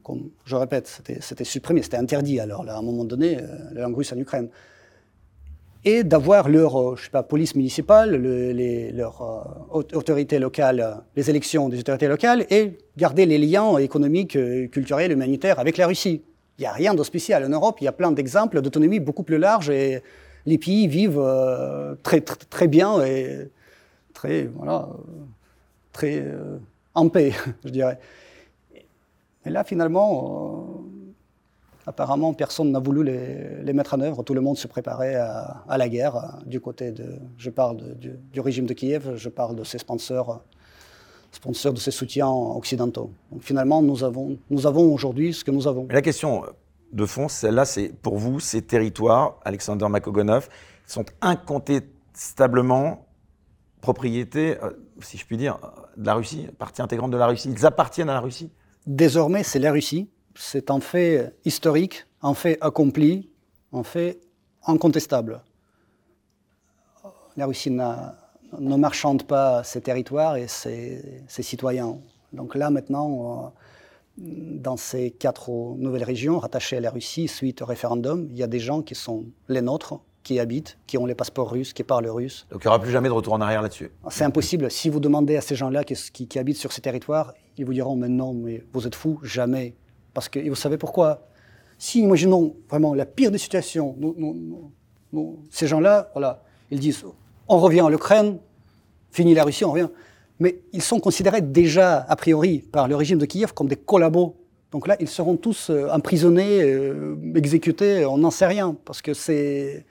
comme 0.03 0.29
je 0.45 0.55
répète, 0.55 1.01
c'était 1.19 1.43
supprimé, 1.43 1.81
c'était 1.81 1.97
interdit 1.97 2.39
alors, 2.39 2.67
à 2.69 2.77
un 2.77 2.81
moment 2.81 3.05
donné, 3.05 3.37
la 3.71 3.81
langue 3.81 3.95
russe 3.95 4.13
en 4.13 4.17
Ukraine 4.17 4.49
et 5.85 6.03
d'avoir 6.03 6.49
leur, 6.49 6.79
euh, 6.79 6.95
je 6.95 7.05
sais 7.05 7.09
pas, 7.09 7.23
police 7.23 7.55
municipale, 7.55 8.15
les, 8.15 8.91
leur 8.91 9.21
euh, 9.21 9.85
autorité 9.97 10.39
locale, 10.39 11.03
les 11.15 11.29
élections 11.29 11.69
des 11.69 11.79
autorités 11.79 12.07
locales, 12.07 12.45
et 12.49 12.77
garder 12.95 13.25
les 13.25 13.37
liens 13.37 13.77
économiques, 13.77 14.35
euh, 14.35 14.67
culturels, 14.67 15.11
humanitaires 15.11 15.59
avec 15.59 15.77
la 15.77 15.87
Russie. 15.87 16.23
Il 16.57 16.61
n'y 16.61 16.67
a 16.67 16.71
rien 16.71 16.93
de 16.93 17.03
spécial. 17.03 17.43
En 17.43 17.49
Europe, 17.49 17.77
il 17.81 17.85
y 17.85 17.87
a 17.87 17.91
plein 17.91 18.11
d'exemples 18.11 18.61
d'autonomie 18.61 18.99
beaucoup 18.99 19.23
plus 19.23 19.37
large 19.37 19.69
et 19.69 20.01
les 20.45 20.57
pays 20.57 20.87
vivent 20.87 21.23
très, 22.03 22.21
très, 22.21 22.67
bien 22.67 23.01
et 23.03 23.49
très, 24.13 24.43
voilà, 24.43 24.89
très 25.91 26.25
en 26.93 27.09
paix, 27.09 27.33
je 27.65 27.69
dirais. 27.69 27.99
Et 29.45 29.49
là, 29.49 29.63
finalement, 29.63 30.83
Apparemment, 31.85 32.33
personne 32.33 32.71
n'a 32.71 32.79
voulu 32.79 33.03
les, 33.03 33.73
mettre 33.73 33.93
en 33.93 33.99
œuvre. 33.99 34.23
Tout 34.23 34.33
le 34.33 34.41
monde 34.41 34.57
se 34.57 34.67
préparait 34.67 35.15
à, 35.15 35.77
la 35.77 35.89
guerre. 35.89 36.15
Euh, 36.15 36.21
du 36.45 36.61
côté 36.61 36.91
de, 36.91 37.19
je 37.37 37.49
parle 37.49 37.95
du, 37.97 38.39
régime 38.39 38.65
de 38.65 38.73
Kiev, 38.73 39.15
je 39.17 39.29
parle 39.29 39.55
de 39.55 39.63
ses 39.65 39.79
sponsors, 39.79 40.41
sponsors 41.31 41.73
de 41.73 41.79
ses 41.79 41.91
soutiens 41.91 42.29
occidentaux. 42.29 43.11
Finalement, 43.41 43.81
nous 43.81 44.03
avons, 44.03 44.37
nous 44.49 44.65
avons 44.65 44.93
aujourd'hui 44.93 45.33
ce 45.33 45.43
que 45.43 45.51
nous 45.51 45.67
avons. 45.67 45.87
la 45.89 46.01
question 46.01 46.43
de 46.93 47.05
fond, 47.05 47.27
celle-là, 47.27 47.65
c'est 47.65 47.89
pour 47.89 48.17
vous, 48.17 48.39
ces 48.39 48.61
territoires, 48.61 49.39
Alexander 49.43 49.87
Makogonov, 49.89 50.47
sont 50.85 51.05
incontestablement 51.21 53.07
propriété, 53.81 54.57
euh, 54.63 54.71
si 55.01 55.17
je 55.17 55.25
puis 55.25 55.37
dire, 55.37 55.59
de 55.97 56.05
la 56.05 56.13
Russie, 56.13 56.47
partie 56.57 56.81
intégrante 56.81 57.11
de 57.11 57.17
la 57.17 57.27
Russie. 57.27 57.49
Ils 57.51 57.65
appartiennent 57.65 58.09
à 58.09 58.13
la 58.13 58.21
Russie 58.21 58.51
Désormais, 58.85 59.43
c'est 59.43 59.59
la 59.59 59.71
Russie 59.71 60.09
c'est 60.35 60.71
un 60.71 60.79
fait 60.79 61.35
historique, 61.45 62.05
un 62.21 62.33
fait 62.33 62.57
accompli, 62.61 63.29
un 63.71 63.83
fait 63.83 64.19
incontestable. 64.65 65.41
La 67.35 67.45
Russie 67.45 67.71
ne 67.71 68.75
marchande 68.75 69.23
pas 69.23 69.63
ses 69.63 69.81
territoires 69.81 70.37
et 70.37 70.47
ses, 70.47 71.23
citoyens. 71.27 71.97
Donc 72.31 72.55
là, 72.55 72.69
maintenant, 72.69 73.53
dans 74.17 74.77
ces 74.77 75.11
quatre 75.11 75.49
nouvelles 75.77 76.03
régions 76.03 76.39
rattachées 76.39 76.77
à 76.77 76.81
la 76.81 76.91
Russie 76.91 77.27
suite 77.27 77.61
au 77.61 77.65
référendum, 77.65 78.27
il 78.29 78.37
y 78.37 78.43
a 78.43 78.47
des 78.47 78.59
gens 78.59 78.81
qui 78.81 78.95
sont 78.95 79.25
les 79.49 79.61
nôtres, 79.61 79.99
qui 80.21 80.39
habitent, 80.39 80.77
qui 80.87 80.97
ont 80.97 81.05
les 81.05 81.15
passeports 81.15 81.51
russes, 81.51 81.73
qui 81.73 81.83
parlent 81.83 82.07
russe. 82.07 82.45
Donc 82.51 82.63
il 82.63 82.67
n'y 82.67 82.69
aura 82.69 82.79
plus 82.79 82.91
jamais 82.91 83.09
de 83.09 83.13
retour 83.13 83.33
en 83.33 83.41
arrière 83.41 83.61
là-dessus 83.61 83.91
C'est 84.09 84.23
impossible. 84.23 84.71
Si 84.71 84.89
vous 84.89 84.99
demandez 84.99 85.35
à 85.35 85.41
ces 85.41 85.55
gens-là 85.55 85.83
qui, 85.83 85.95
qui, 86.27 86.39
habitent 86.39 86.57
sur 86.57 86.71
ces 86.71 86.81
territoires, 86.81 87.33
ils 87.57 87.65
vous 87.65 87.73
diront, 87.73 87.95
mais 87.95 88.07
non, 88.07 88.33
mais 88.33 88.63
vous 88.71 88.87
êtes 88.87 88.95
fous, 88.95 89.19
jamais. 89.23 89.75
Parce 90.13 90.29
que 90.29 90.39
vous 90.47 90.55
savez 90.55 90.77
pourquoi? 90.77 91.27
Si, 91.77 91.99
imaginons 91.99 92.55
vraiment 92.69 92.93
la 92.93 93.05
pire 93.05 93.31
des 93.31 93.37
situations, 93.37 93.97
ces 95.49 95.67
gens-là, 95.67 96.09
voilà, 96.13 96.43
ils 96.71 96.79
disent 96.79 97.03
on 97.47 97.59
revient 97.59 97.81
à 97.81 97.89
l'Ukraine, 97.89 98.37
fini 99.11 99.33
la 99.33 99.43
Russie, 99.43 99.65
on 99.65 99.71
revient. 99.71 99.89
Mais 100.39 100.59
ils 100.71 100.81
sont 100.81 100.99
considérés 100.99 101.41
déjà, 101.41 102.05
a 102.07 102.15
priori, 102.15 102.59
par 102.59 102.87
le 102.87 102.95
régime 102.95 103.19
de 103.19 103.25
Kiev 103.25 103.53
comme 103.53 103.67
des 103.67 103.75
collabos. 103.75 104.35
Donc 104.71 104.87
là, 104.87 104.95
ils 104.99 105.07
seront 105.07 105.37
tous 105.37 105.69
euh, 105.69 105.87
emprisonnés, 105.91 106.63
euh, 106.63 107.15
exécutés, 107.35 108.05
on 108.05 108.17
n'en 108.17 108.31
sait 108.31 108.47
rien. 108.47 108.75
Parce 108.85 109.01
que 109.01 109.13
c'est. 109.13 109.85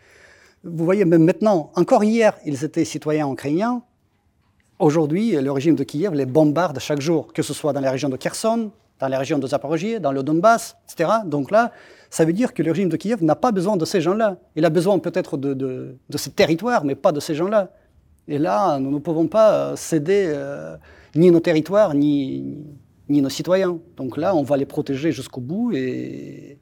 Vous 0.65 0.85
voyez, 0.85 1.05
même 1.05 1.25
maintenant, 1.25 1.71
encore 1.77 2.05
hier, 2.05 2.37
ils 2.45 2.65
étaient 2.65 2.85
citoyens 2.85 3.31
ukrainiens. 3.31 3.83
Aujourd'hui, 4.79 5.33
le 5.33 5.53
régime 5.53 5.77
de 5.77 5.85
Kiev 5.85 6.13
les 6.15 6.27
bombarde 6.27 6.79
chaque 6.81 7.01
jour, 7.01 7.33
que 7.33 7.43
ce 7.43 7.55
soit 7.55 7.73
dans 7.73 7.81
la 7.81 7.91
région 7.91 8.09
de 8.09 8.17
Kherson, 8.17 8.73
dans 9.03 9.09
les 9.09 9.17
régions 9.17 9.39
de 9.39 9.47
Zaporozhye, 9.47 10.01
dans 10.01 10.13
le 10.13 10.23
Donbass, 10.23 10.77
etc. 10.85 11.11
Donc 11.25 11.51
là, 11.51 11.73
ça 12.09 12.25
veut 12.25 12.33
dire 12.33 12.55
que 12.55 12.63
le 12.63 12.71
régime 12.71 12.89
de 12.89 12.97
Kiev 12.97 13.23
n'a 13.25 13.35
pas 13.35 13.51
besoin 13.51 13.77
de 13.77 13.85
ces 13.85 14.01
gens-là. 14.01 14.37
Il 14.55 14.65
a 14.65 14.71
besoin 14.71 14.99
peut-être 14.99 15.37
de, 15.37 15.55
de, 15.55 16.19
ces 16.19 16.31
territoires, 16.31 16.85
mais 16.85 16.95
pas 16.95 17.11
de 17.11 17.19
ces 17.19 17.35
gens-là. 17.35 17.71
Et 18.29 18.39
là, 18.39 18.79
nous 18.79 18.91
ne 18.91 18.99
pouvons 18.99 19.27
pas 19.27 19.53
euh, 19.53 19.77
céder 19.77 20.27
euh, 20.29 20.77
ni 21.15 21.31
nos 21.31 21.41
territoires, 21.41 21.95
ni, 21.95 22.65
ni 23.09 23.21
nos 23.21 23.29
citoyens. 23.29 23.79
Donc 23.97 24.17
là, 24.17 24.35
on 24.35 24.43
va 24.43 24.57
les 24.57 24.67
protéger 24.67 25.13
jusqu'au 25.13 25.41
bout 25.41 25.73
et, 25.73 26.59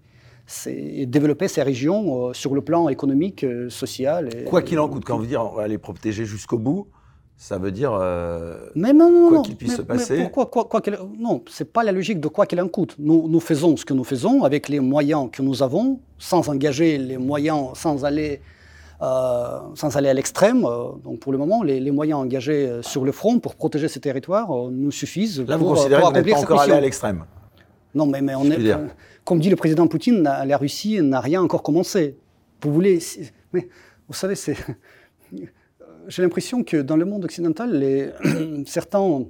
développer 1.07 1.47
ces 1.47 1.63
régions 1.63 2.29
euh, 2.29 2.33
sur 2.33 2.55
le 2.55 2.61
plan 2.61 2.89
économique, 2.89 3.47
social. 3.69 4.29
Et, 4.35 4.45
Quoi 4.45 4.63
qu'il 4.63 4.81
en 4.81 4.89
coûte, 4.89 5.05
quand 5.05 5.17
vous 5.17 5.27
dites 5.27 5.37
on 5.37 5.55
va 5.55 5.69
les 5.69 5.79
protéger 5.79 6.25
jusqu'au 6.25 6.59
bout, 6.59 6.89
ça 7.41 7.57
veut 7.57 7.73
dire 7.73 7.97
euh, 7.99 8.69
mais 8.75 8.93
non, 8.93 9.11
non, 9.11 9.29
quoi 9.31 9.41
qu'il 9.41 9.57
puisse 9.57 9.77
se 9.77 9.81
passer. 9.81 10.19
Mais 10.19 10.23
pourquoi, 10.25 10.67
quoi, 10.67 10.83
quoi 10.83 10.83
non, 11.19 11.43
c'est 11.49 11.73
pas 11.73 11.83
la 11.83 11.91
logique 11.91 12.21
de 12.21 12.29
quoi 12.29 12.45
qu'il 12.45 12.61
en 12.61 12.69
coûte. 12.69 12.97
Nous, 12.99 13.29
nous 13.29 13.41
faisons 13.41 13.79
ce 13.79 13.87
que 13.87 13.95
nous 13.95 14.05
faisons 14.05 14.45
avec 14.45 14.69
les 14.69 14.79
moyens 14.79 15.31
que 15.33 15.41
nous 15.41 15.63
avons, 15.63 16.01
sans 16.19 16.47
engager 16.51 16.99
les 16.99 17.17
moyens, 17.17 17.69
sans 17.77 18.05
aller, 18.05 18.43
sans 19.01 19.97
aller 19.97 20.09
à 20.09 20.15
l'extrême. 20.15 20.65
Euh, 20.65 20.93
donc 21.03 21.21
pour 21.21 21.33
le 21.33 21.39
moment, 21.39 21.63
les, 21.63 21.81
les, 21.81 21.91
moyens 21.91 22.21
engagés 22.21 22.67
euh, 22.67 22.83
sur 22.83 23.05
le 23.05 23.13
front 23.13 23.39
pour 23.39 23.55
protéger 23.55 23.89
ces 23.89 24.01
territoires 24.01 24.49
nous 24.71 24.91
suffisent. 24.91 25.41
Là, 25.41 25.57
vous 25.57 25.67
considérez 25.67 26.03
qu'on 26.03 26.13
n'est 26.13 26.23
pas 26.23 26.39
encore 26.39 26.61
allé 26.61 26.73
à 26.73 26.81
l'extrême 26.81 27.25
Non, 27.95 28.07
mais, 28.07 28.21
mais 28.21 28.35
on 28.35 28.45
est, 28.51 28.59
comme 29.25 29.41
dit 29.41 29.51
le 29.51 29.57
président 29.57 29.87
Poutine, 29.87 30.23
la 30.23 30.57
Russie 30.57 31.01
n'a 31.03 31.21
rien 31.21 31.43
encore 31.43 31.63
commencé. 31.63 32.17
Vous 32.63 32.73
voulez, 32.73 32.99
mais 33.53 33.69
vous 34.09 34.15
savez, 34.15 34.35
c'est. 34.35 34.57
J'ai 36.09 36.23
l'impression 36.23 36.65
que 36.65 36.79
dans 36.79 36.97
le 36.97 37.05
monde 37.05 37.25
occidental, 37.25 37.79
les, 37.79 38.11
certains, 38.67 39.25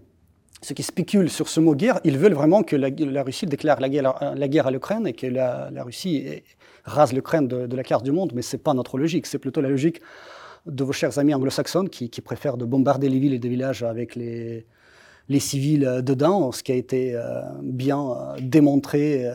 ceux 0.62 0.74
qui 0.74 0.82
spéculent 0.82 1.28
sur 1.28 1.48
ce 1.48 1.60
mot 1.60 1.74
guerre, 1.74 2.00
ils 2.04 2.16
veulent 2.16 2.34
vraiment 2.34 2.62
que 2.62 2.76
la, 2.76 3.22
Russie 3.22 3.46
déclare 3.46 3.80
la 3.80 3.88
guerre, 3.88 4.34
la 4.34 4.48
guerre 4.48 4.66
à 4.66 4.70
l'Ukraine 4.70 5.06
et 5.06 5.12
que 5.12 5.26
la, 5.26 5.70
Russie 5.82 6.42
rase 6.90 7.12
l'Ukraine 7.12 7.48
de, 7.48 7.76
la 7.76 7.82
carte 7.82 8.04
du 8.04 8.12
monde, 8.12 8.32
mais 8.34 8.42
ce 8.42 8.56
n'est 8.56 8.62
pas 8.62 8.74
notre 8.74 8.98
logique, 8.98 9.26
c'est 9.26 9.38
plutôt 9.38 9.60
la 9.60 9.68
logique 9.68 10.00
de 10.66 10.84
vos 10.84 10.92
chers 10.92 11.18
amis 11.18 11.34
anglo-saxons 11.34 11.86
qui, 11.86 12.08
préfèrent 12.20 12.56
de 12.56 12.64
bombarder 12.64 13.08
les 13.08 13.18
villes 13.18 13.34
et 13.34 13.38
les 13.38 13.48
villages 13.48 13.82
avec 13.82 14.14
les, 14.14 14.66
les 15.28 15.40
civils 15.40 16.02
dedans, 16.02 16.52
ce 16.52 16.62
qui 16.62 16.72
a 16.72 16.74
été 16.74 17.14
euh, 17.14 17.40
bien 17.62 18.00
euh, 18.00 18.36
démontré 18.40 19.22
euh, 19.24 19.32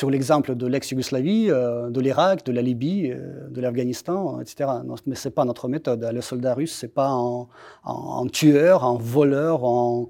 sur 0.00 0.08
l'exemple 0.08 0.54
de 0.54 0.66
l'ex-Yougoslavie, 0.66 1.48
euh, 1.50 1.90
de 1.90 2.00
l'Irak, 2.00 2.44
de 2.46 2.52
la 2.52 2.62
Libye, 2.62 3.10
euh, 3.10 3.48
de 3.50 3.60
l'Afghanistan, 3.60 4.40
etc. 4.40 4.70
mais 5.06 5.14
ce 5.14 5.28
n'est 5.28 5.32
pas 5.32 5.44
notre 5.44 5.68
méthode. 5.68 6.08
Le 6.12 6.20
soldat 6.20 6.54
russe, 6.54 6.72
ce 6.72 6.86
n'est 6.86 6.92
pas 6.92 7.10
un, 7.10 8.26
tueur, 8.32 8.84
un 8.84 8.96
voleur, 8.96 9.64
un, 9.64 10.06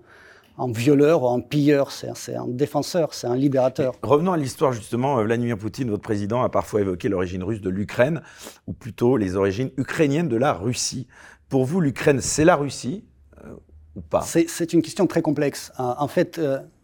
violeur, 0.69 1.31
un 1.31 1.41
pilleur, 1.41 1.91
c'est 1.91 2.35
un 2.35 2.47
défenseur, 2.47 3.15
c'est 3.15 3.27
un 3.27 3.37
libérateur. 3.37 3.95
revenons 4.03 4.33
à 4.33 4.37
l'histoire 4.37 4.73
justement, 4.73 5.23
Vladimir 5.23 5.57
Poutine, 5.57 5.91
votre 5.91 6.03
président, 6.03 6.43
a 6.43 6.49
parfois 6.49 6.81
évoqué 6.81 7.09
l'origine 7.09 7.43
russe 7.43 7.61
de 7.61 7.71
l'Ukraine, 7.71 8.23
ou 8.67 8.73
plutôt 8.73 9.17
les 9.17 9.37
origines 9.37 9.71
ukrainiennes 9.77 10.29
de 10.29 10.37
la 10.37 10.53
Russie. 10.53 11.07
Pour 11.49 11.65
vous, 11.65 11.81
l'Ukraine, 11.81 12.21
c'est 12.21 12.45
la 12.45 12.57
Russie 12.57 13.05
euh, 13.45 13.55
ou 13.97 14.01
pas? 14.01 14.23
C'est 14.23 14.73
une 14.73 14.83
question 14.83 15.07
très 15.07 15.23
complexe. 15.23 15.73
En 15.79 16.09
fait, 16.09 16.41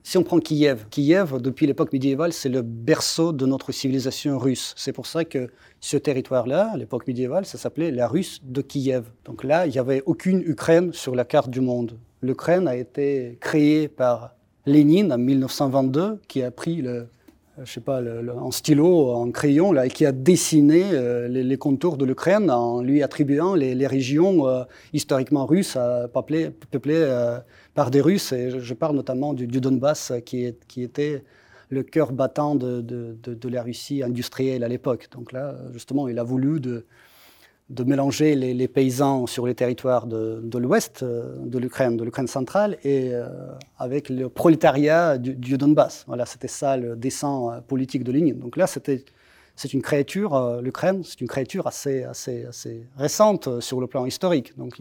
si 0.09 0.19
on 0.19 0.23
prend 0.23 0.39
Kiev, 0.39 0.87
Kiev, 0.89 1.41
depuis 1.41 1.67
l'époque 1.67 1.93
médiévale, 1.93 2.33
c'est 2.33 2.49
le 2.49 2.63
berceau 2.63 3.33
de 3.33 3.45
notre 3.45 3.73
civilisation 3.73 4.39
russe. 4.39 4.73
C'est 4.77 4.93
pour 4.93 5.09
ça 5.09 5.25
que 5.25 5.51
ce 5.81 5.97
territoire-là, 5.97 6.71
à 6.75 6.77
l'époque 6.77 7.09
médiévale, 7.09 7.45
ça 7.45 7.59
s'appelait 7.59 7.91
la 7.91 8.07
Russe 8.07 8.41
de 8.45 8.63
Kiev. 8.63 9.11
Donc 9.25 9.43
là, 9.43 9.67
il 9.67 9.73
n'y 9.73 9.81
avait 9.81 10.05
aucune 10.07 10.43
Ukraine 10.43 10.93
sur 10.93 11.17
la 11.17 11.25
carte 11.25 11.51
du 11.51 11.61
monde. 11.61 11.99
L'Ukraine 12.27 12.67
a 12.67 12.77
été 12.77 13.39
créée 13.41 13.89
par 13.89 14.35
Lénine 14.67 15.13
en 15.13 15.19
1922, 15.19 16.21
qui 16.27 16.43
a 16.43 16.51
pris 16.51 16.83
le, 16.83 17.07
je 17.63 17.73
sais 17.73 17.81
pas, 17.81 18.01
un 18.01 18.51
stylo, 18.51 19.15
un 19.23 19.31
crayon, 19.31 19.73
là, 19.73 19.87
et 19.87 19.89
qui 19.89 20.05
a 20.05 20.13
dessiné 20.13 20.83
euh, 20.93 21.29
les, 21.29 21.57
contours 21.57 21.97
de 21.97 22.05
l'Ukraine 22.05 22.51
en 22.51 22.83
lui 22.83 23.03
attribuant 23.03 23.55
les, 23.55 23.87
régions 23.87 24.49
euh, 24.49 24.65
historiquement 24.93 25.47
russes, 25.47 25.77
euh, 25.79 26.09
peuplées, 26.09 26.51
par 27.75 27.91
des 27.91 28.01
Russes. 28.01 28.35
Je, 28.35 28.75
parle 28.75 28.97
notamment 28.97 29.33
du, 29.33 29.47
Donbass, 29.47 30.13
qui, 30.25 30.53
qui, 30.67 30.83
était 30.83 31.23
le 31.71 31.83
cœur 31.83 32.13
battant 32.13 32.57
de, 32.57 32.81
de 32.81 33.49
la 33.49 33.63
Russie 33.63 34.03
industrielle 34.03 34.65
à 34.65 34.69
l'époque. 34.69 35.09
Donc 35.13 35.33
là, 35.33 35.55
justement, 35.73 36.09
il 36.09 36.19
a 36.19 36.25
voulu 36.25 36.59
de, 36.61 36.87
de 37.69 37.83
mélanger 37.83 38.37
les, 38.37 38.69
paysans 38.69 39.27
sur 39.27 39.47
les 39.47 39.55
territoires 39.55 40.07
de, 40.07 40.59
l'ouest 40.59 41.03
euh, 41.03 41.35
de 41.39 41.59
l'Ukraine, 41.59 41.97
de 41.97 42.05
l'Ukraine 42.05 42.29
centrale, 42.29 42.79
et 42.85 43.13
euh, 43.13 43.27
avec 43.79 44.09
le 44.09 44.29
prolétariat 44.29 45.19
du, 45.19 45.59
Donbass. 45.59 46.05
Voilà, 46.07 46.27
c'était 46.27 46.49
ça 46.49 46.77
le 46.77 46.95
dessin 46.95 47.51
euh, 47.51 47.61
politique 47.61 48.05
de 48.05 48.13
Lénine. 48.13 48.39
Donc 48.39 48.57
là, 48.57 48.69
c'était, 48.69 49.05
c'est 49.57 49.75
une 49.75 49.83
créature, 49.83 50.61
l'Ukraine, 50.63 51.03
c'est 51.03 51.21
une 51.21 51.27
créature 51.27 51.67
assez, 51.67 52.05
assez, 52.05 52.45
assez 52.45 52.87
récente 52.97 53.61
sur 53.61 53.81
le 53.81 53.89
plan 53.89 54.07
historique, 54.07 54.57
donc 54.57 54.81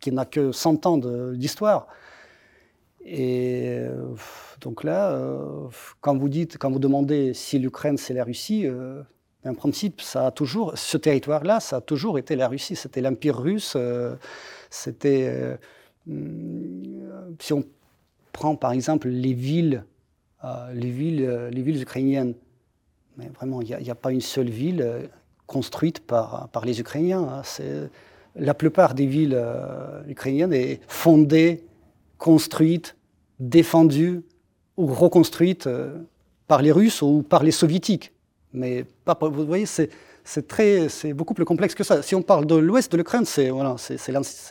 qui 0.00 0.12
n'a 0.12 0.26
que 0.26 0.52
100 0.52 0.86
ans 0.86 0.98
d'histoire. 1.32 1.86
Et 3.06 3.80
donc 4.60 4.82
là, 4.82 5.16
quand 6.00 6.18
vous 6.18 6.28
dites, 6.28 6.58
quand 6.58 6.70
vous 6.70 6.80
demandez 6.80 7.32
si 7.32 7.60
l'Ukraine 7.60 7.96
c'est 7.96 8.12
la 8.12 8.24
Russie, 8.24 8.66
en 9.48 9.54
principe, 9.54 10.00
ça 10.00 10.26
a 10.26 10.30
toujours, 10.30 10.76
ce 10.76 10.96
territoire-là, 10.96 11.60
ça 11.60 11.76
a 11.76 11.80
toujours 11.80 12.18
été 12.18 12.36
la 12.36 12.48
Russie. 12.48 12.76
C'était 12.76 13.00
l'Empire 13.00 13.38
russe. 13.38 13.74
Euh, 13.76 14.16
c'était. 14.70 15.28
Euh, 15.28 15.56
hmm, 16.06 17.36
si 17.40 17.52
on 17.52 17.64
prend 18.32 18.56
par 18.56 18.72
exemple 18.72 19.08
les 19.08 19.32
villes, 19.32 19.84
euh, 20.44 20.72
les 20.72 20.90
villes, 20.90 21.48
les 21.52 21.62
villes 21.62 21.82
ukrainiennes, 21.82 22.34
mais 23.16 23.28
vraiment, 23.28 23.60
il 23.62 23.76
n'y 23.76 23.90
a, 23.90 23.94
pas 23.94 24.12
une 24.12 24.20
seule 24.20 24.50
ville 24.50 25.08
construite 25.46 26.00
par, 26.00 26.48
par 26.50 26.64
les 26.64 26.78
Ukrainiens. 26.78 27.42
Hein. 27.42 27.88
La 28.36 28.54
plupart 28.54 28.94
des 28.94 29.06
villes 29.06 29.36
ukrainiennes 30.06 30.52
sont 30.52 30.78
fondées, 30.86 31.64
construites, 32.16 32.94
défendues 33.40 34.22
ou 34.76 34.86
reconstruites 34.86 35.68
par 36.46 36.62
les 36.62 36.70
Russes 36.70 37.02
ou 37.02 37.24
par 37.28 37.42
les 37.42 37.50
Soviétiques. 37.50 38.12
Mais 38.52 38.84
vous 39.20 39.46
voyez, 39.46 39.66
c'est 39.66 39.90
beaucoup 41.14 41.34
plus 41.34 41.44
complexe 41.44 41.74
que 41.74 41.84
ça. 41.84 42.02
Si 42.02 42.14
on 42.14 42.22
parle 42.22 42.46
de 42.46 42.54
l'ouest 42.54 42.90
de 42.92 42.96
l'Ukraine, 42.96 43.24
c'est 43.24 43.50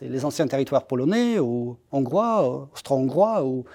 les 0.01 0.25
anciens 0.25 0.47
territoires 0.47 0.85
polonais 0.85 1.39
ou 1.39 1.77
hongrois, 1.91 2.69
austro-hongrois 2.73 3.43
ou 3.45 3.65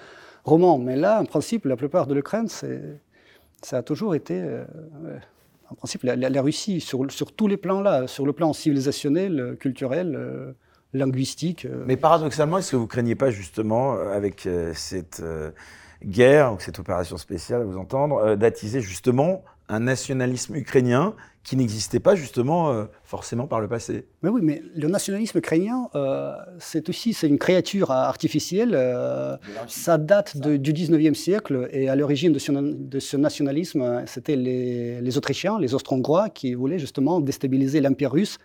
romans. 0.43 0.77
Mais 0.77 0.95
là, 0.95 1.21
en 1.21 1.25
principe, 1.25 1.65
la 1.65 1.75
plupart 1.75 2.07
de 2.07 2.13
l'Ukraine, 2.13 2.47
ça 2.47 3.77
a 3.77 3.81
toujours 3.81 4.15
été, 4.15 4.39
euh, 4.39 4.65
en 5.69 5.75
principe, 5.75 6.03
la, 6.03 6.41
Russie 6.41 6.81
sur, 6.81 7.07
tous 7.35 7.47
les 7.47 7.57
plans 7.57 7.81
là, 7.81 8.07
sur 8.07 8.25
le 8.25 8.33
plan 8.33 8.53
civilisationnel, 8.53 9.57
culturel. 9.59 10.15
Euh, 10.15 10.51
linguistique. 10.95 11.65
Euh. 11.65 11.85
Mais 11.87 11.97
paradoxalement, 11.97 12.59
est-ce 12.59 12.73
que 12.73 12.75
vous 12.75 12.85
craignez 12.85 13.15
pas 13.15 13.31
justement 13.31 13.93
avec 13.93 14.47
cette 14.75 15.23
guerre 16.05 16.53
ou 16.53 16.59
cette 16.59 16.77
opération 16.77 17.17
spéciale, 17.17 17.61
à 17.61 17.65
vous 17.65 17.79
entendre, 17.79 18.35
d'attiser 18.35 18.79
justement 18.79 19.43
un 19.73 19.79
nationalisme 19.79 20.55
ukrainien 20.55 21.15
qui 21.43 21.57
n'existait 21.57 21.99
pas 21.99 22.15
justement 22.15 22.71
euh, 22.71 22.85
forcément 23.03 23.47
par 23.47 23.59
le 23.59 23.67
passé. 23.67 24.05
Mais 24.21 24.29
oui, 24.29 24.41
mais 24.43 24.61
le 24.75 24.87
nationalisme 24.87 25.39
ukrainien, 25.39 25.89
euh, 25.95 26.33
c'est 26.59 26.87
aussi 26.89 27.13
c'est 27.13 27.27
une 27.27 27.39
créature 27.39 27.91
artificielle. 27.91 28.71
Euh, 28.75 29.35
ça 29.67 29.97
date 29.97 30.37
du 30.37 30.73
19e 30.73 31.15
siècle 31.15 31.67
et 31.71 31.89
à 31.89 31.95
l'origine 31.95 32.31
de, 32.31 32.39
ce 32.99 33.17
nationalisme, 33.17 34.03
c'était 34.05 34.35
les, 34.35 35.17
Autrichiens, 35.17 35.59
les 35.59 35.73
Austro-Hongrois 35.73 36.29
qui 36.29 36.53
voulaient 36.53 36.79
justement 36.79 37.19
déstabiliser 37.19 37.81
l'Empire 37.81 38.11
russe 38.11 38.37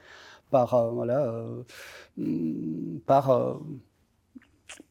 par, 0.50 0.92
voilà, 0.92 1.44
par 3.06 3.60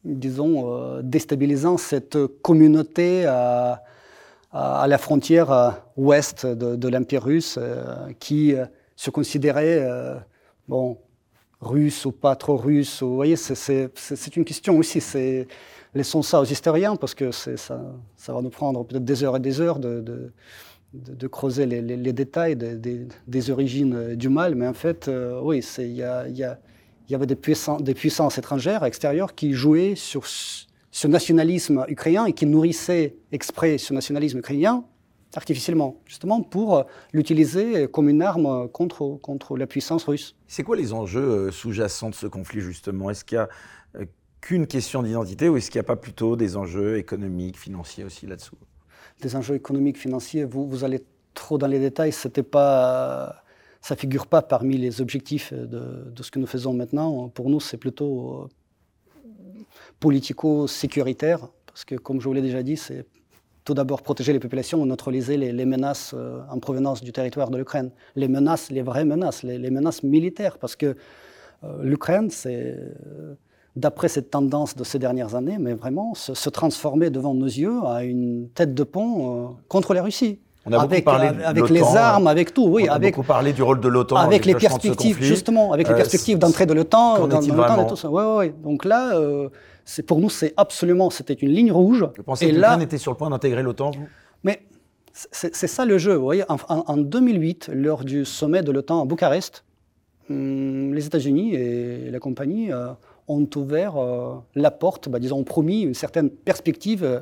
disons, 0.04 1.00
déstabilisant 1.02 1.76
cette 1.76 2.16
communauté 2.42 3.26
à 3.26 3.82
à 4.50 4.86
la 4.88 4.98
frontière 4.98 5.52
euh, 5.52 5.70
ouest 5.96 6.46
de, 6.46 6.88
l'Empire 6.88 7.24
russe, 7.24 7.58
euh, 7.58 8.12
qui 8.18 8.54
euh, 8.54 8.64
se 8.96 9.10
considérait, 9.10 9.86
bon, 10.66 10.98
russe 11.60 12.04
ou 12.04 12.12
pas 12.12 12.34
trop 12.34 12.56
russe. 12.56 13.02
Vous 13.02 13.14
voyez, 13.14 13.36
c'est 13.36 14.36
une 14.36 14.44
question 14.44 14.76
aussi. 14.76 15.00
Laissons 15.94 16.22
ça 16.22 16.40
aux 16.40 16.44
historiens, 16.44 16.96
parce 16.96 17.14
que 17.14 17.30
ça, 17.30 17.80
va 18.26 18.42
nous 18.42 18.50
prendre 18.50 18.84
peut-être 18.84 19.04
des 19.04 19.22
heures 19.22 19.36
et 19.36 19.40
des 19.40 19.60
heures 19.60 19.78
de, 19.78 20.32
creuser 21.30 21.66
les, 21.66 22.12
détails 22.12 22.56
des 22.56 23.50
origines 23.50 24.16
du 24.16 24.28
mal. 24.28 24.56
Mais 24.56 24.66
en 24.66 24.74
fait, 24.74 25.08
oui, 25.44 25.64
il 25.78 25.92
y, 25.92 27.14
avait 27.14 27.26
des 27.26 27.36
puissances 27.36 28.36
étrangères, 28.36 28.84
extérieures, 28.84 29.36
qui 29.36 29.52
jouaient 29.52 29.94
sur 29.94 30.26
ce 30.90 31.06
nationalisme 31.06 31.84
ukrainien 31.88 32.26
et 32.26 32.32
qui 32.32 32.46
nourrissait 32.46 33.16
exprès 33.32 33.78
ce 33.78 33.92
nationalisme 33.92 34.38
ukrainien 34.38 34.84
artificiellement, 35.34 36.00
justement 36.06 36.42
pour 36.42 36.78
euh, 36.78 36.82
l'utiliser 37.12 37.88
comme 37.88 38.08
une 38.08 38.22
arme 38.22 38.68
contre, 38.68 39.18
contre 39.20 39.56
la 39.56 39.66
puissance 39.66 40.04
russe. 40.04 40.34
C'est 40.46 40.62
quoi 40.62 40.76
les 40.76 40.92
enjeux 40.92 41.20
euh, 41.20 41.50
sous-jacents 41.50 42.10
de 42.10 42.14
ce 42.14 42.26
conflit, 42.26 42.60
justement? 42.60 43.10
Est-ce 43.10 43.24
qu'il 43.24 43.36
n'y 43.36 43.42
a 43.42 43.48
euh, 43.96 44.06
qu'une 44.40 44.66
question 44.66 45.02
d'identité 45.02 45.48
ou 45.48 45.56
est-ce 45.56 45.70
qu'il 45.70 45.78
n'y 45.78 45.84
a 45.84 45.88
pas 45.88 45.96
plutôt 45.96 46.36
des 46.36 46.56
enjeux 46.56 46.96
économiques, 46.96 47.58
financiers 47.58 48.04
aussi 48.04 48.26
là-dessous? 48.26 48.56
Des 49.20 49.36
enjeux 49.36 49.54
économiques, 49.56 49.98
financiers, 49.98 50.44
vous, 50.44 50.66
vous 50.66 50.84
allez 50.84 51.04
trop 51.34 51.58
dans 51.58 51.66
les 51.66 51.78
détails, 51.78 52.12
c'était 52.12 52.42
pas 52.42 53.42
ça 53.80 53.94
ne 53.94 54.00
figure 54.00 54.26
pas 54.26 54.42
parmi 54.42 54.76
les 54.76 55.00
objectifs 55.00 55.52
de, 55.52 56.10
de, 56.10 56.22
ce 56.22 56.32
que 56.32 56.40
nous 56.40 56.48
faisons 56.48 56.74
maintenant. 56.74 57.28
Pour 57.28 57.48
nous, 57.48 57.60
c'est 57.60 57.76
plutôt 57.76 58.48
politico-sécuritaire, 60.00 61.48
parce 61.66 61.84
que 61.84 61.94
comme 61.94 62.20
je 62.20 62.28
vous 62.28 62.34
l'ai 62.34 62.42
déjà 62.42 62.62
dit, 62.62 62.76
c'est 62.76 63.06
tout 63.68 63.74
d'abord 63.74 64.00
protéger 64.00 64.32
les 64.32 64.38
populations, 64.38 64.86
neutraliser 64.86 65.36
les, 65.36 65.52
les 65.52 65.66
menaces 65.66 66.14
euh, 66.16 66.40
en 66.50 66.58
provenance 66.58 67.02
du 67.02 67.12
territoire 67.12 67.50
de 67.50 67.58
l'Ukraine. 67.58 67.90
Les 68.16 68.26
menaces, 68.26 68.70
les 68.70 68.80
vraies 68.80 69.04
menaces, 69.04 69.42
les, 69.42 69.70
menaces 69.70 70.02
militaires, 70.02 70.56
parce 70.56 70.74
que 70.74 70.96
euh, 71.64 71.82
l'Ukraine, 71.82 72.30
c'est, 72.30 72.78
euh, 72.78 73.34
d'après 73.76 74.08
cette 74.08 74.30
tendance 74.30 74.74
de 74.74 74.84
ces 74.84 74.98
dernières 74.98 75.34
années, 75.34 75.58
mais 75.60 75.74
vraiment 75.74 76.14
se, 76.14 76.48
transformer 76.48 77.10
devant 77.10 77.34
nos 77.34 77.44
yeux 77.44 77.80
à 77.84 78.04
une 78.04 78.48
tête 78.54 78.72
de 78.72 78.84
pont 78.84 79.56
contre 79.68 79.92
la 79.92 80.02
Russie. 80.02 80.38
On 80.64 80.72
a 80.72 80.80
avec, 80.80 81.04
parlé 81.04 81.28
avec 81.44 81.68
les 81.68 81.82
armes, 81.94 82.26
avec 82.26 82.54
tout, 82.54 82.68
oui. 82.68 82.86
On 82.88 82.92
a 82.92 82.94
avec, 82.94 83.14
beaucoup 83.14 83.26
parlé 83.26 83.52
du 83.52 83.62
rôle 83.62 83.80
de 83.80 83.88
l'OTAN. 83.88 84.16
Avec 84.16 84.46
les 84.46 84.54
perspectives, 84.54 85.18
justement, 85.20 85.72
avec 85.74 85.88
les 85.88 85.94
perspectives 85.94 86.38
d'entrée 86.38 86.64
de 86.64 86.72
l'OTAN, 86.72 87.26
dans, 87.26 87.40
l'OTAN 87.40 87.84
et 87.84 87.86
tout 87.86 87.96
ça. 87.96 88.08
Oui, 88.08 88.22
oui, 88.24 88.46
oui. 88.46 88.52
Donc 88.64 88.86
là, 88.86 89.12
pour 90.06 90.20
nous, 90.20 90.30
c'est 90.30 90.54
absolument, 90.56 91.10
c'était 91.10 91.34
une 91.34 91.50
ligne 91.50 91.72
rouge. 91.72 92.06
Vous 92.16 92.22
pensez 92.22 92.48
que 92.48 92.54
l'Ukraine 92.54 92.82
était 92.82 92.98
sur 92.98 93.12
le 93.12 93.16
point 93.16 93.30
d'intégrer 93.30 93.62
l'OTAN, 93.62 93.90
vous? 93.92 94.06
Mais 94.44 94.62
c'est 95.12 95.66
ça 95.66 95.84
le 95.84 95.98
jeu. 95.98 96.14
Vous 96.14 96.24
voyez, 96.24 96.44
en, 96.48 96.96
2008, 96.96 97.70
lors 97.74 98.04
du 98.04 98.24
sommet 98.24 98.62
de 98.62 98.70
l'OTAN 98.70 99.02
à 99.02 99.04
Bucarest, 99.04 99.64
hum, 100.30 100.94
les 100.94 101.06
États-Unis 101.06 101.54
et 101.54 102.10
la 102.10 102.20
compagnie 102.20 102.70
euh, 102.72 102.92
ont 103.26 103.48
ouvert 103.56 103.96
euh, 103.96 104.36
la 104.54 104.70
porte, 104.70 105.08
bah, 105.08 105.18
disons, 105.18 105.38
ont 105.38 105.44
promis 105.44 105.82
une 105.82 105.94
certaine 105.94 106.30
perspective 106.30 107.02
euh, 107.02 107.20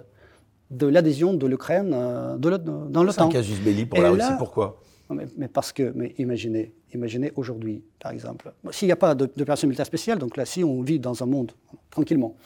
de 0.71 0.87
l'adhésion 0.87 1.33
de 1.33 1.47
l'Ukraine 1.47 1.91
dans 1.91 2.51
l'OTAN. 2.51 3.13
C'est 3.13 3.21
un 3.21 3.29
casus 3.29 3.61
belli 3.61 3.87
pour 3.87 4.01
la 4.01 4.11
Russie, 4.11 4.33
pourquoi? 4.39 4.81
Mais, 5.11 5.49
parce 5.49 5.73
que, 5.73 5.95
imaginez, 6.19 6.73
imaginez 6.93 7.33
aujourd'hui, 7.37 7.83
par 8.01 8.13
exemple, 8.13 8.53
s'il 8.71 8.87
n'y 8.87 8.93
a 8.93 8.97
pas 8.97 9.15
d'opération 9.15 9.69
militaire 9.69 9.87
spéciale, 9.87 10.19
donc 10.19 10.37
là, 10.37 10.45
si 10.45 10.65
on 10.65 10.83
vit 10.83 10.99
dans 10.99 11.23
un 11.23 11.27
monde 11.27 11.53
tranquillement, 11.91 12.37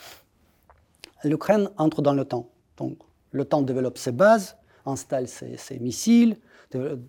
l'Ukraine 1.25 1.71
entre 1.77 2.03
dans 2.03 2.13
l'OTAN. 2.13 2.49
Donc, 2.77 2.99
l'OTAN 3.33 3.63
développe 3.63 3.99
ses 3.99 4.13
bases, 4.13 4.57
installe 4.85 5.29
ses, 5.29 5.79
missiles, 5.81 6.37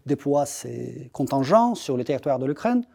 déploie 0.05 0.45
ses 0.45 1.09
contingents 1.11 1.75
sur 1.75 1.97
le 1.97 2.03
territoire 2.03 2.39
de 2.39 2.45
l'Ukraine, 2.45 2.85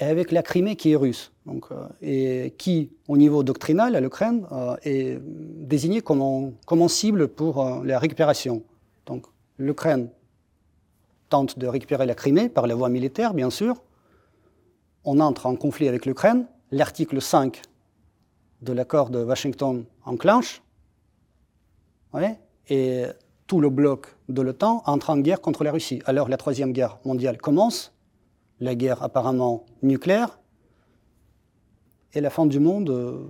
et 0.00 0.04
avec 0.04 0.30
la 0.30 0.42
Crimée 0.42 0.76
qui 0.76 0.92
est 0.92 0.96
russe, 0.96 1.32
donc, 1.44 1.66
euh, 1.72 1.88
et 2.02 2.54
qui, 2.56 2.92
au 3.08 3.16
niveau 3.16 3.42
doctrinal, 3.42 3.96
à 3.96 4.00
l'Ukraine, 4.00 4.46
euh, 4.52 4.76
est 4.84 5.18
désignée 5.20 6.02
comme, 6.02 6.52
comme 6.66 6.86
cible 6.88 7.26
pour 7.26 7.66
euh, 7.66 7.84
la 7.84 7.98
récupération. 7.98 8.62
Donc, 9.06 9.26
l'Ukraine 9.58 10.08
tente 11.28 11.58
de 11.58 11.66
récupérer 11.66 12.06
la 12.06 12.14
Crimée 12.14 12.48
par 12.48 12.66
la 12.66 12.74
voie 12.74 12.88
militaire, 12.88 13.34
bien 13.34 13.50
sûr. 13.50 13.82
On 15.04 15.20
entre 15.20 15.46
en 15.46 15.56
conflit 15.56 15.88
avec 15.88 16.06
l'Ukraine. 16.06 16.46
L'article 16.70 17.20
5 17.20 17.62
de 18.62 18.72
l'accord 18.72 19.10
de 19.10 19.22
Washington 19.22 19.84
enclenche. 20.04 20.62
Ouais, 22.12 22.38
et 22.68 23.04
tout 23.46 23.60
le 23.60 23.70
bloc 23.70 24.16
de 24.28 24.42
l'OTAN 24.42 24.82
entre 24.86 25.10
en 25.10 25.18
guerre 25.18 25.40
contre 25.40 25.64
la 25.64 25.72
Russie. 25.72 26.02
Alors 26.06 26.28
la 26.28 26.36
Troisième 26.36 26.72
Guerre 26.72 26.98
mondiale 27.04 27.38
commence, 27.38 27.94
la 28.60 28.74
guerre 28.74 29.02
apparemment 29.02 29.64
nucléaire, 29.82 30.38
et 32.14 32.20
la 32.20 32.30
fin 32.30 32.46
du 32.46 32.60
monde. 32.60 32.90
Euh, 32.90 33.28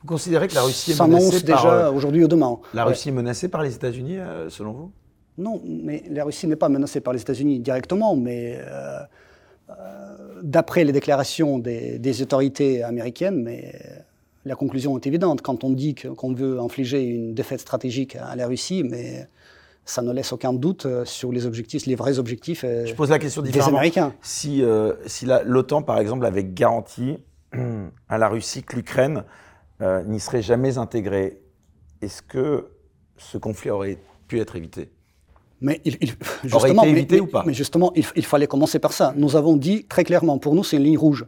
vous 0.00 0.06
considérez 0.06 0.48
que 0.48 0.54
la 0.54 0.62
Russie 0.62 0.92
est 0.92 1.00
menacée 1.00 1.44
par, 1.44 1.62
déjà 1.62 1.86
euh, 1.86 1.92
aujourd'hui 1.92 2.24
ou 2.24 2.28
demain 2.28 2.58
La 2.74 2.84
Russie 2.84 3.10
est 3.10 3.12
menacée 3.12 3.48
par 3.48 3.62
les 3.62 3.74
États-Unis, 3.74 4.18
euh, 4.18 4.48
selon 4.50 4.72
vous? 4.72 4.92
Non, 5.38 5.62
mais 5.64 6.02
la 6.10 6.24
Russie 6.24 6.46
n'est 6.46 6.56
pas 6.56 6.68
menacée 6.68 7.00
par 7.00 7.12
les 7.12 7.20
États-Unis 7.20 7.60
directement, 7.60 8.16
mais 8.16 8.58
d'après 10.42 10.84
les 10.84 10.92
déclarations 10.92 11.58
des, 11.58 11.98
des, 11.98 12.20
autorités 12.20 12.82
américaines, 12.82 13.42
mais 13.42 13.72
la 14.44 14.56
conclusion 14.56 14.96
est 14.98 15.06
évidente. 15.06 15.40
Quand 15.40 15.64
on 15.64 15.70
dit 15.70 15.94
qu'on 15.94 16.34
veut 16.34 16.60
infliger 16.60 17.02
une 17.02 17.34
défaite 17.34 17.60
stratégique 17.60 18.16
à 18.16 18.36
la 18.36 18.46
Russie, 18.46 18.84
mais 18.84 19.28
ça 19.84 20.02
ne 20.02 20.12
laisse 20.12 20.32
aucun 20.32 20.52
doute 20.52 20.86
euh, 20.86 21.04
sur 21.04 21.32
les 21.32 21.46
objectifs, 21.46 21.86
les 21.86 21.94
vrais 21.94 22.18
objectifs 22.18 22.64
euh, 22.64 22.86
Je 22.86 22.94
pose 22.94 23.10
la 23.10 23.18
question 23.18 23.42
des 23.42 23.58
Américains. 23.60 24.14
Si, 24.22 24.62
euh, 24.62 24.94
si 25.06 25.26
l'OTAN, 25.44 25.82
par 25.82 25.98
exemple, 25.98 26.24
avait 26.24 26.44
garanti 26.44 27.18
à 28.08 28.18
la 28.18 28.28
Russie 28.28 28.62
que 28.62 28.76
l'Ukraine 28.76 29.24
n'y 30.06 30.20
serait 30.20 30.42
jamais 30.42 30.78
intégrée, 30.78 31.42
est-ce 32.02 32.22
que 32.22 32.68
ce 33.16 33.36
conflit 33.36 33.70
aurait 33.70 33.98
pu 34.28 34.38
être 34.38 34.54
évité? 34.54 34.92
Mais 35.62 35.80
il, 35.84 35.96
justement, 36.42 36.82
aurait 36.82 36.90
été 36.90 36.90
évité 36.90 37.20
ou 37.20 37.26
pas 37.26 37.44
mais 37.46 37.54
justement, 37.54 37.92
il, 37.94 38.24
fallait 38.24 38.46
commencer 38.46 38.78
par 38.78 38.92
ça. 38.92 39.14
Nous 39.16 39.36
avons 39.36 39.56
dit 39.56 39.84
très 39.84 40.04
clairement, 40.04 40.38
pour 40.38 40.54
nous, 40.54 40.64
c'est 40.64 40.76
une 40.76 40.82
ligne 40.82 40.98
rouge. 40.98 41.26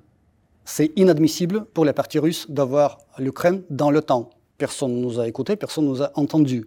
C'est 0.65 0.93
inadmissible 0.97 1.65
pour 1.66 1.85
la 1.85 1.93
partie 1.93 2.19
russe 2.19 2.51
d'avoir 2.51 2.98
l'Ukraine 3.19 3.62
dans 3.70 3.90
l'OTAN. 3.90 4.31
Personne 4.59 4.94
ne 4.97 5.01
nous 5.01 5.20
a 5.20 5.28
écoutés, 5.28 5.56
personne 5.56 5.85
ne 5.85 5.90
nous 5.90 6.02
a 6.02 6.11
entendus. 6.15 6.66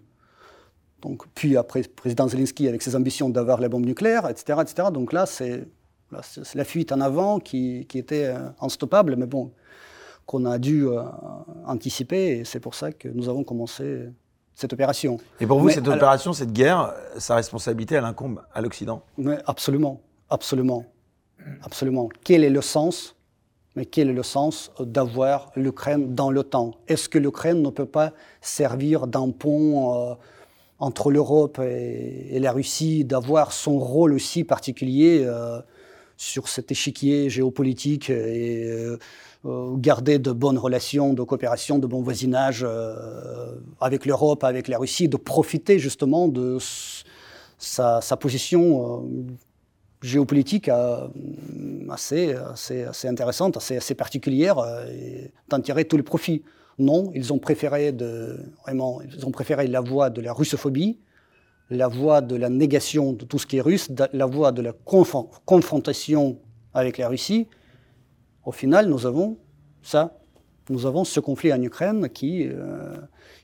Donc, 1.02 1.22
puis 1.34 1.56
après, 1.56 1.82
le 1.82 1.88
président 1.88 2.26
Zelensky 2.26 2.68
avec 2.68 2.82
ses 2.82 2.96
ambitions 2.96 3.28
d'avoir 3.28 3.60
la 3.60 3.68
bombe 3.68 3.86
nucléaire, 3.86 4.28
etc. 4.28 4.58
etc. 4.62 4.88
donc 4.92 5.12
là, 5.12 5.26
c'est 5.26 5.66
la 6.54 6.64
fuite 6.64 6.90
en 6.92 7.00
avant 7.00 7.38
qui, 7.38 7.86
était 7.94 8.26
euh, 8.26 8.48
instoppable, 8.60 9.16
mais 9.16 9.26
bon, 9.26 9.52
qu'on 10.26 10.44
a 10.44 10.58
dû 10.58 10.86
euh, 10.86 11.02
anticiper, 11.66 12.38
et 12.38 12.44
c'est 12.44 12.60
pour 12.60 12.74
ça 12.74 12.92
que 12.92 13.08
nous 13.08 13.28
avons 13.28 13.44
commencé 13.44 14.08
cette 14.58 14.72
opération. 14.72 15.18
Et 15.38 15.46
pour 15.46 15.60
vous, 15.60 15.70
cette 15.70 15.86
opération, 15.86 16.32
cette 16.32 16.52
guerre, 16.52 16.92
sa 17.16 17.36
responsabilité, 17.36 17.94
elle 17.94 18.04
incombe 18.04 18.42
à 18.52 18.60
l'Occident? 18.60 19.04
Absolument, 19.46 20.00
absolument, 20.30 20.84
absolument. 21.62 22.08
Quel 22.24 22.42
est 22.42 22.50
le 22.50 22.60
sens? 22.60 23.14
Mais 23.76 23.86
quel 23.86 24.10
est 24.10 24.12
le 24.12 24.24
sens 24.24 24.72
d'avoir 24.80 25.52
l'Ukraine 25.54 26.12
dans 26.16 26.32
l'OTAN? 26.32 26.72
Est-ce 26.88 27.08
que 27.08 27.18
l'Ukraine 27.18 27.62
ne 27.62 27.70
peut 27.70 27.86
pas 27.86 28.12
servir 28.40 29.06
d'un 29.06 29.30
pont 29.30 29.94
euh, 29.94 30.14
entre 30.80 31.12
l'Europe 31.12 31.60
et, 31.60 32.36
la 32.40 32.50
Russie, 32.50 33.04
d'avoir 33.04 33.52
son 33.52 33.78
rôle 33.78 34.12
aussi 34.12 34.42
particulier 34.42 35.22
euh, 35.24 35.60
sur 36.16 36.48
cet 36.48 36.72
échiquier 36.72 37.30
géopolitique 37.30 38.10
et 38.10 38.64
euh, 38.64 38.98
garder 39.44 40.18
de 40.18 40.32
bonnes 40.32 40.58
relations 40.58 41.14
de 41.14 41.22
coopération, 41.22 41.78
de 41.78 41.86
bon 41.86 42.02
voisinage 42.02 42.66
avec 43.80 44.04
l'Europe, 44.04 44.44
avec 44.44 44.68
la 44.68 44.78
Russie, 44.78 45.08
de 45.08 45.16
profiter 45.16 45.78
justement 45.78 46.28
de 46.28 46.58
sa, 47.58 48.00
position 48.20 49.04
géopolitique 50.02 50.68
euh, 50.68 51.08
assez, 51.90 52.34
assez, 52.34 53.08
intéressante, 53.08 53.56
assez, 53.56 53.94
particulière, 53.94 54.58
euh, 54.58 54.86
et 54.92 55.32
d'en 55.48 55.60
tirer 55.60 55.84
tous 55.84 55.96
les 55.96 56.02
profits. 56.02 56.42
Non, 56.78 57.10
ils 57.14 57.32
ont 57.32 57.38
préféré 57.38 57.92
vraiment, 58.62 59.00
ils 59.02 59.26
ont 59.26 59.32
préféré 59.32 59.66
la 59.66 59.80
voie 59.80 60.10
de 60.10 60.20
la 60.20 60.32
russophobie, 60.32 61.00
la 61.70 61.88
voie 61.88 62.20
de 62.20 62.36
la 62.36 62.48
négation 62.48 63.12
de 63.12 63.24
tout 63.24 63.38
ce 63.38 63.46
qui 63.46 63.56
est 63.56 63.60
russe, 63.60 63.90
la 64.12 64.26
voie 64.26 64.52
de 64.52 64.62
la 64.62 64.72
confrontation 65.44 66.38
avec 66.72 66.98
la 66.98 67.08
Russie. 67.08 67.48
Au 68.48 68.52
final, 68.52 68.88
nous 68.88 69.04
avons 69.04 69.36
ça. 69.82 70.18
Nous 70.70 70.86
avons 70.86 71.04
ce 71.04 71.20
conflit 71.20 71.52
en 71.52 71.60
Ukraine 71.62 72.08
qui, 72.08 72.48
euh, 72.48 72.96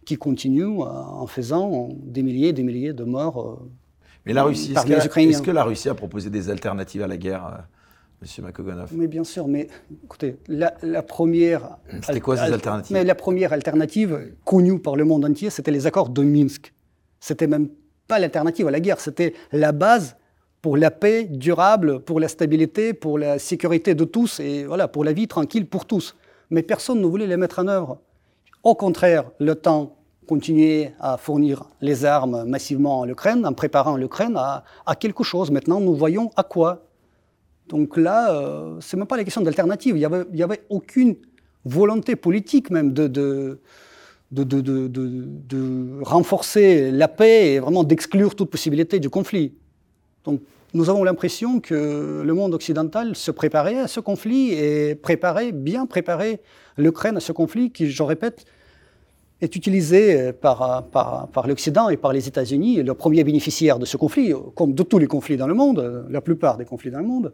qui 0.07 0.17
continue 0.17 0.65
en 0.65 1.27
faisant 1.27 1.91
des 2.03 2.23
milliers 2.23 2.49
et 2.49 2.53
des 2.55 2.63
milliers 2.63 2.95
de 2.95 3.05
morts 3.05 3.61
mais 4.25 4.33
la 4.33 4.45
Russie, 4.45 4.73
est-ce 4.73 5.43
que, 5.43 5.51
la 5.51 5.65
Russie 5.65 5.91
a 5.91 5.95
proposé 5.95 6.31
des 6.31 6.49
alternatives 6.49 7.03
à 7.03 7.07
la 7.07 7.19
guerre 7.19 7.47
euh, 7.47 7.61
Monsieur 8.23 8.43
Makogonov 8.43 8.89
Oui, 8.97 9.07
bien 9.07 9.25
sûr, 9.25 9.47
mais 9.47 9.69
écoutez, 10.05 10.39
la, 10.49 10.71
première. 11.03 11.77
C'était 12.01 12.21
quoi 12.21 12.39
ces 12.39 12.51
alternatives? 12.51 12.97
mais 12.97 13.05
La 13.05 13.15
première 13.15 13.53
alternative 13.53 14.33
connue 14.47 14.79
par 14.79 14.97
le 14.97 15.05
monde 15.05 15.27
entier, 15.27 15.51
c'était 15.51 15.71
les 15.71 15.87
accords 15.87 16.09
de 16.09 16.23
Minsk. 16.23 16.73
C'était 17.21 17.47
même 17.47 17.69
pas 18.09 18.19
l'alternative 18.19 18.67
à 18.69 18.71
la 18.71 18.81
guerre, 18.81 19.01
c'était 19.01 19.35
la 19.53 19.73
base 19.73 20.17
pour 20.65 20.79
la 20.79 20.91
paix 20.91 21.25
durable, 21.25 22.01
pour 22.01 22.19
la 22.21 22.27
stabilité, 22.27 22.95
pour 22.95 23.19
la 23.19 23.39
sécurité 23.39 23.95
de 23.95 24.05
tous 24.05 24.41
et 24.41 24.65
voilà, 24.65 24.89
pour 24.89 25.05
la 25.05 25.13
vie 25.13 25.29
tranquille 25.29 25.67
pour 25.67 25.85
tous. 25.85 26.17
Mais 26.49 26.63
personne 26.63 27.03
ne 27.03 27.07
voulait 27.07 27.27
les 27.27 27.37
mettre 27.37 27.59
en 27.59 27.69
œuvre. 27.69 27.99
Au 28.63 28.75
contraire, 28.75 29.31
le 29.39 29.57
temps 29.57 29.95
continuer 30.27 30.93
à 31.01 31.19
fournir 31.19 31.65
les 31.83 32.07
armes 32.07 32.45
massivement 32.45 33.03
à 33.03 33.07
l'Ukraine, 33.07 33.45
en 33.45 33.53
préparant 33.53 33.99
l'Ukraine 33.99 34.39
à, 34.39 34.65
quelque 34.99 35.23
chose. 35.23 35.51
Maintenant, 35.51 35.81
nous 35.81 35.95
voyons 35.95 36.31
à 36.35 36.45
quoi. 36.45 36.87
Donc 37.69 37.99
là, 37.99 38.35
euh, 38.35 38.81
ce 38.81 38.97
n'est 38.97 39.01
même 39.01 39.07
pas 39.07 39.19
la 39.19 39.25
question 39.25 39.43
d'alternative. 39.43 39.99
Il 39.99 40.09
n'y 40.33 40.43
avait, 40.43 40.63
aucune 40.71 41.17
volonté 41.67 42.17
politique 42.17 42.71
même 42.71 42.95
de, 42.95 43.07
de, 43.07 43.61
de, 44.31 46.01
renforcer 46.01 46.91
la 46.91 47.09
paix 47.09 47.53
et 47.53 47.59
vraiment 47.59 47.85
d'exclure 47.85 48.35
toute 48.35 48.49
possibilité 48.49 48.99
du 48.99 49.11
conflit. 49.11 49.53
Donc 50.25 50.41
nous 50.75 50.91
avons 50.91 51.05
l'impression 51.05 51.61
que 51.61 52.23
le 52.25 52.35
monde 52.35 52.53
occidental 52.53 53.15
se 53.17 53.31
préparait 53.31 53.79
à 53.79 53.89
ce 53.89 54.01
conflit 54.01 54.53
et 54.53 54.95
préparait, 54.97 55.53
bien 55.53 55.87
préparait 55.87 56.41
l'Ukraine 56.77 57.17
à 57.17 57.21
ce 57.21 57.33
conflit 57.33 57.71
qui, 57.71 57.91
je 57.91 58.03
répète, 58.03 58.45
est 59.41 59.55
utilisé 59.57 60.33
par, 60.33 60.85
par, 60.91 61.29
par 61.29 61.47
l'Occident 61.47 61.89
et 61.89 61.97
par 61.97 62.13
les 62.13 62.27
États-Unis, 62.29 62.83
le 62.83 62.95
premier 62.95 63.25
bénéficiaire 63.25 63.79
de 63.79 63.85
ce 63.85 63.97
conflit, 63.97 64.33
comme 64.55 64.75
de 64.75 64.83
tous 64.83 64.99
les 64.99 65.07
conflits 65.07 65.37
dans 65.37 65.47
le 65.47 65.55
monde, 65.55 66.07
la 66.11 66.21
plupart 66.21 66.57
des 66.57 66.65
conflits 66.65 66.91
dans 66.91 67.01
le 67.01 67.07
monde, 67.07 67.33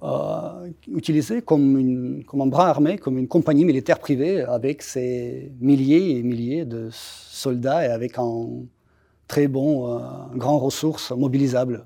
euh, 0.00 0.70
utilisé 0.94 1.42
comme, 1.42 1.76
une, 1.76 2.24
comme 2.24 2.42
un 2.42 2.46
bras 2.46 2.68
armé, 2.68 2.98
comme 2.98 3.18
une 3.18 3.26
compagnie 3.26 3.64
militaire 3.64 3.98
privée 3.98 4.42
avec 4.42 4.80
ses 4.82 5.52
milliers 5.60 6.18
et 6.18 6.22
milliers 6.22 6.64
de 6.64 6.88
soldats 6.92 7.84
et 7.84 7.88
avec 7.90 8.16
un 8.16 8.46
très 9.26 9.48
bon, 9.48 9.92
euh, 9.92 9.98
grand 10.36 10.58
ressources 10.58 11.10
mobilisables. 11.10 11.84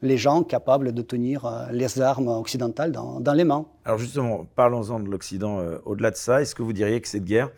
Les 0.00 0.16
gens 0.16 0.42
capables 0.44 0.92
de 0.92 1.02
tenir 1.02 1.44
euh, 1.44 1.66
les 1.72 2.00
armes 2.00 2.28
occidentales 2.28 2.92
dans, 2.92 3.20
dans, 3.20 3.32
les 3.32 3.44
mains. 3.44 3.66
Alors 3.84 3.98
justement, 3.98 4.46
parlons-en 4.54 5.00
de 5.00 5.08
l'Occident. 5.08 5.60
Au-delà 5.84 6.10
de 6.10 6.16
ça, 6.16 6.40
est-ce 6.40 6.54
que 6.54 6.62
vous 6.62 6.72
diriez 6.72 7.00
que 7.00 7.08
cette 7.08 7.24
guerre, 7.24 7.50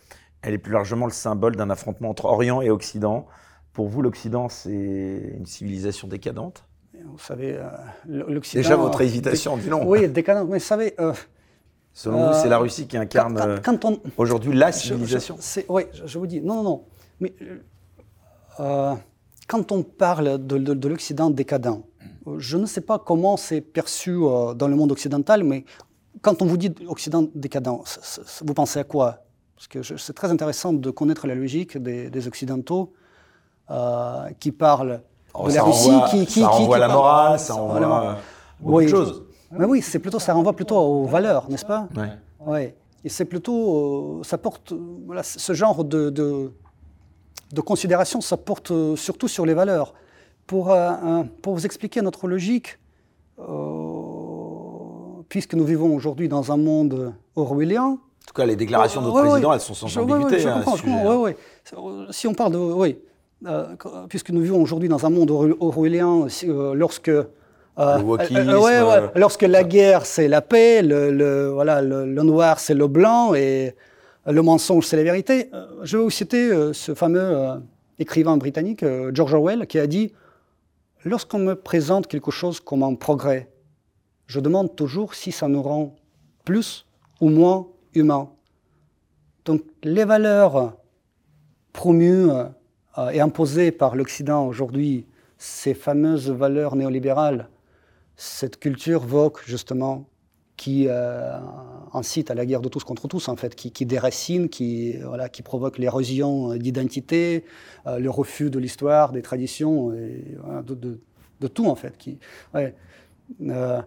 elle 0.42 0.54
est 0.54 0.58
plus 0.58 0.72
largement 0.72 1.06
le 1.06 1.12
symbole 1.12 1.56
d'un 1.56 1.70
affrontement 1.70 2.10
entre 2.10 2.24
Orient 2.24 2.62
et 2.62 2.70
Occident? 2.70 3.26
Pour 3.72 3.88
vous, 3.88 4.02
l'Occident, 4.02 4.48
c'est 4.48 5.34
une 5.36 5.46
civilisation 5.46 6.08
décadente? 6.08 6.64
Vous 7.04 7.18
savez, 7.18 7.56
euh, 7.56 7.68
l'Occident... 8.06 8.62
Déjà, 8.62 8.76
votre 8.76 9.00
hésitation 9.00 9.56
du 9.56 9.68
nom. 9.68 9.86
Oui, 9.86 10.08
décadente, 10.08 10.48
mais 10.48 10.58
vous 10.58 10.64
savez... 10.64 10.94
Euh, 11.00 11.12
Selon 11.92 12.28
vous, 12.28 12.40
c'est 12.40 12.48
la 12.48 12.58
Russie 12.58 12.86
qui 12.86 12.96
incarne 12.96 13.36
euh, 13.36 13.58
aujourd'hui 14.16 14.54
la 14.54 14.70
civilisation? 14.70 15.36
Oui, 15.68 15.82
je, 15.92 16.18
vous 16.18 16.26
dis, 16.26 16.40
non, 16.40 16.62
non, 16.62 16.62
non. 16.62 16.84
Mais 17.18 17.34
quand 19.48 19.72
on 19.72 19.82
parle 19.82 20.46
de, 20.46 20.88
l'Occident 20.88 21.30
décadent, 21.30 21.82
je 22.38 22.56
ne 22.56 22.66
sais 22.66 22.80
pas 22.80 22.98
comment 22.98 23.36
c'est 23.36 23.60
perçu 23.60 24.10
euh, 24.12 24.54
dans 24.54 24.68
le 24.68 24.76
monde 24.76 24.92
occidental, 24.92 25.44
mais 25.44 25.64
quand 26.22 26.42
on 26.42 26.46
vous 26.46 26.56
dit 26.56 26.72
Occident 26.86 27.26
décadent, 27.34 27.80
vous 28.42 28.54
pensez 28.54 28.78
à 28.78 28.84
quoi? 28.84 29.24
Parce 29.56 29.68
que 29.68 29.96
c'est 29.96 30.12
très 30.12 30.30
intéressant 30.30 30.72
de 30.72 30.90
connaître 30.90 31.26
la 31.26 31.34
logique 31.34 31.78
des, 31.78 32.26
Occidentaux 32.26 32.92
euh, 33.70 34.28
qui 34.38 34.52
parlent 34.52 35.02
oh, 35.34 35.48
de 35.48 35.54
la 35.54 35.62
Russie, 35.62 35.90
qui, 36.10 36.26
qui, 36.26 36.40
ça 36.40 36.48
renvoie 36.48 36.78
la 36.78 36.88
morale, 36.88 37.38
ça 37.38 37.54
renvoie 37.54 38.18
beaucoup 38.58 38.76
oui, 38.78 38.84
de 38.86 38.90
choses. 38.90 39.22
Mais 39.52 39.64
oui, 39.64 39.82
c'est 39.82 39.98
plutôt, 39.98 40.18
ça 40.18 40.32
renvoie 40.32 40.54
plutôt 40.54 40.76
aux 40.76 41.06
valeurs, 41.06 41.48
n'est-ce 41.50 41.66
pas? 41.66 41.88
Oui. 41.96 42.06
Ouais. 42.46 42.76
Et 43.04 43.08
c'est 43.08 43.24
plutôt, 43.24 44.22
ça 44.24 44.38
porte, 44.38 44.72
voilà, 45.06 45.22
ce 45.22 45.52
genre 45.52 45.84
de, 45.84 46.10
de, 46.10 46.52
de 47.52 47.60
considération, 47.60 48.20
ça 48.20 48.36
porte 48.36 48.72
surtout 48.96 49.28
sur 49.28 49.46
les 49.46 49.54
valeurs. 49.54 49.94
Pour, 50.50 50.72
euh, 50.72 51.22
pour 51.42 51.54
vous 51.54 51.64
expliquer 51.64 52.02
notre 52.02 52.26
logique, 52.26 52.80
euh, 53.38 53.44
puisque 55.28 55.54
nous 55.54 55.64
vivons 55.64 55.94
aujourd'hui 55.94 56.28
dans 56.28 56.50
un 56.50 56.56
monde 56.56 57.14
orwellien. 57.36 57.84
En 57.84 58.26
tout 58.26 58.34
cas, 58.34 58.46
les 58.46 58.56
déclarations 58.56 59.00
de 59.00 59.06
notre 59.06 59.28
président, 59.28 59.52
elles 59.52 59.60
sont 59.60 59.74
sans 59.74 59.96
ambiguïté. 59.96 60.44
Oui, 60.84 61.34
oui. 61.76 62.06
Si 62.10 62.26
on 62.26 62.34
parle 62.34 62.54
de. 62.54 62.58
Oui. 62.58 62.98
Euh, 63.46 63.76
puisque 64.08 64.30
nous 64.30 64.40
vivons 64.40 64.60
aujourd'hui 64.60 64.88
dans 64.88 65.06
un 65.06 65.10
monde 65.10 65.30
orwellien, 65.60 66.26
lorsque 66.74 67.12
lorsque 67.76 69.42
la 69.42 69.62
guerre 69.62 70.04
c'est 70.04 70.26
la 70.26 70.42
paix, 70.42 70.82
le, 70.82 71.50
voilà, 71.50 71.80
le, 71.80 72.06
noir 72.24 72.58
c'est 72.58 72.74
le 72.74 72.88
blanc 72.88 73.34
et 73.34 73.76
le 74.26 74.42
mensonge 74.42 74.84
c'est 74.84 74.96
la 74.96 75.04
vérité. 75.04 75.48
Je 75.84 75.96
vais 75.96 76.02
vous 76.02 76.10
citer 76.10 76.72
ce 76.72 76.92
fameux 76.94 77.62
écrivain 78.00 78.36
britannique 78.36 78.84
George 79.12 79.32
Orwell 79.34 79.68
qui 79.68 79.78
a 79.78 79.86
dit 79.86 80.12
Lorsqu'on 81.04 81.38
me 81.38 81.54
présente 81.54 82.06
quelque 82.06 82.30
chose 82.30 82.60
comme 82.60 82.82
un 82.82 82.94
progrès, 82.94 83.50
je 84.26 84.38
demande 84.38 84.76
toujours 84.76 85.14
si 85.14 85.32
ça 85.32 85.48
nous 85.48 85.62
rend 85.62 85.96
plus 86.44 86.86
ou 87.20 87.30
moins 87.30 87.68
humains. 87.94 88.30
Donc 89.46 89.62
les 89.82 90.04
valeurs 90.04 90.76
promues 91.72 92.28
et 93.12 93.20
imposées 93.20 93.72
par 93.72 93.96
l'Occident 93.96 94.46
aujourd'hui, 94.46 95.06
ces 95.38 95.72
fameuses 95.72 96.30
valeurs 96.30 96.76
néolibérales, 96.76 97.48
cette 98.16 98.58
culture 98.58 99.00
voque 99.00 99.42
justement 99.46 100.04
qui 100.58 100.86
euh, 100.86 101.38
incite 101.92 102.30
à 102.30 102.34
la 102.34 102.46
guerre 102.46 102.60
de 102.60 102.68
tous 102.68 102.84
contre 102.84 103.08
tous, 103.08 103.28
en 103.28 103.36
fait, 103.36 103.54
qui, 103.54 103.86
déracine, 103.86 104.48
qui, 104.48 104.96
voilà, 104.98 105.28
qui 105.28 105.42
provoque 105.42 105.78
l'érosion 105.78 106.56
d'identité, 106.56 107.44
euh, 107.86 107.98
le 107.98 108.10
refus 108.10 108.50
de 108.50 108.58
l'histoire, 108.58 109.12
des 109.12 109.22
traditions, 109.22 109.90
de, 109.90 111.48
tout, 111.48 111.66
en 111.66 111.74
fait. 111.74 111.96
Qui, 111.98 112.18
euh, 112.54 113.82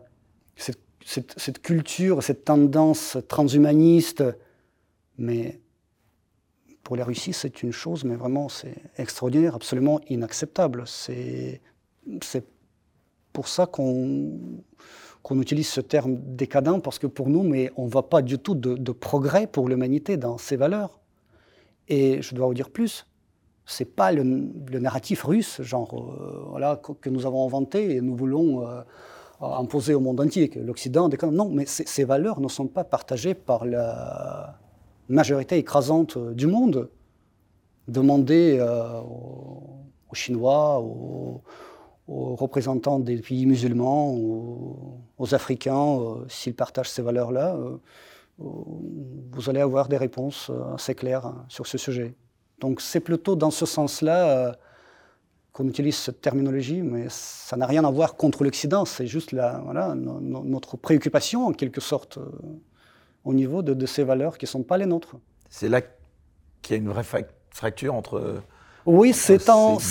cette, 0.55 0.79
cette, 1.05 1.61
culture, 1.61 2.23
cette 2.23 2.45
tendance 2.45 3.17
transhumaniste, 3.27 4.23
mais 5.17 5.59
pour 6.83 6.97
la 6.97 7.05
Russie, 7.05 7.33
c'est 7.33 7.63
une 7.63 7.71
chose, 7.71 8.03
mais 8.03 8.15
vraiment, 8.15 8.49
c'est 8.49 8.75
extraordinaire, 8.97 9.55
absolument 9.55 10.01
inacceptable. 10.09 10.83
C'est 10.85 11.61
pour 13.31 13.47
ça 13.47 13.65
qu'on 13.65 14.61
qu'on 15.23 15.39
utilise 15.39 15.69
ce 15.69 15.81
terme 15.81 16.17
décadent, 16.17 16.81
parce 16.83 16.99
que 16.99 17.07
pour 17.07 17.29
nous, 17.29 17.43
mais 17.43 17.71
on 17.77 17.85
ne 17.85 17.89
voit 17.89 18.09
pas 18.09 18.21
du 18.21 18.37
tout 18.37 18.55
de, 18.55 18.91
progrès 18.91 19.47
pour 19.47 19.69
l'humanité 19.69 20.17
dans 20.17 20.37
ses 20.37 20.57
valeurs. 20.57 20.99
Et 21.87 22.21
je 22.21 22.35
dois 22.35 22.47
vous 22.47 22.53
dire 22.53 22.69
plus, 22.69 23.07
c'est 23.65 23.95
pas 23.95 24.11
le, 24.11 24.23
narratif 24.23 25.23
russe, 25.23 25.61
genre, 25.61 25.93
euh, 25.93 26.45
voilà, 26.49 26.75
que, 26.75 27.09
nous 27.09 27.25
avons 27.25 27.45
inventé 27.45 27.95
et 27.95 28.01
nous 28.01 28.15
voulons 28.17 28.67
euh, 28.67 28.81
imposer 29.39 29.93
au 29.93 30.01
monde 30.01 30.19
entier, 30.19 30.49
que 30.49 30.59
l'Occident 30.59 31.07
décadent. 31.07 31.33
Non, 31.33 31.49
mais 31.49 31.65
ces 31.65 32.03
valeurs 32.03 32.41
ne 32.41 32.49
sont 32.49 32.67
pas 32.67 32.83
partagées 32.83 33.33
par 33.33 33.65
la 33.65 34.59
majorité 35.07 35.57
écrasante 35.57 36.17
du 36.17 36.47
monde. 36.47 36.89
Demandez 37.87 38.57
euh, 38.59 38.99
aux 38.99 40.13
Chinois, 40.13 40.81
aux, 40.81 41.41
aux 42.07 42.35
représentants 42.35 42.99
des 42.99 43.17
pays 43.17 43.45
musulmans, 43.45 44.13
aux, 44.13 44.99
Africains, 45.31 45.99
euh, 45.99 46.25
s'ils 46.27 46.55
partagent 46.55 46.89
ces 46.89 47.01
valeurs-là, 47.01 47.55
euh, 47.55 47.77
euh, 48.41 48.43
vous 49.31 49.49
allez 49.49 49.61
avoir 49.61 49.87
des 49.87 49.97
réponses 49.97 50.51
assez 50.73 50.95
claires 50.95 51.25
hein, 51.25 51.45
sur 51.49 51.67
ce 51.67 51.77
sujet. 51.77 52.15
Donc 52.59 52.81
c'est 52.81 52.99
plutôt 52.99 53.35
dans 53.35 53.51
ce 53.51 53.65
sens-là 53.65 54.55
qu'on 55.51 55.67
utilise 55.67 55.95
cette 55.95 56.21
terminologie, 56.21 56.81
mais 56.81 57.05
ça 57.09 57.57
n'a 57.57 57.67
rien 57.67 57.83
à 57.85 57.91
voir 57.91 58.15
contre 58.15 58.43
l'Occident, 58.43 58.85
c'est 58.85 59.05
juste 59.05 59.31
la, 59.33 59.59
voilà, 59.63 59.93
notre 59.95 60.77
préoccupation 60.77 61.45
en 61.45 61.51
quelque 61.51 61.81
sorte 61.81 62.17
au 63.23 63.33
niveau 63.33 63.61
de, 63.61 63.73
de, 63.73 63.85
ces 63.85 64.03
valeurs 64.03 64.37
qui 64.37 64.45
ne 64.45 64.49
sont 64.49 64.63
pas 64.63 64.77
les 64.77 64.85
nôtres. 64.85 65.15
C'est 65.49 65.69
là 65.69 65.81
qu'il 66.61 66.75
y 66.75 66.79
a 66.79 66.81
une 66.81 66.89
vraie 66.89 67.05
fracture 67.51 67.93
entre 67.93 68.41
oui, 68.85 69.13
c'est 69.13 69.47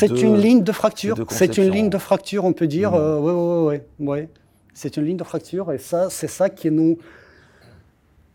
une 0.08 0.36
ligne 0.36 0.62
de 0.62 0.72
fracture. 0.72 1.16
C'est 1.28 1.58
une 1.58 1.70
ligne 1.70 1.90
de 1.90 1.98
fracture, 1.98 2.44
on 2.44 2.52
peut 2.52 2.66
dire. 2.66 2.92
Oui, 2.94 3.32
oui, 3.32 3.80
oui. 4.00 4.28
C'est 4.74 4.96
une 4.96 5.04
ligne 5.04 5.16
de 5.16 5.24
fracture 5.24 5.72
et 5.72 5.78
ça, 5.78 6.08
c'est 6.10 6.28
ça 6.28 6.48
qui 6.48 6.70
nous, 6.70 6.98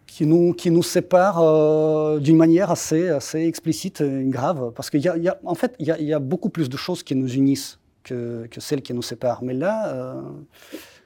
qui 0.05 0.26
nous, 0.26 0.53
qui 0.53 0.72
nous 0.72 0.84
sépare 0.84 1.39
euh, 1.41 2.19
d'une 2.19 2.38
manière 2.38 2.72
assez, 2.72 3.09
assez 3.09 3.41
explicite 3.41 4.01
et 4.01 4.23
grave. 4.26 4.72
Parce 4.76 4.89
qu'en 4.89 4.97
y 4.97 5.27
a, 5.27 5.38
en 5.43 5.55
fait, 5.55 5.76
il 5.80 5.88
y, 5.88 6.14
a, 6.14 6.19
beaucoup 6.19 6.49
plus 6.49 6.69
de 6.69 6.77
choses 6.77 7.03
qui 7.03 7.15
nous 7.15 7.34
unissent 7.34 7.80
que, 8.03 8.47
que 8.49 8.61
celles 8.61 8.81
qui 8.81 8.93
nous 8.93 9.01
séparent. 9.01 9.43
Mais 9.43 9.53
là, 9.53 9.93
euh, 9.93 10.22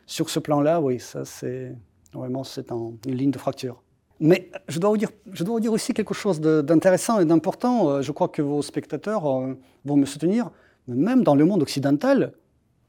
sur 0.05 0.29
ce 0.29 0.39
plan-là, 0.39 0.79
oui, 0.79 0.99
ça, 0.99 1.25
c'est 1.25 1.73
vraiment 2.13 2.43
c'est 2.43 2.71
une 2.71 3.15
ligne 3.15 3.31
de 3.31 3.39
fracture. 3.39 3.81
Mais 4.19 4.51
je 4.67 4.79
dois 4.79 4.91
vous 4.91 4.97
dire, 4.97 5.09
je 5.31 5.43
dois 5.43 5.55
vous 5.55 5.59
dire 5.59 5.73
aussi 5.73 5.93
quelque 5.93 6.13
chose 6.13 6.39
d'intéressant 6.39 7.19
et 7.19 7.25
d'important. 7.25 7.89
Euh, 7.89 8.01
je 8.01 8.11
crois 8.11 8.27
que 8.27 8.41
vos 8.41 8.61
spectateurs 8.61 9.23
vont 9.23 9.97
me 9.97 10.05
soutenir. 10.05 10.51
Même 10.87 11.23
dans 11.23 11.35
le 11.35 11.45
monde 11.45 11.61
occidental, 11.61 12.33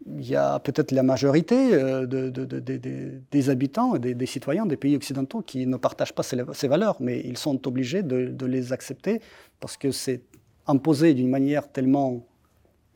il 0.07 0.29
y 0.29 0.37
a 0.37 0.59
peut-être 0.59 0.91
la 0.93 1.03
majorité 1.03 1.75
euh, 1.75 2.07
de, 2.07 3.23
des 3.31 3.51
habitants, 3.51 3.97
des, 3.97 4.15
des, 4.15 4.27
citoyens 4.27 4.67
des 4.67 4.77
pays 4.77 4.97
occidentaux 4.97 5.43
qui 5.43 5.67
ne 5.67 5.77
partagent 5.77 6.15
pas 6.15 6.23
ces, 6.23 6.69
valeurs, 6.69 6.97
mais 7.01 7.21
ils 7.21 7.39
sont 7.39 7.67
obligés 7.67 8.03
de, 8.03 8.47
les 8.47 8.73
accepter 8.73 9.21
parce 9.61 9.77
que 9.77 9.91
c'est 9.91 10.23
imposé 10.67 11.15
d'une 11.15 11.31
manière 11.31 11.71
tellement 11.71 12.27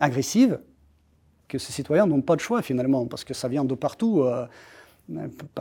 agressive 0.01 0.61
que 1.49 1.59
ces 1.59 1.73
citoyens 1.73 2.07
n'ont 2.07 2.23
pas 2.23 2.37
de 2.37 2.41
choix 2.41 2.63
finalement, 2.63 3.07
parce 3.07 3.25
que 3.25 3.35
ça 3.35 3.49
vient 3.49 3.65
de 3.65 3.75
partout 3.75 4.25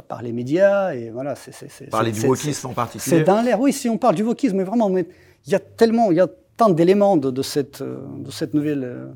par 0.08 0.22
les 0.24 0.32
médias 0.32 0.94
et 0.94 1.12
voilà. 1.12 1.36
c'est 1.36 1.90
Parler 1.90 2.12
du 2.12 2.26
wokisme 2.26 2.68
en 2.68 2.74
particulier. 2.74 3.18
C'est 3.18 3.24
dans 3.24 3.42
l'air. 3.42 3.60
Oui, 3.60 3.72
si 3.72 3.88
on 3.90 3.98
parle 3.98 4.16
du 4.16 4.24
wokisme, 4.24 4.58
mais 4.58 4.64
vraiment, 4.64 4.90
mais 4.90 5.08
il 5.46 5.52
y 5.52 5.56
a 5.56 5.60
tellement, 5.60 6.12
il 6.12 6.18
y 6.18 6.22
a 6.22 6.28
tant 6.58 6.70
d'éléments 6.70 7.18
de, 7.18 7.42
cette, 7.42 7.84
de 7.84 8.32
cette 8.32 8.54
nouvelle 8.54 8.84
euh, 8.84 9.08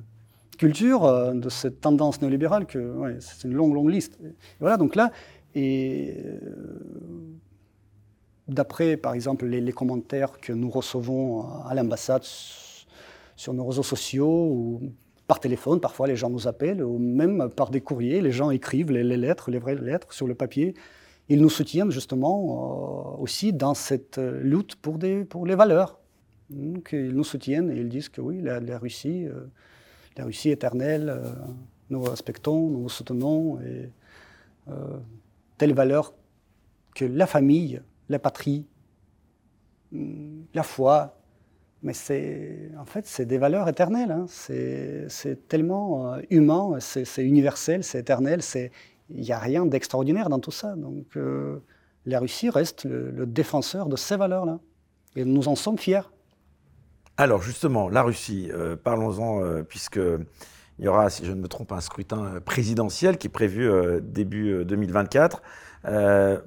culture, 0.59 1.05
euh, 1.05 1.33
de 1.33 1.49
cette 1.49 1.81
tendance 1.81 2.21
néolibérale 2.21 2.67
que 2.67 3.17
c'est 3.19 3.47
une 3.47 3.53
longue, 3.53 3.73
longue 3.73 3.89
liste. 3.89 4.19
voilà, 4.59 4.77
donc 4.77 4.95
là, 4.95 5.11
et 5.55 6.15
euh, 6.17 6.79
d'après, 8.47 8.97
par 8.97 9.13
exemple, 9.13 9.45
les, 9.47 9.71
commentaires 9.71 10.39
que 10.39 10.53
nous 10.53 10.69
recevons 10.69 11.47
à 11.65 11.73
l'ambassade 11.73 12.23
sur 13.35 13.53
nos 13.53 13.65
réseaux 13.65 13.83
sociaux 13.83 14.49
ou 14.51 14.91
par 15.27 15.39
téléphone, 15.39 15.79
parfois 15.79 16.07
les 16.07 16.15
gens 16.15 16.29
nous 16.29 16.47
appellent, 16.47 16.83
ou 16.83 16.97
même 16.97 17.49
par 17.55 17.69
des 17.69 17.81
courriers, 17.81 18.21
les 18.21 18.31
gens 18.31 18.51
écrivent 18.51 18.91
les, 18.91 19.03
lettres, 19.03 19.51
les 19.51 19.59
vraies 19.59 19.75
lettres 19.75 20.11
sur 20.11 20.27
le 20.27 20.35
papier. 20.35 20.73
Ils 21.29 21.39
nous 21.39 21.49
soutiennent 21.49 21.91
justement 21.91 23.15
euh, 23.15 23.21
aussi 23.21 23.53
dans 23.53 23.75
cette 23.75 24.17
lutte 24.17 24.75
pour, 24.75 24.97
des, 24.97 25.23
pour 25.23 25.45
les 25.45 25.55
valeurs. 25.55 25.99
Donc, 26.49 26.89
ils 26.91 27.13
nous 27.13 27.23
soutiennent 27.23 27.71
et 27.71 27.79
ils 27.79 27.89
disent 27.89 28.09
que 28.09 28.21
oui, 28.21 28.41
la, 28.41 28.77
Russie, 28.79 29.27
la 30.19 30.25
Russie 30.25 30.49
éternelle, 30.49 31.21
nous 31.89 32.01
respectons, 32.01 32.69
nous 32.69 32.89
soutenons, 32.89 33.59
et 33.61 33.89
telle 35.57 35.73
valeur 35.73 36.13
que 36.95 37.05
la 37.05 37.25
famille, 37.25 37.81
la 38.09 38.19
patrie, 38.19 38.65
hum, 39.93 40.45
la 40.53 40.63
foi, 40.63 41.19
mais 41.81 41.93
c'est, 41.93 42.71
en 42.77 42.85
fait, 42.85 43.05
c'est 43.05 43.25
des 43.25 43.37
valeurs 43.37 43.69
éternelles. 43.69 44.11
Hein. 44.11 44.25
C'est, 44.27 45.07
tellement 45.47 46.13
euh, 46.13 46.21
humain, 46.29 46.77
c'est, 46.79 47.05
universel, 47.23 47.83
c'est 47.83 47.99
éternel. 47.99 48.41
il 49.09 49.21
n'y 49.21 49.31
a 49.31 49.39
rien 49.39 49.65
d'extraordinaire 49.65 50.29
dans 50.29 50.39
tout 50.39 50.51
ça. 50.51 50.75
Donc, 50.75 51.05
euh, 51.15 51.59
la 52.05 52.19
Russie 52.19 52.49
reste 52.49 52.83
le, 52.83 53.25
défenseur 53.25 53.87
de 53.87 53.95
ces 53.95 54.17
valeurs-là. 54.17 54.59
Et 55.15 55.23
nous 55.23 55.47
en 55.47 55.55
sommes 55.55 55.77
fiers. 55.77 56.01
Alors, 57.19 57.41
justement, 57.41 57.89
la 57.89 58.01
Russie, 58.01 58.49
euh, 58.53 58.75
parlons-en, 58.75 59.63
puisque 59.63 59.99
il 60.79 60.85
y 60.85 60.87
aura, 60.87 61.09
si 61.09 61.25
je 61.25 61.31
ne 61.31 61.41
me 61.41 61.47
trompe, 61.47 61.71
un 61.73 61.81
scrutin 61.81 62.39
présidentiel 62.45 63.17
qui 63.17 63.27
est 63.27 63.29
prévu 63.29 63.69
début 64.01 64.63
2024. 64.65 65.41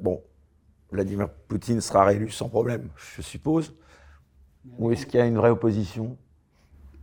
bon, 0.00 0.22
Vladimir 0.90 1.28
Poutine 1.48 1.80
sera 1.80 2.04
réélu 2.04 2.30
sans 2.30 2.48
problème, 2.48 2.88
je 3.16 3.22
suppose. 3.22 3.74
Ou 4.78 4.92
est-ce 4.92 5.06
qu'il 5.06 5.18
y 5.18 5.22
a 5.22 5.26
une 5.26 5.36
vraie 5.36 5.50
opposition? 5.50 6.16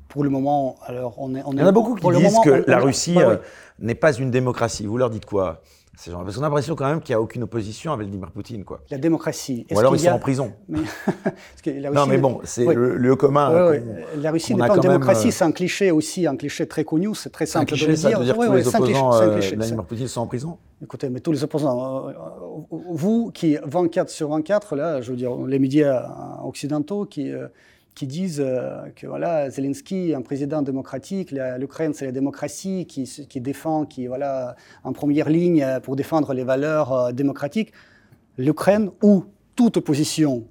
Pour 0.07 0.23
le 0.23 0.29
moment, 0.29 0.77
alors 0.85 1.15
on 1.17 1.35
est. 1.35 1.43
On 1.45 1.51
Il 1.51 1.59
y 1.59 1.63
en 1.63 1.67
a 1.67 1.71
beaucoup 1.71 1.95
qui 1.95 2.07
disent 2.09 2.39
que 2.43 2.63
la 2.67 2.79
Russie 2.79 3.13
bah 3.13 3.29
euh, 3.29 3.37
n'est 3.77 3.95
pas 3.95 4.13
une 4.13 4.31
démocratie. 4.31 4.87
Vous 4.87 4.97
leur 4.97 5.09
dites 5.09 5.25
quoi? 5.25 5.61
Parce 6.05 6.35
qu'on 6.35 6.41
a 6.41 6.45
l'impression 6.45 6.75
quand 6.75 6.87
même 6.87 7.01
qu'il 7.01 7.13
n'y 7.13 7.17
a 7.17 7.21
aucune 7.21 7.43
opposition 7.43 7.91
à 7.91 7.97
Vladimir 7.97 8.31
Poutine. 8.31 8.63
Quoi. 8.63 8.79
La 8.89 8.97
démocratie. 8.97 9.65
Ou 9.71 9.79
alors 9.79 9.95
ils 9.95 9.99
sont 9.99 10.09
en 10.09 10.19
prison. 10.19 10.53
non, 10.69 12.05
mais 12.07 12.17
bon, 12.17 12.39
c'est 12.43 12.65
le 12.65 12.95
lieu 12.97 13.15
commun. 13.15 13.73
La 14.17 14.31
Russie 14.31 14.55
n'est 14.55 14.67
pas 14.67 14.75
une 14.75 14.81
démocratie, 14.81 15.27
euh, 15.27 15.31
c'est 15.31 15.43
un 15.43 15.51
cliché 15.51 15.91
aussi, 15.91 16.25
un 16.25 16.37
cliché 16.37 16.67
très 16.67 16.83
connu, 16.83 17.09
c'est 17.15 17.31
très 17.31 17.45
simple 17.45 17.67
cliché, 17.67 17.85
de 17.85 17.91
le 17.91 17.97
ça 17.97 18.09
dire. 18.09 18.19
Veut 18.19 18.25
dire 18.25 18.37
que 18.37 18.45
tous 18.45 18.53
les 18.53 18.67
opposants 18.67 19.11
à 19.11 19.21
euh, 19.21 19.39
Vladimir 19.39 19.85
Poutine 19.85 20.07
sont 20.07 20.21
en 20.21 20.27
prison 20.27 20.57
Écoutez, 20.81 21.09
mais 21.09 21.19
tous 21.19 21.33
les 21.33 21.43
opposants, 21.43 22.07
vous 22.69 23.31
qui 23.33 23.57
24 23.61 24.09
sur 24.09 24.29
24, 24.29 24.75
là, 24.77 25.01
je 25.01 25.11
veux 25.11 25.17
dire, 25.17 25.35
les 25.35 25.59
médias 25.59 26.09
occidentaux 26.43 27.05
qui 27.05 27.31
qui 27.99 28.07
disent 28.07 28.39
euh, 28.39 28.87
que 28.95 29.07
voilà, 29.07 29.49
Zelensky 29.49 30.11
est 30.11 30.15
un 30.15 30.21
président 30.21 30.61
démocratique, 30.61 31.33
l'Ukraine 31.57 31.93
c'est 31.93 32.05
la 32.05 32.13
démocratie 32.13 32.85
qui, 32.85 33.03
qui, 33.03 33.41
défend, 33.41 33.85
qui 33.85 34.07
voilà, 34.07 34.55
en 34.85 34.93
première 34.93 35.27
ligne 35.27 35.67
pour 35.83 35.97
défendre 35.97 36.33
les 36.33 36.45
valeurs 36.45 36.93
euh, 36.93 37.11
démocratiques. 37.11 37.73
L'Ukraine, 38.37 38.89
où 39.03 39.25
toute 39.53 39.75
opposition 39.75 40.45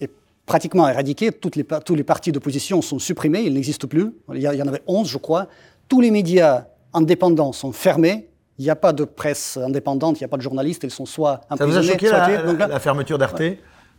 est 0.00 0.10
pratiquement 0.46 0.88
éradiquée, 0.88 1.30
toutes 1.30 1.56
les, 1.56 1.64
tous 1.84 1.94
les 1.94 2.04
partis 2.04 2.32
d'opposition 2.32 2.80
sont 2.80 2.98
supprimés, 2.98 3.42
ils 3.42 3.52
n'existent 3.52 3.86
plus. 3.86 4.14
Il 4.32 4.40
y, 4.40 4.62
en 4.62 4.66
avait 4.66 4.82
11, 4.86 5.06
je 5.10 5.18
crois. 5.18 5.48
Tous 5.88 6.00
les 6.00 6.10
médias 6.10 6.68
indépendants 6.94 7.52
sont 7.52 7.72
fermés. 7.72 8.30
Il 8.58 8.64
n'y 8.64 8.70
a 8.70 8.76
pas 8.76 8.94
de 8.94 9.04
presse 9.04 9.58
indépendante, 9.58 10.18
il 10.18 10.22
n'y 10.22 10.24
a 10.24 10.28
pas 10.28 10.38
de 10.38 10.42
journalistes, 10.42 10.84
ils 10.84 10.90
sont 10.90 11.04
soit 11.04 11.42
emprisonnés, 11.50 11.74
Ça 11.74 11.80
vous 11.80 11.88
a 11.90 11.92
choqué 11.92 12.56
la, 12.56 12.66
la, 12.66 12.80
fermeture 12.80 13.18
d'Arte? 13.18 13.42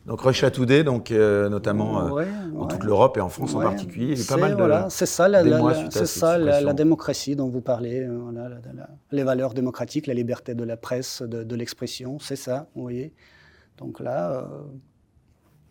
Donc 0.09 0.23
Today, 0.53 0.83
donc 0.83 1.11
euh, 1.11 1.49
notamment 1.49 2.17
euh, 2.17 2.25
dans 2.51 2.65
toute 2.65 2.83
l'Europe 2.83 3.15
et 3.17 3.21
en 3.21 3.29
France 3.29 3.53
en 3.53 3.61
particulier, 3.61 4.13
il 4.13 4.19
y 4.19 4.21
a 4.23 4.25
pas 4.27 4.37
mal 4.37 4.53
de 4.53 4.57
voilà, 4.57 4.87
c'est 4.89 5.05
ça, 5.05 5.27
la, 5.27 5.43
c'est 5.91 6.07
ça 6.07 6.39
la, 6.39 6.73
démocratie 6.73 7.35
dont 7.35 7.47
vous 7.47 7.61
parlez, 7.61 7.99
euh, 7.99 8.17
voilà, 8.17 8.49
les 9.11 9.23
valeurs 9.23 9.53
démocratiques, 9.53 10.07
la 10.07 10.15
liberté 10.15 10.55
de 10.55 10.63
la 10.63 10.77
presse, 10.77 11.21
de, 11.21 11.55
l'expression, 11.55 12.17
c'est 12.17 12.35
ça, 12.35 12.67
vous 12.73 12.81
voyez. 12.81 13.13
Donc 13.77 13.99
là, 13.99 14.49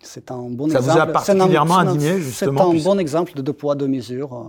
c'est 0.01 0.31
un 0.31 0.48
bon 0.51 0.69
ça 0.70 0.78
exemple. 0.78 0.98
Ça 0.98 1.05
vous 1.05 1.10
a 1.10 1.12
particulièrement 1.12 1.78
indigné, 1.78 2.20
justement. 2.20 2.70
C'est 2.70 2.78
un 2.78 2.85
bon 2.85 2.98
exemple 3.01 3.32
de 3.35 3.43
deux 3.43 3.52
poids 3.52 3.74
deux 3.74 3.89
mesures 3.89 4.47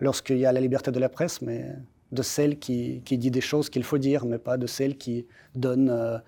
lorsqu'il 0.00 0.38
y 0.38 0.46
a 0.46 0.52
la 0.52 0.60
liberté 0.60 0.90
de 0.90 0.98
la 0.98 1.10
presse, 1.10 1.42
mais 1.42 1.66
de 2.10 2.22
celle 2.22 2.58
qui, 2.58 3.02
qui 3.04 3.18
dit 3.18 3.30
des 3.30 3.42
choses 3.42 3.68
qu'il 3.68 3.84
faut 3.84 3.98
dire, 3.98 4.24
mais 4.24 4.38
pas 4.38 4.56
de 4.56 4.66
celle 4.66 4.96
qui 4.96 5.26
donne 5.54 6.22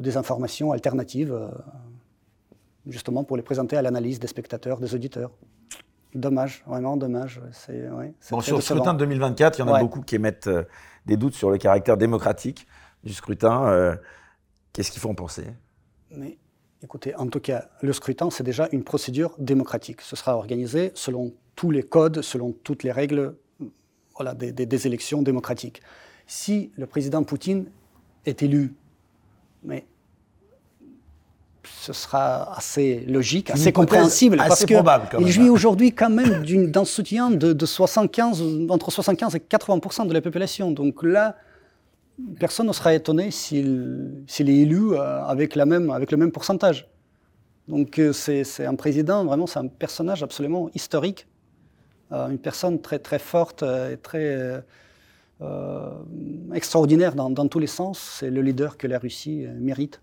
des 0.00 0.16
informations 0.16 0.72
alternatives, 0.72 1.32
euh, 1.32 1.48
justement 2.86 3.24
pour 3.24 3.36
les 3.36 3.42
présenter 3.42 3.76
à 3.76 3.82
l'analyse 3.82 4.20
des 4.20 4.26
spectateurs, 4.26 4.78
des 4.78 4.94
auditeurs. 4.94 5.30
Dommage, 6.14 6.62
vraiment 6.66 6.96
dommage. 6.96 7.40
bon, 8.30 8.40
sur 8.40 8.56
le 8.56 8.62
scrutin 8.62 8.94
de 8.94 8.98
2024, 9.00 9.58
il 9.58 9.62
y 9.62 9.64
en 9.64 9.72
a 9.72 9.80
beaucoup 9.80 10.00
qui 10.00 10.14
émettent 10.14 10.46
euh, 10.46 10.64
des 11.04 11.16
doutes 11.16 11.34
sur 11.34 11.50
le 11.50 11.58
caractère 11.58 11.96
démocratique 11.96 12.66
du 13.04 13.12
scrutin. 13.12 13.96
Qu'est-ce 14.72 14.90
qu'il 14.90 15.00
faut 15.00 15.10
en 15.10 15.14
penser? 15.14 15.44
Mais 16.10 16.38
écoutez, 16.82 17.14
en 17.16 17.28
tout 17.28 17.40
cas, 17.40 17.68
le 17.80 17.92
scrutin, 17.92 18.30
c'est 18.30 18.42
déjà 18.44 18.68
une 18.72 18.82
procédure 18.82 19.34
démocratique. 19.38 20.00
Ce 20.00 20.16
sera 20.16 20.36
organisé 20.36 20.90
selon 20.94 21.32
tous 21.54 21.70
les 21.70 21.82
codes, 21.82 22.22
selon 22.22 22.52
toutes 22.52 22.82
les 22.82 22.92
règles 22.92 23.36
voilà, 24.16 24.34
des, 24.34 24.52
des 24.52 24.86
élections 24.86 25.22
démocratiques. 25.22 25.82
Si 26.26 26.72
le 26.76 26.86
président 26.86 27.22
Poutine 27.22 27.70
est 28.24 28.42
élu 28.42 28.74
mais 29.66 29.84
ce 31.64 31.92
sera 31.92 32.56
assez 32.56 33.00
logique, 33.06 33.50
assez 33.50 33.72
compréhensible, 33.72 34.40
assez 34.40 34.48
parce 34.48 35.10
qu'il 35.10 35.28
jouit 35.28 35.48
aujourd'hui 35.48 35.92
quand 35.92 36.10
même 36.10 36.44
d'un 36.44 36.84
soutien 36.84 37.30
de, 37.30 37.66
75, 37.66 38.42
entre 38.70 38.90
75 38.90 39.34
et 39.34 39.38
80% 39.38 40.06
de 40.06 40.14
la 40.14 40.20
population. 40.20 40.70
Donc 40.70 41.02
là, 41.02 41.36
personne 42.38 42.66
ne 42.66 42.72
sera 42.72 42.94
étonné 42.94 43.30
s'il 43.30 44.24
est 44.38 44.46
élu 44.46 44.92
euh, 44.92 45.22
avec, 45.24 45.54
la 45.54 45.66
même, 45.66 45.90
avec 45.90 46.10
le 46.10 46.16
même 46.16 46.32
pourcentage. 46.32 46.88
Donc 47.68 47.98
euh, 47.98 48.12
c'est 48.12 48.64
un 48.64 48.74
président, 48.76 49.24
vraiment, 49.24 49.46
c'est 49.46 49.58
un 49.58 49.66
personnage 49.66 50.22
absolument 50.22 50.70
historique, 50.74 51.26
euh, 52.12 52.28
une 52.28 52.38
personne 52.38 52.80
très, 52.80 53.00
très 53.00 53.18
forte 53.18 53.62
et 53.62 53.96
très 53.96 54.62
extraordinaire 56.54 57.14
dans, 57.14 57.48
tous 57.48 57.58
les 57.58 57.66
sens. 57.66 58.16
C'est 58.18 58.30
le 58.30 58.40
leader 58.40 58.76
que 58.76 58.86
la 58.86 58.98
Russie 58.98 59.44
euh, 59.44 59.52
mérite, 59.58 60.00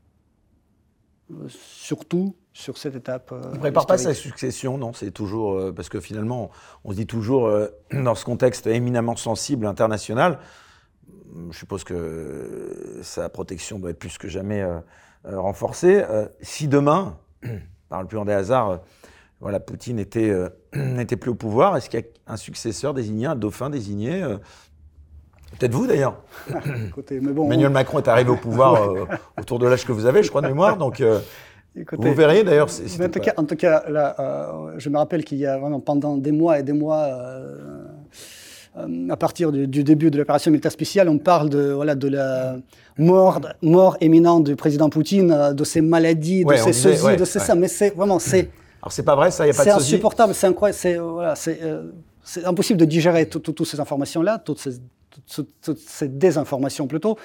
euh, 1.32 1.48
surtout 1.48 2.36
sur 2.54 2.78
cette 2.78 2.96
étape. 2.96 3.32
on 3.32 3.54
ne 3.54 3.58
prépare 3.58 3.88
pas 3.88 3.98
sa 3.98 4.14
succession, 4.14 4.78
non 4.78 4.94
C'est 4.94 5.10
toujours 5.10 5.74
parce 5.74 5.90
que 5.90 6.00
finalement, 6.00 6.52
on 6.84 6.92
se 6.92 6.98
dit 6.98 7.08
toujours 7.08 7.52
dans 7.92 8.14
ce 8.14 8.24
contexte 8.26 8.68
éminemment 8.68 9.16
sensible 9.16 9.66
international. 9.66 10.38
Je 11.50 11.58
suppose 11.58 11.84
que 11.84 13.00
sa 13.02 13.28
protection 13.30 13.80
doit 13.80 13.90
être 13.90 13.98
plus 13.98 14.20
que 14.20 14.28
jamais 14.28 14.64
renforcée. 15.24 16.06
si 16.42 16.68
demain, 16.68 17.18
par 17.90 18.04
le 18.04 18.08
plus 18.08 18.18
grand 18.18 18.26
des 18.26 18.34
hasards, 18.34 18.82
voilà, 19.40 19.60
Poutine 19.60 19.96
n'était 20.76 21.18
plus 21.18 21.32
au 21.32 21.36
pouvoir, 21.36 21.76
est-ce 21.76 21.90
qu'il 21.90 22.02
y 22.02 22.04
a 22.04 22.34
un 22.34 22.38
successeur 22.38 22.94
désigné, 22.94 23.26
un 23.26 23.36
dauphin 23.36 23.72
désigné 23.72 24.24
Peut-être 25.60 25.74
vous 25.74 25.88
d'ailleurs. 25.88 26.16
Emmanuel 27.12 27.70
Macron 27.70 28.00
est 28.00 28.08
arrivé 28.08 28.30
au 28.30 28.36
pouvoir 28.36 28.84
euh, 28.84 29.06
autour 29.40 29.60
de 29.60 29.68
l'âge 29.68 29.86
que 29.86 29.92
vous 29.92 30.06
avez, 30.06 30.24
je 30.24 30.30
crois, 30.30 30.42
de 30.42 30.48
mémoire. 30.48 30.78
Donc, 30.78 31.02
euh, 31.02 31.20
vous 31.76 32.14
verriez 32.14 32.44
d'ailleurs. 32.44 32.70
En, 33.38 33.44
tout 33.44 33.56
cas, 33.56 33.84
là, 33.90 34.16
euh, 34.20 34.74
je 34.78 34.90
me 34.90 34.98
rappelle 34.98 35.24
qu'il 35.24 35.38
y 35.38 35.46
a 35.46 35.58
vraiment 35.58 35.80
pendant 35.80 36.18
des 36.18 36.32
mois 36.32 36.60
et 36.60 36.64
des 36.64 36.74
mois, 36.74 37.10
à 39.10 39.18
partir 39.18 39.52
du, 39.52 39.68
début 39.68 40.12
de 40.12 40.18
l'opération 40.18 40.52
militaire 40.52 40.72
spéciale, 40.72 41.10
on 41.10 41.18
parle 41.18 41.50
de, 41.50 41.72
voilà, 41.72 41.96
de 41.96 42.08
la 42.08 42.56
mort, 42.98 43.42
mort 43.62 43.98
imminente 44.02 44.46
du 44.46 44.56
président 44.56 44.90
Poutine, 44.90 45.54
de 45.54 45.64
ses 45.64 45.82
maladies, 45.82 46.46
de 46.46 46.56
ses 46.56 46.74
sosie, 46.74 47.16
de 47.16 47.26
ses 47.26 47.40
ça. 47.40 47.56
Mais 47.56 47.68
c'est 47.68 47.92
vraiment. 47.96 48.18
Alors, 48.82 48.92
c'est 48.92 49.04
pas 49.04 49.16
vrai, 49.16 49.32
ça, 49.32 49.46
il 49.46 49.52
n'y 49.52 49.56
a 49.56 49.58
pas 49.58 49.64
de 49.64 49.70
C'est 49.70 49.76
insupportable, 49.76 50.34
c'est 50.34 50.48
incroyable. 50.48 50.78
C'est 50.78 50.98
voilà, 50.98 51.36
impossible 52.46 52.80
de 52.80 52.86
digérer 52.86 53.28
toutes 53.28 53.66
ces 53.66 53.80
informations-là, 53.80 54.40
toutes 54.40 54.60
ces 54.60 54.80
toute, 55.62 55.78
cette 55.78 56.18
désinformation 56.18 56.88
plutôt. 56.88 57.18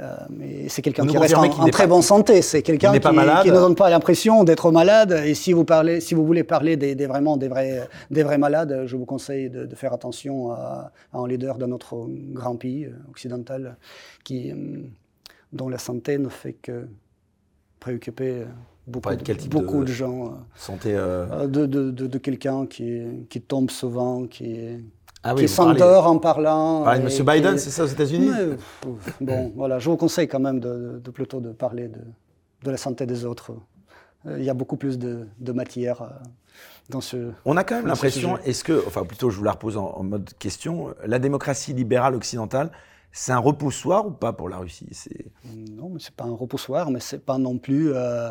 Euh, 0.00 0.16
mais 0.30 0.68
c'est 0.68 0.82
quelqu'un 0.82 1.06
qui 1.06 1.18
reste 1.18 1.34
en, 1.34 1.68
très 1.68 1.86
bonne 1.86 2.02
santé. 2.02 2.42
C'est 2.42 2.62
quelqu'un 2.62 2.92
qui, 2.92 3.00
qui, 3.00 3.50
ne 3.50 3.52
donne 3.52 3.74
pas 3.74 3.90
l'impression 3.90 4.44
d'être 4.44 4.70
malade. 4.70 5.12
Et 5.24 5.34
si 5.34 5.52
vous, 5.52 5.64
parlez, 5.64 6.00
si 6.00 6.14
vous 6.14 6.24
voulez 6.24 6.44
parler 6.44 6.76
des, 6.76 7.06
vraiment 7.06 7.36
des 7.36 7.48
vrais, 7.48 7.88
des 8.10 8.22
vrais 8.22 8.38
malades, 8.38 8.84
je 8.86 8.96
vous 8.96 9.04
conseille 9.04 9.50
de, 9.50 9.74
faire 9.74 9.92
attention 9.92 10.52
à, 10.52 10.92
un 11.12 11.26
leader 11.26 11.58
de 11.58 11.66
notre 11.66 12.06
grand 12.08 12.56
pays 12.56 12.86
euh, 12.86 13.10
occidental 13.10 13.76
qui, 14.24 14.50
euh, 14.50 14.82
dont 15.52 15.68
la 15.68 15.78
santé 15.78 16.18
ne 16.18 16.28
fait 16.28 16.54
que 16.54 16.86
préoccuper 17.80 18.44
beaucoup, 18.86 19.14
de, 19.14 19.48
beaucoup 19.48 19.84
de, 19.84 19.92
gens. 19.92 20.38
Santé 20.54 20.92
De, 20.92 21.66
de 21.66 22.18
quelqu'un 22.18 22.66
qui, 22.66 23.02
qui 23.28 23.40
tombe 23.40 23.70
souvent, 23.70 24.26
qui 24.26 24.78
ah 25.22 25.34
qui 25.34 25.48
s'endort 25.48 26.06
en 26.06 26.18
parlant. 26.18 26.84
Ah, 26.84 26.98
Monsieur 26.98 27.24
Biden, 27.24 27.58
c'est 27.58 27.70
ça 27.70 27.84
aux 27.84 27.88
États-Unis 27.88 28.30
Bon, 29.20 29.52
voilà, 29.54 29.78
je 29.78 29.88
vous 29.88 29.96
conseille 29.96 30.28
quand 30.28 30.40
même 30.40 30.60
de, 30.60 31.00
plutôt 31.12 31.40
de 31.40 31.52
parler 31.52 31.88
de, 31.88 32.00
de, 32.64 32.70
la 32.70 32.76
santé 32.76 33.06
des 33.06 33.24
autres. 33.24 33.52
Euh, 34.26 34.38
il 34.38 34.44
y 34.44 34.50
a 34.50 34.54
beaucoup 34.54 34.76
plus 34.76 34.98
de, 34.98 35.26
matière 35.52 36.02
euh, 36.02 36.08
dans 36.90 37.00
ce. 37.00 37.32
On 37.44 37.56
a 37.56 37.64
quand 37.64 37.76
même 37.76 37.86
l'impression, 37.86 38.38
est-ce 38.38 38.64
que, 38.64 38.84
enfin 38.86 39.04
plutôt 39.04 39.30
je 39.30 39.38
vous 39.38 39.44
la 39.44 39.52
repose 39.52 39.76
en, 39.76 40.02
mode 40.02 40.30
question, 40.38 40.94
la 41.04 41.18
démocratie 41.18 41.72
libérale 41.72 42.14
occidentale, 42.14 42.70
c'est 43.12 43.32
un 43.32 43.38
repoussoir 43.38 44.06
ou 44.06 44.10
pas 44.10 44.32
pour 44.32 44.48
la 44.48 44.58
Russie? 44.58 44.88
Non, 45.44 45.90
mais 45.90 46.00
c'est 46.00 46.14
pas 46.14 46.24
un 46.24 46.34
repoussoir, 46.34 46.90
mais 46.90 47.00
c'est 47.00 47.24
pas 47.24 47.38
non 47.38 47.58
plus. 47.58 47.92
Euh, 47.94 48.30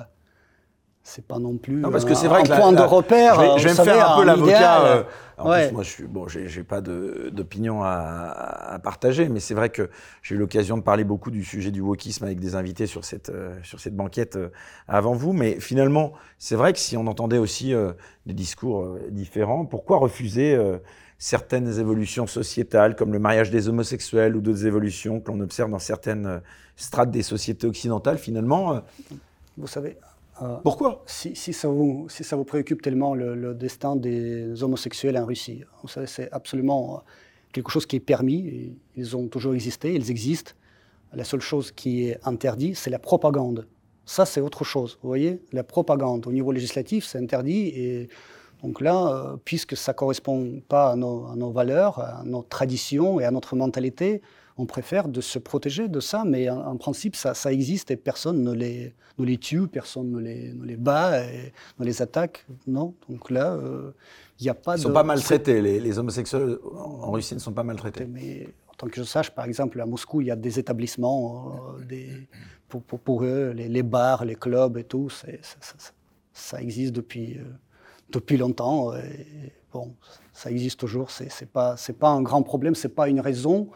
c'est 1.04 1.26
pas 1.26 1.40
non 1.40 1.58
plus 1.58 1.82
parce 1.82 2.06
que 2.06 2.14
c'est 2.14 2.28
vrai 2.28 2.42
un 2.42 2.44
que 2.44 2.56
point 2.56 2.72
de 2.74 2.82
repère. 2.82 3.58
Je 3.58 3.68
vais, 3.68 3.74
me 3.74 3.84
faire 3.84 4.12
un 4.12 4.20
peu 4.20 4.26
l'avocat. 4.26 4.86
Euh, 4.86 5.04
en 5.38 5.52
plus, 5.52 5.72
moi, 5.72 5.84
je 5.84 5.90
suis 5.90 6.04
bon, 6.04 6.28
j'ai 6.28 6.64
pas 6.64 6.82
d'opinion 6.82 7.84
à, 7.84 7.90
à, 7.90 8.80
partager, 8.80 9.28
mais 9.28 9.40
c'est 9.40 9.56
vrai 9.56 9.70
que 9.70 9.90
j'ai 10.22 10.36
eu 10.36 10.38
l'occasion 10.38 10.78
de 10.78 10.84
parler 10.84 11.04
beaucoup 11.04 11.32
du 11.32 11.44
sujet 11.44 11.72
du 11.72 11.82
wokisme 11.82 12.26
avec 12.26 12.40
des 12.40 12.54
invités 12.54 12.86
sur 12.86 13.04
cette 13.04 13.30
euh, 13.30 13.58
sur 13.64 13.80
cette 13.80 13.96
banquette 13.96 14.36
euh, 14.36 14.50
avant 14.88 15.14
vous. 15.14 15.34
Mais 15.34 15.60
finalement, 15.60 16.14
c'est 16.38 16.56
vrai 16.56 16.72
que 16.72 16.80
si 16.80 16.96
on 16.98 17.08
entendait 17.08 17.40
aussi 17.40 17.74
des 18.26 18.34
discours 18.34 18.98
différents, 19.10 19.66
pourquoi 19.66 19.98
refuser 19.98 20.58
certaines 21.18 21.80
évolutions 21.80 22.28
sociétales 22.28 22.96
comme 22.96 23.14
le 23.14 23.20
mariage 23.20 23.50
des 23.50 23.70
homosexuels 23.70 24.36
ou 24.36 24.42
d'autres 24.42 24.66
évolutions 24.66 25.20
que 25.20 25.32
l'on 25.32 25.40
observe 25.40 25.70
dans 25.72 25.80
certaines 25.80 26.42
strates 26.76 27.12
des 27.12 27.24
sociétés 27.24 27.68
occidentales 27.68 28.18
Finalement, 28.18 28.82
vous 29.58 29.68
savez, 29.68 29.98
euh, 30.02 30.06
Pourquoi 30.64 31.04
si, 31.06 31.36
ça 31.36 31.68
vous, 31.68 32.08
si 32.10 32.24
ça 32.24 32.36
vous 32.36 32.44
préoccupe 32.44 32.82
tellement 32.82 33.14
le, 33.14 33.54
destin 33.54 33.96
des 33.96 34.64
homosexuels 34.64 35.18
en 35.18 35.26
Russie, 35.26 35.64
c'est 36.06 36.32
absolument 36.32 36.96
euh, 36.96 37.00
quelque 37.52 37.70
chose 37.70 37.86
qui 37.86 37.98
est 37.98 38.02
permis. 38.02 38.76
ils 38.96 39.18
ont 39.18 39.28
toujours 39.28 39.54
existé, 39.54 39.94
ils 39.94 40.10
existent. 40.10 40.54
La 41.14 41.26
seule 41.26 41.42
chose 41.42 41.72
qui 41.72 42.06
est 42.06 42.18
interdite, 42.24 42.78
c'est 42.78 42.90
la 42.90 43.00
propagande. 43.00 43.68
Ça, 44.06 44.26
c'est 44.26 44.42
autre 44.42 44.64
chose. 44.64 44.98
Vous 45.02 45.10
voyez, 45.10 45.42
la 45.52 45.64
propagande 45.64 46.26
au 46.26 46.32
niveau 46.32 46.52
législatif, 46.52 47.06
c'est 47.06 47.18
interdit 47.18 47.68
et 47.68 48.10
Donc 48.64 48.82
là, 48.82 49.36
puisque 49.44 49.76
ça 49.76 49.92
ne 49.92 49.98
correspond 49.98 50.62
pas 50.68 50.92
à 50.92 50.96
nos, 50.96 51.52
valeurs, 51.52 52.00
à 52.00 52.24
nos 52.26 52.44
traditions 52.44 53.20
et 53.20 53.26
à 53.26 53.32
notre 53.32 53.56
mentalité, 53.56 54.22
on 54.62 54.68
préfère 54.68 55.08
de 55.08 55.22
se 55.22 55.40
protéger 55.40 55.88
de 55.88 56.00
ça, 56.00 56.24
mais 56.24 56.48
en, 56.48 56.78
principe, 56.78 57.16
ça, 57.16 57.34
existe 57.52 57.90
et 57.90 57.98
personne 57.98 58.44
ne 58.44 58.54
les, 58.54 58.94
les 59.18 59.38
tue, 59.40 59.68
personne 59.68 60.12
ne 60.12 60.20
les, 60.20 60.54
les 60.64 60.78
bat, 60.78 61.24
et 61.26 61.52
ne 61.80 61.86
les 61.86 62.02
attaque. 62.04 62.46
Non, 62.68 62.94
donc 63.10 63.32
là, 63.32 63.58
il 64.40 64.44
n'y 64.44 64.50
a 64.50 64.54
pas 64.54 64.76
Ils 64.76 64.82
ne 64.82 64.84
sont 64.84 64.94
pas 64.94 65.04
maltraités, 65.04 65.62
les, 65.62 65.80
les, 65.80 65.98
homosexuels 65.98 66.60
en 66.76 67.10
Russie 67.10 67.34
ne 67.34 67.40
sont 67.40 67.54
pas 67.54 67.64
maltraités. 67.64 68.06
Mais 68.06 68.50
tant 68.78 68.86
que 68.86 68.98
je 68.98 69.04
sache, 69.04 69.32
par 69.32 69.46
exemple, 69.46 69.82
à 69.82 69.88
Moscou, 69.88 70.22
il 70.22 70.28
y 70.28 70.32
a 70.32 70.36
des 70.36 70.60
établissements 70.60 71.58
des, 71.90 72.28
pour, 72.70 72.84
pour, 72.84 73.24
eux, 73.24 73.54
les, 73.56 73.84
bars, 73.84 74.26
les 74.26 74.36
clubs 74.36 74.78
et 74.78 74.84
tout, 74.84 75.10
ça, 75.10 75.28
ça, 76.34 76.62
existe 76.62 76.94
depuis, 76.94 77.40
euh, 77.40 77.46
depuis 78.12 78.38
longtemps. 78.38 78.94
Et 78.96 79.54
bon, 79.74 79.96
ça 80.34 80.52
existe 80.52 80.80
toujours. 80.80 81.10
C'est 81.10 81.30
n'est 81.42 81.48
pas, 81.48 81.76
pas 82.00 82.10
un 82.10 82.22
grand 82.22 82.44
problème, 82.44 82.76
c'est 82.76 82.90
pas 82.90 83.10
une 83.10 83.22
raison 83.22 83.72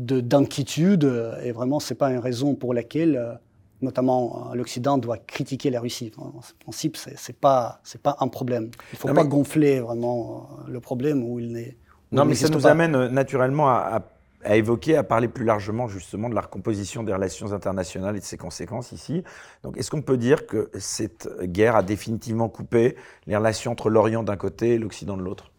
d'inquiétude. 0.00 1.10
Et 1.42 1.52
vraiment, 1.52 1.80
c'est 1.80 1.94
pas 1.94 2.10
une 2.10 2.18
raison 2.18 2.54
pour 2.54 2.74
laquelle, 2.74 3.16
euh, 3.16 3.34
notamment 3.82 4.52
l'Occident, 4.54 4.98
doit 4.98 5.18
critiquer 5.18 5.70
la 5.70 5.80
Russie. 5.80 6.12
En 6.16 6.32
principe, 6.60 6.96
c'est 6.96 7.36
pas, 7.36 7.80
pas 8.02 8.16
un 8.20 8.28
problème. 8.28 8.70
Il 8.92 8.94
ne 8.94 8.98
faut 8.98 9.14
pas 9.14 9.24
gonfler 9.24 9.80
vraiment 9.80 10.48
euh, 10.66 10.70
le 10.72 10.80
problème 10.80 11.22
où 11.22 11.38
il 11.38 11.52
n'est. 11.52 11.76
Non, 12.12 12.24
mais 12.24 12.34
ça 12.34 12.48
nous 12.48 12.66
amène 12.66 13.06
naturellement 13.08 13.68
à 13.68 14.02
à 14.44 14.56
évoquer, 14.56 14.96
à 14.96 15.02
parler 15.02 15.28
plus 15.28 15.44
largement 15.44 15.88
justement 15.88 16.28
de 16.28 16.34
la 16.34 16.40
recomposition 16.40 17.02
des 17.02 17.12
relations 17.12 17.52
internationales 17.52 18.16
et 18.16 18.20
de 18.20 18.24
ses 18.24 18.36
conséquences 18.36 18.92
ici. 18.92 19.22
Donc, 19.62 19.76
est-ce 19.76 19.90
qu'on 19.90 20.02
peut 20.02 20.16
dire 20.16 20.46
que 20.46 20.70
cette 20.78 21.28
guerre 21.42 21.76
a 21.76 21.82
définitivement 21.82 22.48
coupé 22.48 22.96
les 23.26 23.36
relations 23.36 23.72
entre 23.72 23.90
l'Orient 23.90 24.22
d'un 24.22 24.36
côté 24.36 24.74
et 24.74 24.78
l'Occident 24.78 25.16
de 25.16 25.22
l'autre? 25.22 25.49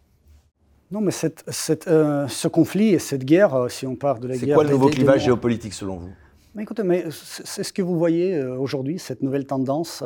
Non, 0.92 1.00
mais 1.00 1.10
cette, 1.10 1.88
euh, 1.88 2.28
ce 2.28 2.48
conflit 2.48 2.90
et 2.90 2.98
cette 2.98 3.24
guerre, 3.24 3.54
euh, 3.54 3.68
si 3.68 3.86
on 3.86 3.96
parle 3.96 4.20
de 4.20 4.28
la 4.28 4.34
guerre... 4.34 4.48
C'est 4.48 4.54
quoi 4.54 4.64
le 4.64 4.70
nouveau 4.70 4.88
clivage 4.88 5.24
géopolitique 5.24 5.72
selon 5.72 5.96
vous? 5.96 6.10
Mais 6.54 6.64
écoutez, 6.64 6.82
mais 6.82 7.06
c'est 7.10 7.64
ce 7.64 7.72
que 7.72 7.80
vous 7.80 7.98
voyez 7.98 8.34
euh, 8.34 8.58
aujourd'hui, 8.58 8.98
cette 8.98 9.22
nouvelle 9.22 9.46
tendance 9.46 10.04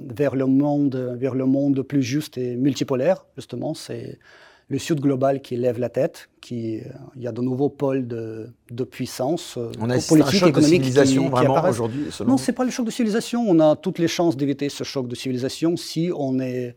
vers 0.00 0.36
le 0.36 0.46
monde, 0.46 1.16
vers 1.18 1.34
le 1.34 1.44
monde 1.44 1.82
plus 1.82 2.02
juste 2.02 2.38
et 2.38 2.56
multipolaire, 2.56 3.26
justement. 3.36 3.74
C'est 3.74 4.18
le 4.72 4.78
Sud 4.78 5.00
global 5.00 5.42
qui 5.42 5.56
lève 5.56 5.78
la 5.78 5.90
tête, 5.90 6.30
qui, 6.40 6.78
euh, 6.78 6.84
il 7.14 7.22
y 7.22 7.26
a 7.26 7.32
de 7.32 7.42
nouveaux 7.42 7.68
pôles 7.68 8.08
de, 8.08 8.48
de 8.70 8.84
puissance 8.84 9.56
euh, 9.58 9.70
on 9.78 9.90
a 9.90 9.98
politique, 9.98 10.22
un 10.22 10.30
choc 10.30 10.48
économique 10.48 10.80
de 10.80 10.86
civilisation 10.86 11.28
vraiment 11.28 11.62
aujourd'hui 11.68 12.06
Non, 12.26 12.38
c'est 12.38 12.52
pas 12.52 12.64
le 12.64 12.70
choc 12.70 12.86
de 12.86 12.90
civilisation. 12.90 13.44
On 13.46 13.60
a 13.60 13.76
toutes 13.76 13.98
les 13.98 14.08
chances 14.08 14.36
d'éviter 14.36 14.70
ce 14.70 14.82
choc 14.82 15.08
de 15.08 15.14
civilisation 15.14 15.76
si 15.76 16.10
on 16.16 16.40
est, 16.40 16.74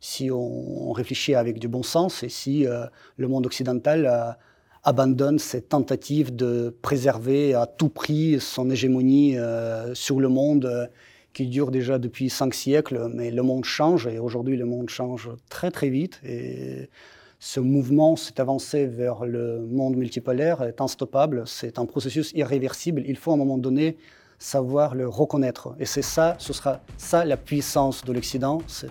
si 0.00 0.30
on 0.30 0.92
réfléchit 0.92 1.34
avec 1.34 1.58
du 1.58 1.68
bon 1.68 1.82
sens 1.82 2.22
et 2.22 2.28
si 2.28 2.66
euh, 2.66 2.86
le 3.16 3.28
monde 3.28 3.46
occidental 3.46 4.36
abandonne 4.84 5.38
cette 5.38 5.68
tentative 5.68 6.34
de 6.34 6.74
préserver 6.82 7.54
à 7.54 7.66
tout 7.66 7.88
prix 7.88 8.40
son 8.40 8.70
hégémonie 8.70 9.36
sur 9.92 10.20
le 10.20 10.28
monde 10.28 10.88
qui 11.34 11.46
dure 11.46 11.70
déjà 11.70 11.98
depuis 11.98 12.30
cinq 12.30 12.54
siècles, 12.54 13.10
mais 13.12 13.30
le 13.30 13.42
monde 13.42 13.64
change 13.64 14.06
et 14.06 14.18
aujourd'hui 14.18 14.56
le 14.56 14.64
monde 14.64 14.88
change 14.88 15.30
très 15.48 15.70
très 15.70 15.88
vite. 15.88 16.20
Et 16.24 16.88
ce 17.38 17.60
mouvement, 17.60 18.16
cette 18.16 18.40
avancée 18.40 18.86
vers 18.86 19.24
le 19.24 19.60
monde 19.60 19.96
multipolaire 19.96 20.62
est 20.62 20.80
instoppable, 20.80 21.44
c'est 21.46 21.78
un 21.78 21.86
processus 21.86 22.32
irréversible. 22.34 23.04
Il 23.06 23.16
faut 23.16 23.30
à 23.30 23.34
un 23.34 23.36
moment 23.36 23.58
donné 23.58 23.96
savoir 24.38 24.94
le 24.94 25.08
reconnaître. 25.08 25.74
Et 25.78 25.84
c'est 25.84 26.02
ça, 26.02 26.36
ce 26.38 26.52
sera 26.52 26.80
ça 26.96 27.24
la 27.24 27.36
puissance 27.36 28.04
de 28.04 28.12
l'Occident, 28.12 28.62
c'est 28.66 28.90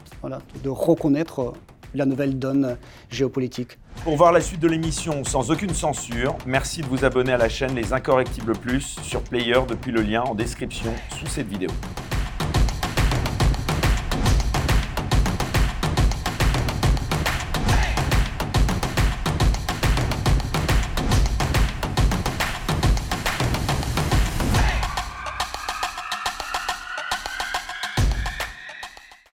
de 0.64 0.70
reconnaître 0.70 1.54
la 1.94 2.06
nouvelle 2.06 2.38
donne 2.38 2.78
géopolitique. 3.10 3.80
Pour 4.04 4.16
voir 4.18 4.32
la 4.32 4.42
suite 4.42 4.60
de 4.60 4.68
l'émission 4.68 5.24
sans 5.24 5.52
aucune 5.52 5.74
censure, 5.74 6.38
merci 6.46 6.82
de 6.82 6.88
vous 6.88 7.06
abonner 7.06 7.32
à 7.32 7.38
la 7.38 7.50
chaîne 7.50 7.76
Les 7.76 7.94
Incorrectibles 7.94 8.54
Plus 8.54 8.98
sur 9.02 9.22
Player 9.22 9.60
depuis 9.68 9.92
le 9.92 10.02
lien 10.02 10.22
en 10.22 10.36
description 10.36 10.94
sous 11.18 11.28
cette 11.28 11.48
vidéo. 11.48 11.70